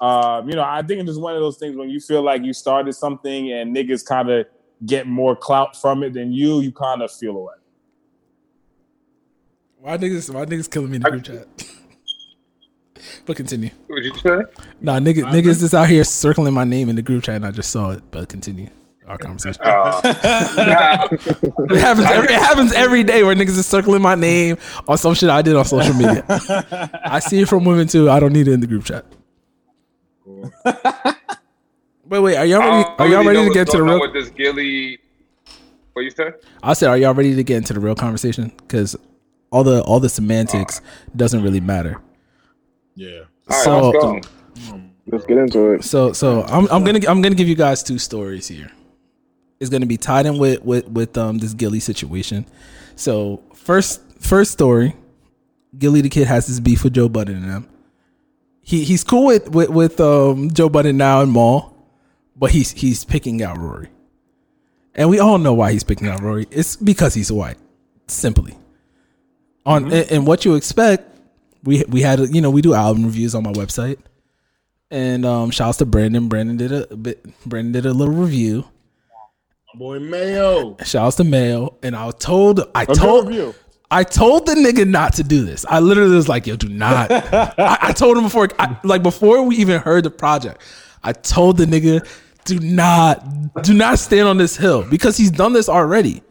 um, 0.00 0.48
you 0.48 0.54
know, 0.54 0.62
I 0.62 0.82
think 0.82 1.00
it's 1.00 1.08
just 1.08 1.20
one 1.20 1.34
of 1.34 1.40
those 1.40 1.56
things 1.56 1.76
when 1.76 1.88
you 1.88 1.98
feel 1.98 2.22
like 2.22 2.42
you 2.44 2.52
started 2.52 2.92
something 2.92 3.52
and 3.52 3.74
niggas 3.74 4.04
kind 4.04 4.30
of 4.30 4.46
get 4.84 5.06
more 5.06 5.34
clout 5.34 5.80
from 5.80 6.02
it 6.02 6.12
than 6.12 6.30
you, 6.30 6.60
you 6.60 6.72
kind 6.72 7.00
of 7.02 7.10
feel 7.10 7.36
away. 7.36 7.54
Why 9.78 9.96
niggas? 9.96 10.32
Why 10.32 10.44
niggas 10.44 10.70
killing 10.70 10.90
me 10.90 10.96
in 10.96 11.02
the 11.02 11.10
group 11.10 11.24
chat? 11.24 11.48
but 13.26 13.36
continue. 13.36 13.70
What'd 13.86 14.04
you 14.04 14.14
say? 14.18 14.42
Nah, 14.80 14.98
niggas, 14.98 15.24
niggas 15.24 15.62
is 15.62 15.74
out 15.74 15.88
here 15.88 16.04
circling 16.04 16.54
my 16.54 16.64
name 16.64 16.88
in 16.88 16.96
the 16.96 17.02
group 17.02 17.24
chat, 17.24 17.36
and 17.36 17.46
I 17.46 17.50
just 17.50 17.70
saw 17.70 17.90
it. 17.90 18.02
But 18.10 18.28
continue 18.28 18.68
our 19.10 19.18
conversation. 19.18 19.60
Uh, 19.70 20.00
it 20.04 21.78
happens. 21.80 22.06
Every, 22.06 22.32
it 22.32 22.38
happens 22.38 22.72
every 22.72 23.02
day 23.04 23.22
where 23.22 23.34
niggas 23.34 23.58
is 23.58 23.66
circling 23.66 24.02
my 24.02 24.14
name 24.14 24.56
on 24.88 24.98
some 24.98 25.14
shit 25.14 25.28
I 25.28 25.42
did 25.42 25.56
on 25.56 25.64
social 25.64 25.94
media. 25.94 26.24
I 27.04 27.18
see 27.18 27.40
it 27.40 27.48
from 27.48 27.64
women 27.64 27.88
too. 27.88 28.10
I 28.10 28.20
don't 28.20 28.32
need 28.32 28.48
it 28.48 28.52
in 28.52 28.60
the 28.60 28.66
group 28.66 28.84
chat. 28.84 29.04
wait, 32.06 32.20
wait. 32.20 32.36
Are 32.36 32.46
y'all 32.46 32.60
ready? 32.60 32.88
Are 32.98 33.08
y'all 33.08 33.24
ready 33.24 33.48
to 33.48 33.54
get 33.54 33.68
to 33.68 33.78
the 33.78 33.82
real? 33.82 34.00
With 34.00 34.12
this 34.12 34.30
Gillie, 34.30 34.98
what 35.92 36.02
you 36.02 36.10
say? 36.10 36.32
I 36.62 36.72
said, 36.74 36.88
are 36.88 36.98
y'all 36.98 37.14
ready 37.14 37.34
to 37.34 37.42
get 37.42 37.58
into 37.58 37.72
the 37.72 37.80
real 37.80 37.94
conversation? 37.94 38.52
Because 38.58 38.96
all 39.50 39.64
the 39.64 39.82
all 39.82 40.00
the 40.00 40.08
semantics 40.08 40.80
doesn't 41.16 41.42
really 41.42 41.60
matter. 41.60 42.00
Yeah. 43.00 43.22
So 43.50 44.20
Let's 45.06 45.24
get 45.24 45.38
into 45.38 45.72
it. 45.72 45.84
So 45.84 46.12
so 46.12 46.42
I'm 46.42 46.68
I'm 46.70 46.84
gonna 46.84 47.00
I'm 47.08 47.22
gonna 47.22 47.34
give 47.34 47.48
you 47.48 47.54
guys 47.54 47.82
two 47.82 47.98
stories 47.98 48.46
here. 48.46 48.70
It's 49.58 49.70
gonna 49.70 49.86
be 49.86 49.96
tied 49.96 50.26
in 50.26 50.36
with 50.36 50.62
with 50.62 50.86
with 50.86 51.16
um 51.16 51.38
this 51.38 51.54
Gillie 51.54 51.80
situation. 51.80 52.44
So 52.96 53.42
first 53.54 54.02
first 54.18 54.52
story, 54.52 54.94
Gillie 55.78 56.02
the 56.02 56.10
kid 56.10 56.26
has 56.26 56.46
this 56.46 56.60
beef 56.60 56.84
with 56.84 56.92
Joe 56.92 57.08
Budden 57.08 57.36
and 57.36 57.50
them. 57.50 57.68
He 58.60 58.84
he's 58.84 59.02
cool 59.02 59.24
with 59.24 59.48
with, 59.48 59.70
with 59.70 59.98
um 59.98 60.50
Joe 60.50 60.68
Budden 60.68 60.98
now 60.98 61.22
and 61.22 61.32
Mal, 61.32 61.74
but 62.36 62.50
he's 62.50 62.70
he's 62.70 63.06
picking 63.06 63.42
out 63.42 63.56
Rory. 63.56 63.88
And 64.94 65.08
we 65.08 65.20
all 65.20 65.38
know 65.38 65.54
why 65.54 65.72
he's 65.72 65.84
picking 65.84 66.06
out 66.06 66.20
Rory. 66.20 66.46
It's 66.50 66.76
because 66.76 67.14
he's 67.14 67.32
white. 67.32 67.56
Simply. 68.08 68.58
On 69.64 69.84
and, 69.84 70.10
and 70.10 70.26
what 70.26 70.44
you 70.44 70.54
expect, 70.54 71.10
we 71.64 71.84
we 71.88 72.00
had 72.00 72.20
you 72.34 72.40
know 72.40 72.50
we 72.50 72.62
do 72.62 72.74
album 72.74 73.04
reviews 73.04 73.34
on 73.34 73.42
my 73.42 73.52
website, 73.52 73.98
and 74.90 75.24
um 75.24 75.50
shouts 75.50 75.78
to 75.78 75.86
Brandon. 75.86 76.28
Brandon 76.28 76.56
did 76.56 76.72
a 76.72 76.96
bit. 76.96 77.24
Brandon 77.46 77.72
did 77.72 77.86
a 77.86 77.92
little 77.92 78.14
review. 78.14 78.64
My 79.74 79.78
boy 79.78 79.98
Mayo. 80.00 80.76
Shouts 80.84 81.16
to 81.16 81.24
Mayo, 81.24 81.76
and 81.82 81.94
I 81.94 82.06
was 82.06 82.16
told 82.16 82.60
I 82.74 82.84
told 82.84 83.28
review. 83.28 83.54
I 83.90 84.04
told 84.04 84.46
the 84.46 84.54
nigga 84.54 84.88
not 84.88 85.14
to 85.14 85.24
do 85.24 85.44
this. 85.44 85.64
I 85.68 85.80
literally 85.80 86.14
was 86.14 86.28
like, 86.28 86.46
"Yo, 86.46 86.56
do 86.56 86.68
not." 86.68 87.10
I, 87.10 87.78
I 87.82 87.92
told 87.92 88.16
him 88.16 88.22
before, 88.22 88.48
I, 88.58 88.76
like 88.84 89.02
before 89.02 89.42
we 89.42 89.56
even 89.56 89.80
heard 89.80 90.04
the 90.04 90.10
project, 90.10 90.62
I 91.02 91.12
told 91.12 91.56
the 91.56 91.66
nigga, 91.66 92.06
"Do 92.44 92.60
not, 92.60 93.62
do 93.64 93.74
not 93.74 93.98
stand 93.98 94.28
on 94.28 94.38
this 94.38 94.56
hill," 94.56 94.84
because 94.88 95.16
he's 95.16 95.30
done 95.30 95.52
this 95.52 95.68
already. 95.68 96.22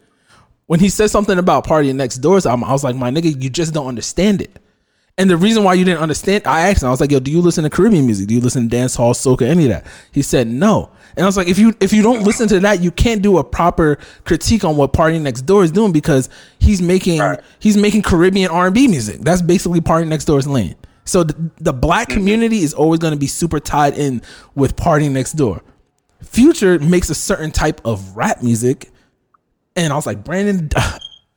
When 0.66 0.80
he 0.80 0.88
said 0.88 1.10
something 1.10 1.36
about 1.38 1.66
partying 1.66 1.96
next 1.96 2.18
doors, 2.18 2.46
I 2.46 2.54
was 2.54 2.84
like, 2.84 2.96
"My 2.96 3.10
nigga, 3.10 3.42
you 3.42 3.50
just 3.50 3.74
don't 3.74 3.86
understand 3.86 4.40
it." 4.40 4.59
And 5.20 5.28
the 5.28 5.36
reason 5.36 5.64
why 5.64 5.74
you 5.74 5.84
didn't 5.84 6.00
understand, 6.00 6.46
I 6.46 6.70
asked 6.70 6.82
him, 6.82 6.88
I 6.88 6.90
was 6.90 7.00
like, 7.02 7.10
"Yo, 7.10 7.20
do 7.20 7.30
you 7.30 7.42
listen 7.42 7.64
to 7.64 7.68
Caribbean 7.68 8.06
music? 8.06 8.26
Do 8.26 8.34
you 8.34 8.40
listen 8.40 8.62
to 8.62 8.68
dance 8.74 8.94
hall, 8.94 9.12
soca, 9.12 9.42
any 9.42 9.64
of 9.64 9.68
that?" 9.68 9.86
He 10.12 10.22
said 10.22 10.48
no. 10.48 10.90
And 11.14 11.24
I 11.24 11.26
was 11.26 11.36
like, 11.36 11.46
"If 11.46 11.58
you 11.58 11.74
if 11.78 11.92
you 11.92 12.00
don't 12.02 12.22
listen 12.22 12.48
to 12.48 12.60
that, 12.60 12.80
you 12.80 12.90
can't 12.90 13.20
do 13.20 13.36
a 13.36 13.44
proper 13.44 13.98
critique 14.24 14.64
on 14.64 14.78
what 14.78 14.94
PartyNextDoor 14.94 15.62
is 15.62 15.72
doing 15.72 15.92
because 15.92 16.30
he's 16.58 16.80
making 16.80 17.20
he's 17.58 17.76
making 17.76 18.00
Caribbean 18.00 18.50
R 18.50 18.64
and 18.64 18.74
B 18.74 18.88
music. 18.88 19.20
That's 19.20 19.42
basically 19.42 19.82
PartyNextDoor's 19.82 20.46
lane. 20.46 20.74
So 21.04 21.22
the, 21.22 21.50
the 21.58 21.74
black 21.74 22.08
mm-hmm. 22.08 22.16
community 22.16 22.60
is 22.60 22.72
always 22.72 22.98
going 22.98 23.12
to 23.12 23.20
be 23.20 23.26
super 23.26 23.60
tied 23.60 23.98
in 23.98 24.22
with 24.54 24.74
PartyNextDoor. 24.76 25.60
Future 26.22 26.78
makes 26.78 27.10
a 27.10 27.14
certain 27.14 27.50
type 27.50 27.82
of 27.84 28.16
rap 28.16 28.42
music, 28.42 28.90
and 29.76 29.92
I 29.92 29.96
was 29.96 30.06
like, 30.06 30.24
Brandon, 30.24 30.70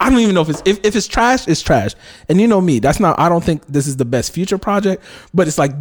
I 0.04 0.10
don't 0.10 0.20
even 0.20 0.36
know 0.36 0.42
if 0.42 0.50
it's 0.50 0.62
if, 0.66 0.84
if 0.84 0.98
it's 0.98 1.08
trash, 1.08 1.48
it's 1.48 1.62
trash. 1.62 1.94
And 2.28 2.42
you 2.42 2.46
know 2.46 2.60
me, 2.60 2.80
that's 2.80 3.00
not. 3.00 3.18
I 3.18 3.30
don't 3.30 3.44
think 3.44 3.66
this 3.68 3.88
is 3.88 3.96
the 3.96 4.04
best 4.04 4.34
Future 4.34 4.58
project, 4.58 5.02
but 5.34 5.48
it's 5.48 5.58
like 5.58 5.72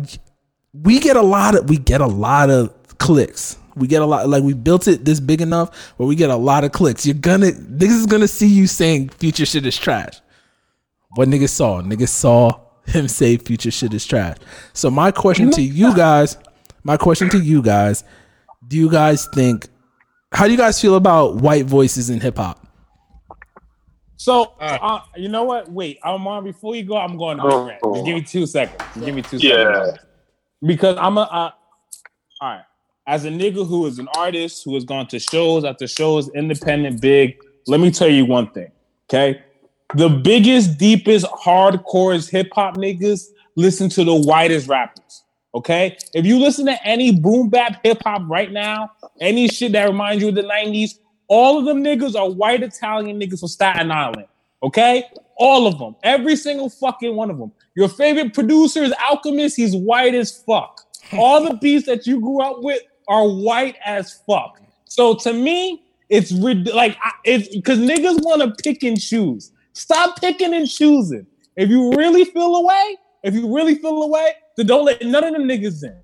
we 0.72 1.00
get 1.00 1.16
a 1.16 1.22
lot 1.22 1.56
of 1.56 1.68
we 1.68 1.76
get 1.76 2.00
a 2.00 2.06
lot 2.06 2.48
of 2.48 2.72
clicks. 2.98 3.58
We 3.74 3.88
get 3.88 4.00
a 4.00 4.06
lot 4.06 4.28
like 4.28 4.44
we 4.44 4.54
built 4.54 4.86
it 4.86 5.04
this 5.04 5.18
big 5.18 5.40
enough 5.40 5.74
where 5.96 6.06
we 6.06 6.14
get 6.14 6.30
a 6.30 6.36
lot 6.36 6.62
of 6.62 6.70
clicks. 6.70 7.04
You're 7.04 7.16
gonna 7.16 7.50
this 7.50 7.90
is 7.90 8.06
gonna 8.06 8.28
see 8.28 8.46
you 8.46 8.68
saying 8.68 9.08
Future 9.08 9.44
shit 9.44 9.66
is 9.66 9.76
trash. 9.76 10.20
What 11.16 11.26
niggas 11.28 11.50
saw? 11.50 11.82
Niggas 11.82 12.10
saw 12.10 12.60
him 12.86 13.08
say 13.08 13.36
Future 13.38 13.72
shit 13.72 13.92
is 13.92 14.06
trash. 14.06 14.36
So 14.72 14.88
my 14.88 15.10
question 15.10 15.50
to 15.50 15.62
you 15.62 15.96
guys, 15.96 16.38
my 16.84 16.96
question 16.96 17.28
to 17.30 17.40
you 17.40 17.60
guys, 17.60 18.04
do 18.68 18.76
you 18.76 18.88
guys 18.88 19.26
think? 19.34 19.66
How 20.30 20.44
do 20.44 20.52
you 20.52 20.58
guys 20.58 20.80
feel 20.80 20.94
about 20.94 21.38
white 21.38 21.66
voices 21.66 22.08
in 22.08 22.20
hip 22.20 22.36
hop? 22.36 22.61
So, 24.22 24.52
uh, 24.60 25.00
you 25.16 25.28
know 25.28 25.42
what? 25.42 25.68
Wait, 25.72 25.98
I'm 26.04 26.28
on 26.28 26.44
before 26.44 26.76
you 26.76 26.84
go. 26.84 26.96
I'm 26.96 27.16
going 27.18 27.38
to 27.38 27.42
Oh. 27.82 27.94
Just 27.94 28.06
give 28.06 28.14
me 28.14 28.22
two 28.22 28.46
seconds. 28.46 28.80
Just 28.94 29.04
give 29.04 29.14
me 29.16 29.22
two 29.22 29.38
Yeah. 29.38 29.84
seconds. 29.86 29.98
Because 30.64 30.96
I'm 30.96 31.18
a. 31.18 31.22
Uh, 31.22 31.50
all 32.40 32.48
right. 32.50 32.62
As 33.08 33.24
a 33.24 33.30
nigga 33.30 33.66
who 33.66 33.84
is 33.86 33.98
an 33.98 34.06
artist 34.16 34.62
who 34.64 34.74
has 34.74 34.84
gone 34.84 35.08
to 35.08 35.18
shows 35.18 35.64
after 35.64 35.88
shows, 35.88 36.30
independent, 36.36 37.00
big. 37.00 37.36
Let 37.66 37.80
me 37.80 37.90
tell 37.90 38.08
you 38.08 38.24
one 38.24 38.48
thing. 38.52 38.70
Okay, 39.10 39.42
the 39.96 40.08
biggest, 40.08 40.78
deepest, 40.78 41.26
hardcore 41.26 42.14
hip 42.30 42.48
hop 42.54 42.76
niggas 42.76 43.26
listen 43.56 43.88
to 43.90 44.04
the 44.04 44.14
whitest 44.14 44.68
rappers. 44.68 45.24
Okay, 45.52 45.96
if 46.14 46.24
you 46.24 46.38
listen 46.38 46.64
to 46.66 46.86
any 46.86 47.10
boom 47.12 47.48
bap 47.48 47.80
hip 47.84 48.00
hop 48.04 48.22
right 48.26 48.52
now, 48.52 48.92
any 49.20 49.48
shit 49.48 49.72
that 49.72 49.88
reminds 49.88 50.22
you 50.22 50.28
of 50.28 50.36
the 50.36 50.42
'90s, 50.44 50.98
all 51.33 51.59
of 51.59 51.64
them 51.64 51.83
niggas 51.83 52.14
are 52.14 52.30
white 52.30 52.62
Italian 52.62 53.18
niggas 53.18 53.41
from 53.41 53.49
Staten 53.49 53.91
Island. 53.91 54.26
Okay, 54.62 55.05
all 55.37 55.66
of 55.66 55.78
them, 55.78 55.97
every 56.03 56.37
single 56.37 56.68
fucking 56.68 57.16
one 57.16 57.30
of 57.30 57.39
them. 57.39 57.51
Your 57.74 57.89
favorite 57.89 58.35
producer 58.35 58.83
is 58.83 58.93
Alchemist. 59.03 59.57
He's 59.57 59.74
white 59.74 60.14
as 60.14 60.43
fuck. 60.47 60.83
All 61.14 61.43
the 61.43 61.55
beats 61.55 61.87
that 61.87 62.07
you 62.07 62.20
grew 62.20 62.43
up 62.43 62.62
with 62.62 62.83
are 63.09 63.26
white 63.26 63.76
as 63.83 64.20
fuck. 64.26 64.61
So 64.85 65.14
to 65.16 65.33
me, 65.33 65.83
it's 66.11 66.33
rid- 66.33 66.68
like 66.68 66.99
it's 67.24 67.49
because 67.49 67.78
niggas 67.78 68.22
want 68.22 68.43
to 68.43 68.62
pick 68.62 68.83
and 68.83 69.01
choose. 69.01 69.53
Stop 69.72 70.20
picking 70.20 70.53
and 70.53 70.68
choosing. 70.68 71.26
If 71.57 71.70
you 71.70 71.93
really 71.95 72.26
feel 72.26 72.57
away, 72.57 72.97
if 73.22 73.35
you 73.35 73.53
really 73.53 73.76
feel 73.76 74.03
away, 74.03 74.33
then 74.59 74.66
don't 74.66 74.85
let 74.85 75.03
none 75.03 75.24
of 75.24 75.33
them 75.33 75.49
niggas 75.49 75.83
in. 75.83 75.97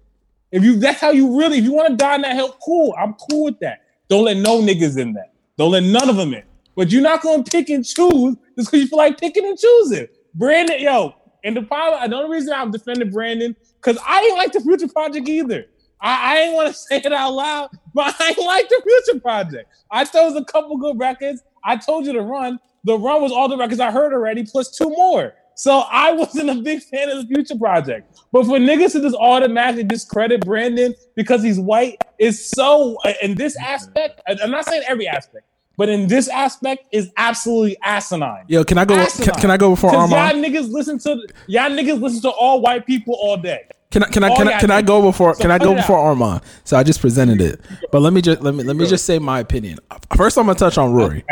If 0.51 0.65
you 0.65 0.79
that's 0.79 1.01
how 1.03 1.11
you 1.11 1.39
really, 1.39 1.59
if 1.59 1.65
you 1.65 1.75
want 1.75 1.91
to 1.91 1.97
die 1.97 2.15
in 2.15 2.23
that 2.23 2.35
hell, 2.35 2.57
cool. 2.65 2.95
I'm 2.99 3.15
cool 3.31 3.45
with 3.45 3.61
that. 3.61 3.83
Don't 4.09 4.25
let 4.25 4.37
no 4.39 4.61
niggas 4.61 4.99
in 4.99 5.13
that. 5.15 5.33
Don't 5.57 5.73
let 5.73 5.83
none 5.83 6.09
of 6.09 6.17
them 6.17 6.35
in. 6.35 6.43
But 6.77 6.91
you're 6.93 7.03
not 7.03 7.23
gonna 7.23 7.43
pick 7.43 7.69
and 7.71 7.85
choose 7.85 8.37
just 8.57 8.71
because 8.71 8.81
you 8.81 8.87
feel 8.87 8.99
like 8.99 9.19
picking 9.19 9.45
and 9.45 9.59
choosing. 9.59 10.07
Brandon, 10.35 10.81
yo, 10.81 11.15
and 11.45 11.57
the 11.57 11.63
problem, 11.63 12.09
the 12.11 12.17
only 12.17 12.37
reason 12.37 12.53
I'm 12.55 12.71
defending 12.71 13.11
Brandon, 13.11 13.57
because 13.81 13.99
I 14.07 14.21
ain't 14.21 14.37
like 14.37 14.53
the 14.53 14.61
Future 14.61 14.89
Project 14.89 15.29
either. 15.29 15.67
I, 16.01 16.35
I 16.35 16.39
ain't 16.43 16.55
want 16.55 16.69
to 16.69 16.75
say 16.79 16.99
it 16.99 17.13
out 17.13 17.33
loud, 17.33 17.71
but 17.95 18.15
I 18.19 18.29
ain't 18.29 18.39
like 18.39 18.69
the 18.69 18.83
Future 18.85 19.21
Project. 19.21 19.69
I 19.91 20.05
it 20.05 20.37
a 20.37 20.45
couple 20.45 20.77
good 20.79 20.99
records. 20.99 21.43
I 21.65 21.77
told 21.77 22.07
you 22.07 22.13
to 22.13 22.23
run. 22.23 22.61
The 22.85 22.97
run 22.97 23.21
was 23.21 23.33
all 23.33 23.49
the 23.49 23.57
records 23.57 23.81
I 23.81 23.91
heard 23.91 24.13
already, 24.13 24.45
plus 24.45 24.71
two 24.71 24.89
more. 24.91 25.35
So 25.59 25.81
I 25.91 26.13
wasn't 26.23 26.51
a 26.51 26.55
big 26.55 26.83
fan 26.83 27.11
of 27.11 27.19
the 27.19 27.35
Future 27.35 27.59
Project. 27.59 28.21
But 28.33 28.45
for 28.45 28.59
niggas 28.59 28.93
to 28.93 29.01
just 29.01 29.17
automatically 29.17 29.83
discredit 29.83 30.45
Brandon 30.45 30.95
because 31.17 31.43
he's 31.43 31.59
white 31.59 32.01
is 32.19 32.49
so 32.49 32.97
in 33.23 33.35
this 33.35 33.57
aspect. 33.57 34.21
I'm 34.29 34.51
not 34.51 34.67
saying 34.67 34.85
every 34.89 35.09
aspect, 35.09 35.47
but 35.77 35.89
in 35.89 36.07
this 36.07 36.29
aspect 36.29 36.85
is 36.93 37.11
absolutely 37.17 37.77
asinine. 37.83 38.45
Yo, 38.47 38.63
can 38.63 38.79
I 38.79 38.85
go? 38.85 39.05
Can, 39.07 39.35
can 39.35 39.51
I 39.51 39.57
go 39.57 39.71
before 39.71 39.91
Armand? 39.91 40.13
Y'all 40.13 40.45
niggas 40.45 40.71
listen 40.71 40.99
to 41.01 41.27
y'all 41.49 41.71
niggas 41.71 42.01
listen 42.01 42.23
to 42.23 42.31
all 42.31 42.61
white 42.61 42.87
people 42.87 43.15
all 43.21 43.37
day. 43.37 43.67
Can 43.91 44.03
I 44.05 44.09
can 44.09 44.23
I 44.23 44.29
All 44.29 44.37
can 44.37 44.49
I, 44.49 44.61
can 44.61 44.71
I 44.71 44.83
go 44.83 45.01
before 45.01 45.35
So 45.35 45.41
can 45.41 45.51
I 45.51 45.59
go 45.59 45.73
out. 45.73 45.79
before 45.79 45.99
Armand? 45.99 46.43
So 46.65 46.77
I 46.77 46.83
just 46.83 47.01
presented 47.01 47.41
it, 47.41 47.61
but 47.91 48.01
let 48.01 48.13
me 48.13 48.21
just 48.21 48.43
let 48.43 48.55
me 48.55 48.63
let 48.63 48.77
me 48.77 48.87
just 48.87 49.07
say 49.07 49.19
my 49.19 49.41
opinion. 49.41 49.79
First, 50.15 50.37
I'm 50.39 50.47
gonna 50.47 50.59
touch 50.59 50.79
on 50.79 50.93
Rory. 50.93 51.25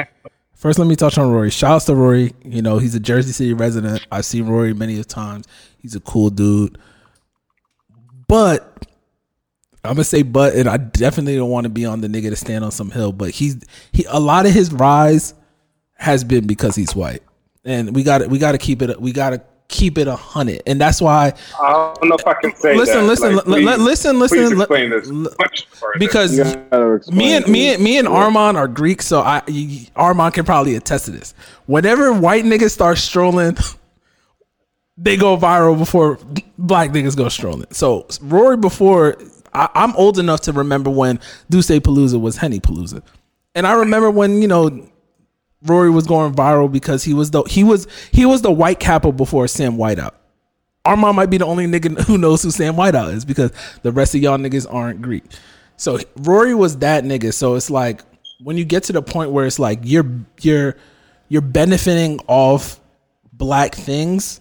First, 0.66 0.80
let 0.80 0.88
me 0.88 0.96
touch 0.96 1.16
on 1.16 1.30
Rory. 1.30 1.50
Shouts 1.50 1.84
to 1.84 1.94
Rory. 1.94 2.32
You 2.44 2.60
know 2.60 2.78
he's 2.78 2.96
a 2.96 2.98
Jersey 2.98 3.30
City 3.30 3.52
resident. 3.52 4.04
I've 4.10 4.24
seen 4.24 4.48
Rory 4.48 4.74
many 4.74 5.00
times. 5.04 5.46
He's 5.78 5.94
a 5.94 6.00
cool 6.00 6.28
dude, 6.28 6.76
but 8.26 8.84
I'm 9.84 9.92
gonna 9.92 10.02
say 10.02 10.22
but, 10.22 10.56
and 10.56 10.68
I 10.68 10.78
definitely 10.78 11.36
don't 11.36 11.50
want 11.50 11.66
to 11.66 11.70
be 11.70 11.86
on 11.86 12.00
the 12.00 12.08
nigga 12.08 12.30
to 12.30 12.34
stand 12.34 12.64
on 12.64 12.72
some 12.72 12.90
hill. 12.90 13.12
But 13.12 13.30
he's 13.30 13.64
he 13.92 14.06
a 14.08 14.18
lot 14.18 14.44
of 14.44 14.50
his 14.50 14.72
rise 14.72 15.34
has 15.98 16.24
been 16.24 16.48
because 16.48 16.74
he's 16.74 16.96
white, 16.96 17.22
and 17.64 17.94
we 17.94 18.02
got 18.02 18.26
we 18.26 18.40
got 18.40 18.50
to 18.50 18.58
keep 18.58 18.82
it 18.82 19.00
we 19.00 19.12
got 19.12 19.30
to 19.30 19.42
keep 19.68 19.98
it 19.98 20.06
a 20.08 20.16
hundred, 20.16 20.62
and 20.66 20.80
that's 20.80 21.00
why 21.02 21.32
I 21.60 21.94
don't 22.00 22.08
know 22.08 22.16
if 22.16 22.26
I 22.26 22.34
can 22.34 22.54
say 22.56 22.76
Listen, 22.76 23.02
that. 23.02 23.06
listen, 23.06 23.36
Like, 23.36 23.46
li- 23.46 23.54
li- 23.64 23.72
please- 23.74 23.78
listen, 23.84 24.18
listen, 24.18 24.38
Please 24.38 24.52
li- 24.52 24.62
explain 24.62 24.90
this 24.90 25.10
because 25.98 27.10
me 27.10 27.34
and 27.36 27.46
me 27.48 27.74
and 27.74 27.82
me 27.82 27.98
and 27.98 28.06
Armand 28.08 28.56
are 28.56 28.68
Greek, 28.68 29.02
so 29.02 29.20
I 29.20 29.42
y- 29.48 29.86
Armand 29.96 30.34
can 30.34 30.44
probably 30.44 30.76
attest 30.76 31.06
to 31.06 31.10
this. 31.10 31.34
Whenever 31.66 32.12
white 32.12 32.44
niggas 32.44 32.70
start 32.70 32.98
strolling, 32.98 33.56
they 34.98 35.16
go 35.16 35.36
viral 35.36 35.76
before 35.78 36.18
black 36.58 36.90
niggas 36.90 37.16
go 37.16 37.28
strolling. 37.28 37.66
So 37.70 38.06
Rory, 38.22 38.56
before 38.56 39.16
I, 39.52 39.68
I'm 39.74 39.94
old 39.96 40.18
enough 40.18 40.42
to 40.42 40.52
remember 40.52 40.90
when 40.90 41.18
Duce 41.50 41.68
Palooza 41.68 42.20
was 42.20 42.36
Henny 42.36 42.60
Palooza, 42.60 43.02
and 43.54 43.66
I 43.66 43.72
remember 43.74 44.10
when 44.10 44.40
you 44.42 44.48
know 44.48 44.88
Rory 45.62 45.90
was 45.90 46.06
going 46.06 46.34
viral 46.34 46.70
because 46.70 47.04
he 47.04 47.14
was 47.14 47.30
the 47.30 47.42
he 47.44 47.64
was 47.64 47.86
he 48.12 48.26
was 48.26 48.42
the 48.42 48.52
white 48.52 48.80
capo 48.80 49.12
before 49.12 49.48
Sam 49.48 49.76
Whiteout. 49.76 50.12
Armand 50.84 51.16
might 51.16 51.30
be 51.30 51.38
the 51.38 51.46
only 51.46 51.66
nigga 51.66 52.00
who 52.06 52.18
knows 52.18 52.42
who 52.42 52.50
Sam 52.50 52.74
Whiteout 52.74 53.14
is 53.14 53.24
because 53.24 53.50
the 53.82 53.92
rest 53.92 54.14
of 54.14 54.22
y'all 54.22 54.38
niggas 54.38 54.72
aren't 54.72 55.02
Greek. 55.02 55.24
So 55.76 55.98
Rory 56.16 56.54
was 56.54 56.78
that 56.78 57.04
nigga. 57.04 57.32
So 57.34 57.54
it's 57.54 57.70
like 57.70 58.02
when 58.42 58.56
you 58.56 58.64
get 58.64 58.84
to 58.84 58.92
the 58.92 59.02
point 59.02 59.30
where 59.30 59.46
it's 59.46 59.58
like 59.58 59.80
you're 59.82 60.06
you're 60.40 60.76
you're 61.28 61.42
benefiting 61.42 62.20
off 62.28 62.80
black 63.32 63.74
things, 63.74 64.40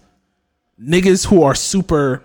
niggas 0.81 1.25
who 1.25 1.43
are 1.43 1.55
super 1.55 2.23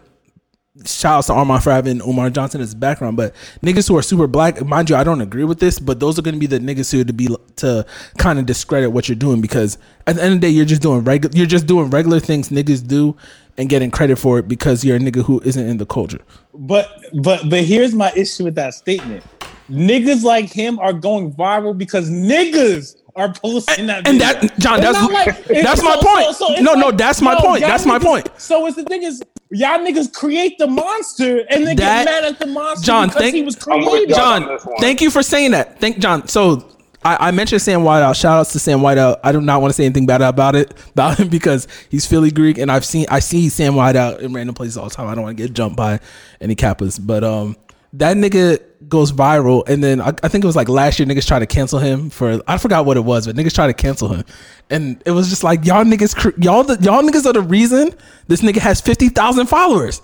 shout 0.84 1.18
out 1.18 1.24
to 1.24 1.32
Armand 1.32 1.62
for 1.62 1.72
having 1.72 2.00
Umar 2.00 2.30
Johnson 2.30 2.60
as 2.60 2.74
background, 2.74 3.16
but 3.16 3.34
niggas 3.62 3.88
who 3.88 3.96
are 3.98 4.02
super 4.02 4.26
black, 4.26 4.64
mind 4.64 4.88
you, 4.88 4.96
I 4.96 5.02
don't 5.02 5.20
agree 5.20 5.44
with 5.44 5.58
this, 5.58 5.78
but 5.78 5.98
those 5.98 6.18
are 6.18 6.22
going 6.22 6.34
to 6.34 6.40
be 6.40 6.46
the 6.46 6.58
niggas 6.58 6.92
who 6.92 7.02
to 7.02 7.12
be 7.12 7.28
to 7.56 7.84
kind 8.18 8.38
of 8.38 8.46
discredit 8.46 8.92
what 8.92 9.08
you're 9.08 9.16
doing 9.16 9.40
because 9.40 9.78
at 10.06 10.16
the 10.16 10.22
end 10.22 10.34
of 10.34 10.40
the 10.40 10.46
day, 10.46 10.50
you're 10.50 10.64
just 10.64 10.82
doing 10.82 11.02
regular, 11.02 11.36
you're 11.36 11.46
just 11.46 11.66
doing 11.66 11.90
regular 11.90 12.20
things 12.20 12.50
niggas 12.50 12.86
do 12.86 13.16
and 13.58 13.68
getting 13.68 13.90
credit 13.90 14.16
for 14.16 14.38
it 14.38 14.48
because 14.48 14.84
you're 14.84 14.96
a 14.96 15.00
nigga 15.00 15.24
who 15.24 15.40
isn't 15.40 15.68
in 15.68 15.78
the 15.78 15.86
culture. 15.86 16.20
But 16.54 16.88
but 17.14 17.48
but 17.50 17.64
here's 17.64 17.94
my 17.94 18.12
issue 18.14 18.44
with 18.44 18.54
that 18.54 18.74
statement. 18.74 19.24
Niggas 19.68 20.22
like 20.22 20.50
him 20.50 20.78
are 20.78 20.92
going 20.92 21.32
viral 21.32 21.76
because 21.76 22.10
niggas 22.10 22.96
are 23.16 23.32
posting 23.32 23.86
that. 23.86 24.06
And 24.08 24.18
video. 24.20 24.40
that- 24.40 24.58
John, 24.58 24.78
It's 24.82 24.92
that's- 24.92 25.11
like- 25.12 25.28
it's- 25.50 25.64
that's 25.64 25.82
my 25.82 25.96
point. 25.96 26.26
it's 26.28 26.61
No, 26.62 26.74
no, 26.74 26.90
that's 26.90 27.20
my 27.20 27.34
point. 27.34 27.61
y'all 27.61 27.70
That's 27.70 27.86
my 27.86 27.98
point. 27.98 28.28
So 28.38 28.66
it's 28.66 28.76
the 28.76 28.84
thing 28.84 29.02
is, 29.02 29.22
y'all 29.50 29.78
niggas 29.78 30.12
create 30.12 30.58
the 30.58 30.66
monster 30.66 31.40
and 31.50 31.66
then 31.66 31.76
That- 31.76 32.04
get 32.06 32.12
mad 32.22 32.24
at 32.24 32.38
the 32.38 32.46
monster 32.46 32.84
John, 32.86 33.08
because 33.08 33.22
thank 33.22 33.34
he 33.34 33.42
was 33.42 33.56
created. 33.56 34.14
John, 34.14 34.58
thank 34.80 35.00
you 35.00 35.11
for 35.11 35.22
saying 35.22 35.52
that. 35.52 35.80
Thank 35.80 35.98
John. 35.98 36.28
So 36.28 36.64
I, 37.02 37.28
I 37.28 37.30
mentioned 37.30 37.62
Sam 37.62 37.80
Whiteout. 37.80 38.14
Shout 38.14 38.38
outs 38.40 38.52
to 38.52 38.58
Sam 38.58 38.80
Whiteout. 38.80 39.20
I 39.24 39.32
do 39.32 39.40
not 39.40 39.62
want 39.62 39.70
to 39.70 39.74
say 39.74 39.84
anything 39.86 40.04
bad 40.06 40.20
about 40.20 40.54
it 40.54 40.74
about 40.90 41.18
him 41.18 41.28
because 41.28 41.66
he's 41.88 42.04
Philly 42.06 42.30
Greek, 42.30 42.58
and 42.58 42.70
I've 42.70 42.84
seen 42.84 43.06
I 43.08 43.20
see 43.20 43.48
Sam 43.48 43.72
Whiteout 43.74 44.20
in 44.20 44.32
random 44.34 44.54
places 44.54 44.76
all 44.76 44.88
the 44.88 44.94
time. 44.94 45.08
I 45.08 45.14
don't 45.14 45.24
want 45.24 45.36
to 45.36 45.42
get 45.42 45.54
jumped 45.54 45.76
by 45.76 45.98
any 46.42 46.54
kappas, 46.54 46.98
but 47.04 47.24
um, 47.24 47.56
that 47.95 48.16
nigga 48.16 48.61
goes 48.88 49.12
viral, 49.12 49.68
and 49.68 49.82
then 49.82 50.01
I, 50.01 50.09
I 50.09 50.28
think 50.28 50.45
it 50.45 50.47
was 50.47 50.57
like 50.57 50.68
last 50.68 50.99
year 50.99 51.07
niggas 51.07 51.26
tried 51.26 51.41
to 51.41 51.47
cancel 51.47 51.78
him 51.78 52.11
for 52.11 52.41
I 52.47 52.59
forgot 52.59 52.86
what 52.86 52.97
it 52.97 53.01
was, 53.01 53.26
but 53.26 53.36
niggas 53.36 53.55
tried 53.55 53.66
to 53.68 53.74
cancel 53.74 54.09
him, 54.09 54.24
and 54.70 55.03
it 55.05 55.11
was 55.11 55.28
just 55.28 55.43
like 55.43 55.64
y'all 55.64 55.84
niggas, 55.84 56.43
y'all 56.43 56.62
the, 56.64 56.78
y'all 56.82 57.03
niggas 57.03 57.26
are 57.26 57.32
the 57.32 57.43
reason 57.43 57.95
this 58.28 58.43
nigga 58.43 58.59
has 58.59 58.80
fifty 58.80 59.09
thousand 59.09 59.47
followers. 59.47 60.01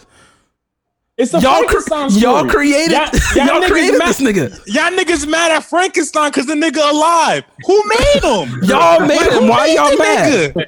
It's 1.18 1.32
a 1.32 1.40
y'all, 1.40 1.62
cr- 1.64 1.80
Frankenstein 1.80 2.22
y'all 2.22 2.46
created 2.46 2.92
Y'all- 2.92 3.08
y'all, 3.36 3.46
y'all 3.60 3.68
created 3.70 3.96
mad- 3.98 4.08
this 4.08 4.20
nigga. 4.20 4.60
Y'all 4.66 4.90
niggas 4.92 5.26
mad 5.26 5.50
at 5.50 5.64
Frankenstein 5.64 6.28
because 6.30 6.44
the 6.44 6.52
nigga 6.52 6.90
alive. 6.90 7.42
Who 7.64 7.82
made 7.88 8.22
him? 8.22 8.60
Y'all 8.68 9.00
made 9.00 9.16
Like, 9.16 9.30
him. 9.32 9.48
Why 9.48 9.66
made 9.66 9.74
y'all 9.76 9.96
mad? 9.96 10.54
nigga? 10.54 10.66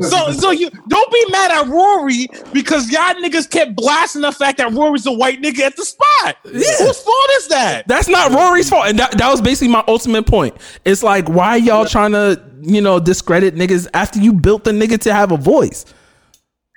Nah, 0.00 0.06
so 0.06 0.32
so 0.32 0.50
you 0.50 0.68
don't 0.88 1.10
be 1.12 1.24
mad 1.30 1.50
at 1.50 1.66
Rory 1.68 2.28
because 2.52 2.90
y'all 2.90 3.14
niggas 3.14 3.48
kept 3.50 3.74
blasting 3.74 4.20
the 4.20 4.32
fact 4.32 4.58
that 4.58 4.70
Rory's 4.72 5.06
a 5.06 5.12
white 5.12 5.40
nigga 5.40 5.60
at 5.60 5.76
the 5.76 5.84
spot. 5.86 6.36
Whose 6.42 6.98
fault 7.00 7.30
is 7.38 7.48
that? 7.48 7.88
That's 7.88 8.08
not 8.08 8.32
Rory's 8.32 8.68
fault, 8.68 8.86
and 8.86 8.98
that, 8.98 9.12
that 9.16 9.30
was 9.30 9.40
basically 9.40 9.68
my 9.72 9.82
ultimate 9.88 10.26
point. 10.26 10.54
It's 10.84 11.02
like 11.02 11.26
why 11.30 11.56
y'all 11.56 11.86
trying 11.86 12.12
to 12.12 12.38
you 12.60 12.82
know 12.82 13.00
discredit 13.00 13.54
niggas 13.54 13.88
after 13.94 14.18
you 14.20 14.34
built 14.34 14.64
the 14.64 14.72
nigga 14.72 14.98
to 15.00 15.14
have 15.14 15.32
a 15.32 15.38
voice. 15.38 15.86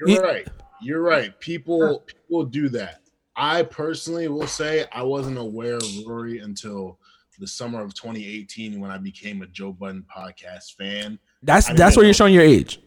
You're 0.07 0.21
right. 0.21 0.47
You're 0.81 1.01
right. 1.01 1.37
People 1.39 2.05
people 2.34 2.45
do 2.45 2.69
that. 2.69 3.01
I 3.36 3.63
personally 3.63 4.27
will 4.27 4.47
say 4.47 4.86
I 4.91 5.03
wasn't 5.03 5.38
aware 5.38 5.75
of 5.75 5.88
Rory 6.05 6.39
until 6.39 6.99
the 7.39 7.47
summer 7.47 7.81
of 7.81 7.93
2018 7.93 8.79
when 8.79 8.91
I 8.91 8.97
became 8.97 9.41
a 9.41 9.47
Joe 9.47 9.71
Budden 9.71 10.05
podcast 10.15 10.75
fan. 10.75 11.19
That's 11.43 11.67
that's 11.73 11.95
where 11.95 12.03
know- 12.03 12.07
you're 12.07 12.13
showing 12.13 12.34
your 12.34 12.43
age. 12.43 12.79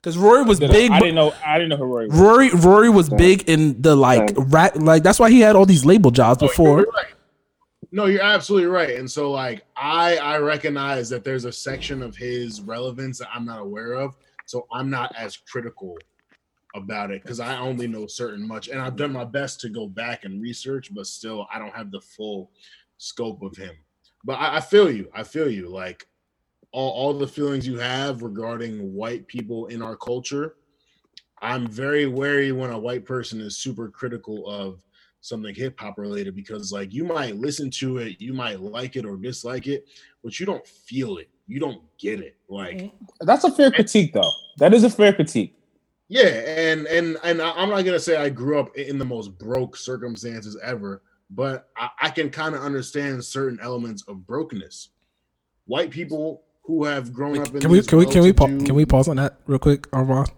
Because 0.00 0.16
Rory 0.18 0.44
was 0.44 0.60
big. 0.60 0.92
I 0.92 1.00
didn't 1.00 1.16
know. 1.16 1.34
I 1.44 1.58
didn't 1.58 1.70
know 1.70 1.78
who 1.78 1.84
Rory 1.84 2.06
was. 2.06 2.18
Rory 2.18 2.50
Rory 2.50 2.90
was 2.90 3.08
big 3.08 3.48
in 3.48 3.82
the 3.82 3.96
like 3.96 4.30
rat 4.36 4.80
like 4.80 5.02
that's 5.02 5.18
why 5.18 5.30
he 5.30 5.40
had 5.40 5.56
all 5.56 5.66
these 5.66 5.84
label 5.84 6.10
jobs 6.10 6.42
oh, 6.42 6.46
before. 6.46 6.80
You're 6.80 6.92
right. 6.92 7.12
No, 7.90 8.06
you're 8.06 8.22
absolutely 8.22 8.68
right. 8.68 8.96
And 8.98 9.10
so 9.10 9.30
like 9.30 9.64
I 9.76 10.16
I 10.18 10.38
recognize 10.38 11.08
that 11.08 11.24
there's 11.24 11.44
a 11.44 11.52
section 11.52 12.02
of 12.02 12.14
his 12.14 12.60
relevance 12.60 13.18
that 13.18 13.28
I'm 13.34 13.44
not 13.44 13.60
aware 13.60 13.94
of. 13.94 14.16
So 14.44 14.68
I'm 14.72 14.90
not 14.90 15.12
as 15.18 15.36
critical 15.36 15.98
about 16.76 17.10
it 17.10 17.22
because 17.22 17.40
I 17.40 17.58
only 17.58 17.86
know 17.86 18.06
certain 18.06 18.46
much. 18.46 18.68
And 18.68 18.80
I've 18.80 18.96
done 18.96 19.12
my 19.12 19.24
best 19.24 19.60
to 19.60 19.68
go 19.68 19.86
back 19.86 20.24
and 20.24 20.40
research, 20.40 20.94
but 20.94 21.06
still 21.06 21.46
I 21.52 21.58
don't 21.58 21.74
have 21.74 21.90
the 21.90 22.00
full 22.00 22.50
scope 22.98 23.42
of 23.42 23.56
him. 23.56 23.74
But 24.24 24.34
I, 24.34 24.56
I 24.56 24.60
feel 24.60 24.90
you. 24.90 25.08
I 25.14 25.22
feel 25.22 25.50
you. 25.50 25.68
Like 25.68 26.06
all, 26.72 26.90
all 26.90 27.14
the 27.14 27.26
feelings 27.26 27.66
you 27.66 27.78
have 27.78 28.22
regarding 28.22 28.94
white 28.94 29.26
people 29.26 29.66
in 29.66 29.82
our 29.82 29.96
culture. 29.96 30.56
I'm 31.42 31.66
very 31.66 32.06
wary 32.06 32.52
when 32.52 32.70
a 32.70 32.78
white 32.78 33.04
person 33.04 33.40
is 33.40 33.58
super 33.58 33.88
critical 33.88 34.48
of 34.48 34.82
something 35.20 35.54
hip 35.54 35.78
hop 35.78 35.98
related 35.98 36.34
because 36.34 36.72
like 36.72 36.92
you 36.92 37.04
might 37.04 37.36
listen 37.36 37.70
to 37.70 37.98
it, 37.98 38.20
you 38.20 38.32
might 38.32 38.60
like 38.60 38.96
it 38.96 39.04
or 39.04 39.16
dislike 39.16 39.66
it, 39.66 39.86
but 40.22 40.38
you 40.38 40.46
don't 40.46 40.66
feel 40.66 41.18
it. 41.18 41.28
You 41.46 41.60
don't 41.60 41.82
get 41.98 42.20
it. 42.20 42.36
Like 42.48 42.92
That's 43.20 43.44
a 43.44 43.50
fair 43.50 43.70
critique, 43.70 44.12
though. 44.12 44.30
That 44.58 44.74
is 44.74 44.84
a 44.84 44.90
fair 44.90 45.12
critique. 45.12 45.56
Yeah, 46.08 46.28
and 46.28 46.86
and 46.86 47.16
and 47.24 47.42
I'm 47.42 47.68
not 47.70 47.84
gonna 47.84 47.98
say 47.98 48.16
I 48.16 48.28
grew 48.28 48.58
up 48.58 48.76
in 48.76 48.98
the 48.98 49.04
most 49.04 49.36
broke 49.38 49.76
circumstances 49.76 50.56
ever, 50.62 51.02
but 51.30 51.68
I, 51.76 51.90
I 52.02 52.10
can 52.10 52.30
kind 52.30 52.54
of 52.54 52.62
understand 52.62 53.24
certain 53.24 53.58
elements 53.60 54.04
of 54.06 54.26
brokenness. 54.26 54.90
White 55.66 55.90
people 55.90 56.42
who 56.62 56.84
have 56.84 57.12
grown 57.12 57.38
up 57.40 57.52
in 57.54 57.60
Can 57.60 57.70
we 57.70 57.82
can 57.82 57.98
we 57.98 58.06
can 58.06 58.22
we 58.22 58.32
pa- 58.32 58.46
can 58.46 58.74
we 58.74 58.86
pause 58.86 59.08
on 59.08 59.16
that 59.16 59.38
real 59.46 59.58
quick, 59.58 59.88
Armand? 59.92 60.30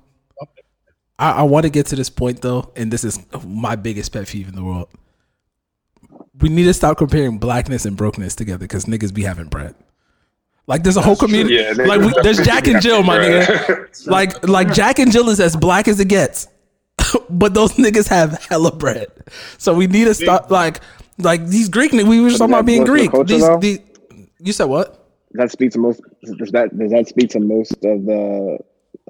I, 1.19 1.33
I 1.33 1.43
want 1.43 1.65
to 1.65 1.71
get 1.71 1.87
to 1.87 1.97
this 1.97 2.09
point 2.09 2.41
though, 2.41 2.73
and 2.75 2.91
this 2.91 3.05
is 3.05 3.19
my 3.45 3.77
biggest 3.77 4.13
pet 4.13 4.27
peeve 4.29 4.49
in 4.49 4.55
the 4.55 4.65
world. 4.65 4.89
We 6.41 6.49
need 6.49 6.65
to 6.65 6.75
stop 6.75 6.97
comparing 6.97 7.39
blackness 7.39 7.85
and 7.85 7.97
brokenness 7.97 8.37
together 8.37 8.61
because 8.61 8.85
niggas 8.85 9.13
be 9.13 9.25
having 9.25 9.49
bread. 9.49 9.75
Like 10.69 10.83
there's 10.83 10.99
a 10.99 11.03
whole 11.03 11.17
community. 11.17 11.55
Yeah, 11.57 11.73
like 11.87 12.01
we, 12.01 12.13
there's 12.23 12.41
Jack 12.41 12.69
and 12.69 12.81
Jill, 12.81 13.03
my 13.03 13.19
nigga. 13.19 13.87
Like 14.07 14.47
like 14.47 14.73
Jack 14.73 14.99
and 14.99 15.11
Jill 15.11 15.31
is 15.31 15.41
as 15.41 15.57
black 15.57 15.89
as 15.89 15.99
it 15.99 16.09
gets. 16.09 16.47
but 17.31 17.55
those 17.55 17.73
niggas 17.73 18.07
have 18.09 18.33
hella 18.45 18.71
bread. 18.71 19.09
So 19.57 19.75
we 19.75 19.87
need 19.87 20.05
to 20.05 20.15
stop 20.15 20.51
like 20.51 20.81
like 21.17 21.47
these 21.47 21.71
Greek 21.71 21.93
niggas. 21.93 22.07
We 22.07 22.21
were 22.21 22.29
just 22.29 22.39
talking 22.39 22.53
about 22.53 22.67
being 22.67 22.85
goes 22.85 23.01
to 23.01 23.03
the 23.03 23.09
Greek. 23.17 23.61
These, 23.61 23.79
these, 23.79 24.27
you 24.41 24.53
said 24.53 24.67
what? 24.67 25.09
That 25.33 25.51
speaks 25.51 25.73
to 25.73 25.81
most? 25.81 26.03
Does 26.23 26.51
that 26.53 26.79
does 26.79 26.91
that 26.91 27.09
speak 27.09 27.31
to 27.31 27.41
most 27.41 27.73
of 27.73 28.05
the? 28.05 28.59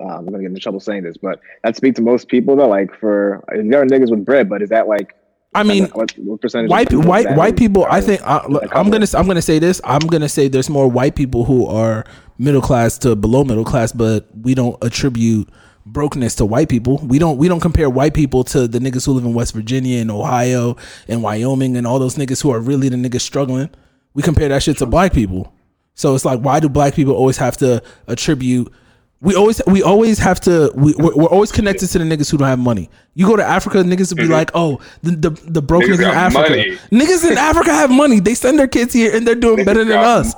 Uh, 0.00 0.04
I'm 0.04 0.26
gonna 0.26 0.38
get 0.38 0.52
in 0.52 0.61
trouble 0.61 0.78
saying 0.78 1.02
this, 1.02 1.16
but 1.16 1.40
that 1.64 1.74
speaks 1.74 1.96
to 1.96 2.02
most 2.02 2.28
people 2.28 2.54
though. 2.54 2.68
Like 2.68 2.94
for 2.94 3.44
there 3.48 3.82
are 3.82 3.86
niggas 3.86 4.11
with 4.11 4.24
bread, 4.24 4.48
but 4.48 4.62
is 4.62 4.70
that 4.70 4.86
like? 4.86 5.16
I 5.59 5.62
mean, 5.62 5.86
what, 5.88 6.16
what 6.18 6.40
percentage? 6.40 6.70
white 6.70 6.88
people 6.88 7.04
white 7.04 7.34
white 7.36 7.54
is? 7.54 7.59
people. 7.59 7.86
I 7.90 8.00
think 8.00 8.22
I, 8.22 8.46
look, 8.46 8.64
I'm 8.72 8.90
gonna 8.90 9.06
I'm 9.14 9.26
gonna 9.26 9.42
say 9.42 9.59
this. 9.59 9.80
I'm 9.84 10.06
gonna 10.06 10.28
say 10.28 10.48
there's 10.48 10.70
more 10.70 10.88
white 10.88 11.16
people 11.16 11.44
who 11.44 11.66
are 11.66 12.04
middle 12.38 12.61
class 12.62 12.98
to 12.98 13.16
below 13.16 13.44
middle 13.44 13.64
class, 13.64 13.92
but 13.92 14.26
we 14.40 14.54
don't 14.54 14.76
attribute 14.82 15.48
brokenness 15.86 16.36
to 16.36 16.46
white 16.46 16.68
people. 16.68 16.98
We 16.98 17.18
don't 17.18 17.38
we 17.38 17.48
don't 17.48 17.61
compare 17.61 17.90
white 17.90 18.14
people 18.14 18.44
to 18.44 18.68
the 18.68 18.78
niggas 18.78 19.06
who 19.06 19.12
live 19.12 19.24
in 19.24 19.34
West 19.34 19.54
Virginia 19.54 20.00
and 20.00 20.11
Ohio 20.11 20.76
and 21.09 21.22
Wyoming 21.22 21.76
and 21.76 21.86
all 21.86 21.98
those 21.98 22.16
niggas 22.16 22.42
who 22.42 22.50
are 22.50 22.61
really 22.61 22.88
the 22.88 22.96
niggas 22.96 23.22
struggling. 23.22 23.70
We 24.14 24.22
compare 24.22 24.48
that 24.48 24.62
shit 24.62 24.78
to 24.78 24.86
black 24.86 25.12
people. 25.12 25.52
So 25.94 26.14
it's 26.14 26.24
like, 26.24 26.40
why 26.40 26.61
do 26.61 26.68
black 26.68 26.94
people 26.94 27.14
always 27.14 27.36
have 27.38 27.56
to 27.59 27.82
attribute? 28.06 28.72
We 29.20 29.34
always 29.34 29.60
we 29.66 29.82
always 29.82 30.18
have 30.20 30.40
to. 30.42 30.70
We, 30.76 30.94
we're, 30.94 31.14
we're 31.14 31.28
always 31.28 31.50
connected 31.50 31.88
to 31.88 31.98
the 31.98 32.04
niggas 32.04 32.30
who 32.30 32.36
don't 32.36 32.46
have 32.46 32.58
money. 32.58 32.88
You 33.14 33.26
go 33.26 33.34
to 33.34 33.44
Africa, 33.44 33.78
niggas 33.78 34.10
will 34.10 34.16
be 34.16 34.22
mm-hmm. 34.24 34.32
like, 34.32 34.50
oh, 34.54 34.80
the 35.02 35.10
the, 35.10 35.30
the 35.30 35.62
brokenness 35.62 35.98
Niggas 35.98 36.10
in 36.10 36.16
Africa. 36.16 36.50
money. 36.50 36.78
Niggas 36.92 37.30
in 37.30 37.36
Africa 37.38 37.70
have 37.70 37.90
money. 37.90 38.20
They 38.20 38.34
send 38.34 38.58
their 38.60 38.68
kids 38.68 38.92
here 38.92 39.14
and 39.14 39.26
they're 39.26 39.34
doing 39.34 39.64
better 39.64 39.80
than 39.80 39.88
got 39.88 40.20
us. 40.20 40.34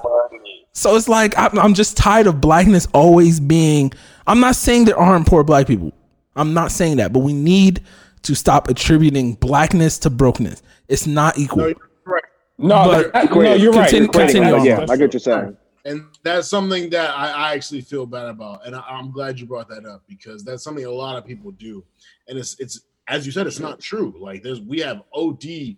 So 0.72 0.96
it's 0.96 1.08
like 1.08 1.36
I'm, 1.36 1.58
I'm 1.58 1.74
just 1.74 1.96
tired 1.96 2.26
of 2.26 2.40
blackness 2.40 2.88
always 2.94 3.38
being. 3.38 3.92
I'm 4.26 4.40
not 4.40 4.56
saying 4.56 4.86
there 4.86 4.98
aren't 4.98 5.26
poor 5.26 5.44
black 5.44 5.66
people. 5.66 5.92
I'm 6.36 6.54
not 6.54 6.72
saying 6.72 6.96
that, 6.98 7.12
but 7.12 7.20
we 7.20 7.34
need 7.34 7.82
to 8.22 8.34
stop 8.34 8.68
attributing 8.68 9.34
blackness 9.34 9.98
to 9.98 10.10
brokenness. 10.10 10.62
It's 10.88 11.06
not 11.06 11.38
equal. 11.38 11.74
No, 12.56 13.10
But- 13.12 13.30
no, 13.30 13.54
you're 13.54 13.72
right. 13.72 13.90
Continue- 13.90 14.10
You're 14.10 14.12
right. 14.12 14.12
continue 14.12 14.54
on. 14.54 14.64
Yeah, 14.64 14.86
I 14.88 14.96
get 14.96 15.00
what 15.00 15.12
you're 15.14 15.20
saying. 15.20 15.56
And 15.84 16.06
that's 16.22 16.48
something 16.48 16.90
that 16.90 17.10
I, 17.10 17.30
I 17.30 17.54
actually 17.54 17.80
feel 17.80 18.04
bad 18.06 18.26
about, 18.26 18.66
and 18.66 18.76
I, 18.76 18.80
I'm 18.80 19.10
glad 19.10 19.40
you 19.40 19.46
brought 19.46 19.68
that 19.68 19.86
up 19.86 20.02
because 20.06 20.44
that's 20.44 20.62
something 20.62 20.84
a 20.84 20.90
lot 20.90 21.16
of 21.16 21.24
people 21.24 21.50
do, 21.52 21.84
and 22.28 22.38
it's 22.38 22.58
it's 22.60 22.82
as 23.08 23.26
you 23.26 23.32
said, 23.32 23.46
it's 23.46 23.58
not 23.58 23.80
true. 23.80 24.14
Like 24.18 24.42
there's 24.42 24.60
we 24.60 24.80
have 24.80 25.02
OD 25.12 25.76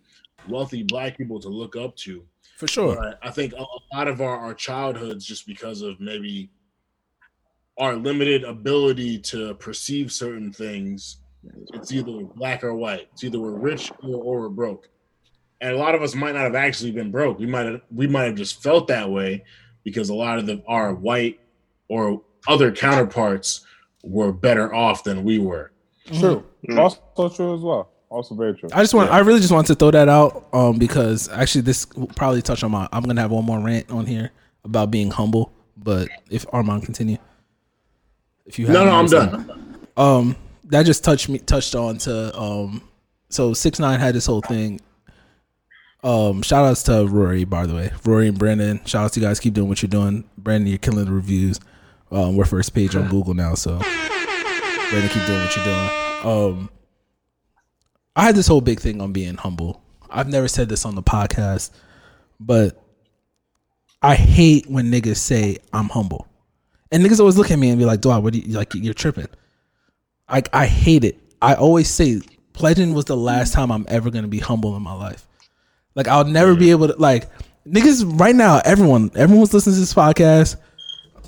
wealthy 0.48 0.82
black 0.82 1.16
people 1.16 1.40
to 1.40 1.48
look 1.48 1.76
up 1.76 1.96
to. 1.96 2.24
For 2.58 2.68
sure. 2.68 2.96
But 2.96 3.18
I 3.22 3.30
think 3.30 3.54
a, 3.54 3.62
a 3.62 3.96
lot 3.96 4.08
of 4.08 4.20
our, 4.20 4.36
our 4.36 4.54
childhoods, 4.54 5.24
just 5.24 5.46
because 5.46 5.82
of 5.82 5.98
maybe 5.98 6.50
our 7.78 7.96
limited 7.96 8.44
ability 8.44 9.18
to 9.18 9.54
perceive 9.54 10.12
certain 10.12 10.52
things, 10.52 11.18
it's 11.72 11.92
either 11.92 12.24
black 12.36 12.62
or 12.62 12.74
white. 12.74 13.08
It's 13.12 13.24
either 13.24 13.40
we're 13.40 13.58
rich 13.58 13.90
or, 14.02 14.16
or 14.16 14.40
we're 14.40 14.48
broke. 14.48 14.88
And 15.60 15.72
a 15.72 15.78
lot 15.78 15.94
of 15.94 16.02
us 16.02 16.14
might 16.14 16.34
not 16.34 16.42
have 16.42 16.54
actually 16.54 16.92
been 16.92 17.10
broke. 17.10 17.38
We 17.38 17.46
might 17.46 17.66
have 17.66 17.80
we 17.90 18.06
might 18.06 18.24
have 18.24 18.34
just 18.34 18.62
felt 18.62 18.88
that 18.88 19.10
way 19.10 19.44
because 19.84 20.08
a 20.10 20.14
lot 20.14 20.38
of 20.38 20.46
the 20.46 20.62
our 20.66 20.94
white 20.94 21.40
or 21.88 22.22
other 22.48 22.72
counterparts 22.72 23.64
were 24.02 24.32
better 24.32 24.74
off 24.74 25.04
than 25.04 25.24
we 25.24 25.38
were. 25.38 25.70
True. 26.18 26.44
Also 26.76 27.28
true 27.28 27.54
as 27.54 27.60
well. 27.60 27.90
Also 28.08 28.34
very 28.34 28.54
true. 28.54 28.68
I 28.72 28.82
just 28.82 28.92
want. 28.94 29.10
I 29.10 29.20
really 29.20 29.40
just 29.40 29.52
want 29.52 29.66
to 29.68 29.74
throw 29.74 29.90
that 29.90 30.08
out, 30.08 30.46
um, 30.52 30.78
because 30.78 31.28
actually 31.30 31.62
this 31.62 31.86
will 31.94 32.08
probably 32.08 32.42
touch 32.42 32.62
on 32.62 32.70
my. 32.70 32.88
I'm 32.92 33.02
gonna 33.04 33.20
have 33.20 33.30
one 33.30 33.44
more 33.44 33.58
rant 33.60 33.90
on 33.90 34.04
here 34.06 34.30
about 34.64 34.90
being 34.90 35.10
humble. 35.10 35.52
But 35.76 36.08
if 36.30 36.44
Armand 36.52 36.84
continue, 36.84 37.16
if 38.44 38.58
you 38.58 38.66
have 38.66 38.74
No, 38.74 38.84
no, 38.84 38.90
I'm 38.90 38.96
more 38.96 39.04
to 39.04 39.08
say. 39.08 39.26
done. 39.46 39.86
Um, 39.96 40.36
that 40.66 40.84
just 40.84 41.02
touched 41.04 41.28
me. 41.28 41.38
Touched 41.38 41.74
on 41.74 41.98
to 41.98 42.38
um. 42.38 42.82
So 43.30 43.54
six 43.54 43.78
nine 43.78 43.98
had 43.98 44.14
this 44.14 44.26
whole 44.26 44.42
thing. 44.42 44.80
Um, 46.02 46.42
shout 46.42 46.64
outs 46.64 46.82
to 46.84 47.06
Rory, 47.06 47.44
by 47.44 47.66
the 47.66 47.74
way, 47.74 47.92
Rory 48.04 48.28
and 48.28 48.38
Brandon. 48.38 48.80
Shout 48.84 49.04
out 49.04 49.12
to 49.12 49.20
you 49.20 49.26
guys. 49.26 49.38
Keep 49.38 49.54
doing 49.54 49.68
what 49.68 49.82
you're 49.82 49.88
doing. 49.88 50.24
Brandon, 50.36 50.68
you're 50.68 50.78
killing 50.78 51.04
the 51.04 51.12
reviews. 51.12 51.60
Um, 52.10 52.36
we're 52.36 52.44
first 52.44 52.74
page 52.74 52.96
on 52.96 53.08
Google 53.08 53.34
now, 53.34 53.54
so 53.54 53.78
Brandon, 53.78 55.08
keep 55.08 55.24
doing 55.26 55.40
what 55.40 55.56
you're 55.56 55.64
doing. 55.64 55.90
Um, 56.24 56.70
I 58.14 58.24
had 58.24 58.34
this 58.34 58.46
whole 58.46 58.60
big 58.60 58.80
thing 58.80 59.00
on 59.00 59.12
being 59.12 59.36
humble. 59.36 59.82
I've 60.10 60.28
never 60.28 60.48
said 60.48 60.68
this 60.68 60.84
on 60.84 60.94
the 60.94 61.02
podcast, 61.02 61.70
but 62.38 62.82
I 64.02 64.14
hate 64.16 64.68
when 64.68 64.90
niggas 64.90 65.16
say 65.16 65.58
I'm 65.72 65.88
humble. 65.88 66.26
And 66.90 67.02
niggas 67.02 67.20
always 67.20 67.38
look 67.38 67.50
at 67.50 67.58
me 67.58 67.70
and 67.70 67.78
be 67.78 67.86
like, 67.86 68.00
Dwight, 68.00 68.22
what 68.22 68.34
do 68.34 68.40
you 68.40 68.54
like 68.54 68.74
you're 68.74 68.92
tripping. 68.92 69.28
Like 70.30 70.48
I 70.52 70.66
hate 70.66 71.04
it. 71.04 71.18
I 71.40 71.54
always 71.54 71.88
say 71.88 72.20
pledging 72.52 72.92
was 72.92 73.06
the 73.06 73.16
last 73.16 73.54
time 73.54 73.70
I'm 73.70 73.86
ever 73.88 74.10
gonna 74.10 74.28
be 74.28 74.40
humble 74.40 74.76
in 74.76 74.82
my 74.82 74.92
life. 74.92 75.26
Like 75.94 76.08
I'll 76.08 76.24
never 76.24 76.54
be 76.54 76.70
able 76.70 76.88
to 76.88 76.96
like 76.96 77.28
niggas 77.66 78.18
right 78.20 78.34
now, 78.34 78.60
everyone, 78.64 79.10
everyone's 79.14 79.52
listening 79.52 79.74
to 79.74 79.80
this 79.80 79.94
podcast. 79.94 80.56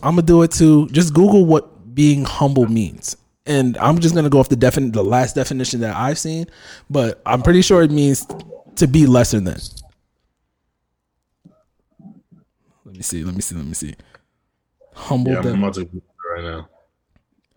I'm 0.02 0.14
gonna 0.16 0.22
do 0.22 0.42
it 0.42 0.50
too. 0.50 0.88
Just 0.88 1.14
Google 1.14 1.44
what 1.44 1.94
being 1.94 2.24
humble 2.24 2.66
means. 2.66 3.16
And 3.46 3.76
I'm 3.78 3.98
just 3.98 4.14
gonna 4.14 4.30
go 4.30 4.38
off 4.40 4.48
the 4.48 4.56
defin- 4.56 4.92
the 4.92 5.04
last 5.04 5.34
definition 5.34 5.80
that 5.80 5.94
I've 5.94 6.18
seen, 6.18 6.46
but 6.88 7.20
I'm 7.26 7.42
pretty 7.42 7.62
sure 7.62 7.82
it 7.82 7.90
means 7.90 8.26
to 8.76 8.86
be 8.86 9.06
lesser 9.06 9.40
than. 9.40 9.58
Let 12.84 12.96
me 12.96 13.02
see. 13.02 13.24
Let 13.24 13.34
me 13.34 13.40
see. 13.40 13.54
Let 13.54 13.66
me 13.66 13.74
see. 13.74 13.94
Humble. 14.94 15.32
Yeah, 15.32 15.38
I'm 15.40 15.62
about 15.62 15.74
to 15.74 15.88
right 16.34 16.44
now. 16.44 16.68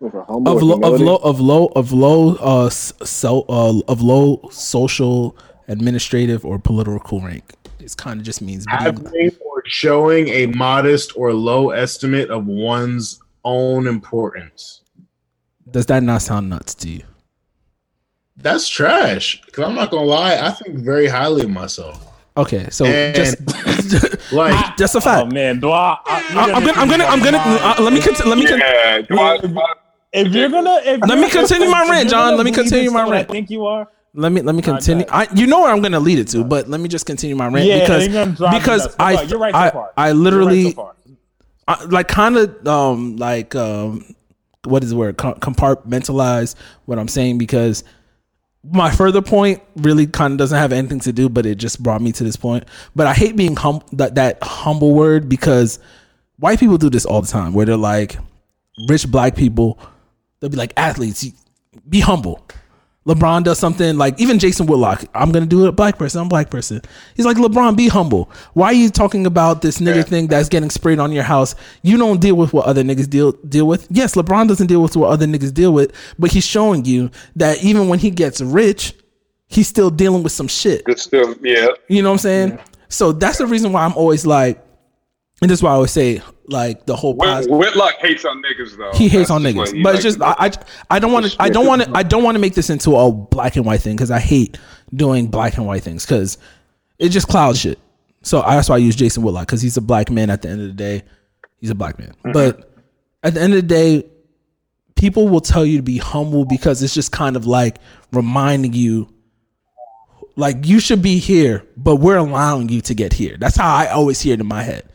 For 0.00 0.20
of 0.30 0.62
low, 0.62 0.78
of 0.94 1.00
low, 1.00 1.16
of 1.16 1.40
low, 1.40 1.66
of 1.74 1.92
low, 1.92 2.34
uh, 2.36 2.66
s- 2.66 2.92
so, 3.02 3.42
uh, 3.48 3.80
of 3.88 4.00
low 4.00 4.48
social, 4.52 5.36
administrative, 5.68 6.44
or 6.44 6.58
political 6.58 7.20
rank. 7.20 7.44
It 7.80 7.94
kind 7.96 8.18
of 8.20 8.26
just 8.26 8.42
means 8.42 8.66
being, 8.66 8.78
Having 8.80 9.30
or 9.40 9.62
showing 9.66 10.28
a 10.28 10.46
modest 10.46 11.12
or 11.16 11.32
low 11.32 11.70
estimate 11.70 12.30
of 12.30 12.46
one's 12.46 13.20
own 13.44 13.86
importance. 13.86 14.82
does 15.70 15.86
that 15.86 16.02
not 16.02 16.22
sound 16.22 16.50
nuts 16.50 16.74
to 16.76 16.88
you? 16.88 17.02
That's 18.36 18.68
trash. 18.68 19.40
Because 19.46 19.64
I'm 19.64 19.74
not 19.74 19.90
gonna 19.90 20.06
lie, 20.06 20.36
I 20.36 20.50
think 20.50 20.78
very 20.78 21.06
highly 21.08 21.42
of 21.44 21.50
myself. 21.50 22.04
Okay, 22.36 22.68
so 22.70 22.84
And- 22.84 23.14
just 23.16 24.32
Like 24.32 24.76
just 24.76 24.94
a 24.94 25.00
fact. 25.00 25.18
Oh 25.18 25.22
fact. 25.24 25.32
man, 25.32 25.58
do 25.60 25.70
I? 25.70 25.96
I 26.04 26.22
I, 26.34 26.52
I'm 26.52 26.64
gonna, 26.64 26.72
I'm 26.78 26.88
gonna, 26.88 27.04
I'm 27.04 27.22
gonna. 27.22 27.38
Uh, 27.38 27.76
let 27.82 27.92
me, 27.92 28.00
cont- 28.00 28.24
let 28.26 28.36
me, 28.38 28.46
con- 28.46 28.58
Yeah, 28.58 29.00
Dwight, 29.02 29.40
if 30.12 30.28
you're 30.34 30.50
gonna, 30.50 30.80
if 30.84 31.00
Let 31.00 31.16
me 31.16 31.22
you're- 31.22 31.30
continue 31.30 31.68
my 31.70 31.88
rant, 31.90 32.10
John. 32.10 32.36
Let 32.36 32.44
me 32.44 32.52
continue 32.52 32.90
my 32.90 33.08
rant. 33.08 33.30
I 33.30 33.32
think 33.32 33.48
you 33.50 33.64
are. 33.66 33.88
Let 34.18 34.32
me, 34.32 34.42
let 34.42 34.54
me 34.54 34.62
continue. 34.62 35.06
I, 35.08 35.28
you 35.34 35.46
know 35.46 35.60
where 35.60 35.72
I'm 35.72 35.80
gonna 35.80 36.00
lead 36.00 36.18
it 36.18 36.28
to, 36.28 36.44
but 36.44 36.68
let 36.68 36.80
me 36.80 36.88
just 36.88 37.06
continue 37.06 37.36
my 37.36 37.46
rant 37.46 37.66
Yeah, 37.66 37.80
because 37.80 38.06
you're 38.06 38.24
gonna 38.24 38.36
drive 38.36 38.52
me 38.52 38.58
because. 38.58 38.96
I, 38.98 39.22
you're 39.22 39.38
right 39.38 39.54
so 39.54 39.58
I, 39.58 39.70
far. 39.70 39.92
I 39.96 40.08
right 40.08 40.16
literally, 40.16 40.70
so 40.70 40.72
far. 40.72 40.96
I, 41.68 41.84
like 41.84 42.08
kind 42.08 42.36
of 42.36 42.66
um 42.66 43.16
like 43.16 43.54
um 43.54 44.14
what 44.64 44.82
is 44.82 44.90
the 44.90 44.96
word 44.96 45.16
Com- 45.18 45.34
compartmentalize 45.34 46.54
what 46.86 46.98
I'm 46.98 47.08
saying 47.08 47.38
because 47.38 47.84
my 48.64 48.90
further 48.90 49.22
point 49.22 49.62
really 49.76 50.06
kind 50.06 50.32
of 50.32 50.38
doesn't 50.38 50.58
have 50.58 50.72
anything 50.72 51.00
to 51.00 51.12
do 51.12 51.28
but 51.28 51.46
it 51.46 51.56
just 51.56 51.82
brought 51.82 52.00
me 52.00 52.10
to 52.12 52.24
this 52.24 52.36
point 52.36 52.64
but 52.96 53.06
I 53.06 53.14
hate 53.14 53.36
being 53.36 53.54
hum 53.54 53.82
that 53.92 54.16
that 54.16 54.42
humble 54.42 54.94
word 54.94 55.28
because 55.28 55.78
white 56.38 56.58
people 56.58 56.76
do 56.78 56.90
this 56.90 57.04
all 57.04 57.22
the 57.22 57.28
time 57.28 57.52
where 57.52 57.66
they're 57.66 57.76
like 57.76 58.16
rich 58.88 59.08
black 59.10 59.36
people 59.36 59.78
they'll 60.40 60.50
be 60.50 60.56
like 60.56 60.72
athletes 60.76 61.26
be 61.88 62.00
humble 62.00 62.44
LeBron 63.08 63.42
does 63.42 63.58
something 63.58 63.96
like 63.96 64.20
even 64.20 64.38
Jason 64.38 64.66
Whitlock. 64.66 65.04
I'm 65.14 65.32
gonna 65.32 65.46
do 65.46 65.64
it 65.64 65.68
a 65.68 65.72
black 65.72 65.98
person. 65.98 66.20
I'm 66.20 66.26
a 66.26 66.28
black 66.28 66.50
person. 66.50 66.82
He's 67.16 67.24
like 67.24 67.38
LeBron, 67.38 67.74
be 67.74 67.88
humble. 67.88 68.30
Why 68.52 68.66
are 68.66 68.74
you 68.74 68.90
talking 68.90 69.24
about 69.24 69.62
this 69.62 69.78
nigga 69.78 70.06
thing 70.06 70.26
that's 70.26 70.50
getting 70.50 70.68
sprayed 70.68 70.98
on 70.98 71.10
your 71.10 71.22
house? 71.22 71.54
You 71.82 71.96
don't 71.96 72.20
deal 72.20 72.36
with 72.36 72.52
what 72.52 72.66
other 72.66 72.82
niggas 72.82 73.08
deal 73.08 73.32
deal 73.32 73.66
with. 73.66 73.86
Yes, 73.90 74.14
LeBron 74.14 74.46
doesn't 74.46 74.66
deal 74.66 74.82
with 74.82 74.94
what 74.94 75.08
other 75.08 75.26
niggas 75.26 75.54
deal 75.54 75.72
with, 75.72 75.92
but 76.18 76.30
he's 76.30 76.44
showing 76.44 76.84
you 76.84 77.10
that 77.36 77.64
even 77.64 77.88
when 77.88 77.98
he 77.98 78.10
gets 78.10 78.42
rich, 78.42 78.92
he's 79.46 79.68
still 79.68 79.88
dealing 79.90 80.22
with 80.22 80.32
some 80.32 80.46
shit. 80.48 80.84
Good 80.84 81.00
stuff. 81.00 81.36
Yeah. 81.42 81.68
You 81.88 82.02
know 82.02 82.10
what 82.10 82.14
I'm 82.14 82.18
saying? 82.18 82.58
So 82.90 83.12
that's 83.12 83.38
the 83.38 83.46
reason 83.46 83.72
why 83.72 83.84
I'm 83.84 83.94
always 83.94 84.26
like, 84.26 84.62
and 85.40 85.50
this 85.50 85.60
is 85.60 85.62
why 85.62 85.70
I 85.70 85.74
always 85.74 85.92
say 85.92 86.20
like 86.48 86.86
the 86.86 86.96
whole 86.96 87.14
Whit- 87.14 87.28
positive. 87.28 87.56
Whitlock 87.56 87.94
hates 88.00 88.24
on 88.24 88.42
niggas 88.42 88.76
though. 88.76 88.92
He 88.96 89.08
hates 89.08 89.28
That's 89.28 89.30
on 89.30 89.42
niggas, 89.42 89.74
he 89.74 89.82
but 89.82 89.94
it's 89.94 90.04
just. 90.04 90.20
I, 90.20 90.34
I 90.38 90.50
I 90.90 90.98
don't 90.98 91.12
want 91.12 91.30
to 91.30 91.42
I 91.42 91.48
don't 91.48 91.66
want 91.66 91.82
to 91.82 91.90
I 91.94 92.02
don't 92.02 92.22
want 92.22 92.34
to 92.34 92.38
make 92.40 92.54
this 92.54 92.70
into 92.70 92.96
a 92.96 93.12
black 93.12 93.56
and 93.56 93.64
white 93.64 93.80
thing 93.80 93.96
because 93.96 94.10
I 94.10 94.18
hate 94.18 94.58
doing 94.94 95.28
black 95.28 95.56
and 95.56 95.66
white 95.66 95.82
things 95.82 96.04
because 96.04 96.38
it 96.98 97.10
just 97.10 97.28
clouds 97.28 97.60
shit. 97.60 97.78
So 98.22 98.42
I, 98.42 98.56
that's 98.56 98.68
why 98.68 98.76
I 98.76 98.78
use 98.78 98.96
Jason 98.96 99.22
Whitlock 99.22 99.46
because 99.46 99.62
he's 99.62 99.76
a 99.76 99.82
black 99.82 100.10
man. 100.10 100.30
At 100.30 100.42
the 100.42 100.48
end 100.48 100.60
of 100.60 100.66
the 100.68 100.72
day, 100.72 101.02
he's 101.60 101.70
a 101.70 101.74
black 101.74 101.98
man. 101.98 102.10
Mm-hmm. 102.10 102.32
But 102.32 102.70
at 103.22 103.34
the 103.34 103.40
end 103.40 103.54
of 103.54 103.60
the 103.60 103.66
day, 103.68 104.06
people 104.96 105.28
will 105.28 105.40
tell 105.40 105.64
you 105.64 105.76
to 105.76 105.82
be 105.82 105.98
humble 105.98 106.44
because 106.44 106.82
it's 106.82 106.94
just 106.94 107.12
kind 107.12 107.36
of 107.36 107.46
like 107.46 107.78
reminding 108.12 108.72
you 108.72 109.08
like 110.36 110.66
you 110.66 110.78
should 110.78 111.02
be 111.02 111.18
here, 111.18 111.66
but 111.76 111.96
we're 111.96 112.16
allowing 112.16 112.68
you 112.68 112.80
to 112.82 112.94
get 112.94 113.12
here. 113.12 113.36
That's 113.38 113.56
how 113.56 113.74
I 113.74 113.88
always 113.88 114.20
hear 114.20 114.34
it 114.34 114.40
in 114.40 114.46
my 114.46 114.62
head. 114.62 114.87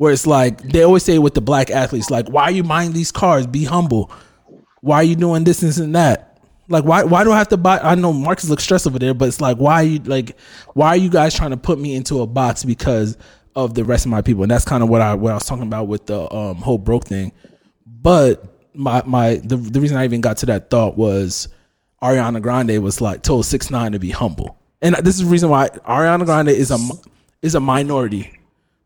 Where 0.00 0.14
it's 0.14 0.26
like 0.26 0.62
they 0.62 0.82
always 0.82 1.02
say 1.02 1.18
with 1.18 1.34
the 1.34 1.42
black 1.42 1.70
athletes, 1.70 2.08
like, 2.08 2.26
why 2.30 2.44
are 2.44 2.50
you 2.50 2.62
buying 2.62 2.94
these 2.94 3.12
cars? 3.12 3.46
Be 3.46 3.64
humble. 3.64 4.10
Why 4.80 4.96
are 4.96 5.02
you 5.02 5.14
doing 5.14 5.44
this, 5.44 5.60
this, 5.60 5.76
and 5.76 5.94
that? 5.94 6.40
Like 6.68 6.84
why 6.84 7.04
why 7.04 7.22
do 7.22 7.32
I 7.32 7.36
have 7.36 7.48
to 7.48 7.58
buy? 7.58 7.80
I 7.80 7.96
know 7.96 8.10
Marcus 8.10 8.48
looks 8.48 8.64
stressed 8.64 8.86
over 8.86 8.98
there, 8.98 9.12
but 9.12 9.28
it's 9.28 9.42
like 9.42 9.58
why 9.58 9.82
you 9.82 9.98
like 9.98 10.38
why 10.72 10.88
are 10.88 10.96
you 10.96 11.10
guys 11.10 11.34
trying 11.34 11.50
to 11.50 11.58
put 11.58 11.78
me 11.78 11.94
into 11.94 12.22
a 12.22 12.26
box 12.26 12.64
because 12.64 13.18
of 13.54 13.74
the 13.74 13.84
rest 13.84 14.06
of 14.06 14.10
my 14.10 14.22
people? 14.22 14.42
And 14.42 14.50
that's 14.50 14.64
kind 14.64 14.82
of 14.82 14.88
what 14.88 15.02
I 15.02 15.12
what 15.12 15.32
I 15.32 15.34
was 15.34 15.44
talking 15.44 15.64
about 15.64 15.86
with 15.86 16.06
the 16.06 16.34
um, 16.34 16.56
whole 16.56 16.78
broke 16.78 17.04
thing. 17.04 17.32
But 17.84 18.42
my 18.72 19.02
my 19.04 19.34
the 19.44 19.58
the 19.58 19.82
reason 19.82 19.98
I 19.98 20.04
even 20.04 20.22
got 20.22 20.38
to 20.38 20.46
that 20.46 20.70
thought 20.70 20.96
was 20.96 21.48
Ariana 22.02 22.40
Grande 22.40 22.82
was 22.82 23.02
like 23.02 23.22
told 23.22 23.44
six 23.44 23.70
nine 23.70 23.92
to 23.92 23.98
be 23.98 24.08
humble, 24.08 24.56
and 24.80 24.94
this 24.94 25.16
is 25.16 25.24
the 25.26 25.30
reason 25.30 25.50
why 25.50 25.68
Ariana 25.68 26.24
Grande 26.24 26.48
is 26.48 26.70
a 26.70 26.78
is 27.42 27.54
a 27.54 27.60
minority. 27.60 28.32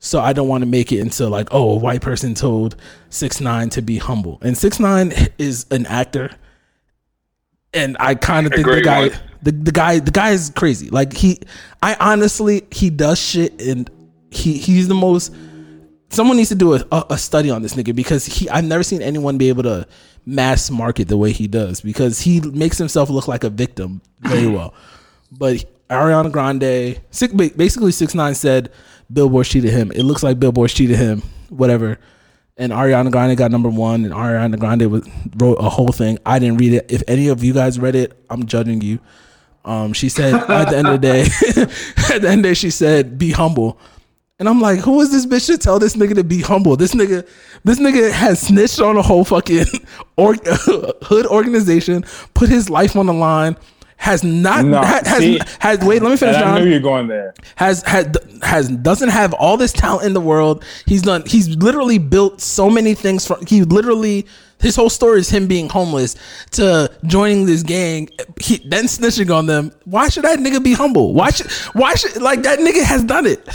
So 0.04 0.20
I 0.20 0.34
don't 0.34 0.48
want 0.48 0.60
to 0.60 0.66
make 0.66 0.92
it 0.92 0.98
into 0.98 1.30
like 1.30 1.48
oh 1.50 1.70
a 1.70 1.76
white 1.76 2.02
person 2.02 2.34
told 2.34 2.76
six 3.08 3.40
nine 3.40 3.70
to 3.70 3.80
be 3.80 3.96
humble, 3.96 4.38
and 4.42 4.56
six 4.56 4.78
nine 4.78 5.14
is 5.38 5.64
an 5.70 5.86
actor, 5.86 6.30
and 7.72 7.96
I 7.98 8.14
kind 8.14 8.46
of 8.46 8.52
think 8.52 8.66
the 8.66 8.82
guy 8.82 9.08
one. 9.08 9.18
the, 9.42 9.52
the 9.52 9.72
guy 9.72 10.00
the 10.00 10.10
guy 10.10 10.32
is 10.32 10.52
crazy. 10.54 10.90
Like 10.90 11.14
he, 11.14 11.40
I 11.82 11.96
honestly 11.98 12.66
he 12.70 12.90
does 12.90 13.18
shit, 13.18 13.58
and 13.62 13.90
he 14.30 14.58
he's 14.58 14.88
the 14.88 14.94
most 14.94 15.34
someone 16.10 16.36
needs 16.36 16.50
to 16.50 16.54
do 16.54 16.74
a, 16.74 16.84
a, 16.92 17.06
a 17.10 17.18
study 17.18 17.48
on 17.48 17.62
this 17.62 17.72
nigga 17.72 17.96
because 17.96 18.26
he 18.26 18.46
I've 18.50 18.64
never 18.66 18.82
seen 18.82 19.00
anyone 19.00 19.38
be 19.38 19.48
able 19.48 19.62
to 19.62 19.88
mass 20.26 20.70
market 20.70 21.08
the 21.08 21.16
way 21.16 21.32
he 21.32 21.48
does 21.48 21.80
because 21.80 22.20
he 22.20 22.42
makes 22.42 22.76
himself 22.76 23.08
look 23.08 23.26
like 23.26 23.42
a 23.42 23.50
victim 23.50 24.02
very 24.20 24.46
well. 24.54 24.74
But 25.32 25.64
Ariana 25.88 26.30
Grande, 26.30 27.00
basically 27.56 27.92
six 27.92 28.14
nine 28.14 28.34
said 28.34 28.70
Billboard 29.12 29.46
cheated 29.46 29.72
him. 29.72 29.90
It 29.92 30.02
looks 30.02 30.22
like 30.22 30.38
Billboard 30.38 30.70
cheated 30.70 30.96
him. 30.96 31.22
Whatever. 31.48 31.98
And 32.56 32.72
Ariana 32.72 33.10
Grande 33.10 33.36
got 33.36 33.50
number 33.50 33.68
one, 33.68 34.04
and 34.04 34.14
Ariana 34.14 34.58
Grande 34.58 34.90
was, 34.90 35.08
wrote 35.36 35.56
a 35.56 35.68
whole 35.68 35.90
thing. 35.90 36.18
I 36.24 36.38
didn't 36.38 36.58
read 36.58 36.74
it. 36.74 36.86
If 36.88 37.02
any 37.08 37.28
of 37.28 37.42
you 37.42 37.52
guys 37.52 37.80
read 37.80 37.96
it, 37.96 38.16
I'm 38.30 38.46
judging 38.46 38.80
you. 38.80 39.00
Um, 39.64 39.92
she 39.92 40.08
said 40.08 40.34
at 40.50 40.70
the 40.70 40.76
end 40.76 40.86
of 40.86 41.00
the 41.00 41.06
day, 41.06 41.22
at 42.14 42.22
the 42.22 42.28
end 42.28 42.40
of 42.40 42.42
the 42.42 42.42
day, 42.42 42.54
she 42.54 42.70
said, 42.70 43.18
"Be 43.18 43.32
humble." 43.32 43.78
And 44.40 44.48
I'm 44.48 44.60
like, 44.60 44.80
who 44.80 45.00
is 45.00 45.12
this 45.12 45.26
bitch 45.26 45.46
to 45.46 45.58
tell 45.58 45.78
this 45.78 45.94
nigga 45.94 46.16
to 46.16 46.24
be 46.24 46.40
humble? 46.40 46.76
This 46.76 46.92
nigga, 46.92 47.26
this 47.62 47.78
nigga 47.78 48.10
has 48.10 48.40
snitched 48.40 48.80
on 48.80 48.96
a 48.96 49.02
whole 49.02 49.24
fucking 49.24 49.64
or, 50.16 50.34
hood 50.34 51.26
organization, 51.26 52.04
put 52.34 52.48
his 52.48 52.68
life 52.68 52.96
on 52.96 53.06
the 53.06 53.12
line, 53.12 53.56
has 53.96 54.22
not 54.22 54.64
No, 54.64 54.78
ha- 54.78 55.00
has, 55.04 55.18
see, 55.18 55.38
has 55.60 55.78
wait, 55.80 56.02
let 56.02 56.10
me 56.10 56.16
finish. 56.16 56.36
And 56.36 56.44
I 56.44 56.60
knew 56.60 56.68
you're 56.68 56.80
going 56.80 57.06
there. 57.06 57.34
has 57.56 57.82
had 57.82 58.16
has 58.42 58.68
doesn't 58.68 59.08
have 59.08 59.32
all 59.34 59.56
this 59.56 59.72
talent 59.72 60.04
in 60.06 60.12
the 60.12 60.20
world. 60.20 60.64
He's 60.86 61.02
done. 61.02 61.22
He's 61.26 61.48
literally 61.56 61.98
built 61.98 62.40
so 62.40 62.68
many 62.68 62.94
things. 62.94 63.26
From 63.26 63.44
he 63.46 63.62
literally 63.62 64.26
his 64.60 64.76
whole 64.76 64.90
story 64.90 65.20
is 65.20 65.28
him 65.30 65.46
being 65.46 65.68
homeless 65.68 66.16
to 66.52 66.90
joining 67.06 67.46
this 67.46 67.62
gang, 67.62 68.08
he, 68.40 68.58
then 68.66 68.84
snitching 68.84 69.34
on 69.34 69.46
them. 69.46 69.72
Why 69.84 70.08
should 70.08 70.24
that 70.24 70.38
nigga 70.38 70.62
be 70.62 70.72
humble? 70.72 71.12
Why 71.14 71.30
should 71.30 71.50
why 71.74 71.94
should 71.94 72.20
like 72.20 72.42
that 72.42 72.58
nigga 72.58 72.82
has 72.82 73.04
done 73.04 73.26
it? 73.26 73.46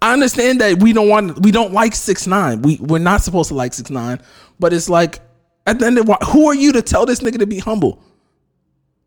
I 0.00 0.12
understand 0.12 0.60
that 0.60 0.82
we 0.82 0.92
don't 0.92 1.08
want 1.08 1.40
we 1.40 1.52
don't 1.52 1.72
like 1.72 1.94
six 1.94 2.26
nine. 2.26 2.62
We 2.62 2.76
we're 2.80 2.98
not 2.98 3.22
supposed 3.22 3.48
to 3.48 3.54
like 3.54 3.72
six 3.72 3.88
nine, 3.90 4.20
but 4.58 4.72
it's 4.72 4.88
like 4.88 5.20
at 5.66 5.78
the 5.78 5.86
end 5.86 5.98
of 5.98 6.08
wh- 6.08 6.24
who 6.30 6.46
are 6.48 6.54
you 6.54 6.72
to 6.72 6.82
tell 6.82 7.06
this 7.06 7.20
nigga 7.20 7.38
to 7.38 7.46
be 7.46 7.58
humble? 7.58 8.02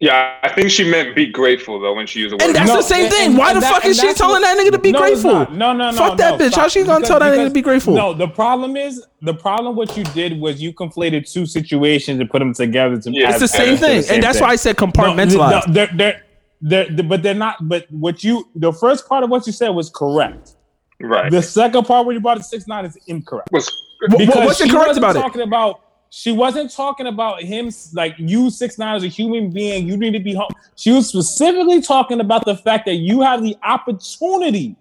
Yeah, 0.01 0.35
I 0.43 0.49
think 0.49 0.69
she 0.71 0.89
meant 0.89 1.15
be 1.15 1.25
grateful 1.27 1.79
though 1.79 1.93
when 1.93 2.05
she 2.05 2.19
used 2.19 2.33
the 2.33 2.35
word. 2.37 2.47
And 2.47 2.55
that's 2.55 2.69
the 2.71 2.81
same 2.81 3.09
thing. 3.09 3.37
Why 3.37 3.53
the 3.53 3.61
that- 3.61 3.73
fuck 3.75 3.85
is 3.85 3.97
she 3.97 4.13
telling 4.13 4.33
what- 4.33 4.41
that 4.41 4.57
nigga 4.57 4.71
to 4.71 4.77
be 4.79 4.91
No, 4.91 4.99
grateful? 4.99 5.31
No, 5.51 5.71
no, 5.71 5.89
no. 5.91 5.93
Fuck 5.93 6.17
that 6.17 6.37
no, 6.37 6.45
bitch. 6.45 6.53
How 6.55 6.67
she 6.67 6.83
gonna 6.83 6.95
Because- 6.99 7.07
tell 7.07 7.19
that 7.19 7.33
nigga 7.37 7.45
to 7.47 7.53
be 7.53 7.61
grateful? 7.61 7.93
No, 7.95 8.13
the 8.13 8.27
problem 8.27 8.75
is 8.75 9.05
the 9.21 9.33
problem. 9.33 9.75
What 9.77 9.95
you 9.95 10.03
did 10.03 10.39
was 10.39 10.61
you 10.61 10.73
conflated 10.73 11.31
two 11.31 11.45
situations 11.45 12.19
and 12.19 12.29
put 12.29 12.39
them 12.39 12.53
together 12.53 12.97
to. 12.99 13.09
It's 13.13 13.39
the 13.39 13.47
same 13.47 13.75
as 13.75 13.79
the 13.79 13.87
thing, 13.87 14.01
same 14.01 14.13
and 14.15 14.23
that's 14.23 14.37
thing. 14.39 14.47
why 14.47 14.53
I 14.53 14.55
said 14.57 14.75
compartmentalize. 14.75 15.65
no, 15.67 15.73
they're, 15.73 15.89
they're, 15.95 16.21
they're, 16.61 16.87
they're- 16.89 17.05
but 17.05 17.23
they're 17.23 17.33
not. 17.33 17.67
But 17.67 17.85
what 17.89 18.21
you 18.21 18.49
the 18.53 18.73
first 18.73 19.07
part 19.07 19.23
of 19.23 19.29
what 19.29 19.47
you 19.47 19.53
said 19.53 19.69
was 19.69 19.89
correct. 19.89 20.55
Right. 20.99 21.31
The 21.31 21.41
second 21.41 21.85
part 21.85 22.05
where 22.05 22.13
you 22.13 22.19
brought 22.21 22.37
it 22.37 22.43
six 22.43 22.67
nine 22.67 22.83
is 22.85 22.97
incorrect. 23.07 23.49
Was 23.53 23.67
Wh- 24.11 24.23
wh- 24.25 24.27
what's 24.35 24.57
she 24.57 24.65
incorrect 24.65 24.87
wasn't 24.89 25.05
about 25.05 25.15
it? 25.15 25.19
Talking 25.21 25.41
about 25.41 25.79
she 26.17 26.31
wasn't 26.31 26.71
talking 26.71 27.07
about 27.07 27.41
him 27.41 27.69
like 27.91 28.15
you 28.17 28.49
six 28.49 28.77
nine 28.77 28.95
as 28.95 29.03
a 29.03 29.09
human 29.09 29.49
being. 29.49 29.85
You 29.85 29.97
need 29.97 30.11
to 30.11 30.21
be 30.21 30.33
home. 30.33 30.47
She 30.77 30.93
was 30.93 31.09
specifically 31.09 31.81
talking 31.81 32.21
about 32.21 32.45
the 32.45 32.55
fact 32.55 32.85
that 32.85 32.95
you 32.95 33.19
have 33.19 33.43
the 33.43 33.57
opportunity 33.63 34.77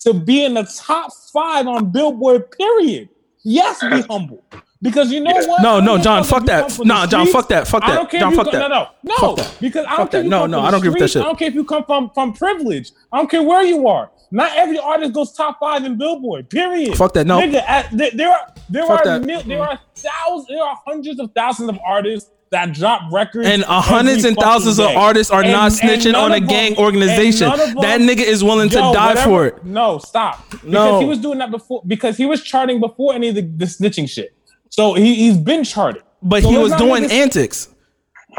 to 0.00 0.12
be 0.12 0.44
in 0.44 0.52
the 0.52 0.64
top 0.64 1.14
five 1.32 1.66
on 1.66 1.90
Billboard. 1.92 2.50
Period. 2.50 3.08
Yes, 3.42 3.80
be 3.80 4.02
humble. 4.10 4.44
Because 4.82 5.10
you 5.10 5.20
know 5.20 5.32
what? 5.34 5.62
No, 5.62 5.80
no, 5.80 5.96
John, 5.98 6.22
fuck 6.22 6.44
that. 6.46 6.60
come 6.62 6.70
from 6.70 6.88
Nah, 6.88 7.06
John, 7.06 7.26
fuck 7.28 7.48
that, 7.48 7.66
fuck 7.66 7.82
I 7.82 7.88
that. 7.90 7.94
don't 7.96 8.10
care 8.10 8.20
John, 8.20 8.32
if 8.32 8.38
you 8.38 8.44
fuck 8.44 8.52
come- 8.52 8.60
that. 8.60 8.68
No, 8.68 8.78
no, 8.78 8.88
no. 9.02 9.16
Fuck 9.16 9.36
that. 9.36 9.56
Because 9.60 9.86
I 9.88 9.96
don't 9.96 10.10
care 10.10 10.20
if 10.20 10.24
you 10.24 10.30
No, 10.30 10.40
come 10.42 10.50
no, 10.50 10.56
from 10.58 10.66
I 10.66 10.70
don't 10.70 10.78
agree 10.80 10.90
with 10.90 10.98
that 11.00 11.08
shit. 11.10 11.22
I 11.22 11.24
don't 11.24 11.38
care 11.38 11.48
if 11.48 11.54
you 11.54 11.64
come 11.64 11.84
from 11.84 12.10
from 12.14 12.32
privilege. 12.34 12.90
I 13.12 13.16
don't 13.18 13.30
care 13.30 13.42
where 13.42 13.62
you 13.64 13.88
are. 13.88 14.10
Not 14.30 14.56
every 14.56 14.78
artist 14.78 15.12
goes 15.12 15.32
top 15.32 15.58
five 15.60 15.84
in 15.84 15.96
Billboard. 15.96 16.50
Period. 16.50 16.96
Fuck 16.96 17.14
that, 17.14 17.26
no. 17.26 17.38
Nigga, 17.40 17.62
at, 17.66 17.88
there, 17.92 18.10
there 18.12 18.30
are 18.30 18.52
there 18.68 18.86
Fuck 18.86 19.06
are 19.06 19.20
mil, 19.20 19.40
there 19.42 19.62
are 19.62 19.78
thousands 19.94 20.48
there 20.48 20.62
are 20.62 20.76
hundreds 20.86 21.20
of 21.20 21.30
thousands 21.34 21.68
of 21.70 21.78
artists 21.86 22.30
that 22.50 22.72
drop 22.72 23.00
records 23.12 23.48
And 23.48 23.64
uh, 23.64 23.80
hundreds 23.80 24.24
and 24.24 24.36
thousands 24.36 24.76
fucking 24.76 24.96
of 24.96 25.02
artists 25.02 25.32
are 25.32 25.42
And- 25.42 25.52
not 25.52 25.72
snitching 25.72 26.14
on 26.14 26.32
a 26.32 26.34
of 26.36 26.40
them- 26.42 26.48
gang 26.48 26.76
organization. 26.76 27.48
them- 27.48 27.74
That 27.80 28.00
nigga 28.00 28.20
is 28.22 28.44
willing 28.44 28.68
to 28.70 28.76
die 28.76 29.08
whatever- 29.08 29.20
for 29.22 29.46
it. 29.46 29.64
No, 29.64 29.98
stop. 29.98 30.48
Because 30.50 30.64
No. 30.64 31.00
he 31.00 31.06
was 31.06 31.18
doing 31.18 31.38
that 31.38 31.50
before 31.50 31.82
because 31.86 32.16
he 32.16 32.26
was 32.26 32.42
charting 32.42 32.78
before 32.80 33.14
any 33.14 33.28
of 33.28 33.34
the, 33.36 33.42
the 33.42 33.64
snitching 33.64 34.08
shit. 34.08 34.35
So 34.70 34.94
he, 34.94 35.14
he's 35.14 35.38
been 35.38 35.64
charted. 35.64 36.02
But 36.22 36.42
So 36.42 36.50
he 36.50 36.58
was 36.58 36.72
doing 36.74 37.04
antics. 37.10 37.68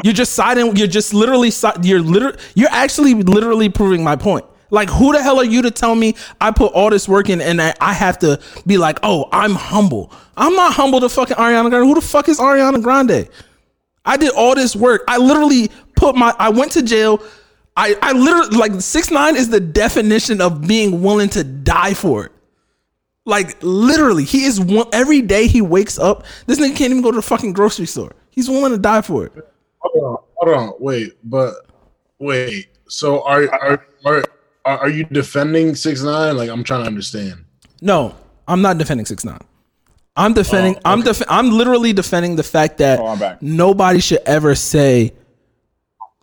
You're 0.04 0.14
just 0.14 0.34
siding. 0.34 0.76
You're 0.76 0.86
just 0.86 1.12
literally. 1.12 1.50
You're 1.82 2.00
literally. 2.00 2.38
You're 2.54 2.70
actually 2.70 3.14
literally 3.14 3.68
proving 3.68 4.04
my 4.04 4.16
point. 4.16 4.44
Like, 4.70 4.90
who 4.90 5.12
the 5.12 5.22
hell 5.22 5.38
are 5.38 5.44
you 5.44 5.62
to 5.62 5.70
tell 5.70 5.94
me 5.94 6.14
I 6.40 6.50
put 6.50 6.72
all 6.72 6.90
this 6.90 7.08
work 7.08 7.30
in 7.30 7.40
and 7.40 7.60
I, 7.60 7.74
I 7.80 7.94
have 7.94 8.18
to 8.18 8.38
be 8.66 8.76
like, 8.76 8.98
oh, 9.02 9.28
I'm 9.32 9.54
humble. 9.54 10.12
I'm 10.36 10.54
not 10.54 10.74
humble 10.74 11.00
to 11.00 11.08
fucking 11.08 11.36
Ariana 11.36 11.70
Grande. 11.70 11.86
Who 11.86 11.94
the 11.94 12.02
fuck 12.02 12.28
is 12.28 12.38
Ariana 12.38 12.82
Grande? 12.82 13.28
I 14.04 14.16
did 14.16 14.32
all 14.34 14.54
this 14.54 14.76
work. 14.76 15.04
I 15.08 15.18
literally 15.18 15.70
put 15.96 16.16
my. 16.16 16.34
I 16.38 16.50
went 16.50 16.72
to 16.72 16.82
jail. 16.82 17.22
I 17.76 17.96
I 18.02 18.12
literally 18.12 18.56
like 18.56 18.80
six 18.80 19.10
nine 19.10 19.36
is 19.36 19.48
the 19.48 19.60
definition 19.60 20.40
of 20.40 20.66
being 20.66 21.02
willing 21.02 21.28
to 21.30 21.44
die 21.44 21.94
for 21.94 22.26
it. 22.26 22.32
Like 23.28 23.58
literally, 23.60 24.24
he 24.24 24.44
is 24.44 24.58
one 24.58 24.86
every 24.90 25.20
day 25.20 25.48
he 25.48 25.60
wakes 25.60 25.98
up. 25.98 26.24
This 26.46 26.58
nigga 26.58 26.74
can't 26.74 26.92
even 26.92 27.02
go 27.02 27.10
to 27.10 27.16
the 27.16 27.22
fucking 27.22 27.52
grocery 27.52 27.84
store. 27.84 28.12
He's 28.30 28.48
willing 28.48 28.72
to 28.72 28.78
die 28.78 29.02
for 29.02 29.26
it. 29.26 29.32
Hold 29.80 30.04
on, 30.04 30.24
hold 30.36 30.56
on, 30.56 30.72
wait, 30.80 31.12
but 31.22 31.52
wait. 32.18 32.68
So 32.88 33.22
are 33.24 33.42
are 33.52 33.86
are 34.06 34.24
are, 34.64 34.88
you 34.88 35.04
defending 35.04 35.74
six 35.74 36.02
nine? 36.02 36.38
Like 36.38 36.48
I'm 36.48 36.64
trying 36.64 36.80
to 36.80 36.86
understand. 36.86 37.44
No, 37.82 38.14
I'm 38.48 38.62
not 38.62 38.78
defending 38.78 39.04
six 39.04 39.26
nine. 39.26 39.42
I'm 40.16 40.32
defending. 40.32 40.76
Oh, 40.76 40.80
I'm 40.86 41.02
def- 41.02 41.22
I'm 41.28 41.50
literally 41.50 41.92
defending 41.92 42.36
the 42.36 42.42
fact 42.42 42.78
that 42.78 42.98
Oh, 42.98 43.36
nobody 43.42 44.00
should 44.00 44.22
ever 44.24 44.54
say 44.54 45.12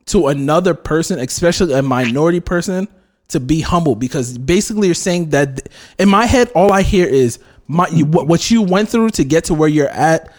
to 0.07 0.29
another 0.29 0.73
person, 0.73 1.19
especially 1.19 1.73
a 1.73 1.83
minority 1.83 2.39
person, 2.39 2.87
to 3.29 3.39
be 3.39 3.61
humble 3.61 3.95
because 3.95 4.37
basically 4.37 4.87
you're 4.87 4.93
saying 4.95 5.29
that 5.31 5.67
in 5.99 6.09
my 6.09 6.25
head, 6.25 6.51
all 6.55 6.71
I 6.71 6.81
hear 6.81 7.07
is 7.07 7.39
my 7.67 7.87
you, 7.87 8.05
what, 8.05 8.27
what 8.27 8.51
you 8.51 8.61
went 8.61 8.89
through 8.89 9.09
to 9.11 9.23
get 9.23 9.45
to 9.45 9.53
where 9.53 9.69
you're 9.69 9.89
at 9.89 10.31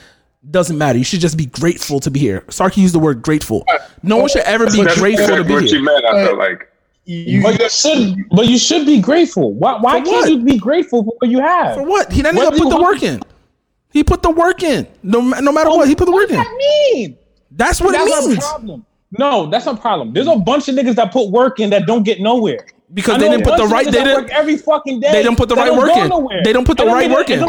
doesn't 0.50 0.78
matter. 0.78 0.96
You 0.96 1.04
should 1.04 1.20
just 1.20 1.36
be 1.36 1.46
grateful 1.46 1.98
to 2.00 2.10
be 2.10 2.20
here. 2.20 2.42
Sarky 2.42 2.78
used 2.78 2.94
the 2.94 3.00
word 3.00 3.22
grateful. 3.22 3.64
No 4.02 4.16
one 4.18 4.28
should 4.28 4.42
ever 4.42 4.66
be 4.70 4.82
That's 4.84 4.98
grateful 4.98 5.36
to 5.36 5.44
be 5.44 5.52
what 5.54 5.64
here. 5.64 5.78
you 5.78 5.84
meant. 5.84 6.04
I 6.04 6.24
felt 6.24 6.38
like. 6.38 6.72
You, 7.08 7.42
But 7.42 7.60
you 7.60 7.68
should, 7.68 8.16
but 8.30 8.46
you 8.48 8.58
should 8.58 8.84
be 8.86 9.00
grateful. 9.00 9.54
Why, 9.54 9.78
why 9.80 10.00
can't 10.00 10.08
what? 10.08 10.30
you 10.30 10.42
be 10.42 10.58
grateful 10.58 11.04
for 11.04 11.14
what 11.20 11.30
you 11.30 11.38
have? 11.40 11.74
For 11.76 11.82
what? 11.84 12.12
He 12.12 12.20
didn't 12.22 12.36
What 12.36 12.52
even 12.54 12.68
put 12.68 12.76
the 12.76 12.82
work 12.82 13.02
in. 13.02 13.20
He 13.92 14.02
put 14.04 14.22
the 14.22 14.30
work 14.30 14.62
in. 14.62 14.86
No, 15.02 15.20
no 15.20 15.52
matter 15.52 15.70
oh, 15.70 15.76
what, 15.76 15.88
he 15.88 15.94
put 15.94 16.06
the 16.06 16.12
work 16.12 16.28
What 16.30 16.30
in. 16.30 16.36
does 16.36 16.46
that 16.46 16.56
mean? 16.94 17.18
That's 17.52 17.80
what 17.80 17.92
That's 17.92 18.10
it 18.10 18.24
a 18.24 18.28
means. 18.28 18.38
problem. 18.44 18.86
No, 19.12 19.46
that's 19.46 19.66
a 19.66 19.76
problem. 19.76 20.12
There's 20.12 20.26
a 20.26 20.36
bunch 20.36 20.68
of 20.68 20.74
niggas 20.74 20.96
that 20.96 21.12
put 21.12 21.30
work 21.30 21.60
in 21.60 21.70
that 21.70 21.86
don't 21.86 22.02
get 22.02 22.20
nowhere. 22.20 22.66
Because 22.92 23.18
they 23.18 23.28
didn't 23.28 23.44
put 23.44 23.56
the 23.56 23.66
right- 23.66 23.84
they 23.84 23.90
didn't- 24.04 24.30
every 24.30 24.56
fucking 24.56 25.00
day. 25.00 25.12
they 25.12 25.22
didn't 25.22 25.36
put 25.36 25.48
the 25.48 25.54
right 25.56 25.74
work 25.74 25.90
in. 25.96 26.42
They 26.44 26.52
don't 26.52 26.64
put 26.66 26.76
the 26.78 26.86
right 26.86 27.10
work 27.10 27.30
in. 27.30 27.40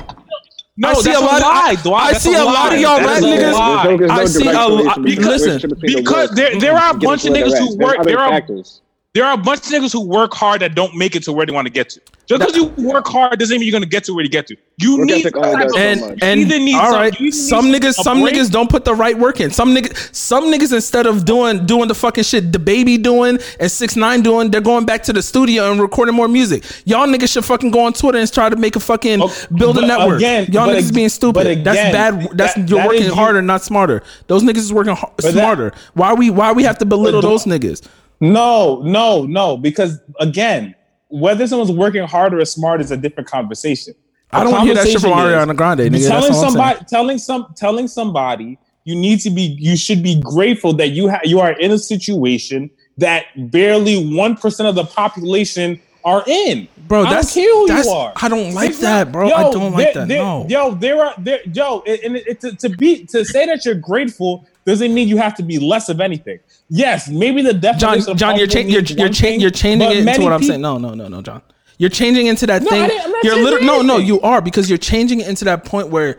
No, 0.80 0.89
I 0.89 0.93
see 0.93 1.11
a 1.11 1.19
lot 1.19 1.41
of- 1.41 1.47
I- 1.47 1.76
I 2.09 2.14
see 2.14 2.35
a 2.35 2.43
lot 2.45 2.72
of 2.73 2.80
y'all 2.80 2.97
That 2.97 3.05
rap 3.07 3.18
is 3.18 3.23
a 3.23 3.27
niggas- 3.27 3.51
no, 3.51 4.14
I 4.14 4.26
see 4.26 4.47
a 4.47 4.51
lot- 4.68 4.97
relation 4.97 5.03
listen, 5.03 5.23
relationship 5.23 5.69
between 5.72 5.95
the 5.95 6.01
because 6.03 6.30
there- 6.31 6.59
there 6.59 6.77
are 6.77 6.91
a 6.91 6.93
bunch 6.93 7.26
of 7.26 7.34
niggas 7.34 7.57
who 7.57 7.77
work- 7.77 8.03
there 8.03 8.19
are- 8.19 8.30
factors. 8.30 8.81
There 9.18 9.26
are 9.26 9.34
a 9.34 9.38
bunch 9.38 9.60
of 9.61 9.65
niggas 9.73 9.91
who 9.94 10.02
work 10.02 10.34
hard 10.34 10.61
that 10.61 10.76
don't 10.76 10.95
make 10.95 11.15
it 11.15 11.23
to 11.23 11.31
where 11.31 11.45
they 11.45 11.52
want 11.52 11.65
to 11.65 11.73
get 11.73 11.89
to. 11.89 12.02
Just 12.27 12.39
because 12.41 12.56
you 12.57 12.65
work 12.85 13.07
hard 13.07 13.39
doesn't 13.39 13.57
mean 13.57 13.65
you're 13.65 13.72
gonna 13.72 13.85
get 13.85 14.03
to 14.03 14.14
where 14.14 14.22
you 14.23 14.30
get 14.30 14.48
to. 14.48 14.56
You 14.80 14.98
Work 14.98 15.07
need 15.07 15.26
ethic 15.26 15.38
only 15.38 15.64
does 15.64 15.72
so 15.73 15.80
and 15.80 16.02
much. 16.02 16.19
and 16.22 16.39
either 16.41 16.60
need 16.60 16.76
all 16.76 16.91
some- 16.91 16.99
right, 17.02 17.14
some 17.34 17.65
niggas, 17.72 17.94
some 17.94 18.22
break- 18.22 18.35
niggas 18.35 18.52
don't 18.52 18.69
put 18.69 18.84
the 18.84 18.94
right 18.94 19.18
work 19.18 19.39
in. 19.39 19.49
Some 19.49 19.73
niggas, 19.73 20.14
some 20.14 20.52
niggas 20.52 20.73
instead 20.73 21.06
of 21.07 21.23
doing 21.23 21.65
doing 21.65 21.88
the 21.88 21.95
fucking 21.95 22.26
shit 22.26 22.52
the 22.52 22.60
baby 22.60 22.98
doing 22.98 23.39
and 23.61 23.72
six 23.72 23.95
nine 23.95 24.22
doing, 24.22 24.52
they're 24.52 24.60
going 24.61 24.85
back 24.85 25.03
to 25.03 25.14
the 25.14 25.22
studio 25.23 25.72
and 25.72 25.80
recording 25.81 26.14
more 26.15 26.27
music. 26.27 26.65
Y'all 26.85 27.07
niggas 27.07 27.31
should 27.31 27.45
fucking 27.45 27.72
go 27.72 27.80
on 27.85 27.94
Twitter 27.94 28.18
and 28.19 28.31
try 28.31 28.49
to 28.49 28.57
make 28.57 28.76
a 28.76 28.81
fucking 28.81 29.22
build 29.56 29.77
a 29.77 29.88
network. 29.88 30.18
again- 30.18 30.48
Y'all 30.52 30.68
niggas 30.68 30.89
ag- 30.89 30.94
being 30.94 31.10
stupid. 31.10 31.34
but 31.34 31.64
that's 31.64 31.77
bad. 31.94 32.30
That's 32.38 32.53
that- 32.56 32.69
you're 32.69 32.80
that 32.80 32.88
working 32.88 33.03
is 33.03 33.07
you- 33.07 33.15
harder, 33.15 33.41
not 33.41 33.64
smarter. 33.64 34.03
Those 34.27 34.44
niggas 34.44 34.57
is 34.57 34.73
working 34.73 34.95
har- 34.95 35.11
that- 35.18 35.31
smarter. 35.31 35.72
why 35.94 36.14
we 36.14 36.30
why 36.30 36.52
we 36.52 36.64
have 36.64 36.77
to 36.80 36.85
belittle 36.85 37.22
those 37.22 37.45
niggas? 37.45 37.81
No, 38.19 38.81
no, 38.84 39.26
no. 39.26 39.57
Because 39.57 39.99
again, 40.19 40.76
whether 41.10 41.48
someone's 41.48 41.72
working 41.72 42.03
hard 42.03 42.34
or 42.34 42.44
smart 42.45 42.81
is 42.81 42.91
a 42.91 42.98
different 42.98 43.30
conversation. 43.30 43.94
I 44.31 44.44
don't 44.44 44.52
want 44.52 44.61
to 44.64 44.65
hear 44.65 44.76
that 44.76 44.88
shit 44.89 44.99
from 45.02 45.11
Ariana 45.11 45.56
Grande, 45.56 45.80
nigga. 45.81 46.07
Telling 46.07 46.34
somebody, 46.34 46.80
telling 46.89 47.18
some, 47.18 47.53
telling 47.56 47.88
somebody, 47.88 48.57
you 48.84 48.95
need 48.95 49.19
to 49.22 49.30
be, 49.30 49.56
you 49.60 49.77
should 49.77 50.03
be 50.03 50.19
grateful 50.19 50.73
that 50.73 50.89
you 50.89 51.10
ha- 51.10 51.22
you 51.23 51.39
are 51.39 51.52
in 51.53 51.72
a 51.72 51.77
situation 51.77 52.69
that 52.98 53.26
barely 53.52 54.14
one 54.15 54.35
percent 54.35 54.68
of 54.68 54.76
the 54.76 54.84
population 54.84 55.80
are 56.03 56.23
in. 56.27 56.68
Bro, 56.88 57.02
I 57.03 57.10
that's- 57.10 57.34
who 57.35 57.68
that's- 57.68 57.85
you 57.85 57.91
are. 57.91 58.14
I 58.18 58.27
don't 58.27 58.53
like 58.53 58.76
that, 58.77 59.11
bro. 59.11 59.30
I 59.31 59.44
don't 59.52 59.72
like 59.73 59.94
there- 59.94 59.94
that, 59.94 60.07
there- 60.07 60.23
no. 60.23 60.45
Yo, 60.49 60.72
there 60.76 61.06
are 61.06 61.14
there, 61.18 61.39
yo, 61.53 61.84
and 61.88 61.99
and 62.03 62.15
it, 62.18 62.41
to, 62.41 62.53
to 62.56 62.69
be 62.69 63.06
to 63.07 63.23
say 63.23 63.45
that 63.45 63.64
you're 63.65 63.76
grateful 63.76 64.45
doesn't 64.68 64.94
mean 64.94 65.07
you 65.07 65.18
have 65.18 65.34
to 65.35 65.44
be 65.44 65.57
less 65.57 65.88
of 65.89 65.99
anything. 66.02 66.39
Yes, 66.69 67.07
maybe 67.10 67.41
the 67.41 67.53
John, 67.53 67.72
definition. 67.80 68.11
of 68.11 68.18
John, 68.18 68.35
you're 68.35 68.39
humble 68.48 68.53
changing, 68.53 68.73
you're 68.73 68.84
you're, 69.06 69.10
cha- 69.14 69.22
thing, 69.22 69.39
you're 69.39 69.49
changing 69.49 69.89
it 69.91 69.98
into 70.07 70.22
what 70.22 70.34
I'm 70.34 70.41
peop- 70.41 70.49
saying. 70.49 70.61
No, 70.61 70.77
no, 70.77 70.94
no, 70.94 71.07
no, 71.07 71.22
John. 71.22 71.41
You're 71.80 71.89
changing 71.89 72.27
into 72.27 72.45
that 72.48 72.61
No, 72.64 72.69
thing. 72.69 72.81
I 72.84 72.88
didn't- 72.88 73.06
I'm 73.06 73.11
not 73.11 73.23
you're 73.23 73.35
literally 73.41 73.65
no, 73.65 73.81
no. 73.81 73.98
You 73.98 74.19
are 74.22 74.41
because 74.41 74.68
you're 74.69 74.77
changing 74.77 75.22
it 75.22 75.27
into 75.30 75.45
that 75.45 75.64
point 75.64 75.88
where, 75.89 76.18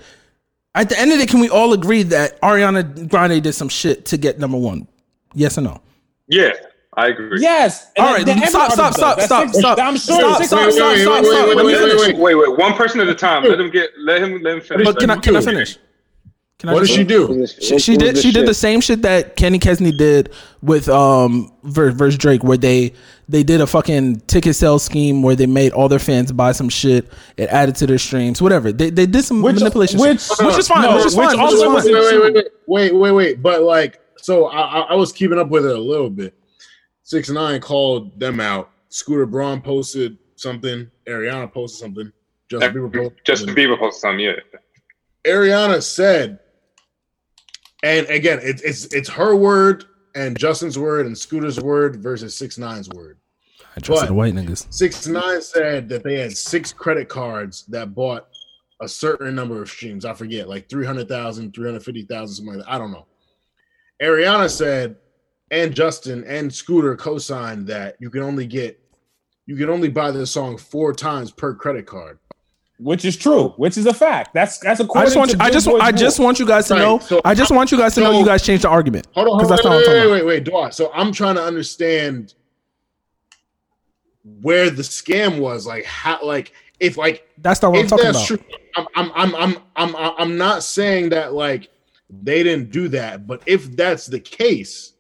at 0.74 0.88
the 0.88 0.98
end 0.98 1.12
of 1.12 1.20
it, 1.20 1.28
can 1.28 1.40
we 1.40 1.50
all 1.50 1.72
agree 1.74 2.02
that 2.04 2.40
Ariana 2.40 3.06
Grande 3.08 3.42
did 3.42 3.52
some 3.52 3.68
shit 3.68 4.06
to 4.06 4.16
get 4.16 4.38
number 4.38 4.56
one? 4.56 4.88
Yes 5.34 5.58
or 5.58 5.60
no? 5.60 5.82
Yeah, 6.26 6.52
I 6.96 7.08
agree. 7.08 7.40
Yes. 7.42 7.90
All 7.98 8.14
right, 8.14 8.22
stop, 8.48 8.72
stop, 8.72 8.94
stop, 8.94 9.20
stop, 9.20 9.50
stop. 9.50 9.78
I'm 9.78 9.96
sure. 9.98 10.16
Stop, 10.16 10.36
six- 10.38 10.48
stop, 10.48 10.64
wait, 10.66 10.72
stop, 10.74 10.92
wait, 10.94 11.02
stop, 11.02 11.22
wait, 11.22 11.26
stop. 11.30 11.46
wait, 11.48 11.56
Let 11.56 11.66
me 11.66 11.72
wait, 11.72 11.78
finish. 11.78 12.00
wait, 12.06 12.16
Wait, 12.18 12.34
wait, 12.34 12.58
one 12.58 12.72
person 12.74 13.00
at 13.00 13.08
a 13.08 13.14
time. 13.14 13.42
Let 13.44 13.60
him 13.60 13.70
get. 13.70 13.90
Let 13.98 14.22
him. 14.22 14.40
Let 14.42 14.54
him 14.54 14.60
finish. 14.62 14.84
But 14.86 14.98
can 14.98 15.10
I 15.10 15.16
can 15.16 15.36
I 15.36 15.40
finish? 15.42 15.76
Can 16.58 16.72
What 16.72 16.80
just- 16.84 16.92
did 16.96 16.96
she 16.98 17.04
do? 17.04 17.46
She, 17.46 17.78
she 17.78 17.96
did. 17.96 18.18
She 18.18 18.32
did 18.32 18.48
the 18.48 18.54
same 18.54 18.80
shit 18.80 19.02
that 19.02 19.36
Kenny 19.36 19.60
Chesney 19.60 19.92
did 19.92 20.30
with 20.60 20.88
um 20.88 21.52
versus 21.62 22.18
Drake, 22.18 22.42
where 22.42 22.56
they 22.58 22.92
they 23.28 23.44
did 23.44 23.60
a 23.60 23.66
fucking 23.66 24.20
ticket 24.22 24.56
sales 24.56 24.82
scheme 24.82 25.22
where 25.22 25.36
they 25.36 25.46
made 25.46 25.72
all 25.72 25.88
their 25.88 26.00
fans 26.00 26.32
buy 26.32 26.50
some 26.50 26.68
shit. 26.68 27.06
It 27.36 27.48
added 27.50 27.76
to 27.76 27.86
their 27.86 27.98
streams, 27.98 28.42
whatever. 28.42 28.72
They 28.72 28.90
they 28.90 29.06
did 29.06 29.22
some 29.24 29.40
Which- 29.40 29.54
manipulation, 29.60 30.00
which- 30.00 30.20
shit, 30.20 30.44
which 30.44 30.58
is 30.58 30.66
fine. 30.66 30.82
no, 30.82 30.96
which 30.96 31.06
is 31.06 31.14
which 31.16 31.26
fine. 31.28 31.40
Which 31.40 31.52
is 31.52 31.62
also 31.62 31.64
fine. 31.66 31.74
wasn't 31.74 31.94
wait, 31.94 32.22
wait, 32.22 32.34
wait, 32.34 32.46
wait, 32.66 32.94
wait, 32.94 33.12
wait. 33.12 33.42
But 33.42 33.62
like, 33.62 34.00
so 34.16 34.46
I, 34.46 34.60
I, 34.60 34.80
I 34.80 34.94
was 34.96 35.12
keeping 35.12 35.38
up 35.38 35.50
with 35.50 35.64
it 35.64 35.76
a 35.76 35.80
little 35.80 36.10
bit. 36.10 36.34
Six 37.04 37.30
nine 37.30 37.60
called 37.60 38.18
them 38.18 38.40
out. 38.40 38.70
Scooter 38.88 39.26
Braun 39.26 39.60
posted 39.60 40.18
something. 40.34 40.90
Ariana 41.06 41.52
posted 41.52 41.78
something. 41.78 42.12
Justin 42.50 42.72
Bieber 42.74 42.92
posted. 42.92 43.18
Justin. 43.24 43.54
Bieber 43.54 43.78
posted 43.78 44.00
something. 44.00 44.24
Yeah. 44.24 44.32
Ariana 45.24 45.82
said, 45.82 46.38
and 47.82 48.06
again, 48.08 48.40
it's 48.42 48.62
it's 48.62 48.84
it's 48.94 49.08
her 49.08 49.34
word 49.36 49.84
and 50.14 50.38
Justin's 50.38 50.78
word 50.78 51.06
and 51.06 51.16
Scooter's 51.16 51.60
word 51.60 52.02
versus 52.02 52.36
Six 52.36 52.58
Nine's 52.58 52.88
word. 52.88 53.18
I 53.76 53.80
trusted 53.80 54.08
But- 54.08 54.14
white 54.14 54.34
niggas. 54.34 54.72
Six 54.72 55.06
Nine 55.06 55.40
said 55.42 55.88
that 55.88 56.02
they 56.02 56.18
had 56.18 56.36
six 56.36 56.72
credit 56.72 57.08
cards 57.08 57.64
that 57.68 57.94
bought 57.94 58.28
a 58.80 58.88
certain 58.88 59.34
number 59.34 59.60
of 59.62 59.68
streams. 59.68 60.04
I 60.04 60.14
forget, 60.14 60.48
like 60.48 60.68
300,000, 60.68 61.52
350,000, 61.52 62.34
something 62.34 62.54
like 62.56 62.64
that. 62.64 62.72
I 62.72 62.78
don't 62.78 62.92
know. 62.92 63.06
Ariana 64.02 64.48
said, 64.48 64.96
and 65.50 65.74
Justin 65.74 66.24
and 66.24 66.52
Scooter 66.52 66.94
co-signed 66.96 67.66
that 67.66 67.96
you 67.98 68.10
can 68.10 68.22
only 68.22 68.46
get, 68.46 68.80
you 69.46 69.56
can 69.56 69.68
only 69.68 69.88
buy 69.88 70.10
this 70.12 70.30
song 70.30 70.56
four 70.56 70.92
times 70.92 71.32
per 71.32 71.54
credit 71.54 71.86
card. 71.86 72.18
Which 72.78 73.04
is 73.04 73.16
true. 73.16 73.48
Which 73.56 73.76
is 73.76 73.86
a 73.86 73.92
fact. 73.94 74.32
That's 74.34 74.58
that's 74.58 74.78
a 74.80 74.86
question. 74.86 75.02
I 75.02 75.04
just 75.06 75.16
want. 75.16 75.30
You, 75.32 75.36
I 75.40 75.50
just. 75.50 75.68
I 75.68 75.92
just 75.92 76.20
want 76.20 76.38
you 76.38 76.46
guys 76.46 76.68
to 76.68 76.74
Right, 76.74 76.80
know. 76.80 76.98
so- 77.00 77.20
I 77.24 77.34
just 77.34 77.50
want 77.50 77.72
you 77.72 77.78
guys 77.78 77.94
to 77.96 78.00
know 78.02 78.18
you 78.18 78.24
guys 78.24 78.42
changed 78.44 78.62
the 78.64 78.68
argument. 78.68 79.08
Hold 79.14 79.28
on, 79.28 79.38
because 79.38 79.48
hold 79.48 79.58
that's 79.58 79.66
on, 79.66 79.72
not 79.72 79.78
what 79.78 79.88
I'm 79.96 80.10
wait, 80.12 80.24
wait, 80.24 80.44
wait, 80.46 80.52
wait, 80.52 80.74
So 80.74 80.92
I'm 80.94 81.12
trying 81.12 81.34
to 81.34 81.42
understand 81.42 82.34
where 84.42 84.70
the 84.70 84.82
scam 84.82 85.38
was. 85.40 85.66
Like 85.66 85.84
how, 85.84 86.24
like 86.24 86.52
if 86.80 86.96
like 86.96 87.28
That's 87.38 87.60
not 87.62 87.72
what 87.72 87.80
I'm 87.80 87.86
talking 87.88 88.04
that's 88.06 88.30
about. 88.30 88.38
true, 88.38 88.58
I'm, 88.76 88.86
I'm, 88.94 89.12
I'm, 89.14 89.34
I'm, 89.34 89.56
I'm, 89.96 90.14
I'm 90.18 90.36
not 90.38 90.62
saying 90.62 91.08
that 91.10 91.34
like 91.34 91.68
they 92.10 92.42
didn't 92.42 92.70
do 92.70 92.88
that, 92.88 93.26
but 93.26 93.42
if 93.46 93.74
that's 93.76 94.06
the 94.06 94.20
case, 94.20 94.92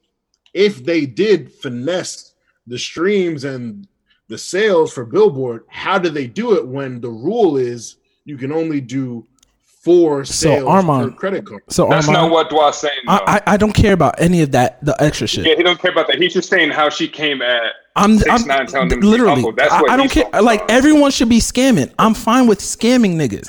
if 0.52 0.84
they 0.84 1.06
did 1.06 1.52
finesse 1.52 2.34
the 2.66 2.78
streams 2.78 3.44
and 3.44 3.86
the 4.28 4.38
sales 4.38 4.92
for 4.92 5.04
Billboard, 5.04 5.64
how 5.68 5.98
do 5.98 6.08
they 6.10 6.26
do 6.26 6.54
it 6.56 6.66
when 6.66 7.00
the 7.00 7.08
rule 7.10 7.56
is 7.56 7.96
you 8.24 8.36
can 8.36 8.52
only 8.52 8.80
do 8.80 9.26
four 9.64 10.24
So, 10.24 10.32
sales 10.32 10.68
Armand- 10.68 11.12
per 11.12 11.16
credit 11.16 11.46
card? 11.46 11.62
So 11.68 11.88
That's 11.88 12.08
Armand, 12.08 12.26
not 12.26 12.32
what 12.32 12.50
Dwa's 12.50 12.78
saying. 12.78 13.00
Though. 13.06 13.12
I, 13.12 13.36
I 13.36 13.42
I 13.46 13.56
don't 13.56 13.72
care 13.72 13.92
about 13.94 14.20
any 14.20 14.42
of 14.42 14.52
that. 14.52 14.84
The 14.84 14.94
extra 15.02 15.26
shit. 15.26 15.46
yeah, 15.46 15.54
he 15.56 15.62
don't 15.62 15.80
care 15.80 15.90
about 15.92 16.08
that. 16.08 16.18
He's 16.18 16.34
just 16.34 16.48
saying 16.50 16.70
how 16.70 16.90
she 16.90 17.08
came 17.08 17.40
at. 17.42 17.72
I'm, 17.96 18.16
Six 18.18 18.30
I'm 18.30 18.46
nine 18.46 18.66
telling 18.68 18.88
them 18.90 19.00
to 19.00 19.06
literally. 19.08 19.44
That's 19.56 19.72
I, 19.72 19.80
what 19.82 19.90
I 19.90 19.96
don't 19.96 20.10
care. 20.10 20.28
Like 20.40 20.60
on. 20.62 20.70
everyone 20.70 21.10
should 21.10 21.28
be 21.28 21.40
scamming. 21.40 21.92
I'm 21.98 22.14
fine 22.14 22.46
with 22.46 22.60
scamming 22.60 23.14
niggas. 23.16 23.48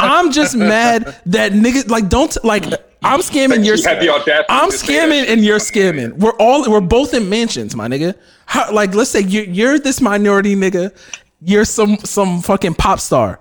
I'm 0.00 0.32
just 0.32 0.56
mad 0.74 1.14
that 1.26 1.52
niggas 1.52 1.90
like 1.90 2.08
don't 2.08 2.34
like. 2.44 2.64
I'm 3.02 3.20
scamming. 3.20 3.64
You're. 3.64 3.76
You 3.76 3.84
had 3.84 4.00
the 4.00 4.08
audacity 4.08 4.46
I'm 4.48 4.70
scamming 4.70 5.26
and 5.28 5.44
you're 5.44 5.58
scamming. 5.58 6.18
We're 6.18 6.36
all 6.38 6.68
we're 6.70 6.80
both 6.80 7.14
in 7.14 7.28
mansions, 7.28 7.74
my 7.74 7.88
nigga. 7.88 8.16
How, 8.46 8.72
like 8.72 8.94
let's 8.94 9.10
say 9.10 9.20
you're, 9.20 9.44
you're 9.44 9.78
this 9.78 10.00
minority 10.00 10.54
nigga. 10.54 10.94
You're 11.40 11.64
some 11.64 11.98
some 11.98 12.40
fucking 12.42 12.74
pop 12.74 13.00
star. 13.00 13.40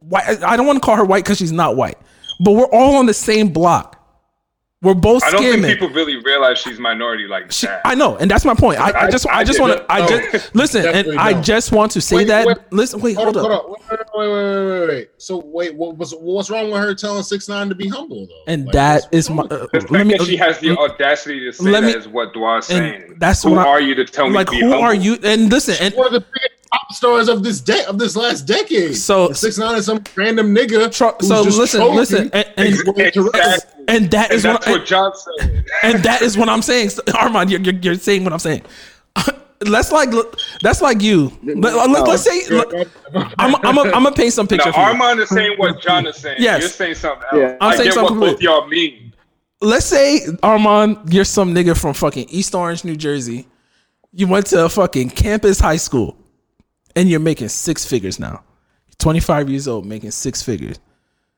White, 0.00 0.42
I 0.42 0.56
don't 0.56 0.66
want 0.66 0.82
to 0.82 0.84
call 0.84 0.96
her 0.96 1.04
white 1.04 1.24
because 1.24 1.38
she's 1.38 1.52
not 1.52 1.76
white, 1.76 1.98
but 2.40 2.52
we're 2.52 2.66
all 2.66 2.96
on 2.96 3.06
the 3.06 3.14
same 3.14 3.48
block. 3.48 4.01
We're 4.82 4.94
both 4.94 5.22
I 5.22 5.30
don't 5.30 5.42
scamming. 5.42 5.62
think 5.62 5.78
people 5.78 5.90
really 5.94 6.16
realize 6.16 6.58
she's 6.58 6.80
minority 6.80 7.28
like 7.28 7.52
She- 7.52 7.66
that. 7.68 7.82
I 7.84 7.94
know, 7.94 8.16
and 8.16 8.28
that's 8.28 8.44
my 8.44 8.52
point. 8.54 8.80
I, 8.80 8.90
I 8.90 9.06
I- 9.06 9.10
just, 9.10 9.28
I, 9.28 9.38
I 9.38 9.44
just 9.44 9.60
want 9.60 9.74
to, 9.74 9.78
not 9.78 9.86
I 9.90 10.06
just 10.08 10.54
listen, 10.56 10.80
and 10.84 10.92
Definitely 10.94 11.16
I 11.18 11.32
don't. 11.34 11.42
just 11.44 11.70
want 11.72 11.92
to 11.92 12.00
say 12.00 12.16
Wait, 12.16 12.26
that. 12.26 12.46
wait. 12.46 12.56
listen, 12.72 13.00
wait, 13.00 13.14
hold, 13.16 13.36
Hold, 13.36 13.52
up. 13.52 13.64
on, 13.64 13.70
wait, 13.70 13.78
wait, 13.90 14.00
wait, 14.16 14.28
wait, 14.28 14.80
wait, 14.80 14.88
wait. 14.88 15.10
So 15.18 15.38
wait, 15.38 15.74
what 15.76 15.96
was 15.96 16.12
what's 16.18 16.50
wrong 16.50 16.70
with 16.72 16.80
her 16.82 16.94
telling 16.96 17.22
six 17.22 17.48
nine 17.48 17.68
to 17.68 17.76
be 17.76 17.88
humble 17.88 18.26
though? 18.26 18.42
And 18.52 18.64
Like, 18.66 18.72
that 18.72 19.02
what's 19.04 19.14
is 19.14 19.28
wrong 19.30 19.36
my. 19.36 19.42
with 19.44 19.84
Uh, 19.84 19.86
let 19.90 20.06
me. 20.06 20.18
she 20.18 20.36
has 20.36 20.58
the 20.58 20.76
audacity 20.76 21.38
to 21.44 21.52
say 21.52 21.64
let 21.70 21.82
that 21.82 21.86
me- 21.86 21.94
is 21.94 22.08
what 22.08 22.32
Dwa's 22.34 22.68
and 22.70 22.78
saying. 22.78 23.14
that's 23.18 23.44
Who 23.44 23.50
what 23.52 23.66
I- 23.66 23.70
are 23.70 23.80
you 23.80 23.94
to 23.94 24.04
tell 24.04 24.28
me 24.28 24.34
like, 24.34 24.48
who 24.50 24.58
humble? 24.68 24.80
are 24.82 24.94
you? 24.94 25.16
And 25.22 25.48
listen, 25.48 25.76
and 25.80 25.94
one 25.94 26.08
of 26.08 26.12
the 26.12 26.20
biggest 26.20 26.61
pop 26.72 26.92
stars 26.92 27.28
of 27.28 27.42
this 27.42 27.60
de- 27.60 27.86
of 27.88 27.98
this 27.98 28.16
last 28.16 28.42
decade. 28.46 28.96
So- 28.96 29.32
six 29.32 29.58
nine 29.58 29.76
is 29.76 29.86
some 29.86 30.02
random 30.16 30.54
nigga. 30.54 30.90
Tro- 30.94 31.14
who's 31.20 31.28
so 31.28 31.44
just 31.44 31.58
listen, 31.58 31.80
trolling 31.80 31.96
listen, 31.96 32.30
and, 32.32 32.52
and, 32.56 32.68
he's 32.68 32.82
going 32.82 32.96
to- 33.12 33.26
Exactly. 33.28 33.84
and 33.88 34.10
that 34.10 34.30
And 34.32 34.40
that's 34.40 34.66
what, 34.66 34.78
what 34.78 34.86
John 34.86 35.12
said. 35.14 35.64
and 35.82 36.02
that 36.02 36.22
is 36.22 36.36
what 36.38 36.48
I'm 36.48 36.62
saying. 36.62 36.90
So, 36.90 37.02
Armand, 37.18 37.50
you're, 37.50 37.60
you're, 37.60 37.74
you're 37.74 37.94
saying 37.96 38.24
what 38.24 38.32
I'm 38.32 38.38
saying. 38.38 38.62
That's 39.64 39.92
like 39.92 40.10
that's 40.60 40.82
like 40.82 41.00
you. 41.02 41.30
Let, 41.44 41.72
us 42.08 42.24
say 42.24 42.40
I'm 43.38 43.54
I'm 43.64 43.78
a, 43.78 43.82
I'm 43.82 44.02
gonna 44.02 44.10
paint 44.10 44.32
some 44.32 44.46
Now, 44.46 44.56
picture 44.56 44.72
for 44.72 44.80
you. 44.80 44.86
Armand 44.86 45.20
is 45.20 45.28
saying 45.28 45.56
what 45.56 45.80
John 45.80 46.04
is 46.08 46.16
saying. 46.16 46.38
Yes. 46.40 46.62
You're 46.62 46.68
saying 46.70 46.94
something 46.96 47.22
else. 47.30 47.40
Yeah. 47.40 47.56
I'm 47.60 47.70
I 47.70 47.76
saying 47.76 47.84
get 47.86 47.94
something 47.94 48.18
what 48.18 48.32
both 48.32 48.42
y'all 48.42 48.66
mean. 48.66 49.12
let's 49.60 49.86
say 49.86 50.20
Armand, 50.42 51.12
you're 51.14 51.24
some 51.24 51.54
nigga 51.54 51.80
from 51.80 51.94
fucking 51.94 52.26
East 52.28 52.56
Orange, 52.56 52.84
New 52.84 52.96
Jersey. 52.96 53.46
You 54.12 54.26
went 54.26 54.46
to 54.46 54.64
a 54.64 54.68
fucking 54.68 55.10
campus 55.10 55.60
high 55.60 55.76
school, 55.76 56.16
and 56.96 57.08
you're 57.08 57.20
making 57.20 57.48
six 57.48 57.84
figures 57.84 58.18
now. 58.18 58.42
25 58.98 59.50
years 59.50 59.66
old, 59.68 59.86
making 59.86 60.10
six 60.10 60.42
figures. 60.42 60.78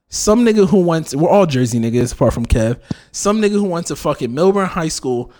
Some 0.08 0.44
nigga 0.44 0.68
who 0.68 0.80
went, 0.80 1.08
to, 1.08 1.18
we're 1.18 1.28
all 1.30 1.46
Jersey 1.46 1.80
niggas 1.80 2.12
apart 2.12 2.34
from 2.34 2.46
Kev. 2.46 2.80
Some 3.10 3.40
nigga 3.40 3.52
who 3.52 3.64
went 3.64 3.86
to 3.88 3.96
fucking 3.96 4.30
Millburn 4.30 4.68
High 4.68 4.88
School. 4.88 5.32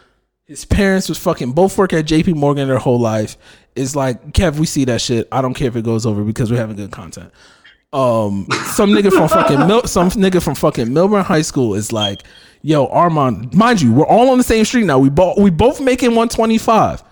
His 0.46 0.64
parents 0.64 1.08
was 1.08 1.18
fucking 1.18 1.52
both 1.52 1.76
work 1.78 1.92
at 1.92 2.06
JP 2.06 2.34
Morgan 2.34 2.68
their 2.68 2.78
whole 2.78 2.98
life. 2.98 3.36
Is 3.76 3.94
like 3.94 4.32
Kev, 4.32 4.58
we 4.58 4.66
see 4.66 4.84
that 4.86 5.00
shit. 5.00 5.28
I 5.32 5.42
don't 5.42 5.54
care 5.54 5.68
if 5.68 5.76
it 5.76 5.84
goes 5.84 6.06
over 6.06 6.22
because 6.22 6.50
we're 6.50 6.58
having 6.58 6.76
good 6.76 6.92
content. 6.92 7.32
Um, 7.92 8.48
some 8.72 8.90
nigga 8.90 9.12
from 9.12 9.28
fucking 9.28 9.66
Mil- 9.68 9.86
some 9.86 10.10
nigga 10.10 10.42
from 10.42 10.56
fucking 10.56 10.86
Millburn 10.86 11.24
High 11.24 11.42
School 11.42 11.74
is 11.74 11.92
like, 11.92 12.24
yo, 12.62 12.86
Armand, 12.86 13.54
mind 13.54 13.80
you, 13.80 13.92
we're 13.92 14.06
all 14.06 14.30
on 14.30 14.38
the 14.38 14.44
same 14.44 14.64
street 14.64 14.84
now. 14.84 14.98
We 14.98 15.10
both 15.10 15.38
we 15.38 15.50
both 15.50 15.80
making 15.80 16.10
125. 16.10 17.02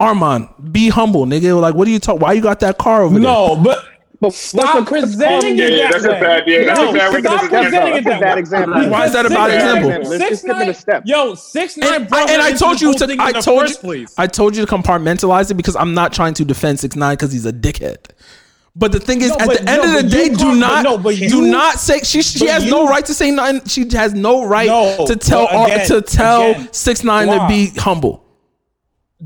Armand, 0.00 0.48
be 0.72 0.88
humble, 0.88 1.24
nigga. 1.24 1.58
Like, 1.60 1.74
what 1.74 1.84
do 1.84 1.90
you 1.92 1.98
talk? 2.00 2.20
Why 2.20 2.32
you 2.32 2.40
got 2.42 2.60
that 2.60 2.78
car 2.78 3.02
over 3.02 3.14
there? 3.14 3.22
No, 3.22 3.56
but 3.56 3.84
But 4.20 4.32
Stop 4.32 4.86
presenting 4.86 5.58
it 5.58 5.72
yeah, 5.72 5.90
that 5.90 5.92
that's 5.92 6.04
a 6.06 6.08
way. 6.12 6.20
bad- 6.20 6.42
yeah, 6.46 6.64
that's 6.64 6.80
no, 6.80 6.90
a 6.90 6.92
bad 6.94 7.20
stop 7.24 7.40
presenting 7.50 7.94
it 7.96 8.04
that 8.04 8.20
bad 8.20 8.34
way. 8.34 8.40
example. 8.40 8.88
Why 8.88 9.06
is 9.06 9.12
that 9.12 9.26
a 9.26 9.28
bad 9.28 9.50
example? 9.50 9.90
nine- 9.90 10.02
Let's 10.02 10.10
six 10.16 10.30
just 10.30 10.42
skip 10.42 10.56
it 10.56 10.62
a 10.62 10.64
nine- 10.64 10.74
step. 10.74 11.02
Yo, 11.04 11.34
six 11.34 11.76
nine 11.76 11.94
And, 11.94 12.08
brought 12.08 12.30
and 12.30 12.40
I 12.40 12.52
told 12.52 12.80
you 12.80 12.94
to 12.94 13.16
I 13.20 13.32
the 13.32 13.40
told 13.42 13.60
first 13.62 13.74
you 13.82 13.88
place. 13.88 14.14
I 14.16 14.26
told 14.26 14.56
you 14.56 14.64
to 14.64 14.72
compartmentalize 14.72 15.50
it 15.50 15.54
because 15.54 15.76
I'm 15.76 15.92
not 15.94 16.12
trying 16.14 16.32
to 16.34 16.44
defend 16.44 16.80
six 16.80 16.96
nine 16.96 17.16
because 17.16 17.32
he's 17.32 17.44
a 17.44 17.52
dickhead. 17.52 17.98
But 18.74 18.92
the 18.92 19.00
thing 19.00 19.20
is, 19.20 19.28
No, 19.28 19.36
at 19.36 19.46
but- 19.46 19.58
the 19.62 19.70
end 19.70 19.82
no, 19.82 19.98
of 19.98 20.02
the 20.04 20.08
day, 20.08 20.28
do 20.30 20.36
can't- 20.38 20.58
not 20.58 20.82
but 20.84 20.90
no, 20.90 20.98
but 20.98 21.14
do 21.16 21.42
not 21.42 21.78
say 21.78 21.98
she 22.00 22.22
she 22.22 22.38
but 22.40 22.48
has 22.48 22.64
no 22.70 22.88
right 22.88 23.04
to 23.04 23.12
say 23.14 23.30
nothing. 23.30 23.60
She 23.66 23.86
has 23.92 24.14
no 24.14 24.44
right 24.46 24.66
No, 24.68 25.04
to 25.06 25.16
tell 25.16 25.46
again- 25.48 25.86
to 25.88 26.00
tell 26.00 26.54
six 26.72 27.04
nine 27.04 27.28
to 27.28 27.46
be 27.46 27.72
humble. 27.78 28.23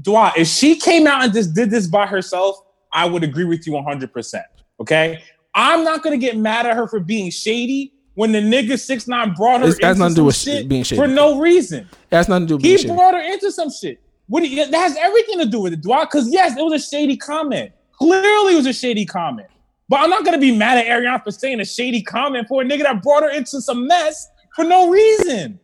Dwa, 0.03 0.33
if 0.37 0.47
she 0.49 0.77
came 0.79 1.07
out 1.07 1.25
and 1.25 1.33
just 1.33 1.55
did 1.55 1.71
this 1.71 1.87
by 1.87 2.07
herself, 2.07 2.57
I 2.93 3.07
would 3.07 3.23
agree 3.25 3.45
with 3.45 3.67
you 3.67 3.73
100%. 3.75 4.43
Okay? 4.81 5.23
I'm 5.55 5.83
not 5.85 6.03
going 6.03 6.19
to 6.19 6.25
get 6.25 6.37
mad 6.37 6.67
at 6.67 6.77
her 6.77 6.87
for 6.87 7.01
being 7.01 7.31
shady 7.31 7.93
when 8.15 8.33
the 8.33 8.41
nigga 8.41 8.79
6 8.79 9.07
9 9.09 9.35
brought 9.35 9.61
her 9.61 9.69
It's- 9.69 9.79
that's 9.81 9.97
into 9.97 9.99
nothing 9.99 10.15
to 10.15 10.21
do 10.21 10.25
with 10.25 10.37
shit 10.37 10.69
being 10.69 10.83
shady. 10.83 11.01
for 11.01 11.09
no 11.09 11.39
reason. 11.39 11.89
It 12.11 12.17
has 12.17 12.29
nothing 12.29 12.47
to 12.47 12.49
do 12.49 12.57
with 12.57 12.63
He 12.65 12.69
being 12.71 12.79
shady. 12.79 12.95
brought 12.95 13.15
her 13.15 13.21
into 13.21 13.51
some 13.53 13.71
shit. 13.71 14.01
What 14.29 14.47
you, 14.49 14.57
that 14.67 14.75
has 14.75 14.97
everything 14.99 15.39
to 15.39 15.47
do 15.47 15.61
with 15.61 15.73
it, 15.73 15.83
Dwa. 15.83 16.03
Because 16.03 16.29
yes, 16.31 16.57
it 16.57 16.63
was 16.63 16.75
a 16.83 16.85
shady 16.87 17.17
comment. 17.17 17.73
Clearly, 17.99 18.53
it 18.53 18.57
was 18.57 18.67
a 18.67 18.73
shady 18.73 19.05
comment. 19.07 19.49
But 19.89 20.01
I'm 20.01 20.11
not 20.11 20.25
gonna 20.25 20.39
be 20.39 20.55
mad 20.55 20.77
at 20.79 20.87
Ariana 20.87 21.25
for 21.25 21.31
saying 21.31 21.61
a 21.61 21.65
shady 21.65 22.03
comment 22.03 22.47
for 22.47 22.61
a 22.61 22.65
nigga 22.65 22.83
that 22.83 23.03
brought 23.03 23.23
her 23.23 23.31
into 23.31 23.61
some 23.63 23.87
mess 23.87 24.29
for 24.55 24.65
no 24.65 24.91
reason. 24.91 25.59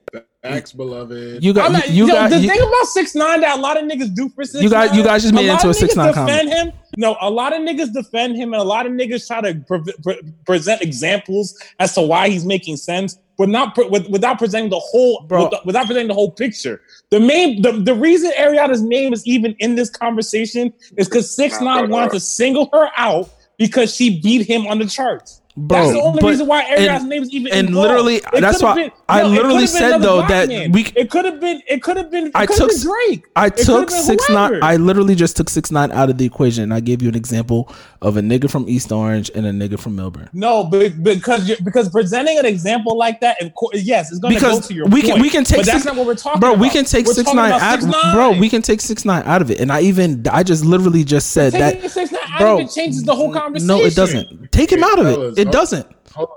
Thanks, 0.45 0.73
beloved. 0.73 1.43
You 1.43 1.55
got 1.55 1.67
I'm 1.67 1.73
not, 1.73 1.89
you 1.89 2.07
yo, 2.07 2.13
got 2.13 2.29
the 2.31 2.39
you, 2.39 2.49
thing 2.49 2.61
about 2.61 2.85
six 2.89 3.15
nine 3.15 3.41
that 3.41 3.59
a 3.59 3.61
lot 3.61 3.83
of 3.83 3.89
niggas 3.89 4.15
do 4.15 4.29
for 4.29 4.45
six 4.45 4.63
You 4.63 4.69
guys- 4.69 4.95
you 4.95 5.03
guys 5.03 5.23
just 5.23 5.33
made 5.33 5.47
it 5.47 5.53
into 5.53 5.71
a 5.71 5.73
6ix9ine 5.73 6.15
defend 6.27 6.49
him. 6.51 6.73
No, 6.99 7.17
a 7.23 7.31
lot 7.31 7.55
of 7.55 7.61
niggas 7.61 7.95
defend 7.95 8.37
him, 8.37 8.53
and 8.53 8.61
a 8.61 8.65
lot 8.65 8.85
of 8.85 8.93
niggas 8.93 9.27
try 9.27 9.41
to 9.41 9.59
pre- 9.67 9.81
pre- 10.03 10.21
present 10.45 10.83
examples 10.83 11.59
as 11.81 11.95
to 11.95 12.03
why 12.03 12.29
he's 12.29 12.45
making 12.45 12.77
sense, 12.77 13.19
but 13.39 13.49
not 13.49 13.75
pre- 13.75 13.89
with, 13.89 14.07
without 14.11 14.39
presenting 14.39 14.69
the 14.71 14.79
whole 14.79 15.25
Bro. 15.27 15.45
with- 15.51 15.65
without 15.65 15.87
presenting 15.87 16.09
the 16.09 16.15
whole 16.15 16.31
picture. 16.31 16.83
The 17.11 17.21
main 17.21 17.63
the, 17.63 17.73
the 17.73 17.95
reason 17.95 18.31
Ariana's 18.39 18.83
name 18.83 19.15
is 19.15 19.27
even 19.27 19.57
in 19.61 19.77
this 19.77 19.89
conversation 19.89 20.75
is 20.99 21.09
because 21.09 21.35
six 21.35 21.59
nine 21.61 21.89
wanted 21.89 22.11
to 22.13 22.21
single 22.21 22.69
her 22.75 22.91
out 22.99 23.31
because 23.57 23.95
she 23.95 24.21
beat 24.21 24.47
him 24.47 24.67
on 24.67 24.79
the 24.79 24.87
charts. 24.87 25.41
Bro, 25.57 25.79
That's 25.79 25.93
the 25.93 26.01
only 26.03 26.21
but- 26.21 26.31
reason 26.31 26.47
why 26.49 26.65
Ariana's 26.65 27.05
name 27.05 27.23
is 27.23 27.31
even 27.31 27.53
and 27.53 27.69
involved. 27.69 27.89
literally, 27.89 28.17
It 28.17 28.41
that's 28.41 28.61
why 28.61 28.75
been- 28.75 28.91
I 29.09 29.23
no, 29.23 29.29
literally 29.29 29.67
said, 29.69 29.99
though, 29.99 30.23
that 30.27 30.49
man. 30.49 30.73
we- 30.73 30.87
it 30.97 31.11
could 31.11 31.25
have 31.25 31.41
been 31.41 31.63
it 31.69 31.81
could 31.81 31.97
have 31.97 32.11
been 32.11 32.33
I 32.35 32.45
took 32.47 32.71
been 32.71 32.81
Drake. 32.81 33.25
I 33.37 33.47
It 33.47 33.59
took 33.59 33.89
been 33.91 34.03
six 34.03 34.29
nine. 34.31 34.59
I 34.63 34.75
literally 34.77 35.15
just 35.15 35.37
took 35.37 35.49
six 35.49 35.71
nine 35.71 35.93
out 35.93 36.11
of 36.11 36.19
the 36.19 36.25
equation. 36.25 36.73
I 36.73 36.81
gave 36.81 37.03
you 37.03 37.09
an 37.09 37.15
example 37.15 37.73
of 38.03 38.17
a 38.17 38.21
nigga 38.21 38.51
from 38.51 38.69
East 38.69 38.91
Orange 38.91 39.31
and 39.33 39.47
a 39.47 39.53
nigga 39.53 39.79
from 39.79 39.97
Millburn. 39.97 40.29
No, 40.33 40.65
but 40.65 41.01
because 41.05 41.49
you 41.49 41.55
because 41.63 41.89
presenting 41.89 42.37
an 42.37 42.47
example 42.47 42.99
like 42.99 43.21
that, 43.21 43.41
of 43.41 43.55
course, 43.55 43.81
yes, 43.81 44.11
it's 44.11 44.19
going 44.19 44.35
to 44.35 44.41
go 44.41 44.47
Because 44.49 44.67
to 44.69 44.75
your 44.75 44.87
we 44.89 45.03
can 45.03 45.11
point, 45.13 45.23
we 45.23 45.31
can 45.31 45.45
take 45.45 45.59
but 45.59 45.67
that's 45.67 45.85
six, 45.85 45.87
not 45.87 45.95
what 45.95 46.07
we're 46.09 46.15
talking 46.17 46.41
bro. 46.41 46.51
about. 46.55 46.61
We 46.63 46.69
can 46.71 46.85
take 46.85 47.07
We're 47.07 47.15
six 47.15 47.33
nine 47.33 47.53
out, 47.53 47.61
6ix9ine. 47.61 48.13
bro. 48.13 48.33
We 48.33 48.49
can 48.49 48.63
take 48.63 48.81
six 48.81 49.05
nine 49.05 49.23
out 49.25 49.41
of 49.41 49.53
it, 49.53 49.61
and 49.61 49.71
I 49.71 49.83
even 49.83 50.27
I 50.33 50.43
just 50.43 50.65
literally 50.65 51.05
just 51.05 51.31
said 51.31 51.53
that, 51.53 51.81
6ix9ine 51.81 52.19
out 52.33 52.39
bro. 52.41 52.55
of 52.57 52.61
it 52.63 52.73
changes 52.75 53.05
the 53.05 53.15
whole 53.15 53.33
conversation. 53.33 53.69
No, 53.69 53.81
it 53.83 53.95
doesn't. 53.95 54.51
Take 54.51 54.73
him 54.73 54.83
out 54.83 54.99
of 54.99 55.07
it. 55.39 55.44
It 55.45 55.47
hold- 55.47 55.53
doesn't. 55.53 55.87
Hold 56.15 56.29
on. 56.31 56.37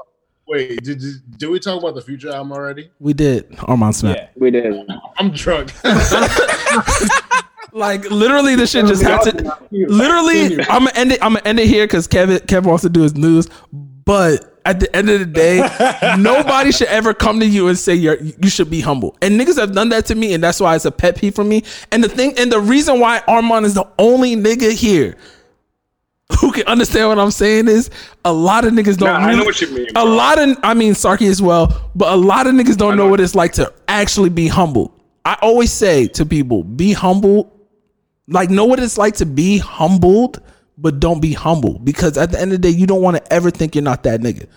Wait, 0.50 0.82
did, 0.82 1.00
did 1.00 1.38
did 1.38 1.50
we 1.50 1.60
talk 1.60 1.82
about 1.82 1.96
the 1.96 2.02
future 2.02 2.30
album 2.30 2.54
already? 2.54 2.90
We 3.00 3.14
did 3.14 3.54
Armand 3.64 3.96
Smith. 3.96 4.16
Yeah. 4.18 4.30
We 4.38 4.50
did. 4.52 4.74
I'm 5.18 5.32
drunk. 5.32 5.74
Like 7.74 8.10
literally, 8.10 8.56
the 8.56 8.66
shit 8.66 8.88
just 8.88 9.04
had 9.04 9.22
to. 9.22 9.58
Literally, 9.72 10.60
I'm 10.68 10.86
gonna 10.86 10.92
end 10.96 11.12
it. 11.12 11.20
I'm 11.22 11.34
gonna 11.34 11.46
end 11.46 11.60
it 11.60 11.68
here 11.68 11.86
because 11.86 12.08
Kevin 12.08 12.40
Kevin 12.48 12.70
wants 12.70 12.82
to 12.84 12.90
do 12.90 13.02
his 13.02 13.16
news. 13.16 13.50
But 13.72 14.60
at 14.66 14.80
the 14.80 14.94
end 14.96 15.10
of 15.10 15.20
the 15.20 15.26
day, 15.26 15.60
nobody 16.18 16.72
should 16.72 16.88
ever 16.88 17.14
come 17.14 17.40
to 17.40 17.46
you 17.46 17.68
and 17.68 17.78
say 17.78 17.94
you're 17.94 18.18
you 18.20 18.50
should 18.50 18.72
be 18.72 18.82
humble. 18.82 19.16
And 19.22 19.40
niggas 19.40 19.60
have 19.60 19.74
done 19.74 19.90
that 19.90 20.06
to 20.08 20.16
me, 20.16 20.34
and 20.34 20.44
that's 20.44 20.60
why 20.60 20.76
it's 20.76 20.86
a 20.86 20.92
pet 20.92 21.18
peeve 21.18 21.36
for 21.36 21.44
me. 21.44 21.64
And 21.92 22.04
the 22.04 22.10
thing, 22.10 22.34
and 22.38 22.52
the 22.52 22.60
reason 22.60 23.00
why 23.00 23.22
Armand 23.28 23.66
is 23.66 23.76
the 23.76 23.88
only 24.00 24.36
nigga 24.36 24.72
here 24.72 25.16
who 26.40 26.52
can 26.52 26.66
understand 26.68 27.10
what 27.10 27.20
I'm 27.20 27.32
saying 27.32 27.68
is 27.68 27.90
a 28.26 28.34
lot 28.34 28.66
of 28.66 28.74
niggas 28.74 28.98
don't. 28.98 29.10
Nah, 29.10 29.28
I 29.28 29.36
know 29.36 29.45
what 29.45 29.62
you 29.62 29.70
mean, 29.70 29.88
A 29.95 30.06
lot 30.06 30.40
of, 30.40 30.58
I 30.64 30.74
mean, 30.74 30.94
Sarky 30.94 31.30
as 31.30 31.41
well, 31.41 31.90
but 31.95 32.12
a 32.12 32.16
lot 32.16 32.48
of 32.48 32.54
niggas 32.54 32.78
don't 32.78 32.98
know 32.98 33.08
what 33.08 33.20
it's 33.20 33.36
like 33.36 33.54
to 33.54 33.74
actually 33.88 34.30
be 34.30 34.48
humble. 34.48 34.94
I 35.26 35.38
always 35.41 35.72
say 35.72 36.08
to 36.08 36.26
people, 36.26 36.64
be 36.64 36.94
humble 36.94 37.58
like 38.28 38.49
know 38.49 38.66
what 38.66 38.80
it's 38.80 38.98
like 38.98 39.16
to 39.16 39.26
be 39.26 39.58
humbled, 39.58 40.41
but 40.78 40.99
don't 40.99 41.22
be 41.22 41.34
humble 41.34 41.80
because 41.80 42.18
at 42.18 42.32
the 42.32 42.40
end 42.40 42.52
of 42.54 42.62
the 42.62 42.72
day, 42.72 42.78
you 42.78 42.86
don't 42.86 43.02
want 43.02 43.18
to 43.18 43.34
ever 43.34 43.49
think 43.49 43.74
you're 43.74 43.84
not 43.84 44.04
that 44.04 44.20
nigga. 44.22 44.48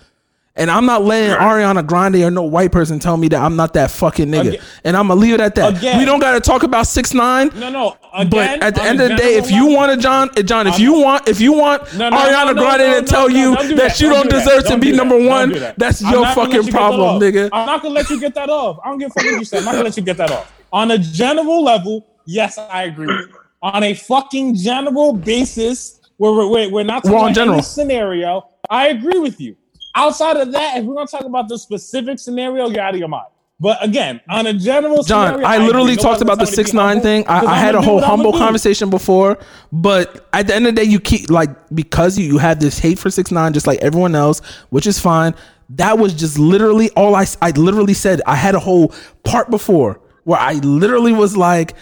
And 0.57 0.69
I'm 0.69 0.85
not 0.85 1.05
letting 1.05 1.35
Ariana 1.37 1.87
Grande 1.87 2.17
or 2.17 2.31
no 2.31 2.43
white 2.43 2.73
person 2.73 2.99
tell 2.99 3.17
me 3.17 3.29
that 3.29 3.41
I'm 3.41 3.55
not 3.55 3.73
that 3.75 3.91
fucking 3.91 4.29
nigga. 4.29 4.49
Again- 4.49 4.61
and 4.85 4.97
I'm 4.97 5.07
gonna 5.09 5.21
leave 5.21 5.35
it 5.35 5.41
at 5.41 5.55
that. 5.55 5.79
Again. 5.79 5.97
we 5.99 6.05
don't 6.05 6.19
gotta 6.19 6.41
talk 6.41 6.65
about 6.65 6.87
six 6.89 7.15
nine. 7.15 7.51
No, 7.57 7.71
no. 7.71 7.97
Again, 8.13 8.59
But 8.59 8.63
at 8.67 8.75
the 8.75 8.83
end 8.83 9.01
of 9.01 9.09
the 9.11 9.15
day, 9.17 9.37
if 9.37 9.51
you 9.51 9.67
want 9.67 9.93
to, 9.93 9.97
John, 9.97 10.29
eh, 10.37 10.43
John, 10.43 10.67
if 10.67 10.75
I'm- 10.75 10.83
you 10.83 10.95
want, 11.01 11.29
if 11.29 11.41
you 11.41 11.53
want 11.53 11.97
No, 11.97 12.09
no, 12.11 12.17
Ariana 12.17 12.47
no, 12.57 12.63
Grande 12.63 13.07
to 13.07 13.11
tell 13.11 13.31
you 13.31 13.57
do 13.57 13.77
that, 13.77 14.01
you 14.01 14.09
Don't 14.09 14.17
don't 14.17 14.31
do 14.31 14.37
that. 14.39 14.45
deserve 14.45 14.63
to 14.65 14.69
Don't 14.71 14.81
be 14.81 14.87
do 14.87 14.93
that. 14.93 14.97
number 14.99 15.25
one, 15.25 15.53
that. 15.53 15.79
that's 15.79 16.05
I'm 16.05 16.13
your 16.13 16.23
not 16.23 16.35
gonna 16.35 16.49
let 16.49 16.57
fucking 16.57 16.67
you 16.67 16.73
problem, 16.73 17.21
nigga. 17.21 17.49
I'm 17.53 17.67
not 17.67 17.83
gonna 17.83 17.95
let 17.95 18.11
you 18.11 18.19
get 18.21 18.35
that 18.35 18.51
off. 18.51 18.79
I 18.85 18.89
don't 18.89 18.99
give 18.99 19.11
a 19.11 19.15
fuck 19.15 19.25
what 19.31 19.39
you 19.39 19.45
said. 19.45 19.59
I'm 19.61 19.65
not 19.67 19.73
gonna 19.73 19.85
let 19.85 19.97
you 19.97 20.03
get 20.03 20.17
that 20.17 20.31
off. 20.33 20.53
On 20.73 20.91
a 20.91 20.99
general 20.99 21.63
level, 21.63 22.05
yes, 22.27 22.59
I 22.59 22.83
agree. 22.85 23.15
On 23.63 23.83
a 23.85 23.95
fucking 23.95 24.57
general 24.57 25.13
basis, 25.13 26.01
where 26.17 26.33
we're, 26.33 26.49
we're, 26.49 26.71
we're 26.71 26.83
not 26.83 27.05
talking 27.05 27.19
about 27.19 27.35
general. 27.35 27.63
scenario, 27.63 28.47
I 28.69 28.89
agree 28.89 29.21
with 29.21 29.41
you. 29.41 29.55
Outside 29.95 30.37
of 30.37 30.53
that, 30.53 30.79
if 30.79 30.85
we're 30.85 30.95
gonna 30.95 31.07
talk 31.07 31.25
about 31.25 31.49
the 31.49 31.59
specific 31.59 32.19
scenario, 32.19 32.69
you're 32.69 32.81
out 32.81 32.95
of 32.95 33.01
your 33.01 33.09
mind. 33.09 33.27
But 33.61 33.85
again, 33.85 34.23
on 34.29 34.47
a 34.47 34.55
general 34.55 35.03
John, 35.03 35.35
scenario, 35.35 35.47
I 35.47 35.59
literally 35.59 35.93
Nobody 35.93 36.03
talked 36.03 36.23
about 36.23 36.39
the 36.39 36.47
telling 36.47 36.53
me 36.53 36.57
to 36.57 36.63
be 36.63 36.65
six 36.65 36.73
nine 36.73 37.01
thing. 37.03 37.27
I 37.29 37.41
I'ma 37.41 37.55
had 37.55 37.75
a 37.75 37.83
whole 37.83 38.01
humble 38.01 38.33
conversation 38.33 38.89
before, 38.89 39.39
but 39.71 40.29
at 40.33 40.47
the 40.47 40.55
end 40.55 40.67
of 40.67 40.75
the 40.75 40.81
day, 40.81 40.89
you 40.89 40.99
keep 40.99 41.31
like 41.31 41.51
because 41.75 42.19
you, 42.19 42.25
you 42.25 42.39
have 42.39 42.59
this 42.59 42.79
hate 42.79 42.99
for 42.99 43.11
six 43.11 43.31
nine, 43.31 43.53
just 43.53 43.67
like 43.67 43.79
everyone 43.81 44.15
else, 44.15 44.41
which 44.71 44.87
is 44.87 44.99
fine. 44.99 45.35
That 45.71 45.99
was 45.99 46.15
just 46.15 46.39
literally 46.39 46.91
all 46.97 47.15
I 47.15 47.27
I 47.43 47.51
literally 47.51 47.95
said 47.95 48.23
I 48.27 48.37
had 48.37 48.55
a 48.55 48.61
whole 48.61 48.95
part 49.25 49.51
before 49.51 50.01
where 50.25 50.41
I 50.41 50.55
literally 50.55 51.13
was 51.13 51.37
like, 51.37 51.75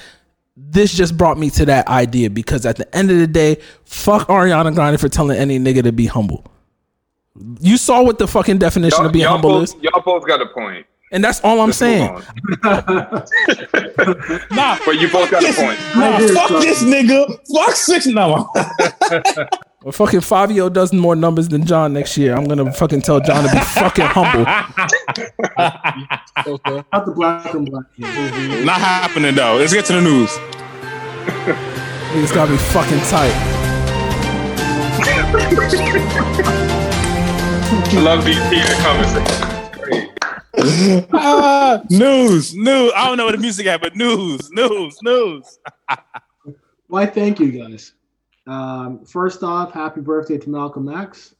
this 0.56 0.92
just 0.92 1.16
brought 1.16 1.38
me 1.38 1.48
to 1.50 1.64
that 1.66 1.86
idea 1.86 2.28
because 2.28 2.66
at 2.66 2.76
the 2.76 2.96
end 2.96 3.10
of 3.12 3.18
the 3.18 3.26
day, 3.28 3.58
fuck 3.84 4.26
Ariana 4.28 4.74
Grande 4.74 4.98
for 4.98 5.08
telling 5.08 5.38
any 5.38 5.60
nigga 5.60 5.84
to 5.84 5.92
be 5.92 6.06
humble. 6.06 6.44
You 7.60 7.76
saw 7.76 8.02
what 8.02 8.18
the 8.18 8.26
fucking 8.26 8.58
definition 8.58 8.98
Y'all, 8.98 9.06
of 9.06 9.12
being 9.12 9.24
humble 9.26 9.50
both, 9.50 9.62
is, 9.64 9.74
y'all 9.82 10.02
both 10.02 10.26
got 10.26 10.40
a 10.42 10.46
point. 10.46 10.86
and 11.12 11.22
that's 11.22 11.40
all 11.42 11.60
I'm 11.60 11.68
Let's 11.68 11.78
saying. 11.78 12.08
Nah, 14.50 14.78
But 14.84 14.98
you 15.00 15.08
both 15.10 15.30
got 15.30 15.42
a 15.44 15.52
point. 15.52 15.78
nah, 15.96 16.18
fuck 16.18 16.60
this 16.62 16.82
nigga. 16.82 17.38
Fuck 17.54 17.74
six. 17.76 18.06
No, 18.06 18.50
Well, 19.84 19.92
fucking 19.92 20.22
Fabio 20.22 20.68
does 20.68 20.92
more 20.92 21.14
numbers 21.14 21.46
than 21.48 21.64
John 21.64 21.92
next 21.92 22.18
year. 22.18 22.34
I'm 22.34 22.46
gonna 22.46 22.72
fucking 22.72 23.00
tell 23.02 23.20
John 23.20 23.44
to 23.44 23.50
be 23.52 23.60
fucking 23.60 24.06
humble. 24.06 24.42
Not 26.92 27.06
the 27.06 27.12
black 27.14 27.54
and 27.54 27.70
black. 27.70 27.84
Not 28.64 28.80
happening 28.80 29.36
though. 29.36 29.54
Let's 29.56 29.72
get 29.72 29.84
to 29.86 29.92
the 29.94 30.00
news. 30.02 30.30
Niggas 32.12 32.34
gotta 32.34 32.50
be 32.50 32.58
fucking 32.58 32.98
tight. 33.08 33.34
I 37.70 38.00
love 38.00 38.24
these 38.24 38.42
heated 38.48 38.76
conversations. 38.78 39.68
Great. 39.76 41.06
Ah, 41.12 41.82
news, 41.90 42.54
news. 42.54 42.92
I 42.96 43.06
don't 43.06 43.18
know 43.18 43.26
what 43.26 43.32
the 43.32 43.38
music 43.38 43.66
at, 43.66 43.82
but 43.82 43.94
news, 43.94 44.50
news, 44.52 44.96
news. 45.02 45.58
Why, 46.86 47.04
thank 47.04 47.38
you 47.38 47.52
guys. 47.52 47.92
Um, 48.46 49.04
first 49.04 49.42
off, 49.42 49.72
happy 49.72 50.00
birthday 50.00 50.38
to 50.38 50.48
Malcolm 50.48 50.88
X. 50.88 51.34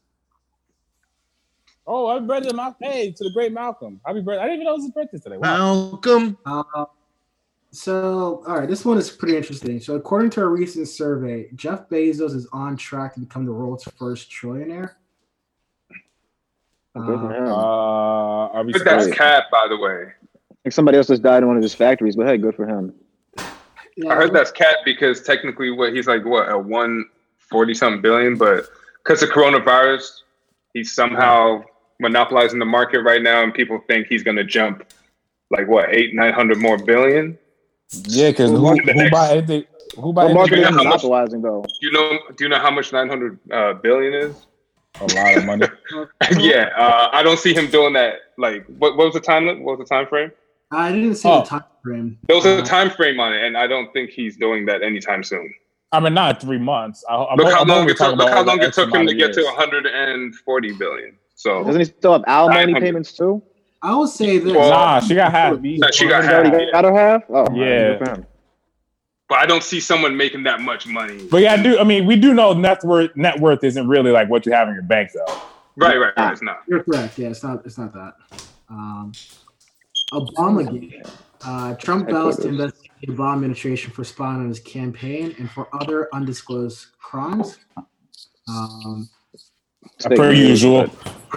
Oh, 1.87 2.13
happy 2.13 2.27
birthday, 2.27 2.51
to 2.51 2.55
Malcolm. 2.55 2.77
Hey, 2.83 3.11
to 3.11 3.25
the 3.25 3.31
great 3.31 3.55
Malcolm. 3.55 3.99
Happy 4.05 4.21
birthday. 4.21 4.43
I 4.43 4.49
didn't 4.49 4.57
even 4.57 4.65
know 4.65 4.73
it 4.73 4.77
was 4.77 4.85
his 4.85 4.93
birthday 4.93 5.19
today. 5.19 5.37
Wow. 5.39 5.91
Malcolm. 5.93 6.37
Uh, 6.45 6.85
so, 7.71 8.45
all 8.47 8.59
right, 8.59 8.69
this 8.69 8.85
one 8.85 8.99
is 8.99 9.09
pretty 9.09 9.35
interesting. 9.35 9.81
So, 9.81 9.95
according 9.95 10.29
to 10.31 10.43
a 10.43 10.47
recent 10.47 10.89
survey, 10.89 11.49
Jeff 11.55 11.89
Bezos 11.89 12.35
is 12.35 12.47
on 12.53 12.77
track 12.77 13.15
to 13.15 13.21
become 13.21 13.47
the 13.47 13.53
world's 13.53 13.85
first 13.99 14.31
trillionaire. 14.31 14.97
Good 16.97 17.05
for 17.21 17.33
Uh, 17.35 17.39
him. 17.39 17.53
Uh, 17.53 18.63
But 18.73 18.85
that's 18.85 19.05
surprised? 19.05 19.15
cap, 19.15 19.45
by 19.51 19.67
the 19.69 19.77
way. 19.77 20.13
Like 20.65 20.73
somebody 20.73 20.99
else 20.99 21.07
just 21.07 21.23
died 21.23 21.43
in 21.43 21.47
one 21.49 21.57
of 21.57 21.63
his 21.63 21.75
factories, 21.75 22.17
but 22.17 22.27
hey, 22.27 22.37
good 22.39 22.55
for 22.55 22.67
him. 22.67 22.93
yeah, 23.97 24.11
I 24.13 24.15
heard 24.15 24.33
that's 24.33 24.51
cap 24.51 24.77
because 24.85 25.23
technically, 25.23 25.71
what 25.71 25.93
he's 25.93 26.07
like, 26.07 26.25
what 26.25 26.51
a 26.51 26.59
one 26.59 27.05
forty 27.39 27.75
something 27.75 28.01
billion, 28.03 28.37
but 28.37 28.67
because 29.05 29.23
of 29.23 29.31
coronavirus, 29.31 30.23
he's 30.75 30.93
somehow 30.95 31.63
monopolizing 32.01 32.59
the 32.59 32.65
market 32.65 33.01
right 33.03 33.23
now, 33.23 33.43
and 33.43 33.55
people 33.55 33.81
think 33.87 34.07
he's 34.09 34.23
gonna 34.23 34.45
jump 34.45 34.85
like 35.51 35.67
what 35.69 35.95
eight 35.95 36.15
nine 36.15 36.33
hundred 36.33 36.59
more 36.59 36.77
billion. 36.77 37.39
Yeah, 38.05 38.31
because 38.31 38.51
who, 38.51 38.69
who 38.69 39.11
buy 39.11 39.31
anything? 39.31 39.65
Who 39.97 40.13
buy 40.13 40.25
What 40.25 40.31
anything? 40.31 40.35
market 40.35 40.59
is 40.59 40.65
know 40.71 40.77
much- 40.77 40.85
monopolizing 40.85 41.43
though? 41.43 41.63
Do 41.63 41.87
you 41.87 41.93
know? 41.93 42.19
Do 42.37 42.45
you 42.45 42.51
know 42.51 42.59
how 42.59 42.71
much 42.71 42.93
nine 42.93 43.09
hundred 43.09 43.39
uh, 43.51 43.75
billion 43.75 44.13
is? 44.15 44.47
A 45.01 45.05
lot 45.15 45.37
of 45.37 45.45
money. 45.45 45.67
yeah, 46.39 46.71
uh, 46.77 47.09
I 47.13 47.23
don't 47.23 47.39
see 47.39 47.55
him 47.55 47.71
doing 47.71 47.93
that. 47.95 48.15
Like, 48.37 48.67
what, 48.79 48.97
what 48.97 49.07
was 49.07 49.15
the 49.15 49.21
time? 49.21 49.47
What 49.63 49.79
was 49.79 49.89
the 49.89 49.95
time 49.95 50.07
frame? 50.07 50.33
I 50.71 50.93
didn't 50.93 51.15
see 51.17 51.29
Oh. 51.29 51.41
the 51.41 51.47
time 51.47 51.65
frame. 51.83 52.19
There 52.27 52.37
was 52.37 52.45
a 52.47 52.59
Uh, 52.59 52.65
time 52.65 52.91
frame 52.91 53.21
on 53.21 53.33
it, 53.33 53.43
and 53.45 53.57
I 53.57 53.67
don't 53.67 53.93
think 53.93 54.11
he's 54.11 54.37
doing 54.37 54.67
that 54.67 54.83
anytime 54.83 55.23
soon. 55.23 55.53
I 55.93 56.01
mean, 56.01 56.13
not 56.15 56.41
three 56.41 56.59
months. 56.59 57.05
I, 57.09 57.15
I'm, 57.15 57.37
Look 57.39 57.53
how 57.53 57.63
I'm 57.63 57.69
long 57.69 57.89
it 57.89 57.97
took. 57.97 58.17
Look 58.17 58.29
how 58.29 58.43
long 58.43 58.61
it 58.63 58.75
took 58.75 58.93
him 58.95 59.07
to 59.07 59.13
of 59.13 59.19
get 59.19 59.33
to 59.35 59.43
140 59.45 60.73
billion. 60.73 61.17
So 61.35 61.65
Doesn't 61.65 61.81
he 61.81 61.85
still 61.87 62.13
have 62.13 62.25
alimony 62.27 62.75
payments 62.81 63.13
too? 63.13 63.43
I 63.81 63.95
would 63.97 64.09
say 64.09 64.39
this. 64.39 64.53
Well, 64.53 64.69
Nah, 64.71 65.01
she 65.01 65.15
got 65.15 65.31
half. 65.31 65.59
Nah, 65.63 65.91
she 65.93 66.09
got 66.09 66.25
He's 66.25 66.33
already 66.33 66.65
half. 66.65 66.73
got 66.73 66.85
her 66.85 66.95
half. 66.95 67.23
Oh, 67.31 67.47
Yeah. 67.55 68.17
Good 69.29 69.37
for 69.37 69.39
him. 69.39 69.39
But 69.39 69.39
I 69.39 69.47
don't 69.47 69.63
see 69.63 69.81
someone 69.81 70.17
making 70.17 70.45
that 70.45 70.61
much 70.61 70.87
money. 70.87 71.27
But 71.31 71.43
yeah, 71.43 71.53
I 71.55 71.63
do. 71.63 71.79
I 71.79 71.85
mean, 71.85 72.07
we 72.07 72.17
do 72.17 72.35
know 72.35 72.53
net 72.53 72.83
worth. 72.85 73.15
Net 73.17 73.39
worth 73.39 73.65
isn't 73.65 73.89
really 73.89 74.11
like 74.11 74.29
what 74.29 74.47
you 74.47 74.53
have 74.53 74.69
in 74.69 74.75
your 74.75 74.83
bank, 74.83 75.11
though. 75.15 75.41
Right, 75.77 75.97
right, 75.97 76.13
right. 76.17 76.33
It's 76.33 76.43
not. 76.43 76.63
You're 76.67 76.83
correct. 76.83 77.19
Yeah, 77.19 77.29
it's 77.29 77.43
not. 77.43 77.65
It's 77.65 77.79
not 77.79 77.93
that. 77.95 78.15
Um, 78.69 79.13
Obamagate. 80.13 81.09
Uh, 81.45 81.75
Trump 81.75 82.11
vows 82.11 82.37
to 82.39 82.49
investigate 82.49 82.91
the 83.01 83.07
Obama 83.13 83.35
administration 83.35 83.93
for 83.93 84.03
spying 84.03 84.41
on 84.41 84.49
his 84.49 84.59
campaign 84.59 85.35
and 85.39 85.49
for 85.51 85.69
other 85.73 86.09
undisclosed 86.13 86.87
crimes. 86.99 87.59
Um, 88.49 89.09
per 90.17 90.33
usual. 90.33 90.91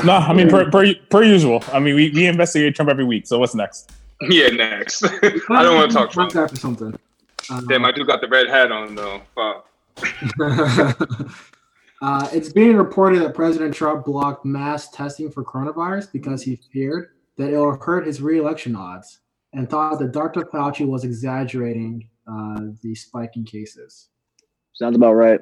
No, 0.03 0.13
I 0.13 0.33
mean 0.33 0.49
per, 0.49 0.71
per 0.71 0.95
per 1.09 1.23
usual. 1.23 1.63
I 1.71 1.79
mean, 1.79 1.95
we, 1.95 2.09
we 2.11 2.25
investigate 2.25 2.73
Trump 2.75 2.89
every 2.89 3.05
week. 3.05 3.27
So 3.27 3.37
what's 3.37 3.53
next? 3.53 3.91
Yeah, 4.21 4.47
next. 4.47 5.03
I 5.49 5.63
don't 5.63 5.75
want 5.75 5.91
to 5.91 5.97
talk 5.97 6.11
Trump. 6.11 6.31
Trump 6.31 6.49
for 6.49 6.55
something. 6.55 6.97
Um, 7.49 7.65
Damn, 7.67 7.85
I 7.85 7.91
do 7.91 8.05
got 8.05 8.21
the 8.21 8.27
red 8.27 8.47
hat 8.47 8.71
on 8.71 8.95
though. 8.95 9.21
Fuck. 9.35 9.67
uh, 12.01 12.29
it's 12.31 12.51
being 12.51 12.75
reported 12.75 13.21
that 13.21 13.33
President 13.33 13.73
Trump 13.73 14.05
blocked 14.05 14.45
mass 14.45 14.89
testing 14.89 15.29
for 15.29 15.43
coronavirus 15.43 16.11
because 16.11 16.41
he 16.43 16.55
feared 16.71 17.09
that 17.37 17.51
it 17.51 17.57
will 17.57 17.77
hurt 17.77 18.05
his 18.05 18.21
reelection 18.21 18.75
odds 18.75 19.19
and 19.53 19.69
thought 19.69 19.99
that 19.99 20.11
Dr. 20.11 20.41
Fauci 20.41 20.87
was 20.87 21.03
exaggerating 21.03 22.07
uh, 22.27 22.59
the 22.81 22.95
spike 22.95 23.35
in 23.35 23.43
cases. 23.43 24.09
Sounds 24.73 24.95
about 24.95 25.13
right. 25.13 25.41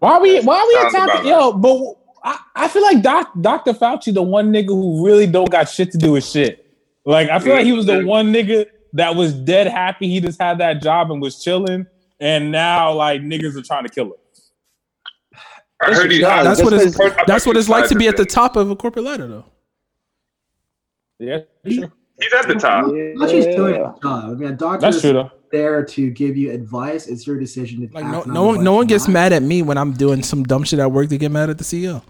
Why 0.00 0.14
are 0.14 0.20
we 0.20 0.40
why 0.40 0.58
are 0.58 0.66
we 0.66 0.74
Sounds 0.74 0.94
about 0.94 1.08
attacking 1.10 1.30
yo? 1.30 1.52
But 1.52 1.96
I, 2.24 2.38
I 2.56 2.68
feel 2.68 2.82
like 2.82 3.02
Doc, 3.02 3.32
Dr. 3.40 3.72
Fauci, 3.72 4.12
the 4.12 4.22
one 4.22 4.52
nigga 4.52 4.68
who 4.68 5.04
really 5.06 5.26
don't 5.26 5.50
got 5.50 5.68
shit 5.68 5.92
to 5.92 5.98
do 5.98 6.12
with 6.12 6.24
shit. 6.24 6.66
Like 7.04 7.28
I 7.28 7.38
feel 7.38 7.54
like 7.54 7.66
he 7.66 7.72
was 7.72 7.86
the 7.86 8.02
one 8.04 8.32
nigga 8.32 8.66
that 8.96 9.14
was 9.14 9.32
dead 9.32 9.66
happy 9.68 10.08
he 10.08 10.20
just 10.20 10.40
had 10.40 10.58
that 10.58 10.82
job 10.82 11.10
and 11.10 11.20
was 11.22 11.42
chilling, 11.42 11.86
and 12.20 12.50
now 12.52 12.92
like 12.92 13.20
niggas 13.22 13.56
are 13.56 13.62
trying 13.62 13.84
to 13.84 13.90
kill 13.90 14.06
him. 14.06 14.12
I 15.80 15.94
heard 15.94 16.10
he. 16.10 16.20
Yeah, 16.20 16.42
That's 16.42 16.60
just 16.60 16.64
what 16.72 16.82
it's. 16.82 16.96
because- 16.96 17.26
That's 17.26 17.46
what 17.46 17.56
it's 17.56 17.68
like 17.68 17.88
to 17.88 17.94
be 17.94 18.08
at 18.08 18.16
the 18.16 18.24
top 18.24 18.56
of 18.56 18.70
a 18.70 18.76
corporate 18.76 19.04
ladder, 19.04 19.26
though. 19.28 19.44
Yeah, 21.18 21.38
sure. 21.66 21.92
He's 22.18 22.32
at 22.32 22.48
the 22.48 22.54
top. 22.54 22.86
Fauci's 22.86 23.54
doing 23.54 23.74
Yeah. 23.74 23.92
his 23.92 24.00
job. 24.02 24.24
I 24.24 24.28
mean, 24.34 24.48
a 24.48 24.52
doctor 24.52 24.80
that's 24.80 24.96
is 24.96 25.02
true 25.02 25.12
though. 25.12 25.30
there 25.52 25.84
to 25.84 26.10
give 26.10 26.34
you 26.36 26.50
advice. 26.50 27.06
It's 27.08 27.26
your 27.26 27.38
decision 27.38 27.86
to 27.86 27.94
Like 27.94 28.06
no, 28.06 28.22
no 28.22 28.44
one, 28.44 28.64
no 28.64 28.72
one 28.72 28.86
gets 28.86 29.06
not. 29.06 29.12
mad 29.12 29.32
at 29.34 29.42
me 29.42 29.60
when 29.60 29.76
I'm 29.76 29.92
doing 29.92 30.22
some 30.22 30.42
dumb 30.44 30.64
shit 30.64 30.78
at 30.78 30.90
work 30.90 31.10
to 31.10 31.18
get 31.18 31.30
mad 31.30 31.50
at 31.50 31.58
the 31.58 31.64
CEO. 31.64 32.02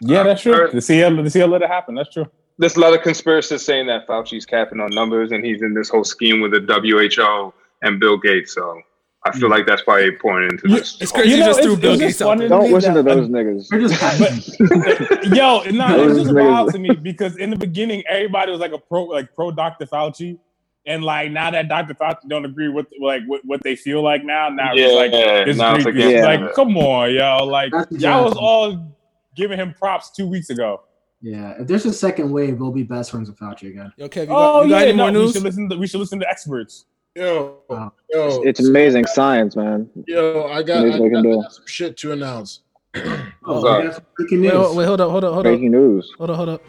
Yeah, 0.00 0.22
that's 0.22 0.42
true. 0.42 0.54
Heard- 0.54 0.72
The 0.72 0.80
CL, 0.80 1.22
the 1.22 1.30
CL 1.30 1.48
let 1.48 1.62
it 1.62 1.68
happen. 1.68 1.94
That's 1.94 2.12
true. 2.12 2.26
There's 2.58 2.76
a 2.76 2.80
lot 2.80 2.94
of 2.94 3.02
conspiracies 3.02 3.64
saying 3.64 3.86
that 3.86 4.06
Fauci's 4.06 4.46
capping 4.46 4.80
on 4.80 4.90
numbers 4.90 5.32
and 5.32 5.44
he's 5.44 5.62
in 5.62 5.74
this 5.74 5.88
whole 5.88 6.04
scheme 6.04 6.40
with 6.40 6.52
the 6.52 6.60
WHO 6.60 7.52
and 7.82 7.98
Bill 7.98 8.18
Gates. 8.18 8.54
So 8.54 8.80
I 9.24 9.32
feel 9.32 9.48
hmm. 9.48 9.52
like 9.52 9.66
that's 9.66 9.82
probably 9.82 10.12
pouring 10.12 10.50
into 10.50 10.68
You- 10.68 10.76
this. 10.78 11.00
It's 11.00 11.12
crazy 11.12 11.30
You 11.30 11.34
you 11.36 11.40
know, 11.40 11.46
just 11.46 11.62
threw 11.62 11.72
it's- 11.72 11.80
Bill 11.82 11.98
Gates 11.98 12.22
out 12.22 12.34
to 12.38 12.48
Don't 12.48 12.64
me 12.64 12.72
listen 12.74 12.94
to 12.94 13.02
those 13.02 13.28
niggas. 13.28 13.68
They're 13.68 13.80
just 13.80 14.00
happy. 14.00 15.28
Yo, 15.36 15.62
no, 15.70 15.96
Those 15.96 16.10
it's 16.10 16.20
just 16.24 16.30
niggas- 16.34 16.50
wild 16.50 16.72
to 16.72 16.78
me 16.78 16.90
because 16.90 17.36
in 17.36 17.50
the 17.50 17.56
beginning 17.56 18.02
everybody 18.08 18.50
was 18.52 18.60
like 18.60 18.72
a 18.72 18.78
pro, 18.78 19.04
like 19.04 19.34
pro 19.34 19.50
Dr. 19.50 19.86
Fauci, 19.86 20.38
and 20.84 21.04
like 21.04 21.30
now 21.30 21.50
that 21.50 21.68
Dr. 21.68 21.94
Fauci 21.94 22.28
don't 22.28 22.44
agree 22.44 22.68
with 22.68 22.86
like 23.00 23.22
what, 23.26 23.44
what 23.44 23.62
they 23.62 23.76
feel 23.76 24.02
like 24.02 24.24
now, 24.24 24.48
now 24.48 24.72
Yeah, 24.74 24.86
it's 24.86 24.94
like 24.96 25.12
it's 25.12 25.58
now 25.58 25.74
it's 25.76 25.84
Greek. 25.84 25.96
against 25.96 26.16
It's 26.16 26.26
it. 26.26 26.40
like 26.42 26.54
come 26.54 26.76
on, 26.76 27.14
yo, 27.14 27.44
like 27.46 27.72
y'all 27.90 28.24
was 28.24 28.34
all 28.36 28.92
giving 29.36 29.58
him 29.58 29.72
props 29.78 30.10
two 30.10 30.26
weeks 30.26 30.50
ago. 30.50 30.82
Yeah, 31.22 31.54
if 31.60 31.66
there's 31.68 31.86
a 31.86 31.92
second 31.92 32.30
wave, 32.30 32.58
we'll 32.58 32.72
be 32.72 32.82
best 32.82 33.10
friends 33.12 33.30
with 33.30 33.38
Fauci 33.38 33.68
again. 33.70 33.92
Yo, 33.96 34.08
Kev, 34.08 34.22
you 34.22 34.26
got, 34.26 34.54
Oh 34.54 34.62
you 34.64 34.68
got 34.70 34.78
yeah, 34.80 34.88
any 34.88 34.96
no, 34.96 35.10
more 35.12 35.22
we 35.26 35.32
should 35.32 35.42
listen. 35.42 35.68
To, 35.70 35.76
we 35.78 35.86
should 35.86 36.00
listen 36.00 36.18
to 36.20 36.28
experts. 36.28 36.86
Yo, 37.14 37.58
Wow. 37.68 37.92
yo, 38.10 38.42
It's 38.42 38.58
amazing 38.60 39.06
science, 39.06 39.54
man. 39.54 39.88
yo, 40.06 40.46
I 40.48 40.62
got, 40.62 40.78
Amazing 40.84 41.02
I 41.02 41.08
they 41.08 41.10
got, 41.10 41.26
I 41.38 41.42
got 41.42 41.52
some 41.52 41.66
shit 41.66 41.96
to 41.98 42.12
announce. 42.12 42.60
Oh, 43.44 43.60
Sorry. 43.60 43.82
we 43.82 43.88
got 43.88 43.94
some 43.96 44.04
breaking 44.16 44.40
Wait, 44.42 44.48
news. 44.48 44.56
hold- 44.56 44.76
wait, 44.76 44.86
hold 44.86 45.00
up, 45.00 45.10
hold 45.10 45.24
up, 45.24 45.34
hold 45.34 45.46
up, 45.46 45.50
Breaking 45.50 45.72
news. 45.72 46.12
hold 46.16 46.30
up, 46.30 46.36
hold 46.36 46.48
up. 46.50 46.62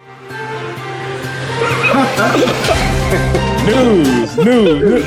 News, 3.65 4.37
news, 4.37 4.81
news. 4.81 5.05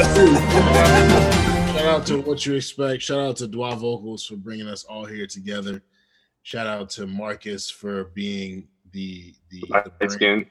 Shout 1.75 1.85
out 1.87 2.07
to 2.07 2.21
what 2.21 2.45
you 2.47 2.55
expect. 2.55 3.03
Shout 3.03 3.19
out 3.19 3.37
to 3.39 3.49
Dwa 3.49 3.77
Vocals 3.77 4.25
for 4.25 4.37
bringing 4.37 4.67
us 4.69 4.85
all 4.85 5.05
here 5.05 5.27
together. 5.27 5.83
Shout 6.43 6.67
out 6.67 6.89
to 6.91 7.07
Marcus 7.07 7.69
for 7.71 8.05
being 8.15 8.69
the 8.97 9.35
the, 9.51 9.61
the 9.61 9.67
Light 9.73 9.99
brain- 9.99 10.11
skin. 10.11 10.47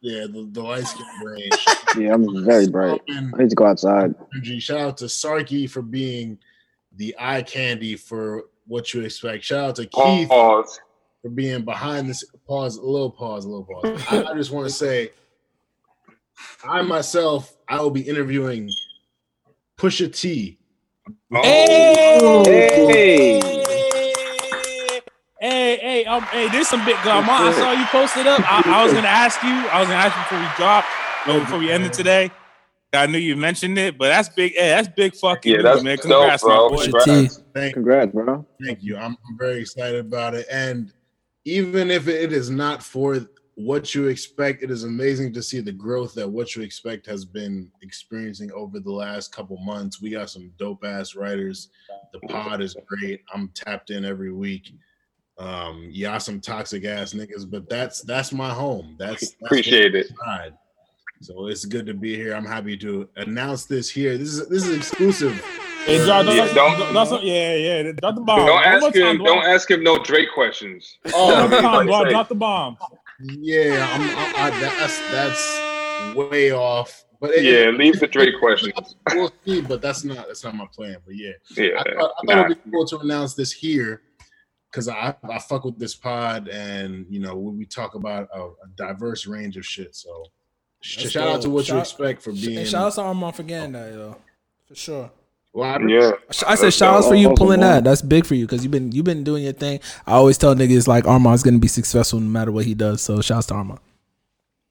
Yeah, 0.00 0.26
the, 0.26 0.48
the 0.52 0.62
light 0.62 0.86
skin 0.86 1.06
brain. 1.20 1.50
Yeah, 1.98 2.14
I'm 2.14 2.44
very 2.44 2.68
bright. 2.68 3.02
I 3.10 3.20
need 3.38 3.50
to 3.50 3.56
go 3.56 3.66
outside. 3.66 4.14
energy. 4.32 4.60
Shout 4.60 4.78
out 4.80 4.96
to 4.98 5.06
Sarky 5.06 5.68
for 5.68 5.82
being 5.82 6.38
the 6.96 7.14
eye 7.18 7.42
candy 7.42 7.96
for 7.96 8.44
what 8.66 8.94
you 8.94 9.00
expect. 9.02 9.42
Shout 9.44 9.70
out 9.70 9.76
to 9.76 9.86
Keith 9.86 10.28
Pause. 10.28 10.80
for 11.20 11.30
being 11.30 11.64
behind 11.64 12.08
this. 12.08 12.22
Pause, 12.46 12.76
a 12.76 12.82
little 12.86 13.10
pause, 13.10 13.44
a 13.44 13.48
little 13.48 13.64
pause. 13.64 14.02
I, 14.10 14.22
I 14.30 14.34
just 14.34 14.52
want 14.52 14.68
to 14.68 14.72
say, 14.74 15.10
I 16.66 16.80
myself, 16.82 17.54
I 17.68 17.80
will 17.80 17.90
be 17.90 18.02
interviewing 18.02 18.70
Pusha 19.78 20.14
T. 20.14 20.58
Oh, 21.34 22.44
hey, 22.46 23.40
Hey. 23.40 23.61
Hey, 25.42 25.76
hey, 25.78 26.04
um, 26.04 26.22
hey, 26.24 26.48
there's 26.48 26.68
some 26.68 26.84
big 26.84 26.96
drama. 27.02 27.26
I 27.32 27.52
saw 27.52 27.72
you 27.72 27.84
posted 27.86 28.26
up. 28.26 28.40
I, 28.50 28.62
I 28.64 28.84
was 28.84 28.92
gonna 28.92 29.08
ask 29.24 29.42
you. 29.42 29.50
I 29.50 29.80
was 29.80 29.88
gonna 29.88 30.00
ask 30.00 30.16
you 30.16 30.22
before 30.22 30.38
we 30.40 30.56
drop, 30.56 30.84
no, 31.26 31.40
before 31.40 31.58
we 31.58 31.70
end 31.70 31.84
it 31.84 31.92
today. 31.92 32.30
I 32.94 33.06
knew 33.06 33.18
you 33.18 33.36
mentioned 33.36 33.78
it, 33.78 33.96
but 33.96 34.08
that's 34.08 34.28
big. 34.28 34.52
Hey, 34.52 34.68
that's 34.68 34.88
big 34.88 35.16
fucking 35.16 35.50
Yeah, 35.52 35.62
that's 35.62 35.82
man. 35.82 35.96
dope, 35.96 36.02
Congrats, 36.02 36.42
bro. 36.42 36.68
my 36.68 36.76
boy. 36.76 36.86
Pusha 36.86 37.42
Thank, 37.54 37.74
Congrats, 37.74 38.12
bro. 38.12 38.46
thank 38.64 38.82
you. 38.82 38.96
I'm, 38.96 39.16
I'm 39.28 39.38
very 39.38 39.60
excited 39.60 40.00
about 40.00 40.34
it. 40.34 40.46
And 40.50 40.92
even 41.46 41.90
if 41.90 42.06
it 42.06 42.32
is 42.34 42.50
not 42.50 42.82
for 42.82 43.18
what 43.54 43.94
you 43.94 44.08
expect, 44.08 44.62
it 44.62 44.70
is 44.70 44.84
amazing 44.84 45.32
to 45.32 45.42
see 45.42 45.60
the 45.60 45.72
growth 45.72 46.14
that 46.14 46.28
what 46.28 46.54
you 46.54 46.62
expect 46.62 47.06
has 47.06 47.24
been 47.24 47.70
experiencing 47.80 48.52
over 48.52 48.78
the 48.78 48.92
last 48.92 49.34
couple 49.34 49.56
months. 49.58 50.02
We 50.02 50.10
got 50.10 50.28
some 50.28 50.52
dope 50.58 50.84
ass 50.84 51.14
writers. 51.14 51.68
The 52.12 52.20
pod 52.28 52.60
is 52.60 52.76
great. 52.86 53.22
I'm 53.32 53.48
tapped 53.54 53.88
in 53.90 54.04
every 54.04 54.32
week. 54.32 54.70
Um, 55.38 55.88
yeah, 55.90 56.18
some 56.18 56.40
toxic 56.40 56.84
ass 56.84 57.14
niggas, 57.14 57.50
but 57.50 57.68
that's 57.68 58.02
that's 58.02 58.32
my 58.32 58.50
home. 58.50 58.96
That's, 58.98 59.20
that's 59.20 59.34
Appreciate 59.44 59.94
it. 59.94 60.08
side. 60.24 60.54
So 61.20 61.46
it's 61.46 61.64
good 61.64 61.86
to 61.86 61.94
be 61.94 62.14
here. 62.16 62.34
I'm 62.34 62.44
happy 62.44 62.76
to 62.78 63.08
announce 63.16 63.64
this 63.64 63.88
here. 63.88 64.18
This 64.18 64.28
is 64.34 64.48
this 64.48 64.66
is 64.66 64.76
exclusive. 64.76 65.40
Hey, 65.86 66.04
drop, 66.04 66.26
Yeah, 66.26 66.34
drop, 66.52 66.54
don't- 66.54 66.76
drop, 66.76 66.90
drop 66.92 67.08
some- 67.08 67.20
yeah, 67.22 67.54
yeah. 67.56 67.92
Drop 67.92 68.14
the 68.14 68.20
bomb. 68.20 68.46
Don't 68.46 68.62
ask 68.64 68.82
time, 68.84 68.92
him. 68.94 69.18
Dwayne. 69.18 69.24
Don't 69.24 69.44
ask 69.44 69.70
him 69.70 69.82
no 69.82 69.98
Drake 69.98 70.28
questions. 70.32 70.98
Drop 71.06 71.50
the 71.50 71.60
bomb, 71.62 71.86
Like, 71.86 72.06
Dwayne. 72.06 72.10
Drop 72.10 72.28
the 72.28 72.34
bomb. 72.36 72.76
Yeah, 73.20 73.88
I'm, 73.92 74.00
I, 74.02 74.46
I, 74.46 74.60
that's 74.60 75.00
that's 75.10 76.14
way 76.16 76.52
off. 76.52 77.04
But 77.20 77.30
it, 77.34 77.44
Yeah, 77.44 77.70
leave 77.70 78.00
the 78.00 78.06
Drake 78.08 78.34
questions. 78.40 78.96
we'll 79.12 79.32
see. 79.44 79.60
But 79.60 79.80
that's 79.80 80.02
not 80.04 80.26
that's 80.28 80.42
not 80.44 80.54
my 80.56 80.66
plan. 80.72 80.96
But 81.06 81.16
yeah, 81.16 81.32
Yeah. 81.56 81.78
I 81.78 81.82
thought, 81.82 81.94
I 81.94 81.96
thought 81.96 82.14
Nah. 82.24 82.44
it'd 82.46 82.64
be 82.64 82.70
cool 82.70 82.86
to 82.86 82.98
announce 82.98 83.34
this 83.34 83.52
here 83.52 84.02
because 84.72 84.88
I 84.88 85.14
I 85.30 85.38
fuck 85.38 85.64
with 85.64 85.78
this 85.78 85.94
pod 85.94 86.48
and 86.48 87.06
you 87.10 87.20
know 87.20 87.36
we, 87.36 87.52
we 87.58 87.64
talk 87.66 87.94
about 87.94 88.28
a, 88.34 88.40
a 88.40 88.52
diverse 88.76 89.26
range 89.26 89.56
of 89.58 89.64
shit. 89.66 89.94
So 89.94 90.24
sh- 90.80 90.96
That's 91.02 91.10
shout 91.10 91.28
out 91.28 91.36
to 91.42 91.48
dope. 91.48 91.52
what 91.54 91.68
you 91.68 91.78
expect 91.78 92.22
for 92.22 92.32
being. 92.32 92.64
Shout 92.66 92.86
out 92.86 92.94
to 92.94 93.02
Armand 93.02 93.36
for 93.36 93.42
getting 93.44 93.72
that, 93.72 93.92
yo. 93.92 94.16
For 94.66 94.74
sure. 94.74 95.10
well, 95.52 95.68
I- 95.70 95.86
Yeah. 95.86 96.12
Sh- 96.30 96.44
I 96.46 96.54
said 96.54 96.72
shout 96.72 96.94
outs 96.96 97.06
for 97.08 97.14
you 97.14 97.34
pulling 97.34 97.60
that. 97.60 97.84
That's 97.84 98.00
big 98.02 98.24
for 98.24 98.34
you 98.34 98.46
because 98.46 98.62
you've 98.64 98.72
been 98.72 98.90
you've 98.92 99.04
been 99.04 99.22
doing 99.24 99.44
your 99.44 99.52
thing. 99.52 99.80
I 100.06 100.12
always 100.12 100.38
tell 100.38 100.54
niggas 100.54 100.88
like 100.88 101.06
Armand's 101.06 101.42
gonna 101.42 101.58
be 101.58 101.68
successful 101.68 102.18
no 102.18 102.26
matter 102.28 102.50
what 102.50 102.64
he 102.64 102.74
does. 102.74 103.02
So 103.02 103.20
shouts 103.20 103.46
to 103.48 103.54
Armand. 103.54 103.80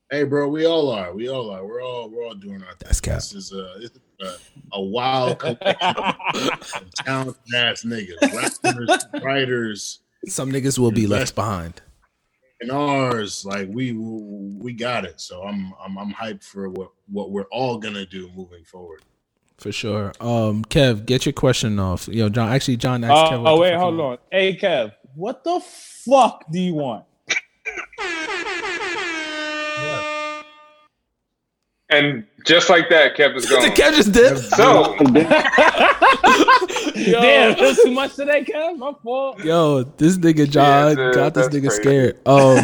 Hey, 0.09 0.23
bro, 0.25 0.49
we 0.49 0.65
all 0.65 0.89
are. 0.89 1.13
We 1.13 1.29
all 1.29 1.49
are. 1.51 1.65
We're 1.65 1.81
all 1.81 2.09
we're 2.09 2.25
all 2.25 2.33
doing 2.35 2.61
our 2.63 2.73
thing. 2.73 2.85
That's 2.85 2.99
cap. 2.99 3.15
This 3.15 3.33
is 3.33 3.53
a, 3.53 3.75
this 3.79 3.91
is 3.91 3.99
a, 4.21 4.35
a 4.73 4.81
wild 4.81 5.39
collection 5.39 5.87
of 5.95 6.93
talented 6.95 7.55
ass 7.55 7.83
niggas, 7.83 8.21
rappers, 8.63 9.05
writers, 9.23 9.99
Some 10.27 10.51
niggas 10.51 10.77
will 10.79 10.91
be 10.91 11.07
left 11.07 11.35
behind. 11.35 11.81
and 12.61 12.71
ours. 12.71 13.43
Like 13.45 13.67
we 13.69 13.91
we 13.93 14.73
got 14.73 15.05
it. 15.05 15.19
So 15.19 15.43
I'm 15.43 15.73
I'm 15.83 15.97
I'm 15.97 16.13
hyped 16.13 16.43
for 16.43 16.69
what 16.69 16.91
what 17.09 17.31
we're 17.31 17.47
all 17.51 17.77
gonna 17.77 18.05
do 18.05 18.29
moving 18.35 18.63
forward. 18.63 19.01
For 19.57 19.71
sure. 19.71 20.11
Um, 20.19 20.63
Kev, 20.65 21.05
get 21.05 21.25
your 21.25 21.33
question 21.33 21.77
off. 21.79 22.07
Yo, 22.07 22.29
John. 22.29 22.49
Actually, 22.51 22.77
John 22.77 23.03
asked 23.03 23.31
Kev. 23.31 23.37
Oh, 23.37 23.41
what 23.41 23.51
oh 23.51 23.61
wait, 23.61 23.73
hold 23.75 23.95
he- 23.95 24.01
on. 24.01 24.17
Hey, 24.31 24.55
Kev. 24.57 24.93
what 25.15 25.43
the 25.43 25.59
fuck 25.59 26.45
do 26.51 26.59
you 26.59 26.73
want? 26.73 27.05
And 31.91 32.23
just 32.45 32.69
like 32.69 32.87
that, 32.89 33.15
Kev 33.17 33.35
is 33.35 33.45
gone. 33.49 33.63
Kev 33.63 33.95
just 33.95 34.13
did. 34.13 34.37
So 34.37 34.95
Damn, 36.95 37.57
that's 37.57 37.83
too 37.83 37.91
much 37.91 38.15
today, 38.15 38.43
Kev. 38.43 38.77
My 38.77 38.93
fault. 39.03 39.43
Yo, 39.43 39.83
this 39.83 40.17
nigga 40.17 40.49
John 40.49 40.95
dude, 40.95 41.13
got 41.13 41.33
this 41.33 41.47
nigga 41.49 41.67
crazy. 41.67 41.81
scared. 41.81 42.15
Um, 42.25 42.57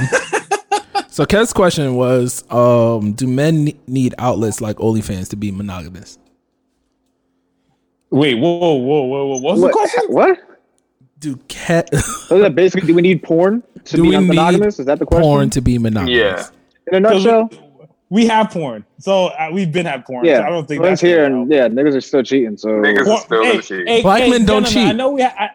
so 1.10 1.26
Kev's 1.26 1.54
question 1.54 1.96
was, 1.96 2.44
um, 2.52 3.14
do 3.14 3.28
men 3.28 3.72
need 3.88 4.16
outlets 4.18 4.62
like 4.62 4.78
OnlyFans 4.78 5.30
to 5.30 5.36
be 5.36 5.52
monogamous? 5.52 6.18
Wait, 8.10 8.36
whoa, 8.36 8.58
whoa, 8.58 8.76
whoa, 9.04 9.26
whoa. 9.28 9.38
What's 9.40 9.60
the 9.60 9.66
What? 9.68 9.74
question? 9.74 10.04
What? 10.08 10.40
Do 11.20 11.36
cat 11.48 11.90
So 11.94 12.36
is 12.38 12.42
that 12.44 12.54
basically, 12.56 12.88
do 12.88 12.94
we 12.94 13.02
need 13.02 13.24
porn 13.24 13.64
to 13.86 13.96
Do 13.98 14.04
be 14.04 14.10
we 14.10 14.18
need 14.18 14.28
monogamous? 14.28 14.80
Is 14.80 14.86
that 14.86 15.00
the 15.00 15.06
question? 15.06 15.24
porn 15.24 15.50
to 15.50 15.62
be 15.62 15.78
monogamous? 15.80 16.16
yeah, 16.16 16.48
In 16.88 16.96
a 17.06 17.10
nutshell, 17.10 17.50
We 18.10 18.26
have 18.28 18.52
porn, 18.52 18.86
so 19.00 19.28
uh, 19.28 19.50
we've 19.52 19.72
been 19.72 19.86
had 19.86 20.06
porn. 20.06 20.26
yeah. 20.26 20.38
so 20.38 20.44
I 20.44 20.50
don't 20.50 20.66
think 20.66 20.82
Let's 20.82 21.02
that's 21.02 21.02
here, 21.02 21.26
and 21.26 21.52
yeah, 21.52 21.68
niggas 21.68 21.96
are 21.96 22.02
still 22.02 22.24
cheating. 22.24 22.56
So 22.56 22.70
Niggas- 22.70 23.06
Well, 23.06 23.18
still 23.18 23.44
hey, 23.44 23.60
gonna 23.60 23.90
hey, 23.92 24.02
Black 24.02 24.22
hey, 24.24 24.30
men 24.30 24.46
don't 24.46 24.66
cheat. 24.66 24.88
I 24.88 24.94
know 24.94 25.12
we. 25.12 25.22
Ha- 25.24 25.36
I, 25.38 25.50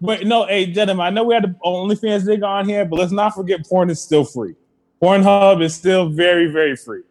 but 0.00 0.24
no, 0.24 0.46
hey, 0.46 0.66
gentlemen, 0.66 1.06
I 1.06 1.10
know 1.10 1.24
we 1.24 1.34
had 1.34 1.44
the 1.44 1.56
OnlyFans 1.64 2.22
nigga 2.22 2.46
on 2.46 2.68
here, 2.68 2.84
but 2.84 2.98
let's 2.98 3.12
not 3.12 3.34
forget 3.34 3.66
porn 3.66 3.90
is 3.90 4.00
still 4.00 4.24
free. 4.24 4.54
Pornhub 5.02 5.62
is 5.62 5.74
still 5.74 6.08
very, 6.08 6.46
very 6.46 6.76
free. 6.76 7.02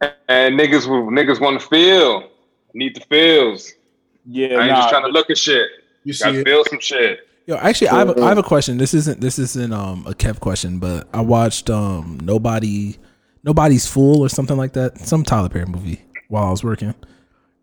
and 0.00 0.58
niggas 0.58 0.86
niggas 0.86 1.40
want 1.40 1.60
to 1.60 1.66
feel, 1.66 2.30
need 2.72 2.96
the 2.96 3.00
feels. 3.02 3.72
Yeah, 4.26 4.56
I 4.56 4.62
ain't 4.62 4.70
nah, 4.70 4.76
just 4.76 4.88
trying 4.88 5.02
to 5.02 5.08
look 5.10 5.28
at 5.28 5.36
shit. 5.36 5.68
You 6.04 6.14
see 6.14 6.24
Gotta 6.24 6.44
feel 6.44 6.64
some 6.64 6.80
shit. 6.80 7.28
Yo, 7.46 7.56
actually, 7.56 7.88
I 7.88 7.98
have, 7.98 8.10
a, 8.10 8.22
I 8.22 8.28
have 8.28 8.38
a 8.38 8.42
question. 8.42 8.78
This 8.78 8.94
isn't 8.94 9.20
this 9.20 9.38
isn't 9.38 9.72
um 9.72 10.04
a 10.06 10.12
Kev 10.14 10.40
question, 10.40 10.78
but 10.78 11.08
I 11.12 11.20
watched 11.20 11.68
um 11.68 12.18
nobody 12.22 12.96
nobody's 13.42 13.86
fool 13.86 14.20
or 14.24 14.28
something 14.30 14.56
like 14.56 14.72
that, 14.72 14.98
some 14.98 15.24
Tyler 15.24 15.50
Perry 15.50 15.66
movie 15.66 16.00
while 16.28 16.44
I 16.44 16.50
was 16.50 16.64
working, 16.64 16.94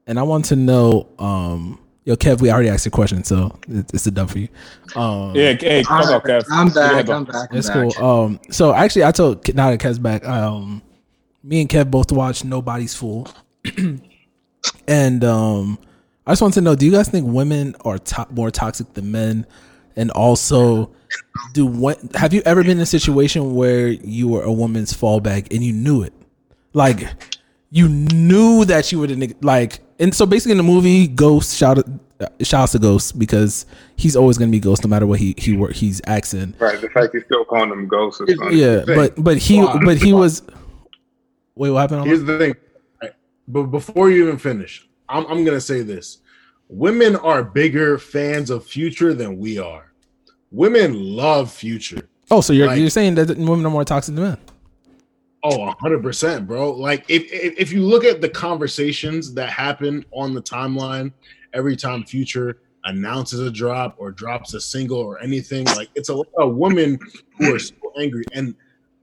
and 0.05 0.19
I 0.19 0.23
want 0.23 0.45
to 0.45 0.55
know 0.55 1.09
um 1.17 1.79
yo 2.05 2.15
Kev, 2.15 2.41
we 2.41 2.51
already 2.51 2.69
asked 2.69 2.85
a 2.85 2.91
question, 2.91 3.23
so 3.23 3.57
it's 3.67 4.05
a 4.05 4.11
dub 4.11 4.29
for 4.29 4.39
you. 4.39 4.49
Um, 4.95 5.35
yeah, 5.35 5.53
hey, 5.53 5.83
come 5.83 6.01
on, 6.01 6.21
Kev. 6.21 6.45
I'm 6.51 6.69
back. 6.69 7.09
I'm 7.09 7.25
back. 7.25 7.49
I'm 7.51 7.57
It's 7.57 7.69
cool. 7.69 7.93
Um, 7.97 8.39
so 8.51 8.73
actually, 8.73 9.05
I 9.05 9.11
told 9.11 9.53
now 9.55 9.71
that 9.71 9.79
Kev's 9.79 9.99
back. 9.99 10.27
Um, 10.27 10.81
me 11.43 11.61
and 11.61 11.69
Kev 11.69 11.89
both 11.89 12.11
watched 12.11 12.45
Nobody's 12.45 12.93
Fool, 12.93 13.27
and 14.87 15.23
um, 15.23 15.79
I 16.25 16.31
just 16.33 16.41
want 16.41 16.53
to 16.55 16.61
know: 16.61 16.75
Do 16.75 16.85
you 16.85 16.91
guys 16.91 17.09
think 17.09 17.27
women 17.27 17.75
are 17.83 17.97
to- 17.97 18.27
more 18.29 18.51
toxic 18.51 18.93
than 18.93 19.11
men? 19.11 19.45
And 19.95 20.11
also, 20.11 20.91
do 21.53 21.65
what? 21.65 21.99
Have 22.15 22.33
you 22.33 22.41
ever 22.45 22.63
been 22.63 22.77
in 22.77 22.79
a 22.79 22.85
situation 22.85 23.55
where 23.55 23.87
you 23.87 24.27
were 24.27 24.43
a 24.43 24.51
woman's 24.51 24.93
fallback 24.93 25.53
and 25.53 25.63
you 25.63 25.73
knew 25.73 26.03
it? 26.03 26.13
Like, 26.73 27.07
you 27.69 27.89
knew 27.89 28.65
that 28.65 28.91
you 28.91 28.99
were 28.99 29.07
the. 29.07 29.35
Like, 29.41 29.79
and 29.99 30.13
so 30.13 30.25
basically 30.25 30.51
in 30.51 30.57
the 30.57 30.63
movie, 30.63 31.07
Ghost 31.07 31.57
shout 31.57 31.79
uh, 31.79 32.27
shouts 32.41 32.71
to 32.73 32.79
Ghost 32.79 33.19
because 33.19 33.65
he's 33.95 34.15
always 34.15 34.37
gonna 34.37 34.51
be 34.51 34.59
Ghost 34.59 34.83
no 34.83 34.89
matter 34.89 35.07
what 35.07 35.19
he 35.19 35.35
he 35.37 35.55
work 35.55 35.73
he's 35.73 36.01
acting. 36.07 36.53
Right. 36.59 36.79
The 36.79 36.89
fact 36.89 37.13
he's 37.13 37.25
still 37.25 37.45
calling 37.45 37.69
them 37.69 37.87
ghosts 37.87 38.21
is 38.21 38.35
funny. 38.35 38.57
Yeah, 38.57 38.83
but 38.85 39.21
but 39.21 39.37
he 39.37 39.61
but 39.83 39.97
he 39.97 40.13
was. 40.13 40.43
Wait, 41.55 41.69
what 41.69 41.81
happened? 41.81 42.05
Here's 42.05 42.23
the 42.23 42.37
thing. 42.37 42.55
Right. 43.01 43.11
But 43.47 43.63
before 43.63 44.09
you 44.09 44.23
even 44.23 44.37
finish, 44.37 44.87
I'm, 45.09 45.25
I'm 45.27 45.43
going 45.43 45.57
to 45.57 45.61
say 45.61 45.81
this. 45.81 46.19
Women 46.75 47.17
are 47.17 47.43
bigger 47.43 47.97
fans 47.97 48.49
of 48.49 48.65
Future 48.65 49.13
than 49.13 49.37
we 49.37 49.59
are. 49.59 49.91
Women 50.51 50.93
love 50.93 51.51
Future. 51.51 52.07
oh, 52.31 52.39
so 52.39 52.53
you're 52.53 52.67
like- 52.67 52.79
you're 52.79 52.89
saying 52.89 53.15
that 53.15 53.27
women 53.37 53.65
are 53.65 53.69
more 53.69 53.83
toxic 53.83 54.15
than 54.15 54.23
men? 54.23 54.37
Oh, 55.43 55.73
100%, 55.81 56.47
bro. 56.47 56.71
Like, 56.71 57.03
if, 57.09 57.23
if, 57.33 57.55
if 57.57 57.71
you 57.73 57.81
look 57.81 58.05
at 58.05 58.21
the 58.21 58.29
conversations 58.29 59.33
that 59.33 59.49
happen 59.49 60.05
on 60.11 60.33
the 60.33 60.41
timeline 60.41 61.11
every 61.53 61.75
time 61.75 62.03
Future 62.05 62.59
announces 62.85 63.39
a 63.41 63.51
drop 63.51 63.95
or 63.97 64.11
drops 64.11 64.53
a 64.53 64.61
single 64.61 64.99
or 64.99 65.19
anything, 65.21 65.65
like, 65.75 65.89
it's 65.95 66.09
a 66.09 66.15
lot 66.15 66.27
of 66.37 66.55
women 66.55 66.97
who 67.37 67.53
are 67.53 67.59
so 67.59 67.73
angry. 67.99 68.23
And 68.33 68.55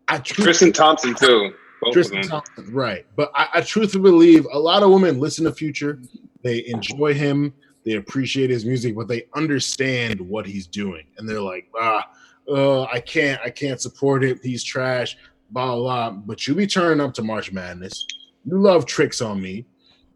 I 0.07 0.19
truly 0.19 0.47
Tristan 0.47 0.73
Thompson 0.73 1.15
too. 1.15 1.53
Tristan. 1.93 2.23
Thompson, 2.23 2.73
right. 2.73 3.05
But 3.15 3.31
I, 3.35 3.49
I 3.55 3.61
truthfully 3.61 4.03
believe 4.03 4.47
a 4.53 4.59
lot 4.59 4.83
of 4.83 4.91
women 4.91 5.19
listen 5.21 5.45
to 5.45 5.53
Future, 5.53 5.99
they 6.43 6.65
enjoy 6.67 7.15
him, 7.15 7.53
they 7.85 7.93
appreciate 7.95 8.51
his 8.51 8.65
music, 8.65 8.95
but 8.95 9.09
they 9.09 9.27
understand 9.35 10.21
what 10.21 10.47
he's 10.47 10.67
doing, 10.67 11.05
and 11.19 11.29
they're 11.29 11.41
like, 11.41 11.69
ah, 11.79 12.09
uh, 12.51 12.83
I 12.85 13.01
can't, 13.01 13.41
I 13.45 13.51
can't 13.51 13.81
support 13.81 14.25
it. 14.25 14.39
He's 14.43 14.63
trash, 14.65 15.17
blah 15.51 15.75
blah. 15.77 16.11
blah. 16.11 16.11
But 16.11 16.47
you 16.47 16.55
be 16.55 16.67
turning 16.67 17.01
up 17.01 17.13
to 17.15 17.23
March 17.23 17.53
Madness. 17.53 18.07
You 18.45 18.59
love 18.59 18.87
tricks 18.87 19.21
on 19.21 19.41
me. 19.41 19.67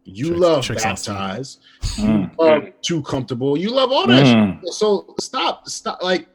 You 0.05 0.27
Tricks- 0.29 0.39
love 0.41 0.65
Tricks 0.65 0.85
on 0.85 0.97
Steve. 0.97 1.13
baptize. 1.15 1.59
Mm. 1.97 2.31
You 2.31 2.45
love 2.45 2.63
too 2.81 3.01
comfortable. 3.03 3.57
You 3.57 3.69
love 3.69 3.91
all 3.91 4.07
that. 4.07 4.25
Mm. 4.25 4.59
shit. 4.61 4.73
So 4.73 5.13
stop, 5.19 5.69
stop. 5.69 6.01
Like, 6.01 6.27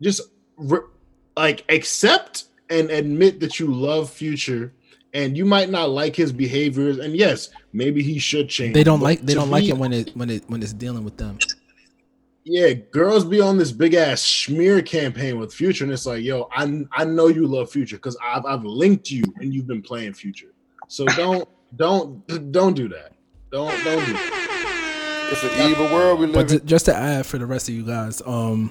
just 0.00 0.22
re- 0.56 0.80
like 1.36 1.64
accept 1.68 2.44
and 2.70 2.90
admit 2.90 3.38
that 3.40 3.60
you 3.60 3.66
love 3.72 4.10
Future, 4.10 4.72
and 5.14 5.36
you 5.36 5.44
might 5.44 5.70
not 5.70 5.90
like 5.90 6.16
his 6.16 6.32
behaviors. 6.32 6.98
And 6.98 7.14
yes, 7.14 7.50
maybe 7.72 8.02
he 8.02 8.18
should 8.18 8.48
change. 8.48 8.74
They 8.74 8.84
don't 8.84 9.00
like 9.00 9.20
they 9.20 9.34
don't 9.34 9.50
like 9.50 9.64
it 9.64 9.76
when 9.76 9.92
it 9.92 10.16
when 10.16 10.30
it 10.30 10.44
when 10.48 10.62
it's 10.62 10.72
dealing 10.72 11.04
with 11.04 11.16
them. 11.16 11.38
Yeah, 12.44 12.72
girls 12.72 13.24
be 13.24 13.40
on 13.40 13.56
this 13.56 13.70
big 13.70 13.94
ass 13.94 14.20
smear 14.20 14.82
campaign 14.82 15.38
with 15.38 15.54
Future, 15.54 15.84
and 15.84 15.92
it's 15.92 16.06
like, 16.06 16.24
yo, 16.24 16.48
I 16.52 16.84
I 16.92 17.04
know 17.04 17.28
you 17.28 17.46
love 17.46 17.70
Future 17.70 17.96
because 17.96 18.16
I've 18.22 18.44
I've 18.44 18.64
linked 18.64 19.10
you 19.10 19.22
and 19.36 19.54
you've 19.54 19.66
been 19.66 19.82
playing 19.82 20.14
Future. 20.14 20.52
So 20.88 21.04
don't 21.06 21.48
don't 21.76 22.52
don't 22.52 22.74
do 22.74 22.88
that. 22.88 23.12
Don't 23.50 23.72
don't 23.84 24.04
do 24.06 24.12
that. 24.12 24.38
It's 25.32 25.44
an 25.44 25.70
evil 25.70 25.86
world 25.86 26.20
we 26.20 26.26
live 26.26 26.48
to, 26.48 26.60
in. 26.60 26.66
just 26.66 26.84
to 26.86 26.94
add 26.94 27.24
for 27.24 27.38
the 27.38 27.46
rest 27.46 27.68
of 27.68 27.74
you 27.74 27.86
guys, 27.86 28.20
um, 28.26 28.70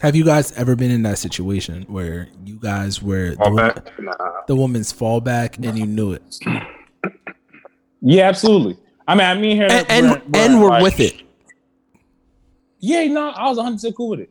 have 0.00 0.16
you 0.16 0.24
guys 0.24 0.52
ever 0.52 0.74
been 0.76 0.90
in 0.90 1.02
that 1.02 1.18
situation 1.18 1.82
where 1.88 2.28
you 2.44 2.56
guys 2.56 3.00
were 3.02 3.34
the, 3.36 3.82
Nah. 4.00 4.12
the 4.46 4.56
woman's 4.56 4.92
fallback 4.92 5.64
and 5.64 5.78
you 5.78 5.86
knew 5.86 6.12
it, 6.12 6.22
Yeah, 8.00 8.28
absolutely. 8.28 8.76
I 9.06 9.14
mean, 9.14 9.26
I 9.26 9.34
mean 9.34 9.56
here, 9.56 9.68
and 9.70 9.86
and, 9.90 10.06
we're- 10.10 10.22
and 10.34 10.60
we're 10.60 10.68
like- 10.70 10.82
with 10.82 11.00
it? 11.00 11.22
Yeah, 12.80 13.04
no, 13.06 13.30
I 13.30 13.48
was 13.48 13.58
100 13.58 13.76
percent 13.76 13.96
cool 13.96 14.08
with 14.10 14.20
it. 14.20 14.30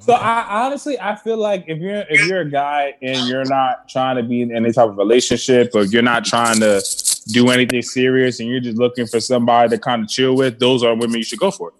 So 0.00 0.12
I 0.14 0.64
honestly, 0.66 0.98
I 0.98 1.14
feel 1.16 1.36
like 1.36 1.64
if 1.68 1.78
you're 1.78 2.04
if 2.08 2.26
you're 2.26 2.40
a 2.40 2.50
guy 2.50 2.94
and 3.02 3.28
you're 3.28 3.44
not 3.44 3.86
trying 3.88 4.16
to 4.16 4.22
be 4.22 4.40
in 4.42 4.54
any 4.54 4.72
type 4.72 4.88
of 4.88 4.96
relationship, 4.96 5.72
or 5.74 5.84
you're 5.84 6.00
not 6.02 6.24
trying 6.24 6.58
to 6.60 6.82
do 7.28 7.50
anything 7.50 7.82
serious, 7.82 8.40
and 8.40 8.48
you're 8.48 8.60
just 8.60 8.78
looking 8.78 9.06
for 9.06 9.20
somebody 9.20 9.68
to 9.70 9.78
kind 9.78 10.02
of 10.02 10.08
chill 10.08 10.36
with, 10.36 10.58
those 10.58 10.82
are 10.82 10.94
women 10.94 11.16
you 11.18 11.22
should 11.22 11.38
go 11.38 11.50
for. 11.50 11.72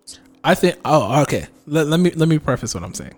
I 0.44 0.54
think. 0.54 0.76
Oh, 0.84 1.22
okay. 1.22 1.46
Let, 1.70 1.86
let 1.86 2.00
me 2.00 2.10
let 2.10 2.28
me 2.28 2.38
preface 2.38 2.74
what 2.74 2.82
I'm 2.82 2.94
saying. 2.94 3.14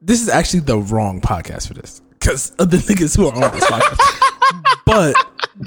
This 0.00 0.22
is 0.22 0.28
actually 0.28 0.60
the 0.60 0.78
wrong 0.78 1.20
podcast 1.20 1.66
for 1.66 1.74
this 1.74 2.00
because 2.10 2.50
of 2.52 2.70
the 2.70 2.76
niggas 2.88 3.16
who 3.16 3.26
are 3.26 3.34
on 3.34 3.52
this 3.52 3.64
podcast. 3.64 4.82
but 4.86 5.14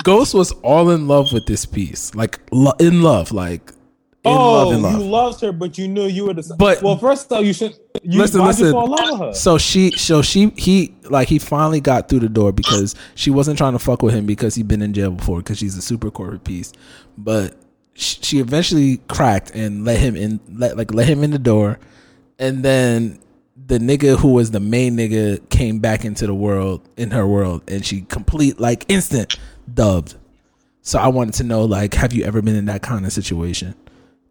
Ghost 0.04 0.34
was 0.34 0.54
all 0.64 0.90
in 0.92 1.10
love 1.10 1.34
with 1.34 1.46
this 1.48 1.66
piece, 1.66 2.16
like 2.16 2.40
lo- 2.52 2.72
in 2.80 3.02
love, 3.02 3.34
like 3.34 3.74
in 4.24 4.32
oh, 4.32 4.54
love, 4.54 4.74
in 4.74 4.82
love. 4.82 4.94
you 4.94 5.00
loved 5.00 5.42
her, 5.42 5.52
but 5.52 5.78
you 5.78 5.90
knew 5.90 6.06
you 6.06 6.28
were 6.28 6.34
the. 6.34 6.56
But- 6.58 6.82
well, 6.82 6.98
first 6.98 7.26
of 7.26 7.34
all, 7.34 7.44
you 7.44 7.52
should. 7.52 7.78
You, 8.04 8.20
listen, 8.20 8.40
you 8.40 8.48
listen. 8.48 8.72
fall 8.72 8.86
in 8.86 8.92
love 8.92 9.20
with 9.20 9.28
her? 9.30 9.34
So 9.34 9.58
she, 9.58 9.92
so 9.92 10.22
she, 10.22 10.54
he, 10.56 10.96
like 11.10 11.28
he 11.28 11.40
finally 11.40 11.82
got 11.82 12.08
through 12.08 12.20
the 12.20 12.30
door 12.30 12.54
because 12.54 12.96
she 13.16 13.32
wasn't 13.32 13.58
trying 13.58 13.74
to 13.74 13.80
fuck 13.80 14.02
with 14.02 14.14
him 14.14 14.26
because 14.26 14.56
he'd 14.56 14.70
been 14.70 14.82
in 14.82 14.94
jail 14.94 15.12
before 15.12 15.40
because 15.40 15.58
she's 15.58 15.76
a 15.76 15.82
super 15.82 16.10
corporate 16.10 16.46
piece. 16.46 16.72
But 17.18 17.59
she 18.00 18.40
eventually 18.40 18.98
cracked 19.08 19.52
and 19.56 19.86
let 19.86 20.00
him 20.00 20.16
in, 20.16 20.40
let 20.52 20.78
like 20.78 20.94
let 20.94 21.08
him 21.08 21.24
in 21.24 21.32
the 21.32 21.40
door, 21.40 21.80
and 22.38 22.64
then 22.64 23.20
the 23.68 23.78
nigga 23.78 24.18
who 24.18 24.34
was 24.34 24.52
the 24.52 24.60
main 24.60 24.98
nigga 24.98 25.48
came 25.50 25.80
back 25.80 26.06
into 26.06 26.26
the 26.26 26.34
world 26.34 26.88
in 26.98 27.12
her 27.12 27.28
world, 27.28 27.62
and 27.68 27.86
she 27.86 28.02
complete 28.02 28.60
like 28.60 28.86
instant 28.88 29.38
dubbed. 29.72 30.16
So 30.82 30.98
I 30.98 31.10
wanted 31.10 31.34
to 31.36 31.44
know, 31.44 31.66
like, 31.66 31.94
have 31.96 32.14
you 32.14 32.24
ever 32.24 32.42
been 32.42 32.56
in 32.56 32.66
that 32.66 32.82
kind 32.82 33.06
of 33.06 33.12
situation, 33.12 33.76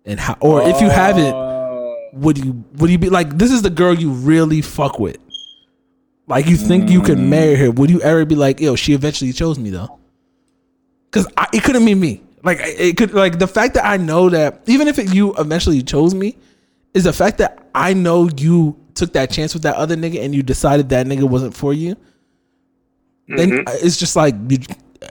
and 0.05 0.19
how, 0.19 0.37
or 0.41 0.63
if 0.63 0.81
you 0.81 0.89
haven't 0.89 1.35
Uh, 1.35 1.59
would 2.15 2.39
you 2.39 2.65
would 2.77 2.91
you 2.91 2.99
be 2.99 3.11
like 3.11 3.37
this 3.37 3.53
is 3.53 3.63
the 3.63 3.71
girl 3.71 3.95
you 3.95 4.11
really 4.11 4.63
fuck 4.63 4.99
with. 4.99 5.19
Like 6.27 6.47
you 6.47 6.57
think 6.57 6.91
you 6.91 7.03
could 7.03 7.19
marry 7.19 7.55
her. 7.57 7.71
Would 7.71 7.91
you 7.91 8.01
ever 8.01 8.25
be 8.25 8.35
like 8.35 8.61
yo 8.61 8.77
she 8.77 8.93
eventually 8.93 9.33
chose 9.33 9.59
me 9.59 9.71
though? 9.71 9.99
Because 11.11 11.27
it 11.53 11.63
couldn't 11.65 11.85
be 11.85 11.95
me 11.95 12.23
like 12.45 12.59
it 12.63 12.97
could 12.97 13.13
like 13.15 13.39
the 13.39 13.47
fact 13.49 13.75
that 13.75 13.85
i 13.85 13.97
know 13.97 14.29
that 14.29 14.63
even 14.67 14.87
if 14.89 14.99
it, 14.99 15.13
you 15.15 15.35
eventually 15.37 15.83
chose 15.83 16.15
me 16.15 16.37
is 16.95 17.05
the 17.05 17.13
fact 17.13 17.39
that 17.39 17.69
i 17.75 17.93
know 17.93 18.29
you 18.37 18.77
took 18.95 19.13
that 19.13 19.31
chance 19.31 19.55
with 19.55 19.63
that 19.63 19.75
other 19.77 19.97
nigga 19.97 20.23
and 20.25 20.35
you 20.35 20.43
decided 20.43 20.89
that 20.89 21.07
nigga 21.07 21.23
wasn't 21.29 21.55
for 21.55 21.73
you 21.73 21.97
then 23.29 23.65
it's 23.69 23.97
just 23.99 24.17
like 24.17 24.35
you, 24.49 24.59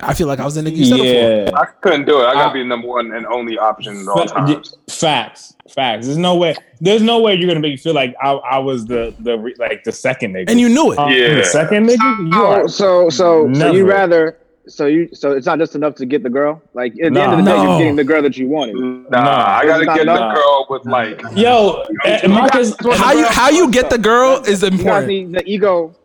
I 0.02 0.14
feel 0.16 0.28
like 0.28 0.40
I 0.40 0.46
was 0.46 0.56
the 0.56 0.62
nigga 0.62 0.76
you 0.76 0.86
settled 0.86 1.08
for. 1.08 1.14
Yeah. 1.14 1.52
I 1.56 1.66
couldn't 1.82 2.06
do 2.06 2.20
it. 2.20 2.26
I 2.26 2.34
gotta 2.34 2.50
I- 2.50 2.54
be 2.54 2.60
the 2.60 2.66
number 2.66 2.88
one 2.88 3.14
and 3.14 3.26
only 3.28 3.58
option 3.58 4.02
at 4.02 4.08
all 4.08 4.26
times. 4.26 4.76
Facts, 4.90 5.56
facts. 5.70 6.08
There's 6.08 6.18
no 6.18 6.36
way. 6.36 6.56
There's 6.82 7.02
no 7.04 7.22
way 7.22 7.36
you're 7.36 7.48
gonna 7.48 7.60
make 7.62 7.72
me 7.74 7.78
feel 7.78 7.94
like 7.94 8.16
I, 8.22 8.32
I 8.32 8.58
was 8.58 8.86
the 8.88 9.14
the 9.20 9.38
like 9.60 9.84
the 9.86 9.92
second 9.92 10.34
nigga. 10.34 10.50
And 10.50 10.60
you 10.60 10.68
knew 10.68 10.92
it. 10.94 10.98
Um, 11.00 11.12
Yeah. 11.12 11.36
the 11.36 11.44
second 11.46 11.88
nigga. 11.88 12.26
You 12.26 12.32
So, 12.34 12.46
are 12.48 12.68
so, 12.68 13.10
so, 13.10 13.10
so 13.10 13.48
Never. 13.48 13.78
you 13.78 13.86
rather, 13.86 14.38
so 14.68 14.86
you, 14.86 15.10
so 15.14 15.32
it's 15.32 15.46
not 15.46 15.60
just 15.60 15.76
enough 15.76 15.96
to 15.96 16.06
get 16.06 16.24
the 16.24 16.30
girl. 16.30 16.62
Like 16.74 16.94
at 16.94 16.98
the 16.98 17.10
No. 17.12 17.22
end 17.22 17.32
of 17.34 17.38
the 17.46 17.52
day, 17.52 17.58
No. 17.58 17.64
you're 17.64 17.78
getting 17.80 17.96
the 17.96 18.04
girl 18.04 18.22
that 18.22 18.38
you 18.38 18.48
wanted. 18.48 18.76
Nah, 18.76 19.24
Nah, 19.24 19.58
I 19.58 19.66
gotta 19.66 19.86
get 19.86 20.06
not 20.06 20.34
the 20.34 20.36
girl 20.40 20.66
with 20.70 20.86
like. 20.86 21.22
yo, 21.36 21.84
eh, 22.06 22.28
Marcus. 22.28 22.76
How 22.96 23.14
you 23.14 23.26
how 23.26 23.50
you 23.50 23.72
get 23.72 23.90
the 23.90 23.98
girl 23.98 24.44
is 24.46 24.64
important. 24.64 25.08
need 25.08 25.32
the 25.34 25.44
ego. 25.50 25.96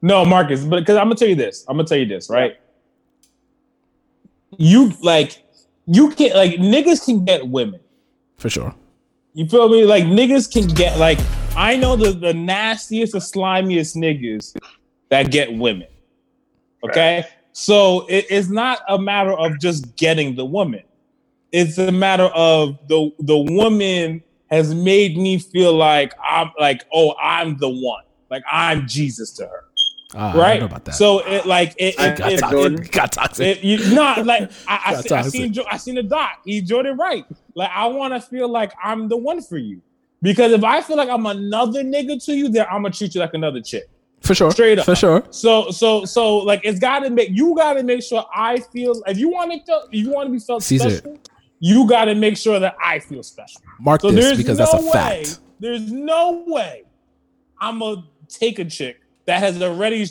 No, 0.00 0.24
Marcus, 0.24 0.64
but 0.64 0.80
because 0.80 0.96
I'm 0.96 1.06
gonna 1.06 1.16
tell 1.16 1.28
you 1.28 1.34
this, 1.34 1.64
I'm 1.68 1.76
gonna 1.76 1.88
tell 1.88 1.98
you 1.98 2.06
this, 2.06 2.30
right? 2.30 2.56
You 4.56 4.92
like 5.02 5.42
you 5.86 6.10
can't 6.10 6.34
like 6.34 6.52
niggas 6.54 7.04
can 7.04 7.24
get 7.24 7.46
women. 7.46 7.80
For 8.38 8.48
sure. 8.48 8.74
You 9.34 9.46
feel 9.48 9.68
me? 9.68 9.84
Like 9.84 10.04
niggas 10.04 10.50
can 10.52 10.66
get 10.68 10.98
like 10.98 11.18
I 11.56 11.76
know 11.76 11.96
the 11.96 12.12
the 12.12 12.32
nastiest, 12.32 13.12
the 13.12 13.18
slimiest 13.18 13.96
niggas 13.96 14.56
that 15.10 15.30
get 15.30 15.52
women. 15.52 15.88
Okay, 16.84 17.24
so 17.58 18.06
it- 18.08 18.26
it's 18.30 18.48
not 18.48 18.80
a 18.88 18.96
matter 18.98 19.32
of 19.32 19.58
just 19.58 19.96
getting 19.96 20.36
the 20.36 20.44
woman. 20.44 20.82
It's 21.50 21.76
a 21.78 21.90
matter 21.90 22.26
of 22.34 22.78
the 22.88 23.10
the 23.20 23.36
woman 23.36 24.22
has 24.50 24.74
made 24.74 25.16
me 25.18 25.38
feel 25.38 25.74
like 25.74 26.14
I'm 26.24 26.52
like 26.60 26.84
oh 26.92 27.14
I'm 27.20 27.56
the 27.58 27.68
one, 27.68 28.04
like 28.30 28.42
I'm 28.50 28.86
Jesus 28.86 29.32
to 29.32 29.44
her, 29.46 29.64
ah, 30.14 30.28
I 30.28 30.32
don't 30.32 30.40
right? 30.40 30.60
know 30.60 30.66
about 30.66 30.84
that. 30.84 30.94
So 30.94 31.20
it 31.26 31.46
like 31.46 31.74
it, 31.78 31.94
it, 31.98 32.18
got 32.18 32.32
it, 32.32 32.38
toxic. 32.38 32.72
it- 32.72 32.92
got 32.92 33.12
toxic. 33.12 33.64
you 33.64 33.94
not 33.94 34.24
like 34.24 34.50
I, 34.68 34.80
I, 34.86 34.94
see, 35.02 35.14
I 35.14 35.22
seen 35.22 35.54
I 35.70 35.76
seen 35.78 35.94
the 35.96 36.02
doc. 36.04 36.30
He 36.44 36.60
Jordan 36.60 36.96
right. 36.96 37.24
Like 37.54 37.70
I 37.74 37.86
want 37.86 38.14
to 38.14 38.20
feel 38.20 38.48
like 38.48 38.72
I'm 38.82 39.08
the 39.08 39.16
one 39.16 39.42
for 39.42 39.58
you 39.58 39.80
because 40.22 40.52
if 40.52 40.62
I 40.62 40.80
feel 40.82 40.96
like 40.96 41.08
I'm 41.08 41.26
another 41.26 41.82
nigga 41.82 42.22
to 42.26 42.34
you, 42.34 42.50
then 42.50 42.66
I'm 42.70 42.82
gonna 42.82 42.90
treat 42.94 43.14
you 43.14 43.20
like 43.20 43.34
another 43.34 43.60
chick. 43.62 43.88
For 44.20 44.34
sure. 44.34 44.50
straight 44.50 44.78
up. 44.78 44.84
For 44.84 44.94
sure. 44.94 45.22
So 45.30 45.70
so 45.70 46.04
so 46.04 46.38
like 46.38 46.60
it's 46.64 46.78
got 46.78 47.00
to 47.00 47.10
make 47.10 47.30
you 47.30 47.54
got 47.56 47.74
to 47.74 47.82
make 47.82 48.02
sure 48.02 48.24
I 48.34 48.58
feel. 48.60 49.02
If 49.06 49.18
you 49.18 49.30
want 49.30 49.52
to 49.52 49.64
feel, 49.64 49.82
if 49.90 50.04
you 50.06 50.10
want 50.10 50.26
to 50.28 50.32
be 50.32 50.38
felt 50.38 50.62
Caesar. 50.64 50.90
special, 50.90 51.18
you 51.60 51.88
got 51.88 52.06
to 52.06 52.14
make 52.14 52.36
sure 52.36 52.58
that 52.60 52.76
I 52.84 52.98
feel 52.98 53.22
special. 53.22 53.60
Mark 53.80 54.00
So 54.02 54.10
this 54.10 54.24
there's 54.24 54.36
because 54.38 54.58
no 54.58 54.64
that's 54.66 54.82
a 54.82 54.86
way. 54.86 54.92
fact. 54.92 55.40
There's 55.60 55.90
no 55.90 56.44
way 56.46 56.84
I'm 57.60 57.78
gonna 57.80 58.04
take 58.28 58.58
a 58.58 58.64
chick 58.64 59.00
that 59.26 59.40
has 59.40 59.60
already 59.62 60.06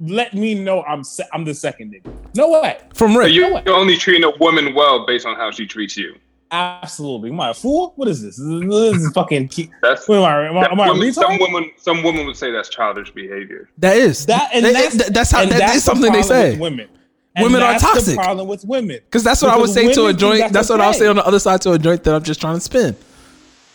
let 0.00 0.34
me 0.34 0.54
know 0.54 0.82
I'm 0.82 1.02
se- 1.04 1.26
I'm 1.32 1.44
the 1.44 1.54
second 1.54 1.92
nigga. 1.94 2.12
No 2.36 2.50
way. 2.60 2.78
From 2.94 3.12
So 3.14 3.22
you, 3.24 3.42
No 3.42 3.54
way. 3.54 3.62
you're 3.66 3.74
only 3.76 3.96
treating 3.96 4.24
a 4.24 4.36
woman 4.38 4.74
well 4.74 5.06
based 5.06 5.24
on 5.26 5.36
how 5.36 5.50
she 5.50 5.66
treats 5.66 5.96
you. 5.96 6.14
Absolutely. 6.50 7.30
Am 7.30 7.40
I 7.40 7.50
a 7.50 7.54
fool? 7.54 7.92
What 7.96 8.06
is 8.08 8.22
this? 8.22 8.36
This 8.36 8.46
is, 8.46 9.02
this 9.02 9.12
fucking. 9.12 9.48
Key. 9.48 9.70
That's 9.82 10.06
What 10.08 10.18
am 10.18 10.24
I? 10.24 10.46
Am 10.48 10.56
I, 10.58 10.70
am 10.72 10.80
I 10.80 10.86
a 10.88 10.92
women, 10.92 11.12
some 11.12 11.24
retard? 11.32 11.40
women. 11.40 11.70
Some 11.76 12.02
women 12.02 12.26
would 12.26 12.36
say 12.36 12.50
that's 12.52 12.68
childish 12.68 13.10
behavior. 13.10 13.68
That 13.78 13.96
is. 13.96 14.26
That 14.26 14.50
and 14.54 14.64
That- 14.64 14.74
that's, 14.74 15.10
that's 15.10 15.30
how 15.32 15.42
and 15.42 15.50
that 15.50 15.58
that's 15.58 15.76
is 15.76 15.84
the 15.84 15.90
something 15.90 16.12
they 16.12 16.22
say. 16.22 16.50
with 16.52 16.60
Women. 16.60 16.88
And 17.36 17.42
Women 17.44 17.62
are 17.62 17.72
that's 17.72 17.82
the 17.82 17.88
toxic. 17.94 18.14
problem 18.16 18.46
with 18.46 18.64
women. 18.64 19.00
Because 19.04 19.24
that's 19.24 19.42
what 19.42 19.50
I 19.50 19.56
would 19.56 19.68
say 19.70 19.92
to 19.92 20.06
a 20.06 20.12
joint. 20.12 20.38
that's 20.38 20.52
That's 20.52 20.70
what 20.70 20.80
I'll 20.80 20.94
say 20.94 21.08
on 21.08 21.16
the 21.16 21.26
other 21.26 21.40
side 21.40 21.60
to 21.62 21.72
a 21.72 21.78
joint 21.80 22.04
that 22.04 22.14
I'm 22.14 22.22
just 22.22 22.40
trying 22.40 22.54
to 22.54 22.60
spin. 22.60 22.94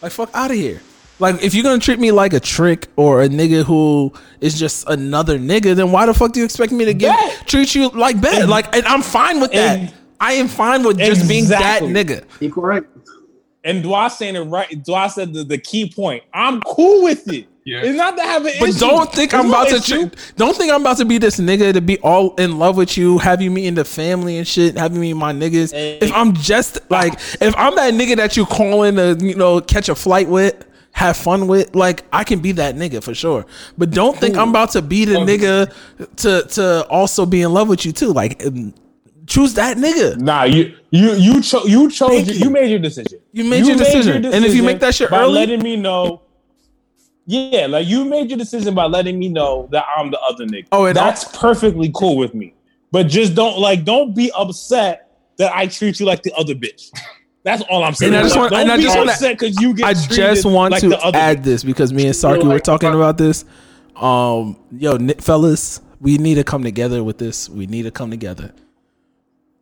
Like 0.02 0.14
fuck 0.14 0.30
out 0.34 0.50
of 0.52 0.56
here. 0.56 0.82
Like 1.20 1.44
if 1.44 1.54
you're 1.54 1.64
gonna 1.66 1.80
treat 1.82 2.00
me 2.00 2.14
like 2.14 2.32
a 2.32 2.40
trick 2.40 2.88
or 2.96 3.22
a 3.22 3.28
nigga 3.28 3.66
who 3.66 4.14
is 4.40 4.58
just 4.58 4.88
another 4.88 5.38
nigga, 5.38 5.76
then 5.76 5.92
why 5.92 6.06
the 6.06 6.14
fuck 6.14 6.32
do 6.32 6.40
you 6.40 6.46
expect 6.46 6.72
me 6.72 6.86
to 6.86 6.94
get 6.94 7.14
Bet. 7.20 7.48
treat 7.50 7.76
you 7.76 7.90
like 7.90 8.22
bet? 8.22 8.44
And- 8.44 8.50
like 8.50 8.74
and 8.74 8.86
I'm 8.86 9.02
fine 9.02 9.42
with 9.42 9.52
that. 9.52 9.80
and- 9.80 9.94
I 10.20 10.34
am 10.34 10.48
fine 10.48 10.84
with 10.84 10.98
just 10.98 11.28
being 11.28 11.46
that 11.48 11.82
nigga. 11.84 12.24
Equal 12.42 12.64
right. 12.64 12.84
And 13.64 13.84
Dwa 13.84 14.10
saying 14.10 14.36
it 14.36 14.42
right. 14.42 14.70
Dwa 14.84 15.12
said 15.12 15.34
the, 15.34 15.44
the 15.44 15.58
key 15.58 15.92
point. 15.94 16.24
I'm 16.34 16.62
cool 16.62 17.04
with 17.04 17.32
it. 17.32 17.48
Yeah. 17.66 17.82
It's 17.84 17.96
not 17.98 18.16
to 18.18 18.24
have 18.24 18.46
an 18.46 18.54
But 18.60 18.70
issue. 18.70 18.80
don't 18.80 19.12
think 19.14 19.32
There's 19.32 19.44
I'm 19.44 19.52
no 19.52 19.54
about 19.62 19.70
to 19.70 19.76
issue. 19.76 20.10
tr- 20.10 20.16
don't 20.38 20.56
think 20.56 20.72
I'm 20.72 20.82
about 20.82 20.98
to 20.98 21.06
be 21.06 21.18
this 21.18 21.40
nigga 21.40 21.74
to 21.74 21.82
be 21.82 22.00
all 22.00 22.34
in 22.36 22.58
love 22.58 22.78
with 22.78 22.98
you, 22.98 23.18
have 23.20 23.42
you 23.42 23.52
meeting 23.52 23.76
the 23.76 23.86
family 23.86 24.38
and 24.38 24.48
shit, 24.48 24.78
having 24.78 25.00
me 25.00 25.14
my 25.14 25.34
niggas. 25.34 25.72
Hey. 25.72 26.00
If 26.02 26.12
I'm 26.14 26.34
just 26.34 26.80
like 26.90 27.14
if 27.42 27.54
I'm 27.58 27.76
that 27.76 27.94
nigga 27.94 28.16
that 28.16 28.36
you 28.38 28.46
calling 28.46 28.96
to 28.96 29.18
you 29.20 29.36
know 29.36 29.62
catch 29.62 29.88
a 29.90 29.94
flight 29.96 30.28
with, 30.30 30.66
have 30.94 31.16
fun 31.18 31.48
with, 31.48 31.76
like 31.76 32.06
I 32.12 32.24
can 32.24 32.40
be 32.40 32.54
that 32.54 32.76
nigga 32.76 33.04
for 33.04 33.14
sure. 33.14 33.46
But 33.78 33.92
don't 33.92 34.18
think 34.18 34.36
I'm 34.38 34.50
about 34.50 34.72
to 34.72 34.82
be 34.82 35.06
the 35.06 35.18
nigga 35.18 35.72
to 36.16 36.48
to 36.54 36.88
also 36.88 37.26
be 37.26 37.42
in 37.44 37.54
love 37.54 37.68
with 37.68 37.86
you 37.86 37.92
too. 37.92 38.14
Like 38.14 38.42
choose 39.30 39.54
that 39.54 39.78
nigga. 39.78 40.18
Nah, 40.18 40.44
you 40.44 40.76
you 40.92 41.14
you 41.14 41.42
chose 41.42 41.70
you 41.70 41.90
chose 41.90 42.28
you. 42.28 42.46
you 42.46 42.50
made 42.50 42.70
your 42.70 42.80
decision. 42.80 43.20
You 43.32 43.46
made 43.46 43.66
your 43.66 43.78
decision. 43.78 44.26
And 44.26 44.44
if 44.44 44.54
you 44.54 44.64
make 44.64 44.80
that 44.80 44.96
shit 44.96 45.10
by 45.10 45.22
early- 45.22 45.34
letting 45.34 45.64
me 45.64 45.78
know. 45.78 46.24
Yeah, 47.26 47.68
like 47.68 47.88
you 47.88 48.06
made 48.06 48.30
your 48.30 48.40
decision 48.40 48.74
by 48.74 48.86
letting 48.86 49.20
me 49.20 49.30
know 49.30 49.70
that 49.72 49.86
I'm 49.96 50.10
the 50.10 50.20
other 50.22 50.46
nigga. 50.46 50.66
Oh, 50.72 50.92
that's 50.92 51.26
perfectly 51.38 51.92
cool 51.94 52.18
with 52.18 52.34
me. 52.34 52.56
But 52.92 53.08
just 53.08 53.36
don't 53.36 53.60
like 53.60 53.86
don't 53.86 54.16
be 54.16 54.32
upset 54.36 55.12
that 55.38 55.56
I 55.56 55.68
treat 55.68 56.00
you 56.00 56.08
like 56.08 56.24
the 56.24 56.34
other 56.34 56.56
bitch. 56.56 56.90
That's 57.44 57.62
all 57.70 57.84
I'm 57.84 57.94
saying. 57.94 58.14
And 58.14 58.20
I 58.20 58.24
just 58.24 58.36
want- 58.36 58.52
and 58.54 58.72
I 58.72 58.78
just 58.82 58.98
wanna- 58.98 59.12
upset 59.12 59.38
because 59.40 59.62
you 59.62 59.74
get. 59.76 59.86
I 59.86 59.94
just 59.94 60.44
want 60.44 60.72
like 60.72 60.82
to 60.82 61.00
add 61.14 61.44
this 61.44 61.64
because 61.64 61.94
me 61.94 62.06
and 62.06 62.16
Sarky 62.16 62.48
were 62.48 62.60
talking 62.60 62.94
about 62.94 63.18
this. 63.20 63.46
Um, 63.96 64.58
yo, 64.72 64.98
fellas, 65.20 65.82
we 66.02 66.18
need 66.18 66.36
to 66.36 66.44
come 66.44 66.64
together 66.64 67.04
with 67.04 67.20
this. 67.20 67.48
We 67.48 67.68
need 67.68 67.84
to 67.84 67.92
come 67.92 68.10
together. 68.10 68.54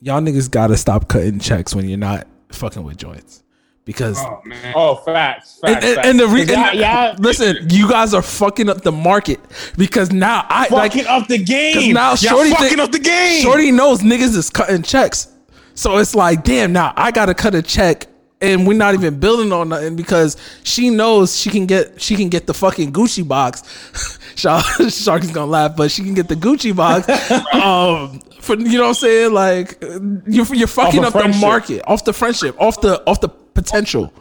Y'all 0.01 0.21
niggas 0.21 0.49
gotta 0.49 0.77
stop 0.77 1.07
cutting 1.07 1.39
checks 1.39 1.73
when 1.73 1.87
you're 1.89 1.97
not 1.97 2.27
fucking 2.49 2.83
with 2.83 2.97
joints 2.97 3.43
because. 3.85 4.17
Oh 4.19 4.41
man. 4.45 4.73
Oh, 4.75 4.95
facts, 4.95 5.59
and, 5.63 5.73
facts, 5.73 5.85
and, 5.85 5.95
facts. 5.95 6.07
and 6.07 6.19
the 6.19 6.27
re- 6.27 6.43
Yeah, 6.45 7.09
and- 7.11 7.19
listen, 7.23 7.57
you 7.69 7.89
guys 7.89 8.13
are 8.13 8.21
fucking 8.21 8.69
up 8.69 8.81
the 8.81 8.91
market 8.91 9.39
because 9.77 10.11
now 10.11 10.45
I 10.49 10.67
like 10.69 10.93
fucking 10.93 11.07
up 11.07 11.27
the 11.27 11.43
game. 11.43 11.93
now 11.93 12.09
Y'all 12.09 12.15
Shorty 12.15 12.51
fucking 12.51 12.67
think- 12.69 12.79
up 12.79 12.91
the 12.91 12.99
game. 12.99 13.41
Shorty 13.41 13.71
knows 13.71 14.01
niggas 14.01 14.35
is 14.35 14.49
cutting 14.49 14.83
checks. 14.83 15.29
So 15.73 15.97
it's 15.97 16.15
like, 16.15 16.43
damn, 16.43 16.73
now 16.73 16.93
I 16.95 17.11
gotta 17.11 17.33
cut 17.33 17.53
a 17.55 17.61
check 17.61 18.05
and 18.41 18.67
we're 18.67 18.77
not 18.77 18.93
even 18.93 19.19
building 19.19 19.51
on 19.51 19.69
nothing 19.69 19.95
because 19.95 20.37
she 20.63 20.89
knows 20.89 21.35
she 21.37 21.49
can 21.49 21.65
get 21.65 21.99
she 22.01 22.15
can 22.15 22.29
get 22.29 22.45
the 22.47 22.53
fucking 22.53 22.93
Gucci 22.93 23.27
box. 23.27 24.19
Shark 24.35 24.63
Shark 24.89 25.23
is 25.23 25.31
gonna 25.31 25.49
laugh, 25.51 25.75
but 25.75 25.89
she 25.91 26.03
can 26.03 26.13
get 26.13 26.27
the 26.27 26.35
Gucci 26.35 26.75
box. 26.75 27.07
um 27.53 28.19
for 28.41 28.55
you 28.55 28.77
know 28.77 28.83
what 28.83 28.87
I'm 28.89 28.93
saying? 28.95 29.33
Like 29.33 29.81
you're 30.27 30.45
you're 30.53 30.67
fucking 30.67 31.03
of 31.03 31.15
up 31.15 31.23
the 31.23 31.37
market, 31.39 31.81
off 31.87 32.05
the 32.05 32.13
friendship, 32.13 32.55
off 32.61 32.79
the 32.81 33.01
off 33.09 33.21
the 33.21 33.29
potential. 33.29 34.13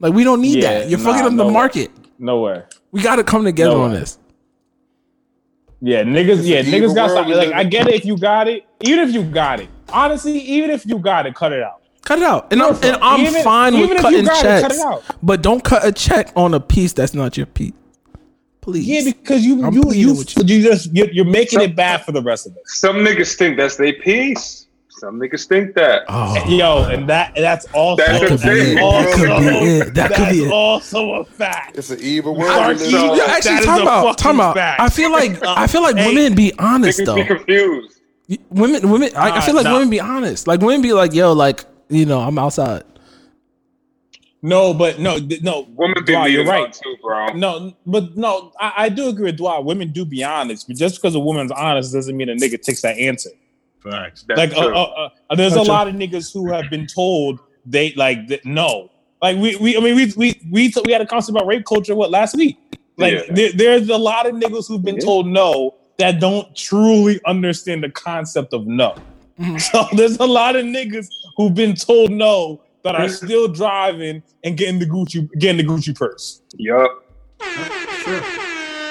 Like 0.00 0.12
we 0.12 0.24
don't 0.24 0.40
need 0.40 0.62
Yeah, 0.62 0.80
that. 0.80 0.88
You're 0.90 0.98
nah, 1.00 1.04
fucking 1.12 1.26
up 1.26 1.32
no 1.32 1.38
the 1.38 1.46
way. 1.46 1.52
market. 1.52 1.90
No 2.18 2.40
way. 2.42 2.62
We 2.92 3.02
gotta 3.02 3.24
come 3.24 3.44
together 3.44 3.74
No 3.74 3.82
on 3.82 3.92
this. 3.92 4.18
Yeah, 5.80 6.02
niggas. 6.02 6.38
It's 6.38 6.46
Yeah, 6.46 6.62
niggas 6.62 6.94
got 6.94 7.10
something. 7.10 7.36
Like 7.36 7.52
I 7.52 7.64
get 7.64 7.88
it 7.88 7.94
if 7.94 8.04
you 8.04 8.16
got 8.16 8.48
it. 8.48 8.64
Even 8.82 9.08
if 9.08 9.14
you 9.14 9.24
got 9.24 9.60
it. 9.60 9.68
Honestly, 9.92 10.38
even 10.38 10.70
if 10.70 10.86
you 10.86 10.98
got 10.98 11.26
it, 11.26 11.34
cut 11.34 11.52
it 11.52 11.62
out. 11.62 11.82
Cut 12.04 12.18
it 12.18 12.24
out. 12.24 12.52
And 12.52 12.60
I'm, 12.62 12.74
and 12.82 12.96
I'm 13.02 13.20
even- 13.20 13.42
fine 13.42 13.74
even 13.74 13.88
with 13.90 13.98
cutting 14.00 14.20
you 14.20 14.26
got 14.26 14.44
it, 14.44 14.62
cut 14.62 14.62
checks. 14.68 14.76
it 14.78 14.84
out. 14.84 15.02
But 15.22 15.42
don't 15.42 15.62
cut 15.64 15.84
a 15.86 15.92
check 15.92 16.30
on 16.36 16.52
a 16.54 16.60
piece 16.60 16.92
that's 16.92 17.14
not 17.14 17.36
your 17.36 17.46
piece. 17.46 17.72
Please. 18.60 18.86
Yeah, 18.86 19.02
because 19.04 19.44
you 19.44 19.62
I'm 19.64 19.74
you 19.74 19.82
you, 19.92 20.14
you, 20.14 20.24
you 20.46 20.62
just 20.62 20.92
you're, 20.94 21.10
you're 21.10 21.24
making 21.26 21.60
Some- 21.60 21.70
it 21.70 21.76
bad 21.76 22.04
for 22.04 22.12
the 22.12 22.22
rest 22.22 22.46
of 22.46 22.52
us. 22.52 22.62
Some 22.66 22.96
niggas 22.96 23.34
think 23.36 23.56
that's 23.58 23.76
their 23.76 23.92
piece. 23.92 24.62
Some 24.88 25.18
niggas 25.20 25.46
think 25.46 25.74
that. 25.74 26.02
oh, 26.08 26.42
Yo, 26.48 26.84
and 26.84 27.08
that 27.08 27.34
that's 27.34 27.66
also 27.74 28.02
That 28.02 28.20
that 28.20 28.28
could 28.28 28.40
be 28.42 28.48
it. 28.72 28.78
also, 28.80 29.08
That 29.08 29.16
could 29.16 29.50
be 29.50 29.56
it. 29.66 29.94
That 29.94 30.08
could 30.12 30.16
that's 30.18 30.32
be 30.32 30.44
it. 30.44 30.52
also 30.52 31.12
a 31.14 31.24
fact. 31.24 31.76
It's 31.76 31.90
an 31.90 31.98
evil 32.00 32.34
world. 32.36 32.52
Sorry, 32.52 32.76
you- 32.78 32.84
in. 32.86 33.16
Yeah, 33.18 33.26
that 33.26 33.28
actually, 33.36 33.52
is 33.56 33.64
talk 33.66 33.78
a 33.80 33.82
about, 33.82 34.02
talk 34.04 34.18
fucking 34.20 34.34
about. 34.40 34.54
fact. 34.56 34.80
I 34.80 34.88
feel 34.88 35.10
like 35.12 35.42
I 35.42 35.66
feel 35.66 35.82
like 35.82 35.96
Hey. 35.96 36.14
women 36.14 36.34
be 36.34 36.52
honest 36.58 37.00
Niggas 37.00 37.06
though. 37.06 37.14
be 37.16 37.24
confused. 37.24 38.00
Women, 38.50 38.88
women. 38.88 39.10
I, 39.16 39.38
I 39.38 39.40
feel 39.40 39.54
like 39.54 39.64
nah. 39.64 39.74
women 39.74 39.90
be 39.90 40.00
honest. 40.00 40.46
Like 40.46 40.60
women 40.60 40.80
be 40.80 40.92
like, 40.94 41.12
yo, 41.12 41.32
like 41.34 41.64
you 41.88 42.06
know, 42.06 42.20
I'm 42.20 42.38
outside. 42.38 42.84
No, 44.42 44.74
but 44.74 44.98
no, 44.98 45.18
th- 45.18 45.42
no. 45.42 45.66
Women 45.74 46.04
be 46.04 46.12
Dwa, 46.12 46.30
you're 46.30 46.44
right. 46.44 46.70
too, 46.70 46.96
bro. 47.00 47.28
No, 47.28 47.72
but 47.86 48.14
no, 48.16 48.52
I, 48.60 48.72
I 48.76 48.88
do 48.90 49.08
agree 49.08 49.24
with 49.26 49.38
Dwight. 49.38 49.64
Women 49.64 49.90
do 49.90 50.04
be 50.04 50.22
honest, 50.22 50.66
but 50.68 50.76
just 50.76 50.96
because 50.96 51.14
a 51.14 51.18
woman's 51.18 51.50
honest 51.50 51.94
doesn't 51.94 52.14
mean 52.14 52.28
a 52.28 52.34
nigga 52.34 52.60
takes 52.60 52.82
that 52.82 52.98
answer. 52.98 53.30
Facts. 53.82 54.24
That's 54.28 54.38
like, 54.38 54.52
uh, 54.52 54.62
true. 54.66 54.74
uh, 54.76 55.08
uh, 55.30 55.34
there's 55.34 55.54
a 55.54 55.56
Gotcha. 55.56 55.70
lot 55.70 55.88
of 55.88 55.94
niggas 55.94 56.30
who 56.32 56.50
have 56.52 56.68
been 56.68 56.86
told 56.86 57.38
they 57.64 57.94
like 57.94 58.28
that 58.28 58.44
no. 58.44 58.90
Like 59.22 59.38
we, 59.38 59.56
we, 59.56 59.76
I 59.78 59.80
mean, 59.80 59.96
we, 59.96 60.12
we, 60.16 60.40
we, 60.50 60.72
we 60.84 60.92
had 60.92 61.00
a 61.00 61.06
conversation 61.06 61.36
about 61.36 61.46
rape 61.46 61.64
culture 61.64 61.94
what 61.94 62.10
last 62.10 62.36
week. 62.36 62.58
Like 62.98 63.14
Yeah. 63.14 63.20
there, 63.34 63.52
there's 63.52 63.88
a 63.88 63.96
lot 63.96 64.26
of 64.26 64.34
niggas 64.34 64.68
who've 64.68 64.82
been 64.84 64.96
Yeah. 64.96 65.04
told 65.04 65.26
no 65.26 65.74
that 65.96 66.20
don't 66.20 66.54
truly 66.54 67.18
understand 67.24 67.82
the 67.82 67.88
concept 67.90 68.52
of 68.52 68.66
no. 68.66 68.94
Mhm. 69.38 69.60
So 69.60 69.86
there's 69.96 70.18
a 70.18 70.26
lot 70.26 70.56
of 70.56 70.64
niggas 70.64 71.08
who've 71.36 71.54
been 71.54 71.74
told 71.74 72.10
no 72.10 72.60
that 72.82 72.94
are 72.94 73.08
still 73.08 73.48
driving 73.48 74.22
and 74.44 74.56
getting 74.56 74.78
the 74.78 74.86
Gucci, 74.86 75.28
getting 75.38 75.64
the 75.66 75.72
Gucci 75.72 75.96
purse. 75.96 76.42
Yup. 76.58 76.90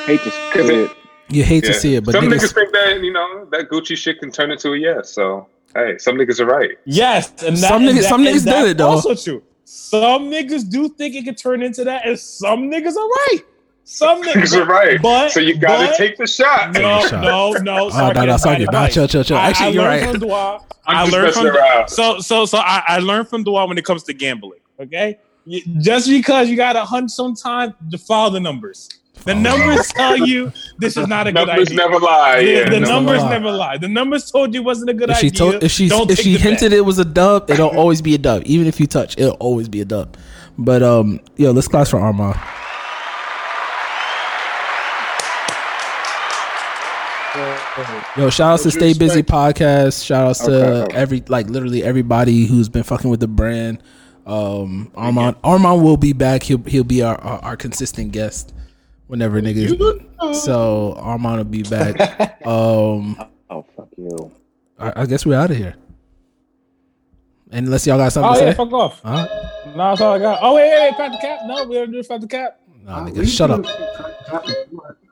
Hate 0.05 0.19
to 0.21 0.29
Cause 0.51 0.67
say 0.67 0.75
it, 0.83 0.91
it. 0.91 0.97
You 1.29 1.43
hate 1.43 1.63
to 1.63 1.73
see 1.73 1.95
it, 1.95 2.03
but 2.03 2.11
some 2.11 2.25
niggas, 2.25 2.39
niggas, 2.39 2.53
think 2.53 2.71
that 2.73 2.99
you 3.01 3.13
know 3.13 3.45
that 3.51 3.69
Gucci 3.69 3.95
shit 3.95 4.19
can 4.19 4.31
turn 4.31 4.51
into 4.51 4.73
a 4.73 4.77
yes. 4.77 5.11
So 5.13 5.47
hey, 5.75 5.97
some 5.97 6.15
niggas 6.15 6.39
are 6.39 6.45
right. 6.45 6.71
Yes, 6.85 7.29
and 7.43 7.55
that, 7.57 7.69
Some 7.69 7.83
niggas- 7.83 8.01
that- 8.01 8.09
some 8.09 8.23
niggas 8.23 8.43
did 8.45 8.69
it, 8.71 8.77
though. 8.77 8.89
Also 8.89 9.15
true. 9.15 9.41
Some 9.65 10.23
niggas 10.29 10.69
do 10.69 10.89
think 10.89 11.15
it 11.15 11.23
could 11.23 11.37
turn 11.37 11.61
into 11.63 11.83
that, 11.85 12.05
and 12.05 12.19
some 12.19 12.69
niggas 12.69 12.95
are 12.97 13.07
right. 13.07 13.39
Some 13.85 14.23
niggas 14.23 14.33
Niggas 14.33 14.57
are 14.61 14.65
right. 14.65 15.01
But 15.01 15.31
so 15.31 15.39
you 15.39 15.57
gotta 15.57 15.87
but- 15.87 15.95
take 15.97 16.17
the 16.17 16.25
shot. 16.27 16.73
No, 16.73 17.01
the 17.01 17.07
shot. 17.09 17.21
no, 17.21 17.51
no. 17.53 17.89
Oh, 17.91 18.11
no, 18.11 18.25
no, 18.25 18.37
sorry, 18.37 18.63
nah, 18.65 18.87
chill, 18.87 19.07
chill, 19.07 19.23
chill. 19.23 19.37
I- 19.37 19.49
Actually, 19.49 19.65
I 19.65 19.69
you're 19.71 19.83
learned 19.83 20.01
right. 20.03 20.11
From 20.11 20.19
Dua. 20.21 20.59
I'm 20.85 20.97
I 20.97 21.01
just 21.05 21.13
learned 21.13 21.33
from 21.33 21.45
around. 21.47 21.87
so 21.89 22.19
so 22.19 22.45
so 22.45 22.57
I, 22.59 22.83
I 22.87 22.99
learned 22.99 23.27
from 23.29 23.43
Dua 23.43 23.65
when 23.65 23.77
it 23.77 23.85
comes 23.85 24.03
to 24.03 24.13
gambling. 24.13 24.59
Okay, 24.79 25.17
You- 25.45 25.61
just 25.81 26.07
because 26.09 26.49
you 26.49 26.55
got 26.55 26.73
to 26.73 26.83
hunt 26.85 27.11
sometimes, 27.11 27.73
to 27.91 27.97
follow 27.97 28.29
the 28.31 28.39
numbers. 28.39 28.89
The 29.25 29.35
numbers 29.35 29.87
tell 29.89 30.17
you 30.17 30.51
this 30.79 30.97
is 30.97 31.07
not 31.07 31.27
a 31.27 31.31
good 31.31 31.47
idea. 31.47 31.53
Numbers 31.55 31.67
idea. 31.67 31.77
never 31.77 31.99
lie. 31.99 32.39
The- 32.43 32.51
Yeah, 32.51 32.69
the 32.69 32.79
numbers 32.79 32.89
numbers 32.89 33.21
lie. 33.23 33.29
never 33.29 33.51
lie. 33.51 33.77
The 33.77 33.87
numbers 33.87 34.31
told 34.31 34.53
you 34.53 34.61
it 34.61 34.65
wasn't 34.65 34.89
a 34.89 34.93
good 34.93 35.09
if 35.11 35.17
she 35.17 35.27
idea. 35.27 35.37
told, 35.37 35.63
if 35.63 35.71
she, 35.71 35.87
Don't 35.89 36.09
if 36.09 36.19
she 36.19 36.33
the 36.33 36.37
bet. 36.39 36.47
hinted 36.59 36.73
it 36.73 36.81
was 36.81 36.99
a 36.99 37.05
dub, 37.05 37.49
it'll 37.51 37.67
always 37.69 38.01
be 38.01 38.15
a 38.15 38.17
dub. 38.17 38.43
Even 38.45 38.65
if 38.67 38.79
you 38.79 38.87
touch, 38.87 39.17
it'll 39.17 39.33
always 39.35 39.67
be 39.69 39.81
a 39.81 39.85
dub. 39.85 40.17
But 40.57 40.83
um, 40.83 41.19
yo, 41.37 41.51
let's 41.51 41.67
class 41.67 41.89
for 41.89 41.99
Armand. 41.99 42.35
Yo, 48.17 48.29
shout 48.29 48.53
outs 48.53 48.63
to 48.63 48.67
What'd 48.67 48.79
Stay 48.81 48.93
Busy 48.93 49.23
podcast. 49.23 50.05
Shout 50.05 50.27
outs 50.27 50.39
to 50.45 50.51
Okay, 50.51 50.81
okay. 50.83 50.95
every 50.95 51.23
like 51.27 51.47
literally 51.49 51.83
everybody 51.83 52.45
who's 52.45 52.69
been 52.69 52.83
fucking 52.83 53.09
with 53.09 53.19
the 53.19 53.27
brand. 53.27 53.81
Um, 54.27 54.91
Armand 54.95 55.37
Armand 55.43 55.83
will 55.83 55.97
be 55.97 56.13
back. 56.13 56.43
He'll 56.43 56.61
he'll 56.63 56.83
be 56.83 57.01
our 57.01 57.19
our, 57.19 57.39
our 57.39 57.57
consistent 57.57 58.11
guest 58.11 58.53
whenever 59.07 59.41
niggas. 59.41 60.35
So 60.35 60.93
Armand 60.97 61.37
will 61.37 61.43
be 61.45 61.63
back. 61.63 62.39
Um, 62.45 63.17
Oh 63.49 63.65
fuck 63.75 63.87
you. 63.97 64.31
I, 64.77 65.01
I 65.01 65.05
guess 65.05 65.25
we're 65.25 65.37
out 65.39 65.49
of 65.49 65.57
here. 65.57 65.75
Unless 67.51 67.87
y'all 67.87 67.97
got 67.97 68.11
something 68.11 68.31
Oh 68.31 68.39
to 68.39 68.45
yeah, 68.45 68.51
say. 68.51 68.57
fuck 68.57 68.71
off. 68.73 69.01
Huh? 69.03 69.27
No, 69.67 69.77
that's 69.77 70.01
all 70.01 70.13
I 70.13 70.19
got. 70.19 70.39
Oh 70.41 70.53
wait, 70.55 70.69
wait, 70.69 70.89
wait, 70.89 70.97
pat 70.97 71.11
the 71.11 71.17
cap. 71.19 71.39
No, 71.45 71.63
we 71.65 71.75
don't 71.75 71.91
do 71.91 72.03
pat 72.03 72.21
the 72.21 72.27
cap. 72.27 72.59
Nah, 72.85 73.05
nigga, 73.07 73.25
shut 73.27 73.49
up. 73.49 73.61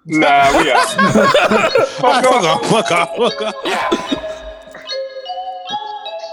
Nah, 0.06 0.58
we 0.58 0.66
got. 0.66 0.90
Fuck 2.02 2.26
off, 2.26 2.66
fuck 2.70 2.92
off, 2.92 3.16
fuck 3.16 3.42
off. 3.42 3.56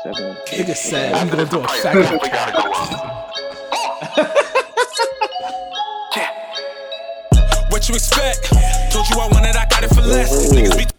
Seven. 0.03 0.37
Nigga 0.47 0.75
said 0.77 1.13
I'm 1.15 1.29
gonna 1.29 1.45
do 1.45 1.61
a 1.61 1.63
Price 1.65 1.83
fact. 1.83 1.95
definitely 1.99 2.29
gotta 2.31 2.53
go 2.53 2.73
up. 2.73 3.25
What 7.71 7.89
you 7.89 7.95
expect? 7.95 8.51
Told 8.93 9.09
you 9.11 9.21
I 9.21 9.29
wanted, 9.31 9.55
I 9.55 9.67
got 9.67 9.85
it 9.85 9.89
for 9.95 10.01
less. 10.01 10.98